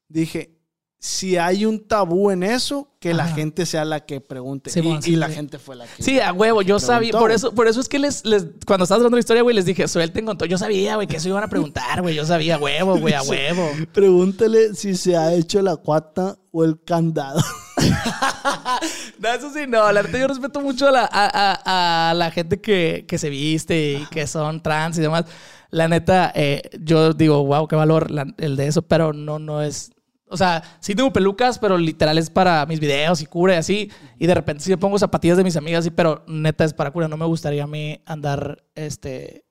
dije, 0.07 0.57
si 1.03 1.35
hay 1.35 1.65
un 1.65 1.87
tabú 1.87 2.29
en 2.29 2.43
eso, 2.43 2.95
que 2.99 3.15
la 3.15 3.23
Ajá. 3.23 3.33
gente 3.33 3.65
sea 3.65 3.83
la 3.83 4.05
que 4.05 4.21
pregunte. 4.21 4.69
Sí, 4.69 4.79
y, 4.79 4.81
bueno, 4.83 5.01
sí, 5.01 5.13
y 5.13 5.15
la 5.15 5.27
sí. 5.29 5.33
gente 5.33 5.57
fue 5.57 5.75
la 5.75 5.85
que... 5.87 6.03
Sí, 6.03 6.19
a 6.19 6.31
huevo, 6.31 6.61
yo 6.61 6.79
sabía. 6.79 7.11
Por 7.11 7.31
eso, 7.31 7.55
por 7.55 7.67
eso 7.67 7.81
es 7.81 7.89
que 7.89 7.97
les, 7.97 8.23
les 8.23 8.45
cuando 8.67 8.83
estabas 8.83 8.99
hablando 8.99 9.15
de 9.15 9.17
la 9.17 9.21
historia, 9.21 9.41
güey, 9.41 9.55
les 9.55 9.65
dije, 9.65 9.87
suelten 9.87 10.27
con 10.27 10.37
todo. 10.37 10.47
Yo 10.47 10.59
sabía, 10.59 10.95
güey, 10.95 11.07
que 11.07 11.17
eso 11.17 11.27
iban 11.27 11.43
a 11.43 11.47
preguntar, 11.47 12.03
güey. 12.03 12.13
Yo 12.13 12.23
sabía, 12.25 12.59
huevo, 12.59 12.99
güey, 12.99 13.15
a 13.15 13.23
huevo. 13.27 13.67
Pregúntale 13.91 14.75
si 14.75 14.95
se 14.95 15.17
ha 15.17 15.33
hecho 15.33 15.63
la 15.63 15.75
cuata 15.75 16.37
o 16.51 16.63
el 16.63 16.83
candado. 16.83 17.41
No, 19.19 19.29
eso 19.29 19.51
sí, 19.53 19.65
no. 19.67 19.91
La 19.91 20.01
neta, 20.03 20.17
yo 20.17 20.27
respeto 20.27 20.61
mucho 20.61 20.87
a 20.87 20.91
la, 20.91 21.01
a, 21.11 21.29
a- 21.63 22.09
a 22.09 22.13
la 22.13 22.31
gente 22.31 22.59
que, 22.61 23.05
que 23.07 23.17
se 23.17 23.29
viste 23.29 23.93
y 23.93 24.05
que 24.07 24.27
son 24.27 24.61
trans 24.63 24.97
y 24.97 25.01
demás. 25.01 25.25
La 25.69 25.87
neta, 25.87 26.31
eh, 26.35 26.61
yo 26.79 27.13
digo, 27.13 27.45
wow, 27.45 27.67
qué 27.67 27.75
valor 27.75 28.11
la- 28.11 28.27
el 28.37 28.55
de 28.55 28.67
eso, 28.67 28.81
pero 28.81 29.13
no, 29.13 29.39
no 29.39 29.61
es. 29.61 29.91
O 30.27 30.37
sea, 30.37 30.63
sí 30.79 30.95
tengo 30.95 31.11
pelucas, 31.11 31.59
pero 31.59 31.77
literal 31.77 32.17
es 32.17 32.29
para 32.29 32.65
mis 32.65 32.79
videos 32.79 33.21
y 33.21 33.25
cura 33.25 33.55
y 33.55 33.57
así. 33.57 33.91
Y 34.17 34.27
de 34.27 34.33
repente 34.33 34.63
sí 34.63 34.69
me 34.69 34.77
pongo 34.77 34.97
zapatillas 34.97 35.37
de 35.37 35.43
mis 35.43 35.57
amigas, 35.57 35.83
sí, 35.83 35.91
pero 35.91 36.23
neta 36.27 36.63
es 36.63 36.73
para 36.73 36.91
cura. 36.91 37.07
No 37.09 37.17
me 37.17 37.25
gustaría 37.25 37.63
a 37.65 37.67
mí 37.67 38.01
andar, 38.05 38.63
este, 38.75 39.45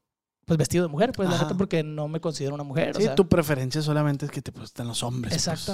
pues 0.47 0.57
vestido 0.59 0.85
de 0.85 0.89
mujer, 0.91 1.13
pues 1.13 1.29
la 1.29 1.37
neta, 1.39 1.55
porque 1.59 1.83
no 1.83 2.09
me 2.09 2.21
considero 2.21 2.55
una 2.55 2.65
mujer. 2.65 2.95
Sí, 2.97 3.03
o 3.03 3.05
sea, 3.07 3.15
tu 3.15 3.29
preferencia 3.29 3.83
solamente 3.83 4.25
es 4.27 4.33
que 4.33 4.41
te 4.43 4.51
gustan 4.53 4.89
los 4.89 5.03
hombres. 5.03 5.35
pues. 5.53 5.65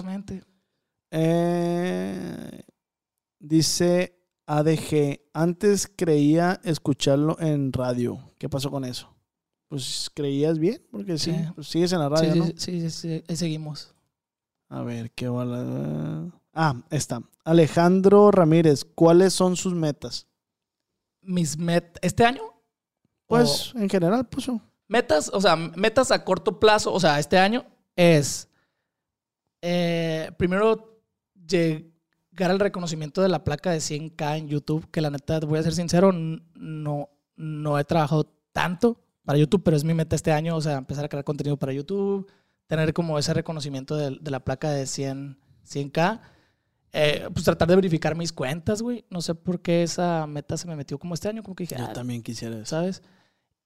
Eh, 1.11 2.63
dice 3.39 4.19
ADG, 4.47 5.21
antes 5.33 5.91
creía 5.95 6.61
escucharlo 6.65 7.37
en 7.41 7.73
radio. 7.73 8.33
¿Qué 8.39 8.49
pasó 8.49 8.71
con 8.71 8.85
eso? 8.85 9.13
Pues 9.69 10.11
creías 10.15 10.59
bien, 10.59 10.81
porque 10.91 11.19
sí, 11.19 11.33
Sí. 11.33 11.45
pues 11.55 11.67
sigues 11.69 11.93
en 11.93 11.99
la 11.99 12.09
radio, 12.09 12.33
sí, 12.33 12.39
¿no? 12.39 12.45
sí, 12.57 12.91
sí, 12.91 13.23
sí, 13.27 13.37
seguimos. 13.37 13.93
A 14.69 14.83
ver, 14.83 15.11
qué 15.13 15.29
bala. 15.29 16.31
Ah, 16.53 16.75
está. 16.91 17.23
Alejandro 17.45 18.31
Ramírez, 18.31 18.85
¿cuáles 18.85 19.33
son 19.33 19.57
sus 19.57 19.75
metas? 19.75 20.27
Mis 21.23 21.57
met 21.59 21.99
¿Este 22.03 22.25
año? 22.25 22.43
Pues, 23.27 23.73
en 23.75 23.89
general, 23.89 24.29
puso. 24.29 24.61
Metas, 24.89 25.31
o 25.35 25.41
sea, 25.41 25.57
metas 25.57 26.13
a 26.13 26.25
corto 26.25 26.61
plazo, 26.61 26.93
o 26.93 27.01
sea, 27.01 27.19
este 27.19 27.37
año 27.39 27.65
es 27.97 28.49
eh, 29.63 30.31
primero 30.39 30.96
llegar 31.47 32.51
al 32.51 32.61
reconocimiento 32.61 33.23
de 33.23 33.29
la 33.29 33.45
placa 33.45 33.71
de 33.71 33.79
100k 33.79 34.39
en 34.39 34.49
YouTube, 34.49 34.91
que 34.91 35.01
la 35.01 35.11
neta, 35.11 35.41
voy 35.41 35.59
a 35.59 35.63
ser 35.63 35.75
sincero, 35.75 36.13
no, 36.13 37.09
no 37.37 37.79
he 37.79 37.85
trabajado 37.85 38.33
tanto 38.53 39.01
para 39.25 39.39
YouTube, 39.39 39.63
pero 39.65 39.77
es 39.77 39.85
mi 39.85 39.95
meta 39.95 40.17
este 40.17 40.33
año, 40.33 40.57
o 40.57 40.61
sea, 40.61 40.79
empezar 40.79 41.05
a 41.05 41.09
crear 41.09 41.25
contenido 41.25 41.57
para 41.57 41.73
YouTube, 41.73 42.31
tener 42.67 42.93
como 42.93 43.19
ese 43.19 43.35
reconocimiento 43.35 43.97
de, 43.97 44.19
de 44.21 44.31
la 44.31 44.41
placa 44.41 44.71
de 44.71 44.87
100, 44.87 45.39
100k. 45.67 46.21
Eh, 46.93 47.29
pues 47.33 47.45
tratar 47.45 47.69
de 47.69 47.77
verificar 47.77 48.15
mis 48.17 48.33
cuentas, 48.33 48.81
güey. 48.81 49.05
No 49.11 49.21
sé 49.21 49.35
por 49.35 49.61
qué 49.61 49.83
esa 49.83 50.27
meta 50.27 50.57
se 50.57 50.67
me 50.67 50.77
metió 50.77 50.99
como 50.99 51.13
este 51.15 51.29
año, 51.29 51.43
como 51.43 51.55
que 51.55 51.65
dije, 51.65 51.77
Yo 51.77 51.85
"Ah, 51.85 51.93
también 51.93 52.23
quisiera 52.23 52.57
eso. 52.57 52.65
¿sabes? 52.65 53.03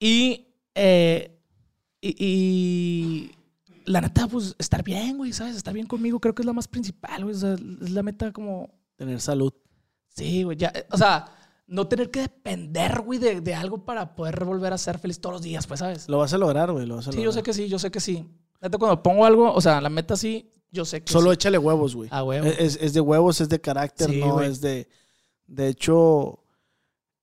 Y, 0.00 0.48
eh, 0.74 1.38
y, 2.00 2.16
y 2.18 3.30
la 3.86 4.00
neta, 4.00 4.26
pues 4.28 4.54
estar 4.58 4.82
bien, 4.82 5.16
güey, 5.16 5.32
¿sabes? 5.32 5.56
Estar 5.56 5.74
bien 5.74 5.86
conmigo 5.86 6.20
creo 6.20 6.34
que 6.34 6.42
es 6.42 6.46
la 6.46 6.52
más 6.52 6.68
principal, 6.68 7.24
güey. 7.24 7.34
O 7.34 7.38
sea, 7.38 7.54
es 7.54 7.90
la 7.90 8.02
meta 8.02 8.32
como, 8.32 8.70
Tener 8.96 9.20
salud. 9.20 9.52
sí, 10.08 10.42
güey, 10.42 10.56
ya, 10.56 10.72
eh, 10.74 10.86
o 10.90 10.96
sea, 10.98 11.26
no 11.66 11.86
tener 11.86 12.10
que 12.10 12.20
depender, 12.22 13.00
güey, 13.02 13.18
de, 13.18 13.40
de 13.40 13.54
algo 13.54 13.84
para 13.84 14.14
poder 14.14 14.44
volver 14.44 14.72
a 14.72 14.78
ser 14.78 14.98
feliz 14.98 15.20
todos 15.20 15.34
los 15.34 15.42
días, 15.42 15.66
pues, 15.66 15.80
¿sabes? 15.80 16.08
Lo 16.08 16.18
vas 16.18 16.32
a 16.34 16.38
lograr, 16.38 16.72
güey. 16.72 16.84
Lo 16.86 16.96
vas 16.96 17.06
a 17.08 17.12
Sí, 17.12 17.18
lograr. 17.18 17.24
yo 17.26 17.38
sé 17.38 17.42
que 17.42 17.52
sí, 17.54 17.68
yo 17.68 17.78
sé 17.78 17.90
que 17.90 18.00
sí. 18.00 18.26
Neta, 18.60 18.76
cuando 18.76 19.02
pongo 19.02 19.24
algo, 19.24 19.52
o 19.52 19.60
sea, 19.60 19.80
la 19.80 19.88
meta 19.88 20.16
sí, 20.16 20.50
yo 20.72 20.84
sé 20.84 21.02
que 21.02 21.12
Solo 21.12 21.30
sí. 21.30 21.34
échale 21.34 21.58
huevos, 21.58 21.94
güey. 21.94 22.08
A 22.12 22.22
huevo. 22.24 22.46
Es, 22.46 22.76
es 22.80 22.92
de 22.92 23.00
huevos, 23.00 23.40
es 23.40 23.48
de 23.48 23.60
carácter, 23.60 24.10
Sí, 24.10 24.20
no 24.20 24.34
güey. 24.34 24.50
es 24.50 24.60
de. 24.60 24.88
De 25.46 25.68
hecho, 25.68 26.44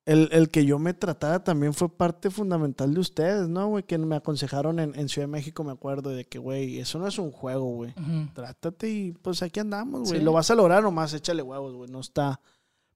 el, 0.08 0.30
el 0.32 0.50
que 0.50 0.66
yo 0.66 0.80
me 0.80 0.94
tratara 0.94 1.44
también 1.44 1.74
fue 1.74 1.90
parte 1.90 2.30
fundamental 2.30 2.94
de 2.94 3.02
ustedes, 3.02 3.50
¿no, 3.50 3.68
güey? 3.68 3.84
Que 3.84 3.98
me 3.98 4.16
aconsejaron 4.16 4.80
en, 4.80 4.98
en 4.98 5.10
Ciudad 5.10 5.28
de 5.28 5.34
México, 5.34 5.66
me 5.66 5.74
acuerdo, 5.74 6.12
de 6.12 6.24
que, 6.24 6.40
güey, 6.40 6.80
eso 6.80 6.98
no 6.98 7.08
es 7.08 7.20
un 7.20 7.30
juego, 7.30 7.66
güey. 7.74 7.94
Trátate 8.34 8.90
y 8.90 9.12
pues 9.12 9.44
aquí 9.44 9.60
andamos, 9.60 10.08
güey. 10.08 10.20
Sí. 10.20 10.26
Lo 10.26 10.32
vas 10.32 10.50
a 10.50 10.56
lograr 10.56 10.82
nomás, 10.82 11.14
échale 11.14 11.42
huevos, 11.42 11.76
güey. 11.76 11.92
No 11.92 12.00
está 12.00 12.40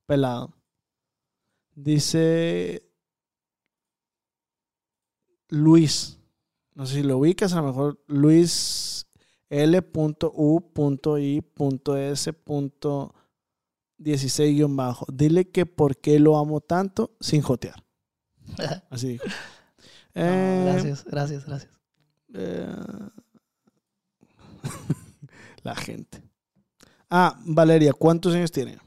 pelado. 0.06 0.54
Dice 1.76 2.90
Luis. 5.50 6.18
No 6.76 6.86
sé 6.86 6.96
si 6.96 7.04
lo 7.04 7.18
ubicas, 7.18 7.52
a 7.52 7.58
lo 7.58 7.68
mejor 7.68 8.00
Luis 8.08 9.06
L.U.I.S.16 14.04 14.76
bajo. 14.76 15.06
Dile 15.12 15.50
que 15.50 15.66
por 15.66 15.98
qué 15.98 16.20
lo 16.20 16.38
amo 16.38 16.62
tanto 16.62 17.16
sin 17.20 17.42
jotear. 17.42 17.84
Así 18.90 19.08
dijo. 19.10 19.26
No, 19.26 19.34
Eh, 20.24 20.64
gracias, 20.66 21.06
gracias, 21.06 21.46
gracias. 21.46 21.72
eh, 22.34 22.68
la 25.64 25.76
gente. 25.76 26.22
Ah, 27.10 27.38
Valeria, 27.46 27.94
¿cuántos 27.94 28.34
años 28.34 28.52
tiene? 28.52 28.78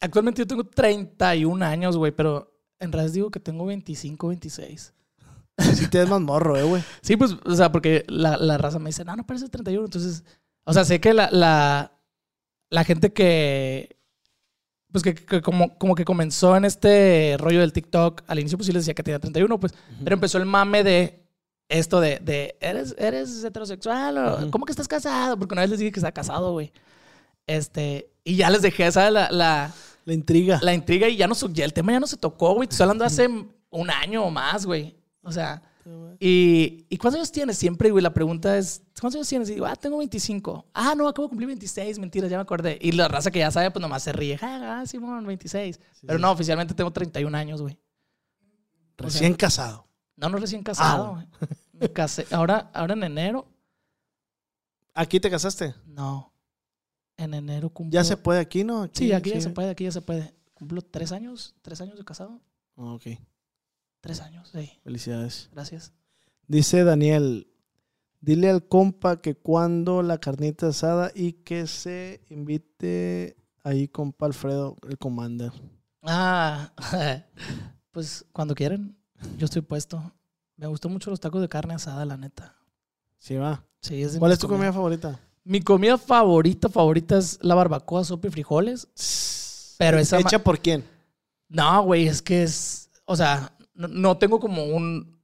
Actualmente 0.00 0.42
yo 0.42 0.46
tengo 0.46 0.64
31 0.64 1.64
años, 1.64 1.96
güey, 1.96 2.12
pero 2.12 2.52
en 2.78 2.92
realidad 2.92 3.14
digo 3.14 3.30
que 3.30 3.40
tengo 3.40 3.64
25, 3.66 4.28
26. 4.28 4.92
Si 5.74 5.88
tienes 5.88 6.10
más 6.10 6.20
morro, 6.20 6.56
eh, 6.56 6.62
güey. 6.64 6.82
Sí, 7.00 7.16
pues, 7.16 7.34
o 7.44 7.54
sea, 7.54 7.72
porque 7.72 8.04
la, 8.08 8.36
la 8.36 8.58
raza 8.58 8.78
me 8.78 8.90
dice, 8.90 9.04
no, 9.04 9.16
no 9.16 9.26
parece 9.26 9.48
31. 9.48 9.86
Entonces, 9.86 10.22
o 10.64 10.72
sea, 10.74 10.84
sé 10.84 11.00
que 11.00 11.14
la, 11.14 11.30
la, 11.30 11.98
la 12.68 12.84
gente 12.84 13.12
que, 13.14 13.95
pues 15.02 15.14
que, 15.14 15.14
que 15.14 15.42
como, 15.42 15.76
como 15.78 15.94
que 15.94 16.04
comenzó 16.04 16.56
en 16.56 16.64
este 16.64 17.36
rollo 17.38 17.60
del 17.60 17.72
TikTok, 17.72 18.22
al 18.26 18.38
inicio 18.38 18.56
pues 18.56 18.66
sí 18.66 18.72
les 18.72 18.82
decía 18.82 18.94
que 18.94 19.02
tenía 19.02 19.18
31, 19.18 19.60
pues, 19.60 19.74
pero 20.02 20.14
empezó 20.14 20.38
el 20.38 20.46
mame 20.46 20.82
de 20.82 21.22
esto 21.68 22.00
de, 22.00 22.18
de 22.20 22.56
¿eres, 22.60 22.94
¿eres 22.96 23.44
heterosexual 23.44 24.16
o 24.18 24.50
cómo 24.50 24.64
que 24.64 24.72
estás 24.72 24.88
casado? 24.88 25.38
Porque 25.38 25.54
una 25.54 25.62
vez 25.62 25.70
les 25.70 25.80
dije 25.80 25.92
que 25.92 25.98
estaba 26.00 26.12
casado, 26.12 26.52
güey. 26.52 26.72
Este, 27.46 28.08
y 28.24 28.36
ya 28.36 28.50
les 28.50 28.62
dejé, 28.62 28.90
¿sabes? 28.90 29.12
La, 29.12 29.30
la, 29.30 29.72
La 30.04 30.14
intriga. 30.14 30.58
la 30.62 30.74
intriga 30.74 31.08
y 31.08 31.16
ya 31.16 31.26
no, 31.28 31.34
ya 31.52 31.64
el 31.64 31.72
tema 31.72 31.92
ya 31.92 32.00
no 32.00 32.06
se 32.06 32.16
tocó, 32.16 32.54
güey. 32.54 32.68
Estoy 32.70 32.84
hablando 32.84 33.04
hace 33.04 33.28
un 33.28 33.90
año 33.90 34.24
o 34.24 34.30
más, 34.30 34.64
güey. 34.64 34.96
O 35.22 35.30
sea, 35.32 35.60
y, 36.18 36.86
¿y 36.88 36.96
cuántos 36.98 37.18
años 37.20 37.32
tienes? 37.32 37.58
Siempre, 37.58 37.90
güey, 37.90 38.02
la 38.02 38.12
pregunta 38.12 38.56
es, 38.58 38.82
¿cuántos 39.00 39.16
años 39.16 39.28
tienes? 39.28 39.48
Y 39.50 39.54
digo, 39.54 39.66
ah, 39.66 39.76
tengo 39.76 39.98
25. 39.98 40.66
Ah, 40.74 40.94
no, 40.96 41.06
acabo 41.08 41.26
de 41.26 41.30
cumplir 41.30 41.46
26, 41.46 41.98
mentira, 41.98 42.26
ya 42.28 42.36
me 42.38 42.42
acordé. 42.42 42.78
Y 42.80 42.92
la 42.92 43.08
raza 43.08 43.30
que 43.30 43.38
ya 43.38 43.50
sabe, 43.50 43.70
pues 43.70 43.80
nomás 43.80 44.02
se 44.02 44.12
ríe. 44.12 44.38
Ah, 44.42 44.80
ah, 44.80 44.86
Simón, 44.86 45.26
26. 45.26 45.78
Pero 46.06 46.18
no, 46.18 46.30
oficialmente 46.30 46.74
tengo 46.74 46.92
31 46.92 47.36
años, 47.36 47.62
güey. 47.62 47.78
Recién 48.96 49.34
casado. 49.34 49.86
No, 50.16 50.28
no 50.28 50.38
recién 50.38 50.62
casado, 50.62 51.12
güey. 51.14 51.26
Me 51.72 51.92
casé. 51.92 52.26
Ahora, 52.30 52.70
ahora 52.72 52.94
en 52.94 53.04
enero, 53.04 53.46
¿Aquí 54.94 55.20
te 55.20 55.30
casaste? 55.30 55.74
no. 55.86 56.32
En 57.18 57.32
enero 57.32 57.70
cumplo. 57.70 57.94
Ya 57.94 58.04
se 58.04 58.16
puede 58.16 58.40
aquí, 58.40 58.62
¿no? 58.62 58.90
Sí, 58.92 59.10
aquí 59.12 59.30
ya 59.30 59.40
se 59.40 59.48
puede, 59.50 59.70
aquí 59.70 59.84
ya 59.84 59.92
se 59.92 60.02
puede. 60.02 60.34
Cumplo 60.52 60.82
tres 60.82 61.12
años, 61.12 61.54
tres 61.62 61.80
años 61.80 61.96
de 61.98 62.04
casado. 62.04 62.40
Ah, 62.76 62.92
Ok, 62.94 63.06
Tres 64.06 64.20
años, 64.20 64.48
sí. 64.52 64.70
felicidades. 64.84 65.48
Gracias. 65.52 65.92
Dice 66.48 66.84
Daniel, 66.84 67.48
dile 68.20 68.50
al 68.50 68.66
compa 68.66 69.20
que 69.20 69.34
cuando 69.34 70.02
la 70.02 70.18
carnita 70.18 70.68
asada 70.68 71.10
y 71.14 71.32
que 71.32 71.66
se 71.66 72.20
invite 72.28 73.36
ahí 73.64 73.88
compa 73.88 74.26
Alfredo, 74.26 74.76
el 74.88 74.96
commander. 74.98 75.52
Ah, 76.02 76.72
pues 77.90 78.24
cuando 78.32 78.54
quieran, 78.54 78.96
yo 79.38 79.46
estoy 79.46 79.62
puesto. 79.62 80.12
Me 80.56 80.66
gustó 80.66 80.88
mucho 80.88 81.10
los 81.10 81.20
tacos 81.20 81.40
de 81.42 81.48
carne 81.48 81.74
asada, 81.74 82.04
la 82.04 82.16
neta. 82.16 82.54
Sí, 83.18 83.34
va. 83.34 83.64
Sí, 83.80 84.02
es 84.02 84.16
¿Cuál 84.18 84.32
es 84.32 84.38
tu 84.38 84.46
comida 84.48 84.68
comidas- 84.70 84.74
favorita? 84.74 85.20
Mi 85.44 85.60
comida 85.60 85.96
favorita, 85.98 86.68
favorita 86.68 87.18
es 87.18 87.38
la 87.42 87.54
barbacoa, 87.54 88.02
sopa 88.04 88.26
y 88.26 88.30
frijoles. 88.30 88.88
Pero 89.78 89.98
esa... 89.98 90.18
¿Hecha 90.18 90.42
por 90.42 90.58
quién? 90.58 90.84
No, 91.48 91.82
güey, 91.84 92.08
es 92.08 92.20
que 92.20 92.42
es... 92.42 92.90
O 93.04 93.14
sea, 93.14 93.52
no, 93.76 93.88
no 93.88 94.18
tengo 94.18 94.40
como 94.40 94.64
un... 94.64 95.16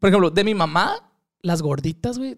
Por 0.00 0.08
ejemplo, 0.08 0.30
de 0.30 0.44
mi 0.44 0.54
mamá, 0.54 0.96
las 1.40 1.62
gorditas, 1.62 2.18
güey. 2.18 2.36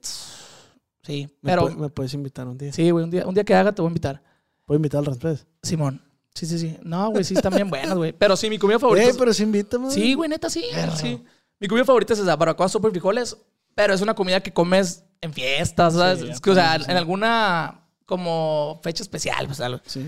Sí, 1.02 1.28
¿Me, 1.40 1.52
pero... 1.52 1.70
me 1.70 1.88
puedes 1.88 2.12
invitar 2.14 2.46
un 2.46 2.58
día? 2.58 2.72
Sí, 2.72 2.90
güey, 2.90 3.04
un 3.04 3.10
día, 3.10 3.26
un 3.26 3.34
día 3.34 3.44
que 3.44 3.54
haga 3.54 3.72
te 3.72 3.82
voy 3.82 3.88
a 3.88 3.90
invitar. 3.90 4.22
¿Puedo 4.64 4.76
invitar 4.76 4.98
al 4.98 5.06
Raspés? 5.06 5.46
Simón. 5.62 6.02
Sí, 6.34 6.46
sí, 6.46 6.58
sí. 6.58 6.76
No, 6.82 7.10
güey, 7.10 7.22
sí 7.22 7.34
están 7.34 7.54
bien 7.54 7.70
buenas, 7.70 7.96
güey. 7.96 8.12
Pero 8.12 8.36
sí, 8.36 8.50
mi 8.50 8.58
comida 8.58 8.78
favorita... 8.78 9.10
Pero 9.18 9.32
sí 9.32 9.44
invítame. 9.44 9.90
Sí, 9.90 10.14
güey, 10.14 10.28
neta, 10.28 10.50
sí. 10.50 10.64
Sí. 10.96 11.22
Mi 11.60 11.68
comida 11.68 11.84
favorita 11.84 12.12
es 12.12 12.18
esa, 12.18 12.34
barbacoa, 12.36 12.68
sopa 12.68 12.88
y 12.88 12.90
frijoles. 12.90 13.36
Pero 13.74 13.94
es 13.94 14.00
una 14.00 14.14
comida 14.14 14.40
que 14.40 14.52
comes 14.52 15.04
en 15.20 15.32
fiestas, 15.32 15.94
¿sabes? 15.94 16.20
Sí, 16.20 16.28
Es 16.28 16.40
que, 16.40 16.50
o 16.50 16.54
sea, 16.54 16.78
sí. 16.78 16.84
en 16.88 16.96
alguna 16.96 17.84
como 18.06 18.80
fecha 18.82 19.02
especial, 19.02 19.46
pues 19.46 19.60
algo. 19.60 19.80
Sí. 19.86 20.06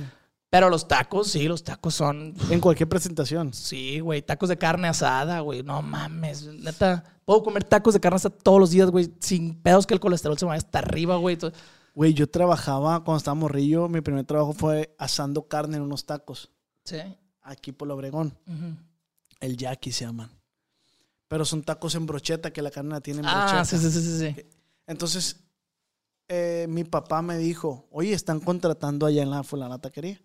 Pero 0.49 0.71
los 0.71 0.87
tacos, 0.87 1.29
sí, 1.29 1.49
los 1.49 1.65
tacos 1.65 1.95
son... 1.95 2.35
En 2.51 2.61
cualquier 2.61 2.89
presentación. 2.89 3.53
Sí, 3.53 4.01
güey, 4.01 4.23
tacos 4.23 4.49
de 4.49 4.57
carne 4.57 4.89
asada, 4.89 5.41
güey. 5.41 5.63
No 5.63 5.83
mames, 5.83 6.47
neta. 6.47 7.05
Puedo 7.25 7.43
comer 7.43 7.65
tacos 7.65 7.95
de 7.95 8.01
carne 8.01 8.17
asada 8.17 8.37
todos 8.37 8.61
los 8.61 8.71
días, 8.71 8.91
güey, 8.91 9.13
sin 9.19 9.61
pedos 9.61 9.87
que 9.87 9.95
el 9.95 10.01
colesterol 10.01 10.39
se 10.39 10.45
me 10.45 10.51
vaya 10.51 10.59
hasta 10.59 10.79
arriba, 10.79 11.17
güey. 11.17 11.37
Güey, 11.95 12.15
yo 12.15 12.29
trabajaba 12.29 13.03
cuando 13.03 13.19
estaba 13.19 13.35
morrillo. 13.35 13.89
Mi 13.89 14.01
primer 14.01 14.25
trabajo 14.25 14.53
fue 14.53 14.95
asando 14.99 15.49
carne 15.49 15.79
en 15.79 15.83
unos 15.83 16.07
tacos. 16.07 16.51
Sí. 16.85 16.99
Aquí 17.43 17.73
por 17.73 17.91
Obregón. 17.91 18.39
Ujú. 18.47 18.77
El 19.41 19.57
Jackie 19.57 19.93
se 19.93 20.05
llaman. 20.05 20.31
Pero 21.27 21.45
son 21.45 21.63
tacos 21.63 21.95
en 21.97 22.07
brocheta, 22.07 22.53
que 22.53 22.63
la 22.63 22.71
carne 22.71 22.91
la 22.91 23.01
tiene 23.01 23.21
en 23.21 23.27
brocheta. 23.27 23.61
Ah, 23.61 23.65
sí, 23.65 23.79
sí, 23.79 23.91
sí, 23.91 24.01
sí, 24.01 24.19
sí. 24.19 24.47
Entonces, 24.87 25.41
eh, 26.29 26.67
mi 26.69 26.85
papá 26.85 27.23
me 27.23 27.39
dijo, 27.39 27.87
oye, 27.91 28.13
están 28.13 28.41
contratando 28.41 29.07
allá 29.07 29.23
en 29.23 29.31
la 29.31 29.43
fulana 29.43 29.79
taquería. 29.81 30.21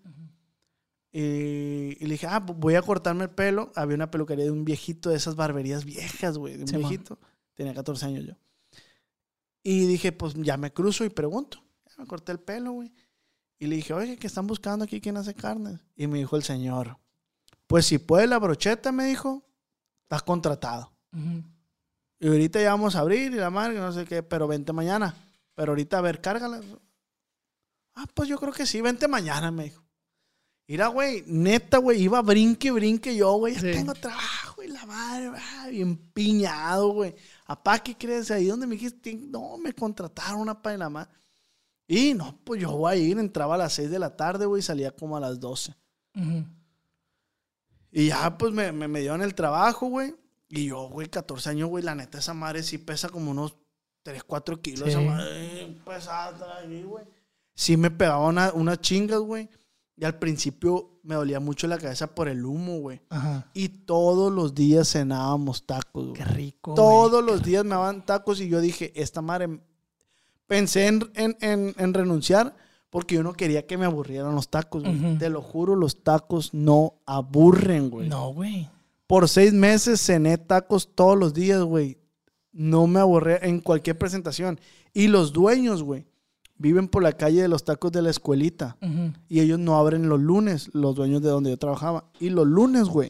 y, 1.11 1.97
y 1.99 2.05
le 2.05 2.09
dije, 2.11 2.27
ah, 2.27 2.39
voy 2.39 2.75
a 2.75 2.81
cortarme 2.81 3.25
el 3.25 3.29
pelo. 3.29 3.71
Había 3.75 3.95
una 3.95 4.09
peluquería 4.11 4.45
de 4.45 4.51
un 4.51 4.63
viejito 4.65 5.09
de 5.09 5.17
esas 5.17 5.35
barberías 5.35 5.83
viejas, 5.85 6.37
güey, 6.37 6.55
de 6.57 6.61
un 6.63 6.67
Sí, 6.67 6.73
man. 6.77 6.81
viejito. 6.89 7.19
Tenía 7.53 7.73
14 7.73 8.05
años 8.05 8.25
yo. 8.25 8.33
Y 9.63 9.85
dije, 9.85 10.11
pues 10.11 10.33
ya 10.35 10.57
me 10.57 10.71
cruzo 10.73 11.03
y 11.05 11.09
pregunto. 11.09 11.61
Ya 11.87 11.95
me 11.97 12.07
corté 12.07 12.31
el 12.31 12.39
pelo, 12.39 12.71
güey. 12.71 12.91
Y 13.59 13.67
le 13.67 13.75
dije, 13.75 13.93
oye, 13.93 14.17
que 14.17 14.25
están 14.25 14.47
buscando 14.47 14.85
aquí 14.85 14.99
quién 15.01 15.17
hace 15.17 15.35
carne. 15.35 15.79
Y 15.95 16.07
me 16.07 16.17
dijo 16.17 16.35
el 16.35 16.41
señor, 16.43 16.97
pues 17.67 17.85
si 17.85 17.99
puede 17.99 18.25
la 18.25 18.39
brocheta, 18.39 18.91
me 18.91 19.05
dijo, 19.05 19.43
estás 20.03 20.23
contratado. 20.23 20.91
Ujú. 21.13 21.43
Y 22.19 22.27
ahorita 22.27 22.59
ya 22.61 22.71
vamos 22.71 22.95
a 22.95 22.99
abrir 22.99 23.31
y 23.33 23.35
la 23.35 23.49
madre, 23.51 23.75
no 23.79 23.91
sé 23.91 24.05
qué, 24.05 24.23
pero 24.23 24.47
vente 24.47 24.73
mañana. 24.73 25.15
Pero 25.55 25.71
ahorita, 25.71 25.97
a 25.97 26.01
ver, 26.01 26.21
cárgala. 26.21 26.61
Ah, 27.95 28.05
pues 28.13 28.29
yo 28.29 28.37
creo 28.39 28.53
que 28.53 28.65
sí, 28.65 28.81
vente 28.81 29.07
mañana, 29.07 29.51
me 29.51 29.65
dijo. 29.65 29.83
Mira, 30.67 30.87
güey, 30.87 31.23
neta, 31.27 31.79
güey, 31.79 32.01
iba 32.03 32.21
brinque, 32.21 32.71
brinque 32.71 33.13
yo, 33.15 33.33
güey, 33.33 33.55
ya 33.55 33.59
Sí. 33.61 33.71
tengo 33.71 33.93
trabajo 33.93 34.63
y 34.63 34.67
la 34.69 34.85
madre, 34.85 35.31
ah, 35.35 35.67
bien 35.69 35.97
piñado, 36.13 36.89
güey. 36.93 37.13
Apá, 37.45 37.79
¿qué 37.79 37.97
crees? 37.97 38.31
Ahí 38.31 38.45
donde 38.45 38.67
me 38.67 38.75
dijiste, 38.75 39.13
no, 39.15 39.57
me 39.57 39.73
contrataron 39.73 40.39
una 40.39 40.61
pa' 40.61 40.71
de 40.71 40.77
la 40.77 40.89
madre. 40.89 41.11
Y 41.87 42.13
no, 42.13 42.39
pues 42.45 42.61
yo 42.61 42.71
voy 42.71 42.93
a 42.93 42.95
ir, 42.95 43.19
entraba 43.19 43.55
a 43.55 43.57
las 43.57 43.73
6 43.73 43.89
de 43.89 43.99
la 43.99 44.15
tarde, 44.15 44.45
güey, 44.45 44.61
y 44.61 44.63
salía 44.63 44.91
como 44.95 45.17
a 45.17 45.19
las 45.19 45.41
12. 45.41 45.75
Ujú. 46.15 46.45
Y 47.91 48.07
ya, 48.07 48.37
pues 48.37 48.53
me, 48.53 48.71
me, 48.71 48.87
me 48.87 49.01
dieron 49.01 49.21
el 49.21 49.35
trabajo, 49.35 49.87
güey. 49.87 50.15
Y 50.47 50.67
yo, 50.67 50.87
güey, 50.87 51.09
14 51.09 51.49
años, 51.49 51.67
güey, 51.69 51.83
la 51.83 51.95
neta, 51.95 52.19
esa 52.19 52.33
madre 52.33 52.63
sí 52.63 52.77
pesa 52.77 53.09
como 53.09 53.31
unos 53.31 53.55
3, 54.03 54.23
4 54.23 54.61
kilos. 54.61 54.91
Sí. 54.91 54.97
Madre 54.99 55.77
pesada 55.85 56.57
ahí, 56.59 56.83
güey. 56.83 57.05
Sí 57.53 57.77
me 57.77 57.91
pegaba 57.91 58.27
una- 58.27 58.51
unas 58.53 58.79
chingas, 58.81 59.19
güey. 59.19 59.49
Y 59.97 60.05
al 60.05 60.17
principio 60.17 60.99
me 61.03 61.15
dolía 61.15 61.39
mucho 61.39 61.67
la 61.67 61.77
cabeza 61.77 62.07
por 62.15 62.27
el 62.27 62.43
humo, 62.45 62.79
güey. 62.79 63.01
Ajá. 63.09 63.51
Y 63.53 63.69
todos 63.69 64.31
los 64.31 64.55
días 64.55 64.91
cenábamos 64.91 65.65
tacos, 65.67 66.05
güey. 66.07 66.13
Qué 66.13 66.25
rico. 66.25 66.73
Todos 66.73 67.23
los 67.23 67.43
días 67.43 67.63
me 67.63 67.71
daban 67.71 68.03
tacos 68.05 68.39
y 68.41 68.47
yo 68.49 68.59
dije, 68.61 68.91
esta 68.95 69.21
madre... 69.21 69.59
Pensé 70.47 70.87
en, 70.87 71.09
en- 71.15 71.37
en- 71.39 71.75
en 71.77 71.93
renunciar 71.93 72.55
porque 72.89 73.15
yo 73.15 73.23
no 73.23 73.31
quería 73.33 73.65
que 73.65 73.77
me 73.77 73.85
aburrieran 73.85 74.35
los 74.35 74.49
tacos, 74.49 74.83
güey. 74.83 75.17
Te 75.17 75.29
lo 75.29 75.41
juro, 75.41 75.75
los 75.75 76.03
tacos 76.03 76.53
no 76.53 76.95
aburren, 77.05 77.89
güey. 77.89 78.09
No, 78.09 78.33
güey. 78.33 78.67
Por 79.07 79.29
seis 79.29 79.53
meses 79.53 80.01
cené 80.05 80.37
tacos 80.37 80.93
todos 80.93 81.17
los 81.17 81.33
días, 81.33 81.61
güey. 81.63 81.97
No 82.53 82.87
me 82.87 82.99
aburrí 82.99 83.33
en 83.41 83.59
cualquier 83.61 83.97
presentación. 83.97 84.59
Y 84.93 85.07
los 85.07 85.31
dueños, 85.33 85.83
güey, 85.83 86.05
viven 86.57 86.87
por 86.87 87.01
la 87.03 87.13
calle 87.13 87.41
de 87.41 87.47
los 87.47 87.63
tacos 87.63 87.91
de 87.91 88.01
la 88.01 88.09
escuelita. 88.09 88.77
Y 89.29 89.39
ellos 89.39 89.57
no 89.59 89.77
abren 89.77 90.09
los 90.09 90.19
lunes, 90.19 90.69
los 90.73 90.95
dueños 90.95 91.21
de 91.21 91.29
donde 91.29 91.49
yo 91.49 91.57
trabajaba. 91.57 92.05
Y 92.19 92.29
los 92.29 92.45
lunes, 92.47 92.85
güey, 92.87 93.09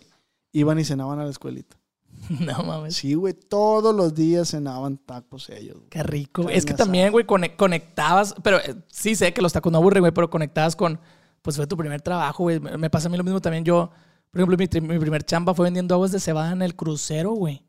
iban 0.51 0.79
y 0.79 0.83
cenaban 0.85 1.19
a 1.19 1.25
la 1.25 1.31
escuelita. 1.31 1.77
No 2.39 2.63
mames. 2.63 2.95
Sí, 2.95 3.15
güey, 3.15 3.33
todos 3.33 3.95
los 3.95 4.13
días 4.13 4.51
cenaban 4.51 4.97
tacos 4.97 5.49
ellos. 5.49 5.77
güey. 5.77 5.89
Qué 5.89 6.03
rico. 6.03 6.43
Carne 6.43 6.57
Es 6.57 6.65
que 6.65 6.73
asada. 6.73 6.85
también, 6.85 7.11
güey, 7.11 7.25
cone- 7.25 7.55
conectabas, 7.55 8.35
pero 8.43 8.57
eh, 8.59 8.75
sí 8.89 9.15
sé 9.15 9.33
que 9.33 9.41
los 9.41 9.51
tacos 9.53 9.71
no 9.71 9.79
aburren, 9.79 10.01
güey, 10.01 10.13
pero 10.13 10.29
conectabas 10.29 10.75
con, 10.75 10.99
pues 11.41 11.55
fue 11.55 11.65
tu 11.65 11.75
primer 11.75 12.01
trabajo, 12.01 12.43
güey. 12.43 12.59
Me 12.59 12.77
me 12.77 12.89
pasa 12.91 13.07
a 13.07 13.11
mí 13.11 13.17
lo 13.17 13.23
mismo 13.23 13.41
también. 13.41 13.65
Yo, 13.65 13.89
por 14.29 14.39
ejemplo, 14.41 14.55
mi, 14.55 14.87
mi 14.87 14.99
primer 14.99 15.23
chamba 15.23 15.55
fue 15.55 15.65
vendiendo 15.65 15.95
aguas 15.95 16.11
de 16.11 16.19
cebada 16.19 16.51
en 16.51 16.61
el 16.61 16.75
crucero, 16.75 17.31
güey. 17.31 17.65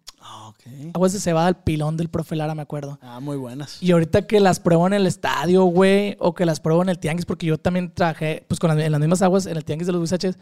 Aguas 0.94 1.12
de 1.12 1.20
cebada 1.20 1.48
al 1.48 1.62
pilón 1.62 1.96
del 1.96 2.08
profe 2.08 2.36
Lara, 2.36 2.54
me 2.54 2.62
acuerdo. 2.62 2.98
Ah, 3.02 3.20
muy 3.20 3.36
buenas. 3.36 3.82
Y 3.82 3.92
ahorita 3.92 4.26
que 4.26 4.40
las 4.40 4.60
pruebo 4.60 4.86
en 4.86 4.92
el 4.92 5.06
estadio, 5.06 5.64
güey, 5.64 6.16
o 6.18 6.34
que 6.34 6.46
las 6.46 6.60
pruebo 6.60 6.82
en 6.82 6.88
el 6.88 6.98
tianguis, 6.98 7.26
porque 7.26 7.46
yo 7.46 7.58
también 7.58 7.92
trabajé, 7.92 8.44
pues 8.48 8.60
con 8.60 8.68
las, 8.68 8.78
en 8.84 8.92
las 8.92 9.00
mismas 9.00 9.22
aguas 9.22 9.46
en 9.46 9.56
el 9.56 9.64
tianguis 9.64 9.86
de 9.86 9.92
los 9.92 10.00
Huizaches, 10.00 10.38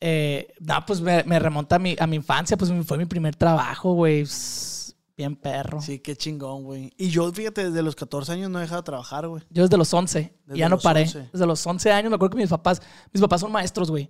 eh, 0.00 0.48
no, 0.60 0.74
pues 0.86 1.00
me, 1.00 1.22
me 1.24 1.38
remonta 1.38 1.76
a 1.76 1.78
mi, 1.78 1.94
a 1.98 2.06
mi 2.06 2.16
infancia, 2.16 2.56
pues 2.56 2.72
fue 2.86 2.96
mi 2.96 3.04
primer 3.04 3.36
trabajo, 3.36 3.92
güey. 3.92 4.24
Bien 5.16 5.36
perro. 5.36 5.82
Sí, 5.82 5.98
qué 5.98 6.16
chingón, 6.16 6.64
güey. 6.64 6.94
Y 6.96 7.10
yo, 7.10 7.30
fíjate, 7.30 7.64
desde 7.64 7.82
los 7.82 7.94
14 7.94 8.32
años 8.32 8.48
no 8.48 8.58
he 8.58 8.62
dejado 8.62 8.80
de 8.80 8.86
trabajar, 8.86 9.28
güey. 9.28 9.42
Yo 9.50 9.64
desde 9.64 9.76
los 9.76 9.92
11, 9.92 10.20
y 10.20 10.46
Desde 10.46 10.58
ya 10.58 10.70
no 10.70 10.78
paré. 10.78 11.02
11. 11.02 11.28
Desde 11.30 11.46
los 11.46 11.66
11 11.66 11.92
años, 11.92 12.08
me 12.08 12.14
acuerdo 12.14 12.36
que 12.36 12.42
mis 12.42 12.48
papás, 12.48 12.80
mis 13.12 13.20
papás 13.20 13.42
son 13.42 13.52
maestros, 13.52 13.90
güey. 13.90 14.08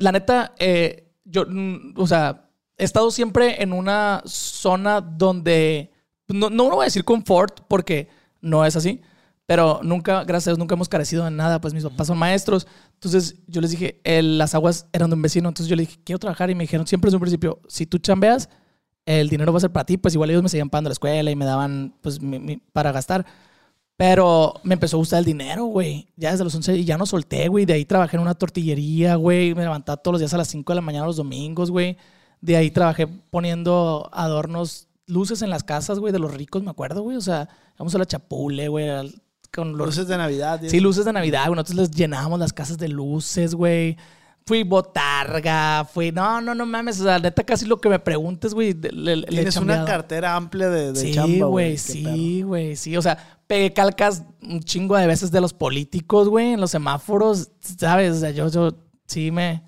La 0.00 0.10
neta, 0.10 0.52
eh, 0.58 1.12
yo, 1.24 1.44
mm, 1.48 1.94
o 1.96 2.06
sea, 2.08 2.50
he 2.78 2.84
estado 2.84 3.10
siempre 3.10 3.62
en 3.62 3.72
una 3.72 4.22
zona 4.26 5.00
donde, 5.00 5.90
no, 6.28 6.50
no 6.50 6.70
voy 6.70 6.82
a 6.82 6.84
decir 6.84 7.04
confort, 7.04 7.60
porque 7.68 8.08
no 8.40 8.64
es 8.64 8.76
así, 8.76 9.00
pero 9.46 9.80
nunca, 9.82 10.24
gracias 10.24 10.48
a 10.48 10.50
Dios, 10.52 10.58
nunca 10.58 10.74
hemos 10.74 10.88
carecido 10.88 11.24
de 11.24 11.30
nada, 11.30 11.60
pues 11.60 11.74
mis 11.74 11.84
papás 11.84 12.06
son 12.06 12.18
maestros. 12.18 12.66
Entonces 12.94 13.36
yo 13.46 13.60
les 13.60 13.70
dije, 13.72 14.00
el- 14.04 14.38
las 14.38 14.54
aguas 14.54 14.86
eran 14.92 15.10
de 15.10 15.16
un 15.16 15.22
vecino, 15.22 15.48
entonces 15.48 15.68
yo 15.68 15.76
le 15.76 15.82
dije, 15.82 15.98
quiero 16.04 16.18
trabajar 16.18 16.50
y 16.50 16.54
me 16.54 16.64
dijeron 16.64 16.86
siempre 16.86 17.08
desde 17.08 17.16
un 17.16 17.20
principio, 17.22 17.60
si 17.68 17.86
tú 17.86 17.98
chambeas, 17.98 18.48
el 19.06 19.28
dinero 19.28 19.52
va 19.52 19.58
a 19.58 19.60
ser 19.60 19.70
para 19.70 19.84
ti, 19.84 19.98
pues 19.98 20.14
igual 20.14 20.30
ellos 20.30 20.42
me 20.42 20.48
seguían 20.48 20.70
pagando 20.70 20.88
la 20.88 20.94
escuela 20.94 21.30
y 21.30 21.36
me 21.36 21.44
daban, 21.44 21.94
pues, 22.00 22.20
mi- 22.22 22.38
mi- 22.38 22.56
para 22.72 22.90
gastar. 22.90 23.26
Pero 23.96 24.54
me 24.64 24.74
empezó 24.74 24.96
a 24.96 24.98
gustar 24.98 25.20
el 25.20 25.24
dinero, 25.24 25.66
güey. 25.66 26.08
Ya 26.16 26.32
desde 26.32 26.42
los 26.42 26.54
11 26.54 26.76
y 26.76 26.84
ya 26.84 26.98
no 26.98 27.06
solté, 27.06 27.46
güey. 27.48 27.64
De 27.64 27.74
ahí 27.74 27.84
trabajé 27.84 28.16
en 28.16 28.22
una 28.22 28.34
tortillería, 28.34 29.14
güey. 29.14 29.54
Me 29.54 29.62
levantaba 29.62 29.96
todos 29.98 30.14
los 30.14 30.20
días 30.20 30.34
a 30.34 30.38
las 30.38 30.48
5 30.48 30.72
de 30.72 30.76
la 30.76 30.80
mañana 30.80 31.06
los 31.06 31.16
domingos, 31.16 31.70
güey. 31.70 31.96
De 32.44 32.56
ahí 32.58 32.70
trabajé 32.70 33.06
poniendo 33.06 34.10
adornos, 34.12 34.88
luces 35.06 35.40
en 35.40 35.48
las 35.48 35.64
casas, 35.64 35.98
güey, 35.98 36.12
de 36.12 36.18
los 36.18 36.34
ricos, 36.34 36.62
me 36.62 36.70
acuerdo, 36.70 37.00
güey. 37.02 37.16
O 37.16 37.20
sea, 37.22 37.48
vamos 37.78 37.94
a 37.94 37.98
la 37.98 38.04
chapule, 38.06 38.68
güey. 38.68 38.88
al- 38.90 39.14
Con 39.54 39.78
los... 39.78 39.86
Luces 39.86 40.08
de 40.08 40.18
Navidad. 40.18 40.60
Sí, 40.66 40.80
luces 40.80 41.04
de 41.06 41.12
Navidad, 41.14 41.46
güey. 41.46 41.56
Nosotros 41.56 41.76
les 41.88 41.90
llenábamos 41.92 42.38
las 42.40 42.52
casas 42.52 42.76
de 42.76 42.88
luces, 42.88 43.54
güey. 43.54 43.96
Fui 44.46 44.62
botarga, 44.62 45.86
fui... 45.90 46.12
No, 46.12 46.40
no, 46.42 46.54
no 46.54 46.66
mames. 46.66 47.00
O 47.00 47.04
sea, 47.04 47.18
neta, 47.18 47.44
casi 47.44 47.64
lo 47.64 47.80
que 47.80 47.88
me 47.88 47.98
preguntes, 47.98 48.52
güey. 48.52 48.74
le- 48.74 49.16
le- 49.16 49.26
Tienes 49.28 49.56
una 49.56 49.84
cartera 49.86 50.36
amplia 50.36 50.68
de, 50.68 50.92
de 50.92 51.00
Sí, 51.00 51.12
chamba, 51.14 51.46
güey, 51.46 51.78
sí, 51.78 52.42
güey, 52.42 52.76
sí. 52.76 52.94
O 52.96 53.00
sea, 53.00 53.38
pegué 53.46 53.72
calcas 53.72 54.22
un 54.42 54.60
chingo 54.60 54.96
de 54.98 55.06
veces 55.06 55.30
de 55.30 55.40
los 55.40 55.54
políticos, 55.54 56.28
güey, 56.28 56.52
en 56.52 56.60
los 56.60 56.72
semáforos, 56.72 57.50
¿sabes? 57.78 58.16
O 58.16 58.20
sea, 58.20 58.30
yo, 58.32 58.48
yo 58.48 58.74
sí 59.06 59.30
me... 59.30 59.62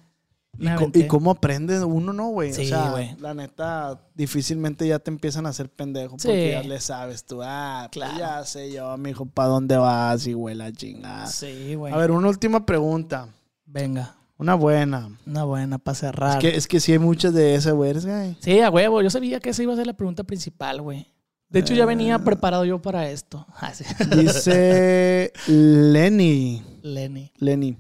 ¿Y, 0.95 1.07
cómo 1.07 1.31
aprende 1.31 1.83
uno, 1.85 2.13
no, 2.13 2.29
güey? 2.29 2.53
Sí, 2.53 2.63
o 2.63 2.65
sea, 2.67 3.17
la 3.21 3.35
neta, 3.35 4.01
difícilmente 4.15 4.87
ya 4.87 4.99
te 4.99 5.11
empiezan 5.11 5.47
a 5.47 5.51
hacer 5.51 5.69
pendejo 5.69 6.17
Sí. 6.19 6.29
porque 6.29 6.51
ya 6.53 6.63
le 6.63 6.81
sabes 6.81 7.25
tú. 7.25 7.41
Ah, 7.43 7.89
pues 7.93 8.05
Claro. 8.05 8.19
ya 8.19 8.45
sé 8.45 8.73
yo, 8.73 8.97
mijo, 8.97 9.27
¿para 9.27 9.49
dónde 9.49 9.77
vas? 9.77 10.27
Y 10.27 10.33
güey, 10.33 10.55
la 10.55 10.73
chingada. 10.73 11.27
Sí, 11.27 11.75
güey. 11.75 11.93
A 11.93 11.97
ver, 11.97 12.11
una 12.11 12.29
última 12.29 12.65
pregunta. 12.67 13.29
Venga, 13.67 14.17
Una 14.39 14.55
buena. 14.55 15.11
una 15.27 15.45
buena 15.45 15.79
para 15.79 15.95
cerrar. 15.95 16.33
Es 16.33 16.37
que, 16.39 16.57
es 16.57 16.67
que 16.69 16.81
sí 16.81 16.93
hay 16.93 16.99
muchas 16.99 17.35
de 17.35 17.55
esas, 17.55 17.73
güey. 17.75 17.95
Sí, 18.41 18.61
a 18.61 18.71
huevo. 18.71 19.03
Yo 19.03 19.11
sabía 19.11 19.41
que 19.41 19.51
esa 19.51 19.63
iba 19.63 19.73
a 19.73 19.77
ser 19.77 19.87
la 19.87 19.95
pregunta 19.97 20.25
principal, 20.25 20.81
güey. 20.83 21.13
De 21.49 21.61
hecho, 21.61 21.75
ya 21.75 21.87
venía 21.87 22.19
preparado 22.19 22.65
yo 22.65 22.83
para 22.83 23.09
esto. 23.09 23.47
Ah, 23.61 23.73
sí. 23.73 23.85
Dice 24.17 25.33
Lenny. 25.47 26.63
Lenny. 26.83 27.33
Lenny. 27.39 27.79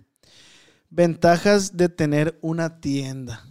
Ventajas 0.97 1.77
de 1.77 1.89
tener 1.91 2.39
una 2.41 2.81
tienda. 2.81 3.45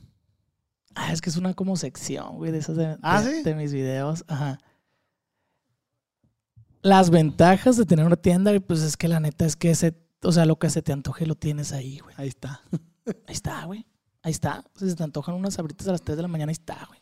Ah, 0.95 1.13
es 1.13 1.21
que 1.21 1.29
es 1.29 1.37
una 1.37 1.53
como 1.53 1.75
sección, 1.75 2.37
güey, 2.37 2.51
de 2.51 2.57
esas 2.57 2.75
de, 2.75 2.97
Ah, 3.03 3.21
de- 3.21 3.35
¿sí? 3.37 3.43
de 3.43 3.53
mis 3.53 3.71
videos. 3.71 4.25
Ajá. 4.27 4.57
Las 6.81 7.09
ventajas 7.09 7.77
de 7.77 7.85
tener 7.85 8.05
una 8.05 8.15
tienda, 8.15 8.51
pues 8.59 8.81
es 8.81 8.95
que 8.97 9.07
la 9.07 9.19
neta 9.19 9.45
es 9.45 9.55
que 9.55 9.73
se, 9.75 9.95
o 10.23 10.31
sea, 10.31 10.45
lo 10.45 10.57
que 10.57 10.69
se 10.69 10.81
te 10.81 10.91
antoje 10.93 11.25
lo 11.25 11.35
tienes 11.35 11.71
ahí, 11.71 11.99
güey. 11.99 12.13
Ahí 12.17 12.27
está. 12.27 12.61
Ahí 13.27 13.33
está, 13.33 13.65
güey. 13.65 13.85
Ahí 14.21 14.31
está. 14.31 14.63
Si 14.75 14.89
se 14.89 14.95
te 14.95 15.03
antojan 15.03 15.35
unas 15.35 15.55
sabritas 15.55 15.87
a 15.87 15.91
las 15.91 16.01
3 16.01 16.15
de 16.17 16.21
la 16.23 16.27
mañana, 16.27 16.49
ahí 16.49 16.53
está, 16.53 16.87
güey. 16.87 16.99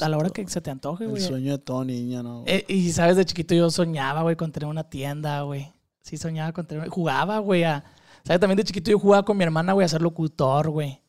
A 0.00 0.08
la 0.08 0.18
hora 0.18 0.30
que 0.30 0.46
se 0.48 0.60
te 0.60 0.70
antoje, 0.70 1.04
El 1.04 1.10
güey. 1.10 1.22
sueño 1.22 1.52
de 1.52 1.58
todo 1.58 1.84
niño, 1.84 2.24
¿no? 2.24 2.42
Eh, 2.46 2.64
y 2.68 2.90
sabes, 2.90 3.16
de 3.16 3.24
chiquito 3.24 3.54
yo 3.54 3.70
soñaba, 3.70 4.22
güey, 4.22 4.34
con 4.34 4.50
tener 4.50 4.68
una 4.68 4.82
tienda, 4.90 5.42
güey. 5.42 5.72
Sí, 6.02 6.16
soñaba 6.16 6.52
con 6.52 6.66
tener. 6.66 6.88
Jugaba, 6.88 7.38
güey, 7.38 7.62
a. 7.64 7.84
¿Sabes? 8.24 8.40
También 8.40 8.56
de 8.56 8.64
chiquito 8.64 8.90
yo 8.90 8.98
jugaba 8.98 9.24
con 9.24 9.36
mi 9.36 9.44
hermana, 9.44 9.72
güey, 9.74 9.84
a 9.84 9.88
ser 9.88 10.02
locutor, 10.02 10.70
güey. 10.70 11.00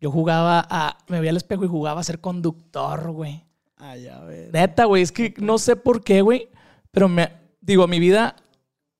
Yo 0.00 0.10
jugaba 0.10 0.66
a. 0.68 0.98
Me 1.08 1.18
veía 1.18 1.30
al 1.30 1.36
espejo 1.36 1.64
y 1.64 1.68
jugaba 1.68 2.00
a 2.00 2.04
ser 2.04 2.20
conductor, 2.20 3.10
güey. 3.10 3.44
Ah, 3.76 3.96
ya 3.96 4.20
ves. 4.20 4.52
Neta, 4.52 4.84
güey, 4.84 5.02
es 5.02 5.10
que 5.12 5.34
no 5.38 5.58
sé 5.58 5.76
por 5.76 6.04
qué, 6.04 6.20
güey, 6.22 6.48
pero 6.90 7.08
me. 7.08 7.32
Digo, 7.60 7.86
mi 7.86 7.98
vida. 7.98 8.36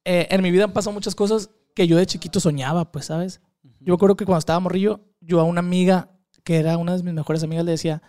eh, 0.05 0.27
en 0.31 0.43
mi 0.43 0.51
vida 0.51 0.65
han 0.65 0.73
pasado 0.73 0.93
muchas 0.95 1.15
cosas 1.15 1.51
que 1.75 1.87
yo 1.87 1.97
de 1.97 2.07
chiquito 2.07 2.41
soñaba, 2.41 2.91
pues, 2.91 3.07
¿sabes? 3.07 3.41
Yo 3.81 3.93
me 3.93 3.95
acuerdo 3.95 4.17
que 4.17 4.25
cuando 4.25 4.39
estaba 4.41 4.59
morrillo, 4.61 5.01
yo 5.21 5.39
a 5.39 5.45
una 5.45 5.61
amiga, 5.61 6.11
que 6.45 6.57
era 6.57 6.77
una 6.79 6.97
de 6.97 7.03
mis 7.03 7.15
mejores 7.15 7.43
amigas, 7.43 7.65
le 7.65 7.73
decía, 7.73 8.03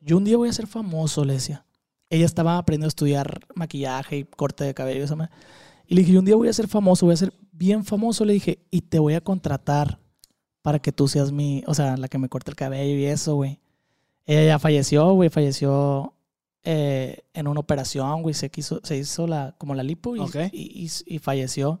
yo 0.00 0.16
un 0.18 0.24
día 0.24 0.36
voy 0.36 0.48
a 0.48 0.52
ser 0.52 0.66
famoso, 0.66 1.24
le 1.24 1.34
decía. 1.34 1.64
Ella 2.10 2.26
estaba 2.26 2.58
aprendiendo 2.58 2.86
a 2.86 2.88
estudiar 2.88 3.40
maquillaje 3.54 4.18
y 4.18 4.24
corte 4.24 4.64
de 4.64 4.74
cabello, 4.74 5.02
esa 5.02 5.16
madre. 5.16 5.32
Y 5.86 5.94
le 5.94 6.02
dije, 6.02 6.12
yo 6.12 6.20
un 6.20 6.26
día 6.26 6.36
voy 6.36 6.48
a 6.48 6.52
ser 6.52 6.68
famoso, 6.68 7.06
voy 7.06 7.14
a 7.14 7.16
ser 7.16 7.32
bien 7.62 7.84
famoso. 7.84 8.24
Le 8.24 8.32
dije, 8.32 8.58
y 8.70 8.80
te 8.82 8.98
voy 8.98 9.14
a 9.14 9.20
contratar 9.20 10.00
para 10.62 10.78
que 10.80 10.90
tú 10.92 11.06
seas 11.08 11.30
mi, 11.32 11.62
o 11.66 11.74
sea, 11.74 11.96
la 11.96 12.08
que 12.08 12.18
me 12.18 12.28
corte 12.28 12.50
el 12.50 12.56
cabello 12.56 12.96
y 12.98 13.04
eso, 13.04 13.36
güey. 13.36 13.60
Ella 14.26 14.44
ya 14.44 14.58
falleció, 14.58 15.12
güey, 15.14 15.28
falleció 15.30 16.14
eh, 16.64 17.22
en 17.34 17.46
una 17.48 17.60
operación, 17.60 18.22
güey. 18.22 18.34
Se, 18.34 18.50
quiso, 18.50 18.80
se 18.84 18.96
hizo 18.96 19.26
la, 19.26 19.54
como 19.58 19.74
la 19.74 19.82
lipo 19.82 20.14
y, 20.16 20.20
Ok. 20.20 20.36
y, 20.52 20.84
y- 20.86 21.14
y 21.14 21.18
falleció. 21.18 21.80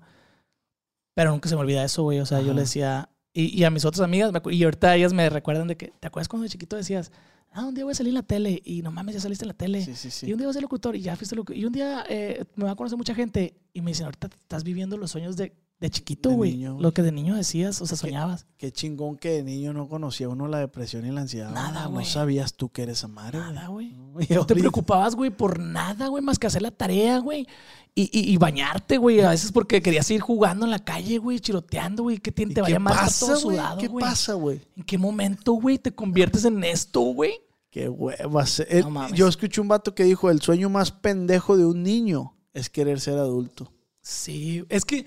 Pero 1.14 1.30
nunca 1.30 1.48
se 1.48 1.54
me 1.56 1.60
olvida 1.60 1.84
eso, 1.84 2.02
güey. 2.04 2.20
O 2.20 2.26
sea, 2.26 2.38
yo 2.40 2.46
Ajá. 2.46 2.54
le 2.54 2.60
decía, 2.62 3.08
y, 3.32 3.46
y 3.58 3.64
a 3.64 3.70
mis 3.70 3.84
otras 3.84 4.00
amigas, 4.02 4.32
y 4.50 4.64
ahorita 4.64 4.94
ellas 4.96 5.12
me 5.12 5.28
recuerdan 5.30 5.68
de 5.68 5.76
que, 5.76 5.92
¿te 6.00 6.06
acuerdas 6.06 6.28
cuando 6.28 6.44
de 6.44 6.48
chiquito 6.50 6.76
decías, 6.76 7.12
ah, 7.52 7.64
un 7.66 7.74
día 7.74 7.84
voy 7.84 7.92
a 7.92 7.94
salir 7.94 8.10
en 8.10 8.14
la 8.14 8.22
tele? 8.22 8.60
Y 8.64 8.82
no 8.82 8.90
mames, 8.90 9.14
ya 9.14 9.20
saliste 9.20 9.44
en 9.44 9.48
la 9.48 9.54
tele. 9.54 9.84
Sí, 9.84 9.94
sí, 9.94 10.10
sí. 10.10 10.26
Y 10.26 10.32
un 10.32 10.38
día 10.38 10.46
vas 10.46 10.54
a 10.54 10.58
ser 10.58 10.62
locutor 10.62 10.96
y 10.96 11.00
ya 11.02 11.14
fuiste 11.16 11.36
locutor. 11.36 11.56
Y 11.56 11.64
un 11.66 11.72
día 11.72 12.04
eh, 12.08 12.44
me 12.56 12.64
va 12.64 12.72
a 12.72 12.76
conocer 12.76 12.96
mucha 12.98 13.14
gente 13.14 13.54
y 13.74 13.82
me 13.82 13.90
dicen, 13.92 14.06
ahorita 14.06 14.28
estás 14.40 14.64
viviendo 14.64 14.96
los 14.96 15.10
sueños 15.10 15.36
de, 15.36 15.52
de 15.82 15.90
chiquito, 15.90 16.30
güey. 16.30 16.56
Lo 16.56 16.94
que 16.94 17.02
de 17.02 17.10
niño 17.12 17.34
decías, 17.34 17.82
o 17.82 17.86
sea, 17.86 17.96
soñabas. 17.98 18.46
Qué 18.56 18.70
chingón 18.70 19.16
que 19.16 19.30
de 19.30 19.42
niño 19.42 19.72
no 19.72 19.88
conocía 19.88 20.28
uno 20.28 20.46
la 20.46 20.58
depresión 20.60 21.04
y 21.04 21.10
la 21.10 21.22
ansiedad. 21.22 21.50
Nada, 21.50 21.84
No 21.84 21.90
güey. 21.90 22.06
sabías 22.06 22.54
tú 22.54 22.68
que 22.70 22.84
eres 22.84 23.02
güey. 23.04 23.14
Nada, 23.42 23.66
güey. 23.66 23.90
No, 23.90 24.14
No 24.30 24.46
te 24.46 24.54
preocupabas, 24.54 25.16
güey, 25.16 25.30
por 25.30 25.58
nada, 25.58 26.06
güey, 26.06 26.22
más 26.22 26.38
que 26.38 26.46
hacer 26.46 26.62
la 26.62 26.70
tarea, 26.70 27.18
güey. 27.18 27.48
Y, 27.96 28.02
y, 28.16 28.32
y 28.32 28.36
bañarte, 28.36 28.96
güey. 28.96 29.20
A 29.20 29.30
veces 29.30 29.50
porque 29.50 29.82
querías 29.82 30.08
ir 30.12 30.20
jugando 30.20 30.64
en 30.64 30.70
la 30.70 30.78
calle, 30.84 31.18
güey, 31.18 31.40
chiroteando, 31.40 32.04
güey. 32.04 32.18
¿Qué 32.18 32.30
te, 32.30 32.44
¿Y 32.44 32.54
te 32.54 32.62
vaya 32.62 32.78
más 32.78 32.96
pasa, 32.96 33.26
todo 33.26 33.40
güey? 33.42 33.56
sudado, 33.56 33.78
¿Qué 33.78 33.90
pasa, 33.90 34.34
güey? 34.34 34.60
¿En 34.76 34.84
qué 34.84 34.96
momento, 34.96 35.52
güey, 35.54 35.78
te 35.78 35.92
conviertes 35.92 36.44
en 36.44 36.62
esto, 36.62 37.00
güey? 37.00 37.32
Qué 37.70 37.88
huevas. 37.88 38.62
No 38.82 38.90
mames. 38.90 39.12
yo 39.18 39.26
escuché 39.26 39.60
un 39.60 39.66
vato 39.68 39.94
que 39.96 40.04
dijo, 40.04 40.30
el 40.30 40.40
sueño 40.40 40.70
más 40.70 40.92
pendejo 40.92 41.56
de 41.56 41.66
un 41.66 41.82
niño 41.82 42.36
es 42.54 42.70
querer 42.70 43.00
ser 43.00 43.18
adulto. 43.18 43.72
Sí, 44.00 44.64
es 44.68 44.84
que, 44.84 45.06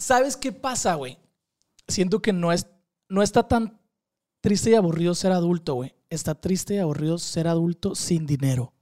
¿sabes 0.00 0.36
qué 0.36 0.50
pasa, 0.50 0.94
güey? 0.96 1.18
Siento 1.86 2.20
que 2.20 2.32
no, 2.32 2.50
es, 2.52 2.66
no 3.08 3.22
está 3.22 3.46
tan 3.46 3.78
triste 4.40 4.70
y 4.70 4.74
aburrido 4.74 5.14
ser 5.14 5.30
adulto, 5.32 5.74
güey. 5.74 5.94
Está 6.08 6.34
triste 6.34 6.74
y 6.74 6.78
aburrido 6.78 7.18
ser 7.18 7.46
adulto 7.46 7.94
sin 7.94 8.26
dinero. 8.26 8.72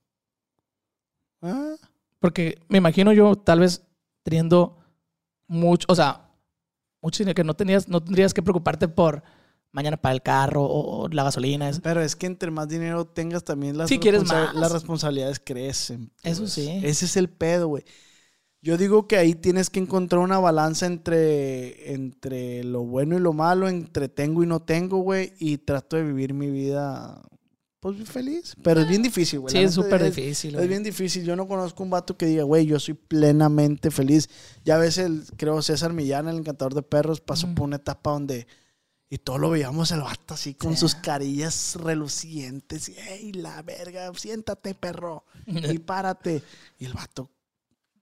Ah, 1.42 1.74
Porque 2.20 2.58
me 2.68 2.78
imagino 2.78 3.12
yo, 3.12 3.36
tal 3.36 3.60
vez, 3.60 3.82
teniendo 4.22 4.78
mucho, 5.46 5.86
o 5.90 5.94
sea, 5.94 6.30
mucho 7.00 7.22
dinero 7.22 7.34
que 7.34 7.44
no 7.44 7.54
tenías, 7.54 7.88
no 7.88 8.02
tendrías 8.02 8.34
que 8.34 8.42
preocuparte 8.42 8.88
por 8.88 9.22
mañana 9.70 9.96
para 9.96 10.14
el 10.14 10.22
carro 10.22 10.64
o, 10.64 11.02
o 11.04 11.08
la 11.08 11.24
gasolina. 11.24 11.70
pero 11.82 12.00
es 12.00 12.16
que 12.16 12.26
entre 12.26 12.50
más 12.50 12.68
dinero 12.68 13.04
tengas 13.06 13.44
también 13.44 13.76
las, 13.76 13.88
Sí, 13.88 13.98
quieres 13.98 14.24
más. 14.24 14.54
las 14.54 14.72
responsabilidades 14.72 15.40
crecen. 15.44 16.10
Eso 16.22 16.42
pues. 16.42 16.52
sí. 16.54 16.68
Ese 16.82 17.04
es 17.04 17.16
el 17.16 17.28
pedo, 17.28 17.68
güey. 17.68 17.84
Yo 18.60 18.76
digo 18.76 19.06
que 19.06 19.16
ahí 19.16 19.34
tienes 19.34 19.70
que 19.70 19.78
encontrar 19.78 20.20
una 20.20 20.38
balanza 20.40 20.86
entre, 20.86 21.92
entre 21.92 22.64
lo 22.64 22.82
bueno 22.84 23.16
y 23.16 23.20
lo 23.20 23.32
malo, 23.32 23.68
entre 23.68 24.08
tengo 24.08 24.42
y 24.42 24.46
no 24.46 24.60
tengo, 24.60 24.98
güey, 24.98 25.32
y 25.38 25.58
trato 25.58 25.96
de 25.96 26.02
vivir 26.02 26.34
mi 26.34 26.50
vida, 26.50 27.22
pues, 27.78 28.08
feliz. 28.08 28.56
Pero 28.64 28.80
es 28.80 28.88
bien 28.88 29.02
difícil, 29.02 29.38
güey. 29.38 29.52
Sí, 29.52 29.58
es 29.58 29.74
súper 29.74 30.02
difícil. 30.02 30.56
Es 30.56 30.68
bien 30.68 30.82
difícil. 30.82 31.24
Yo 31.24 31.36
no 31.36 31.46
conozco 31.46 31.84
un 31.84 31.90
vato 31.90 32.16
que 32.16 32.26
diga, 32.26 32.42
güey, 32.42 32.66
yo 32.66 32.80
soy 32.80 32.94
plenamente 32.94 33.92
feliz. 33.92 34.28
Ya 34.64 34.76
ves, 34.76 34.98
el, 34.98 35.22
creo 35.36 35.62
César 35.62 35.92
Millán, 35.92 36.26
el 36.26 36.38
encantador 36.38 36.74
de 36.74 36.82
perros, 36.82 37.20
pasó 37.20 37.46
por 37.54 37.64
una 37.64 37.76
etapa 37.76 38.10
donde. 38.10 38.48
Y 39.10 39.18
todo 39.18 39.38
lo 39.38 39.48
veíamos 39.50 39.90
el 39.92 40.00
vato 40.00 40.34
así 40.34 40.52
con 40.54 40.72
Sí. 40.74 40.80
sus 40.80 40.94
carillas 40.96 41.76
relucientes. 41.76 42.88
Y, 42.90 42.96
¡ey, 43.08 43.32
la 43.32 43.62
verga! 43.62 44.12
Siéntate, 44.14 44.74
perro. 44.74 45.24
Y 45.46 45.78
párate. 45.78 46.42
Y 46.78 46.84
el 46.86 46.92
vato. 46.92 47.30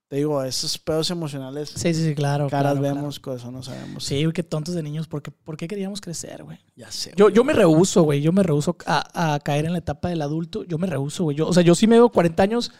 Te 0.08 0.16
digo, 0.16 0.40
esos 0.44 0.78
pedos 0.78 1.10
emocionales, 1.10 1.70
Sí, 1.70 1.92
sí, 1.92 2.04
sí, 2.04 2.14
claro. 2.14 2.48
caras 2.48 2.74
claro, 2.74 2.80
claro. 2.80 2.94
vemos, 2.96 3.18
corazón 3.18 3.54
no 3.54 3.62
sabemos. 3.64 4.04
Sí, 4.04 4.22
güey, 4.22 4.32
qué 4.32 4.44
tontos 4.44 4.74
de 4.76 4.82
niños. 4.84 5.08
¿Por 5.08 5.20
qué, 5.20 5.32
por 5.32 5.56
qué 5.56 5.66
queríamos 5.66 6.00
crecer, 6.00 6.44
güey? 6.44 6.58
Ya 6.76 6.92
sé. 6.92 7.12
Yo, 7.16 7.24
güey. 7.24 7.34
yo 7.34 7.42
me 7.42 7.52
rehuso, 7.52 8.02
güey. 8.04 8.20
Yo 8.22 8.30
me 8.32 8.44
rehuso 8.44 8.76
a, 8.86 9.34
a 9.34 9.40
caer 9.40 9.64
en 9.64 9.72
la 9.72 9.78
etapa 9.78 10.08
del 10.08 10.22
adulto. 10.22 10.62
Yo 10.62 10.78
me 10.78 10.86
rehuso, 10.86 11.24
güey. 11.24 11.36
Yo, 11.36 11.48
o 11.48 11.52
sea, 11.52 11.64
yo 11.64 11.74
sí 11.74 11.88
me 11.88 11.96
veo 11.96 12.08
40 12.10 12.40
años 12.40 12.70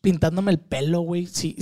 pintándome 0.00 0.50
el 0.50 0.58
pelo, 0.58 1.00
güey. 1.02 1.26
Sí, 1.26 1.56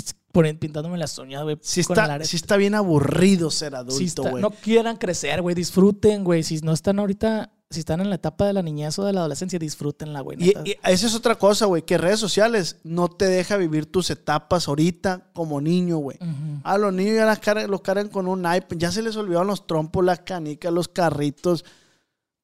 pintándome 0.59 0.99
las 0.99 1.19
uñas, 1.19 1.43
güey. 1.43 1.59
Sí 1.61 1.83
con 1.85 1.99
está, 1.99 2.25
sí 2.25 2.37
está 2.37 2.57
bien 2.57 2.75
aburrido 2.75 3.51
ser 3.51 3.73
Sí 3.73 3.77
adulto, 3.77 4.05
está- 4.05 4.31
güey. 4.31 4.43
no 4.43 4.51
quieran 4.51 4.97
crecer, 4.97 5.43
güey. 5.43 5.55
Disfruten, 5.55 6.25
güey. 6.25 6.43
Si 6.43 6.59
no 6.61 6.73
están 6.73 6.99
ahorita, 6.99 7.53
si 7.71 7.81
están 7.81 8.01
en 8.01 8.11
la 8.11 8.17
etapa 8.17 8.47
de 8.47 8.53
la 8.53 8.63
niñez 8.63 8.99
o 8.99 9.05
de 9.05 9.13
la 9.13 9.21
adolescencia, 9.21 9.59
disfrútenla, 9.59 10.21
güey. 10.21 10.39
Y, 10.41 10.55
esa 10.85 11.07
es 11.07 11.15
otra 11.15 11.35
cosa, 11.35 11.67
güey, 11.67 11.83
que 11.83 11.99
redes 11.99 12.21
sociales 12.21 12.77
no 12.85 13.09
te 13.09 13.27
deja 13.27 13.57
vivir 13.57 13.87
tus 13.87 14.11
etapas 14.11 14.69
ahorita 14.69 15.31
como 15.33 15.61
niño, 15.61 15.99
güey. 15.99 16.17
Ujú. 16.21 16.61
A 16.63 16.79
los 16.79 16.93
niños 16.93 17.17
ya 17.17 17.27
las 17.27 17.41
cargan, 17.41 17.71
los 17.71 17.81
cargan 17.81 18.09
con 18.09 18.29
un 18.29 18.41
iPad, 18.41 18.77
ya 18.77 18.93
se 18.93 19.03
les 19.03 19.17
olvidaron 19.17 19.49
los 19.49 19.67
trompos, 19.67 20.05
las 20.05 20.21
canicas, 20.21 20.73
los 20.73 20.89
carritos. 20.89 21.65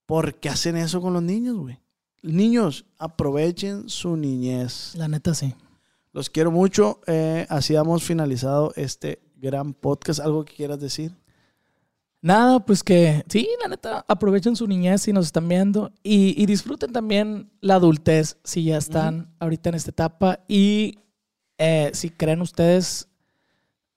¿Por 0.06 0.34
qué 0.40 0.48
hacen 0.48 0.76
eso 0.76 1.00
con 1.00 1.12
los 1.12 1.22
niños, 1.22 1.56
güey? 1.56 1.78
Niños, 2.22 2.84
aprovechen 2.98 3.88
su 3.88 4.16
niñez. 4.16 4.94
La 4.96 5.08
neta, 5.08 5.34
sí. 5.34 5.54
Los 6.12 6.30
quiero 6.30 6.50
mucho. 6.50 7.00
eh, 7.06 7.46
así 7.48 7.74
hemos 7.74 8.02
finalizado 8.02 8.72
este 8.76 9.22
gran 9.36 9.72
podcast. 9.72 10.20
¿Algo 10.20 10.44
que 10.44 10.54
quieras 10.54 10.80
decir? 10.80 11.14
Nada, 12.22 12.64
pues 12.64 12.84
que 12.84 13.24
sí, 13.28 13.48
la 13.60 13.68
neta, 13.68 14.04
aprovechen 14.06 14.54
su 14.54 14.68
niñez 14.68 15.02
si 15.02 15.12
nos 15.12 15.26
están 15.26 15.48
viendo 15.48 15.92
y, 16.04 16.40
y 16.40 16.46
disfruten 16.46 16.92
también 16.92 17.50
la 17.60 17.74
adultez 17.74 18.38
si 18.44 18.62
ya 18.62 18.78
están 18.78 19.34
ahorita 19.40 19.70
en 19.70 19.74
esta 19.74 19.90
etapa 19.90 20.38
y 20.46 21.00
eh, 21.58 21.90
si 21.94 22.10
creen 22.10 22.40
ustedes 22.40 23.08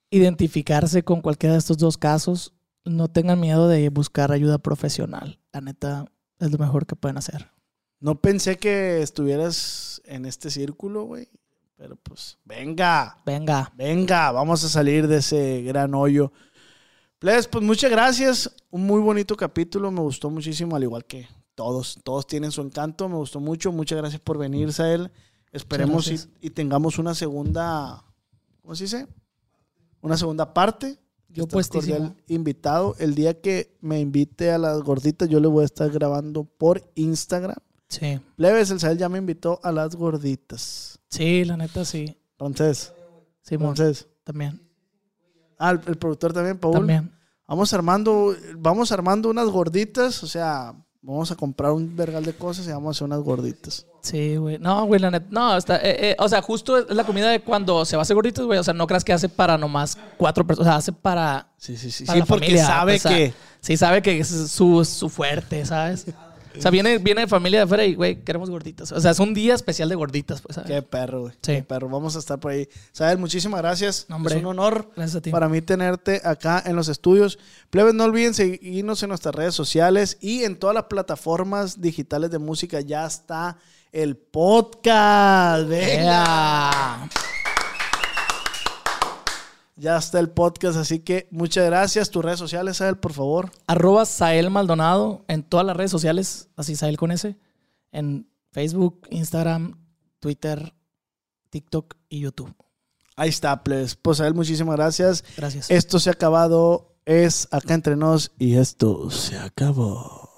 identificarse 0.10 1.04
con 1.04 1.22
cualquiera 1.22 1.54
de 1.54 1.60
estos 1.60 1.78
dos 1.78 1.98
casos, 2.00 2.54
no 2.84 3.08
tengan 3.10 3.40
miedo 3.40 3.68
de 3.68 3.90
buscar 3.90 4.32
ayuda 4.32 4.58
profesional. 4.58 5.40
La 5.54 5.62
neta 5.62 6.06
es 6.40 6.52
lo 6.52 6.58
mejor 6.58 6.86
que 6.86 6.96
pueden 6.96 7.18
hacer. 7.18 7.52
No 8.00 8.22
pensé 8.22 8.58
que 8.58 9.02
estuvieras 9.02 10.02
en 10.06 10.26
este 10.26 10.50
círculo, 10.50 11.04
güey. 11.04 11.28
Pero 11.76 11.96
pues, 11.98 12.38
venga. 12.46 13.18
Venga, 13.26 13.72
Venga, 13.76 14.32
vamos 14.32 14.64
a 14.64 14.70
salir 14.70 15.08
de 15.08 15.18
ese 15.18 15.62
gran 15.62 15.94
hoyo. 15.94 16.32
Plebes, 17.26 17.48
pues 17.48 17.64
muchas 17.64 17.90
gracias. 17.90 18.56
Un 18.70 18.86
muy 18.86 19.02
bonito 19.02 19.36
capítulo. 19.36 19.90
Me 19.90 20.00
gustó 20.00 20.30
muchísimo, 20.30 20.76
al 20.76 20.84
igual 20.84 21.06
que 21.06 21.28
todos. 21.56 21.98
Todos 22.04 22.28
tienen 22.28 22.52
su 22.52 22.62
encanto. 22.62 23.10
Me 23.10 23.16
gustó 23.16 23.40
mucho. 23.40 23.72
Muchas 23.72 23.98
gracias 23.98 24.22
por 24.22 24.38
venir, 24.38 24.72
Sael. 24.72 25.10
Esperemos 25.52 26.30
y, 26.40 26.50
tengamos 26.52 27.00
una 27.00 27.16
segunda. 27.16 28.04
¿Cómo 28.62 28.76
se 28.76 28.84
dice? 28.84 29.08
Una 30.02 30.18
segunda 30.18 30.54
parte. 30.54 31.00
yo 31.30 31.48
puestísimo. 31.48 31.96
cordial 31.98 32.16
invitado. 32.28 32.96
El 33.00 33.16
día 33.16 33.42
que 33.42 33.76
me 33.82 34.00
invite 34.00 34.52
a 34.52 34.60
las 34.60 34.84
gorditas, 34.84 35.28
yo 35.28 35.40
le 35.40 35.48
voy 35.48 35.64
a 35.64 35.66
estar 35.66 35.90
grabando 35.90 36.44
por 36.44 36.84
Instagram. 36.94 37.58
Sí, 37.90 38.20
Plebes, 38.36 38.70
el 38.70 38.80
Sael 38.80 39.00
ya 39.00 39.10
me 39.10 39.18
invitó 39.18 39.60
a 39.64 39.72
las 39.72 39.96
gorditas. 39.96 41.00
sí, 41.10 41.44
la 41.44 41.58
neta 41.58 41.86
sí. 41.86 42.16
Entonces, 42.34 42.94
Simón, 43.42 43.70
entonces. 43.70 44.08
también, 44.24 44.62
Ah, 45.58 45.72
el, 45.72 45.82
el 45.88 45.98
productor 45.98 46.32
también, 46.32 46.60
Paul. 46.60 46.74
también. 46.74 47.15
Vamos 47.48 47.74
armando, 47.74 48.36
vamos 48.58 48.92
armando 48.92 49.30
unas 49.30 49.48
gorditas, 49.48 50.24
o 50.24 50.28
sea, 50.28 50.74
vamos 51.02 51.32
a 51.32 51.36
comprar 51.36 51.72
un 51.72 51.96
vergal 51.96 52.26
de 52.26 52.34
cosas 52.34 52.66
y 52.68 52.72
vamos 52.72 52.88
a 52.88 52.92
hacer 52.98 53.06
unas 53.06 53.22
gorditas. 53.22 53.86
Sí, 54.02 54.36
güey. 54.36 54.60
No, 54.60 54.86
güey, 54.86 55.00
la 55.00 55.12
neta. 55.12 55.28
No, 55.30 55.58
está, 55.58 55.78
eh, 55.78 56.12
eh, 56.12 56.16
o 56.20 56.30
sea, 56.30 56.42
justo 56.42 56.78
es 56.78 56.96
la 56.96 57.04
comida 57.04 57.30
de 57.30 57.42
cuando 57.42 57.86
se 57.86 57.96
va 57.96 58.02
a 58.02 58.04
hacer 58.04 58.16
gorditos, 58.16 58.46
güey. 58.46 58.60
O 58.60 58.64
sea, 58.64 58.74
no 58.74 58.86
creas 58.86 59.04
que 59.04 59.14
hace 59.14 59.30
para 59.30 59.58
nomás 59.58 59.98
cuatro 60.18 60.46
personas. 60.46 60.68
O 60.68 60.72
sea, 60.72 60.78
hace 60.78 60.92
para. 60.92 61.48
Sí, 61.58 61.76
sí, 61.76 61.90
sí. 61.90 62.06
para 62.06 62.16
Sí, 62.16 62.20
la 62.20 62.26
porque 62.26 62.46
familia, 62.46 62.66
sabe 62.66 62.96
o 62.96 63.00
sea, 63.00 63.12
que 63.12 63.34
Sí, 63.66 63.78
sabe 63.78 64.04
que 64.04 64.20
es 64.20 64.28
su, 64.28 64.86
su 64.86 65.10
fuerte, 65.10 65.66
¿sabes? 65.66 66.06
O 66.58 66.62
sea, 66.62 66.72
viene, 66.72 66.98
viene 66.98 67.22
de 67.22 67.28
familia 67.28 67.60
de 67.60 67.64
afuera 67.64 67.86
y, 67.86 67.96
güey, 67.96 68.24
queremos 68.24 68.50
gorditas. 68.50 68.92
O 68.92 69.00
sea, 69.00 69.12
es 69.12 69.20
un 69.20 69.34
día 69.34 69.54
especial 69.54 69.90
de 69.90 69.96
gorditas, 69.96 70.42
pues, 70.42 70.56
¿sabes? 70.56 70.70
qué 70.72 70.82
perro, 70.82 71.22
güey. 71.22 71.34
Sí. 71.34 71.54
Qué 71.54 71.64
perro. 71.64 71.90
Vamos 71.90 72.16
a 72.16 72.20
estar 72.20 72.40
por 72.40 72.52
ahí. 72.52 72.68
Sabes, 72.92 73.18
muchísimas 73.18 73.62
gracias. 73.62 74.06
No, 74.10 74.16
hombre. 74.18 74.36
Es 74.36 74.42
un 74.42 74.48
honor 74.48 74.90
Gracias 74.96 75.16
a 75.18 75.22
ti. 75.22 75.32
para 75.32 75.50
mí 75.50 75.62
tenerte 75.62 76.22
acá 76.24 76.64
en 76.66 76.76
los 76.76 76.88
estudios. 76.88 77.40
Plebes, 77.70 77.94
no 77.94 78.04
olviden 78.06 78.34
seguirnos 78.34 79.02
en 79.04 79.10
nuestras 79.10 79.36
redes 79.36 79.56
sociales 79.56 80.18
y 80.22 80.44
en 80.44 80.58
todas 80.58 80.74
las 80.74 80.86
plataformas 80.86 81.82
digitales 81.82 82.32
de 82.32 82.40
música 82.40 82.82
ya 82.82 83.06
está 83.06 83.58
el 83.92 84.18
podcast. 84.18 85.68
Venga. 85.68 86.02
Yeah. 86.02 87.10
Ya 89.78 89.98
está 89.98 90.20
el 90.20 90.30
podcast, 90.30 90.78
así 90.78 91.00
que 91.00 91.28
muchas 91.32 91.66
gracias. 91.66 92.10
Tus 92.10 92.24
redes 92.24 92.40
sociales, 92.40 92.78
Sael, 92.78 92.98
por 92.98 93.12
favor. 93.12 93.52
Arroba 93.68 94.06
Sael 94.06 94.50
Maldonado 94.50 95.26
en 95.28 95.44
todas 95.44 95.66
las 95.66 95.76
redes 95.76 95.92
sociales, 95.92 96.48
así 96.56 96.78
Sael 96.78 96.98
con 96.98 97.12
ese. 97.12 97.38
En 97.92 98.30
Facebook, 98.52 99.06
Instagram, 99.10 99.78
Twitter, 100.20 100.74
TikTok 101.50 101.96
y 102.08 102.22
YouTube. 102.22 102.56
Ahí 103.18 103.30
está, 103.30 103.64
pues. 103.64 103.96
Pues 103.96 104.20
Sael, 104.20 104.34
muchísimas 104.34 104.78
gracias. 104.78 105.26
Gracias. 105.36 105.70
Esto 105.70 106.00
se 106.00 106.10
ha 106.10 106.14
acabado. 106.14 106.96
Es 107.06 107.48
acá 107.52 107.74
entre 107.74 107.96
nos 107.96 108.32
y 108.40 108.56
esto 108.56 109.12
se 109.12 109.38
acabó. 109.38 110.30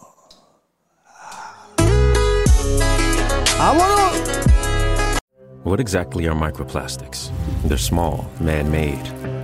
¡Vámonos! 3.57 4.17
What 5.63 5.79
exactly 5.79 6.27
are 6.27 6.35
microplastics? 6.35 7.31
They're 7.67 7.77
small, 7.77 8.25
man 8.39 8.69
made. 8.69 9.26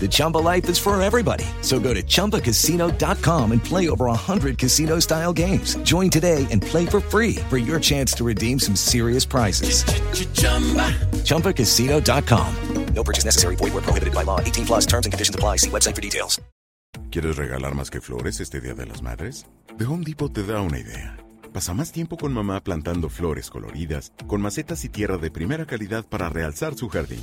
The 0.00 0.08
Chumba 0.08 0.38
life 0.38 0.68
is 0.68 0.78
for 0.78 1.00
everybody. 1.00 1.44
So 1.60 1.78
go 1.78 1.94
to 1.94 2.02
ChumbaCasino.com 2.02 3.52
and 3.52 3.62
play 3.62 3.88
over 3.88 4.06
100 4.06 4.58
casino 4.58 4.98
style 4.98 5.32
games. 5.32 5.76
Join 5.84 6.10
today 6.10 6.48
and 6.50 6.60
play 6.60 6.86
for 6.86 6.98
free 6.98 7.36
for 7.48 7.58
your 7.58 7.78
chance 7.78 8.12
to 8.14 8.24
redeem 8.24 8.58
some 8.58 8.74
serious 8.74 9.24
prizes. 9.24 9.84
ChumbaCasino.com. 11.22 12.56
No 12.94 13.02
purchase 13.04 13.24
necessary. 13.24 13.56
Void 13.56 13.72
where 13.74 13.82
prohibited 13.82 14.14
by 14.14 14.24
law. 14.24 14.40
18 14.40 14.66
plus 14.66 14.86
terms 14.86 15.06
and 15.06 15.12
conditions 15.12 15.34
apply. 15.34 15.56
See 15.56 15.70
website 15.70 15.94
for 15.94 16.02
details. 16.02 16.40
¿Quieres 17.10 17.36
regalar 17.36 17.74
más 17.74 17.90
que 17.90 18.00
flores 18.00 18.40
este 18.40 18.60
Día 18.60 18.74
de 18.74 18.86
las 18.86 19.02
Madres? 19.02 19.46
The 19.78 19.84
Home 19.84 20.04
Depot 20.04 20.32
te 20.32 20.44
da 20.44 20.60
una 20.60 20.78
idea. 20.78 21.16
Pasa 21.52 21.74
más 21.74 21.92
tiempo 21.92 22.16
con 22.16 22.32
mamá 22.32 22.62
plantando 22.62 23.10
flores 23.10 23.50
coloridas, 23.50 24.12
con 24.26 24.40
macetas 24.40 24.84
y 24.84 24.88
tierra 24.88 25.18
de 25.18 25.30
primera 25.30 25.66
calidad 25.66 26.06
para 26.06 26.30
realzar 26.30 26.74
su 26.74 26.88
jardín. 26.88 27.22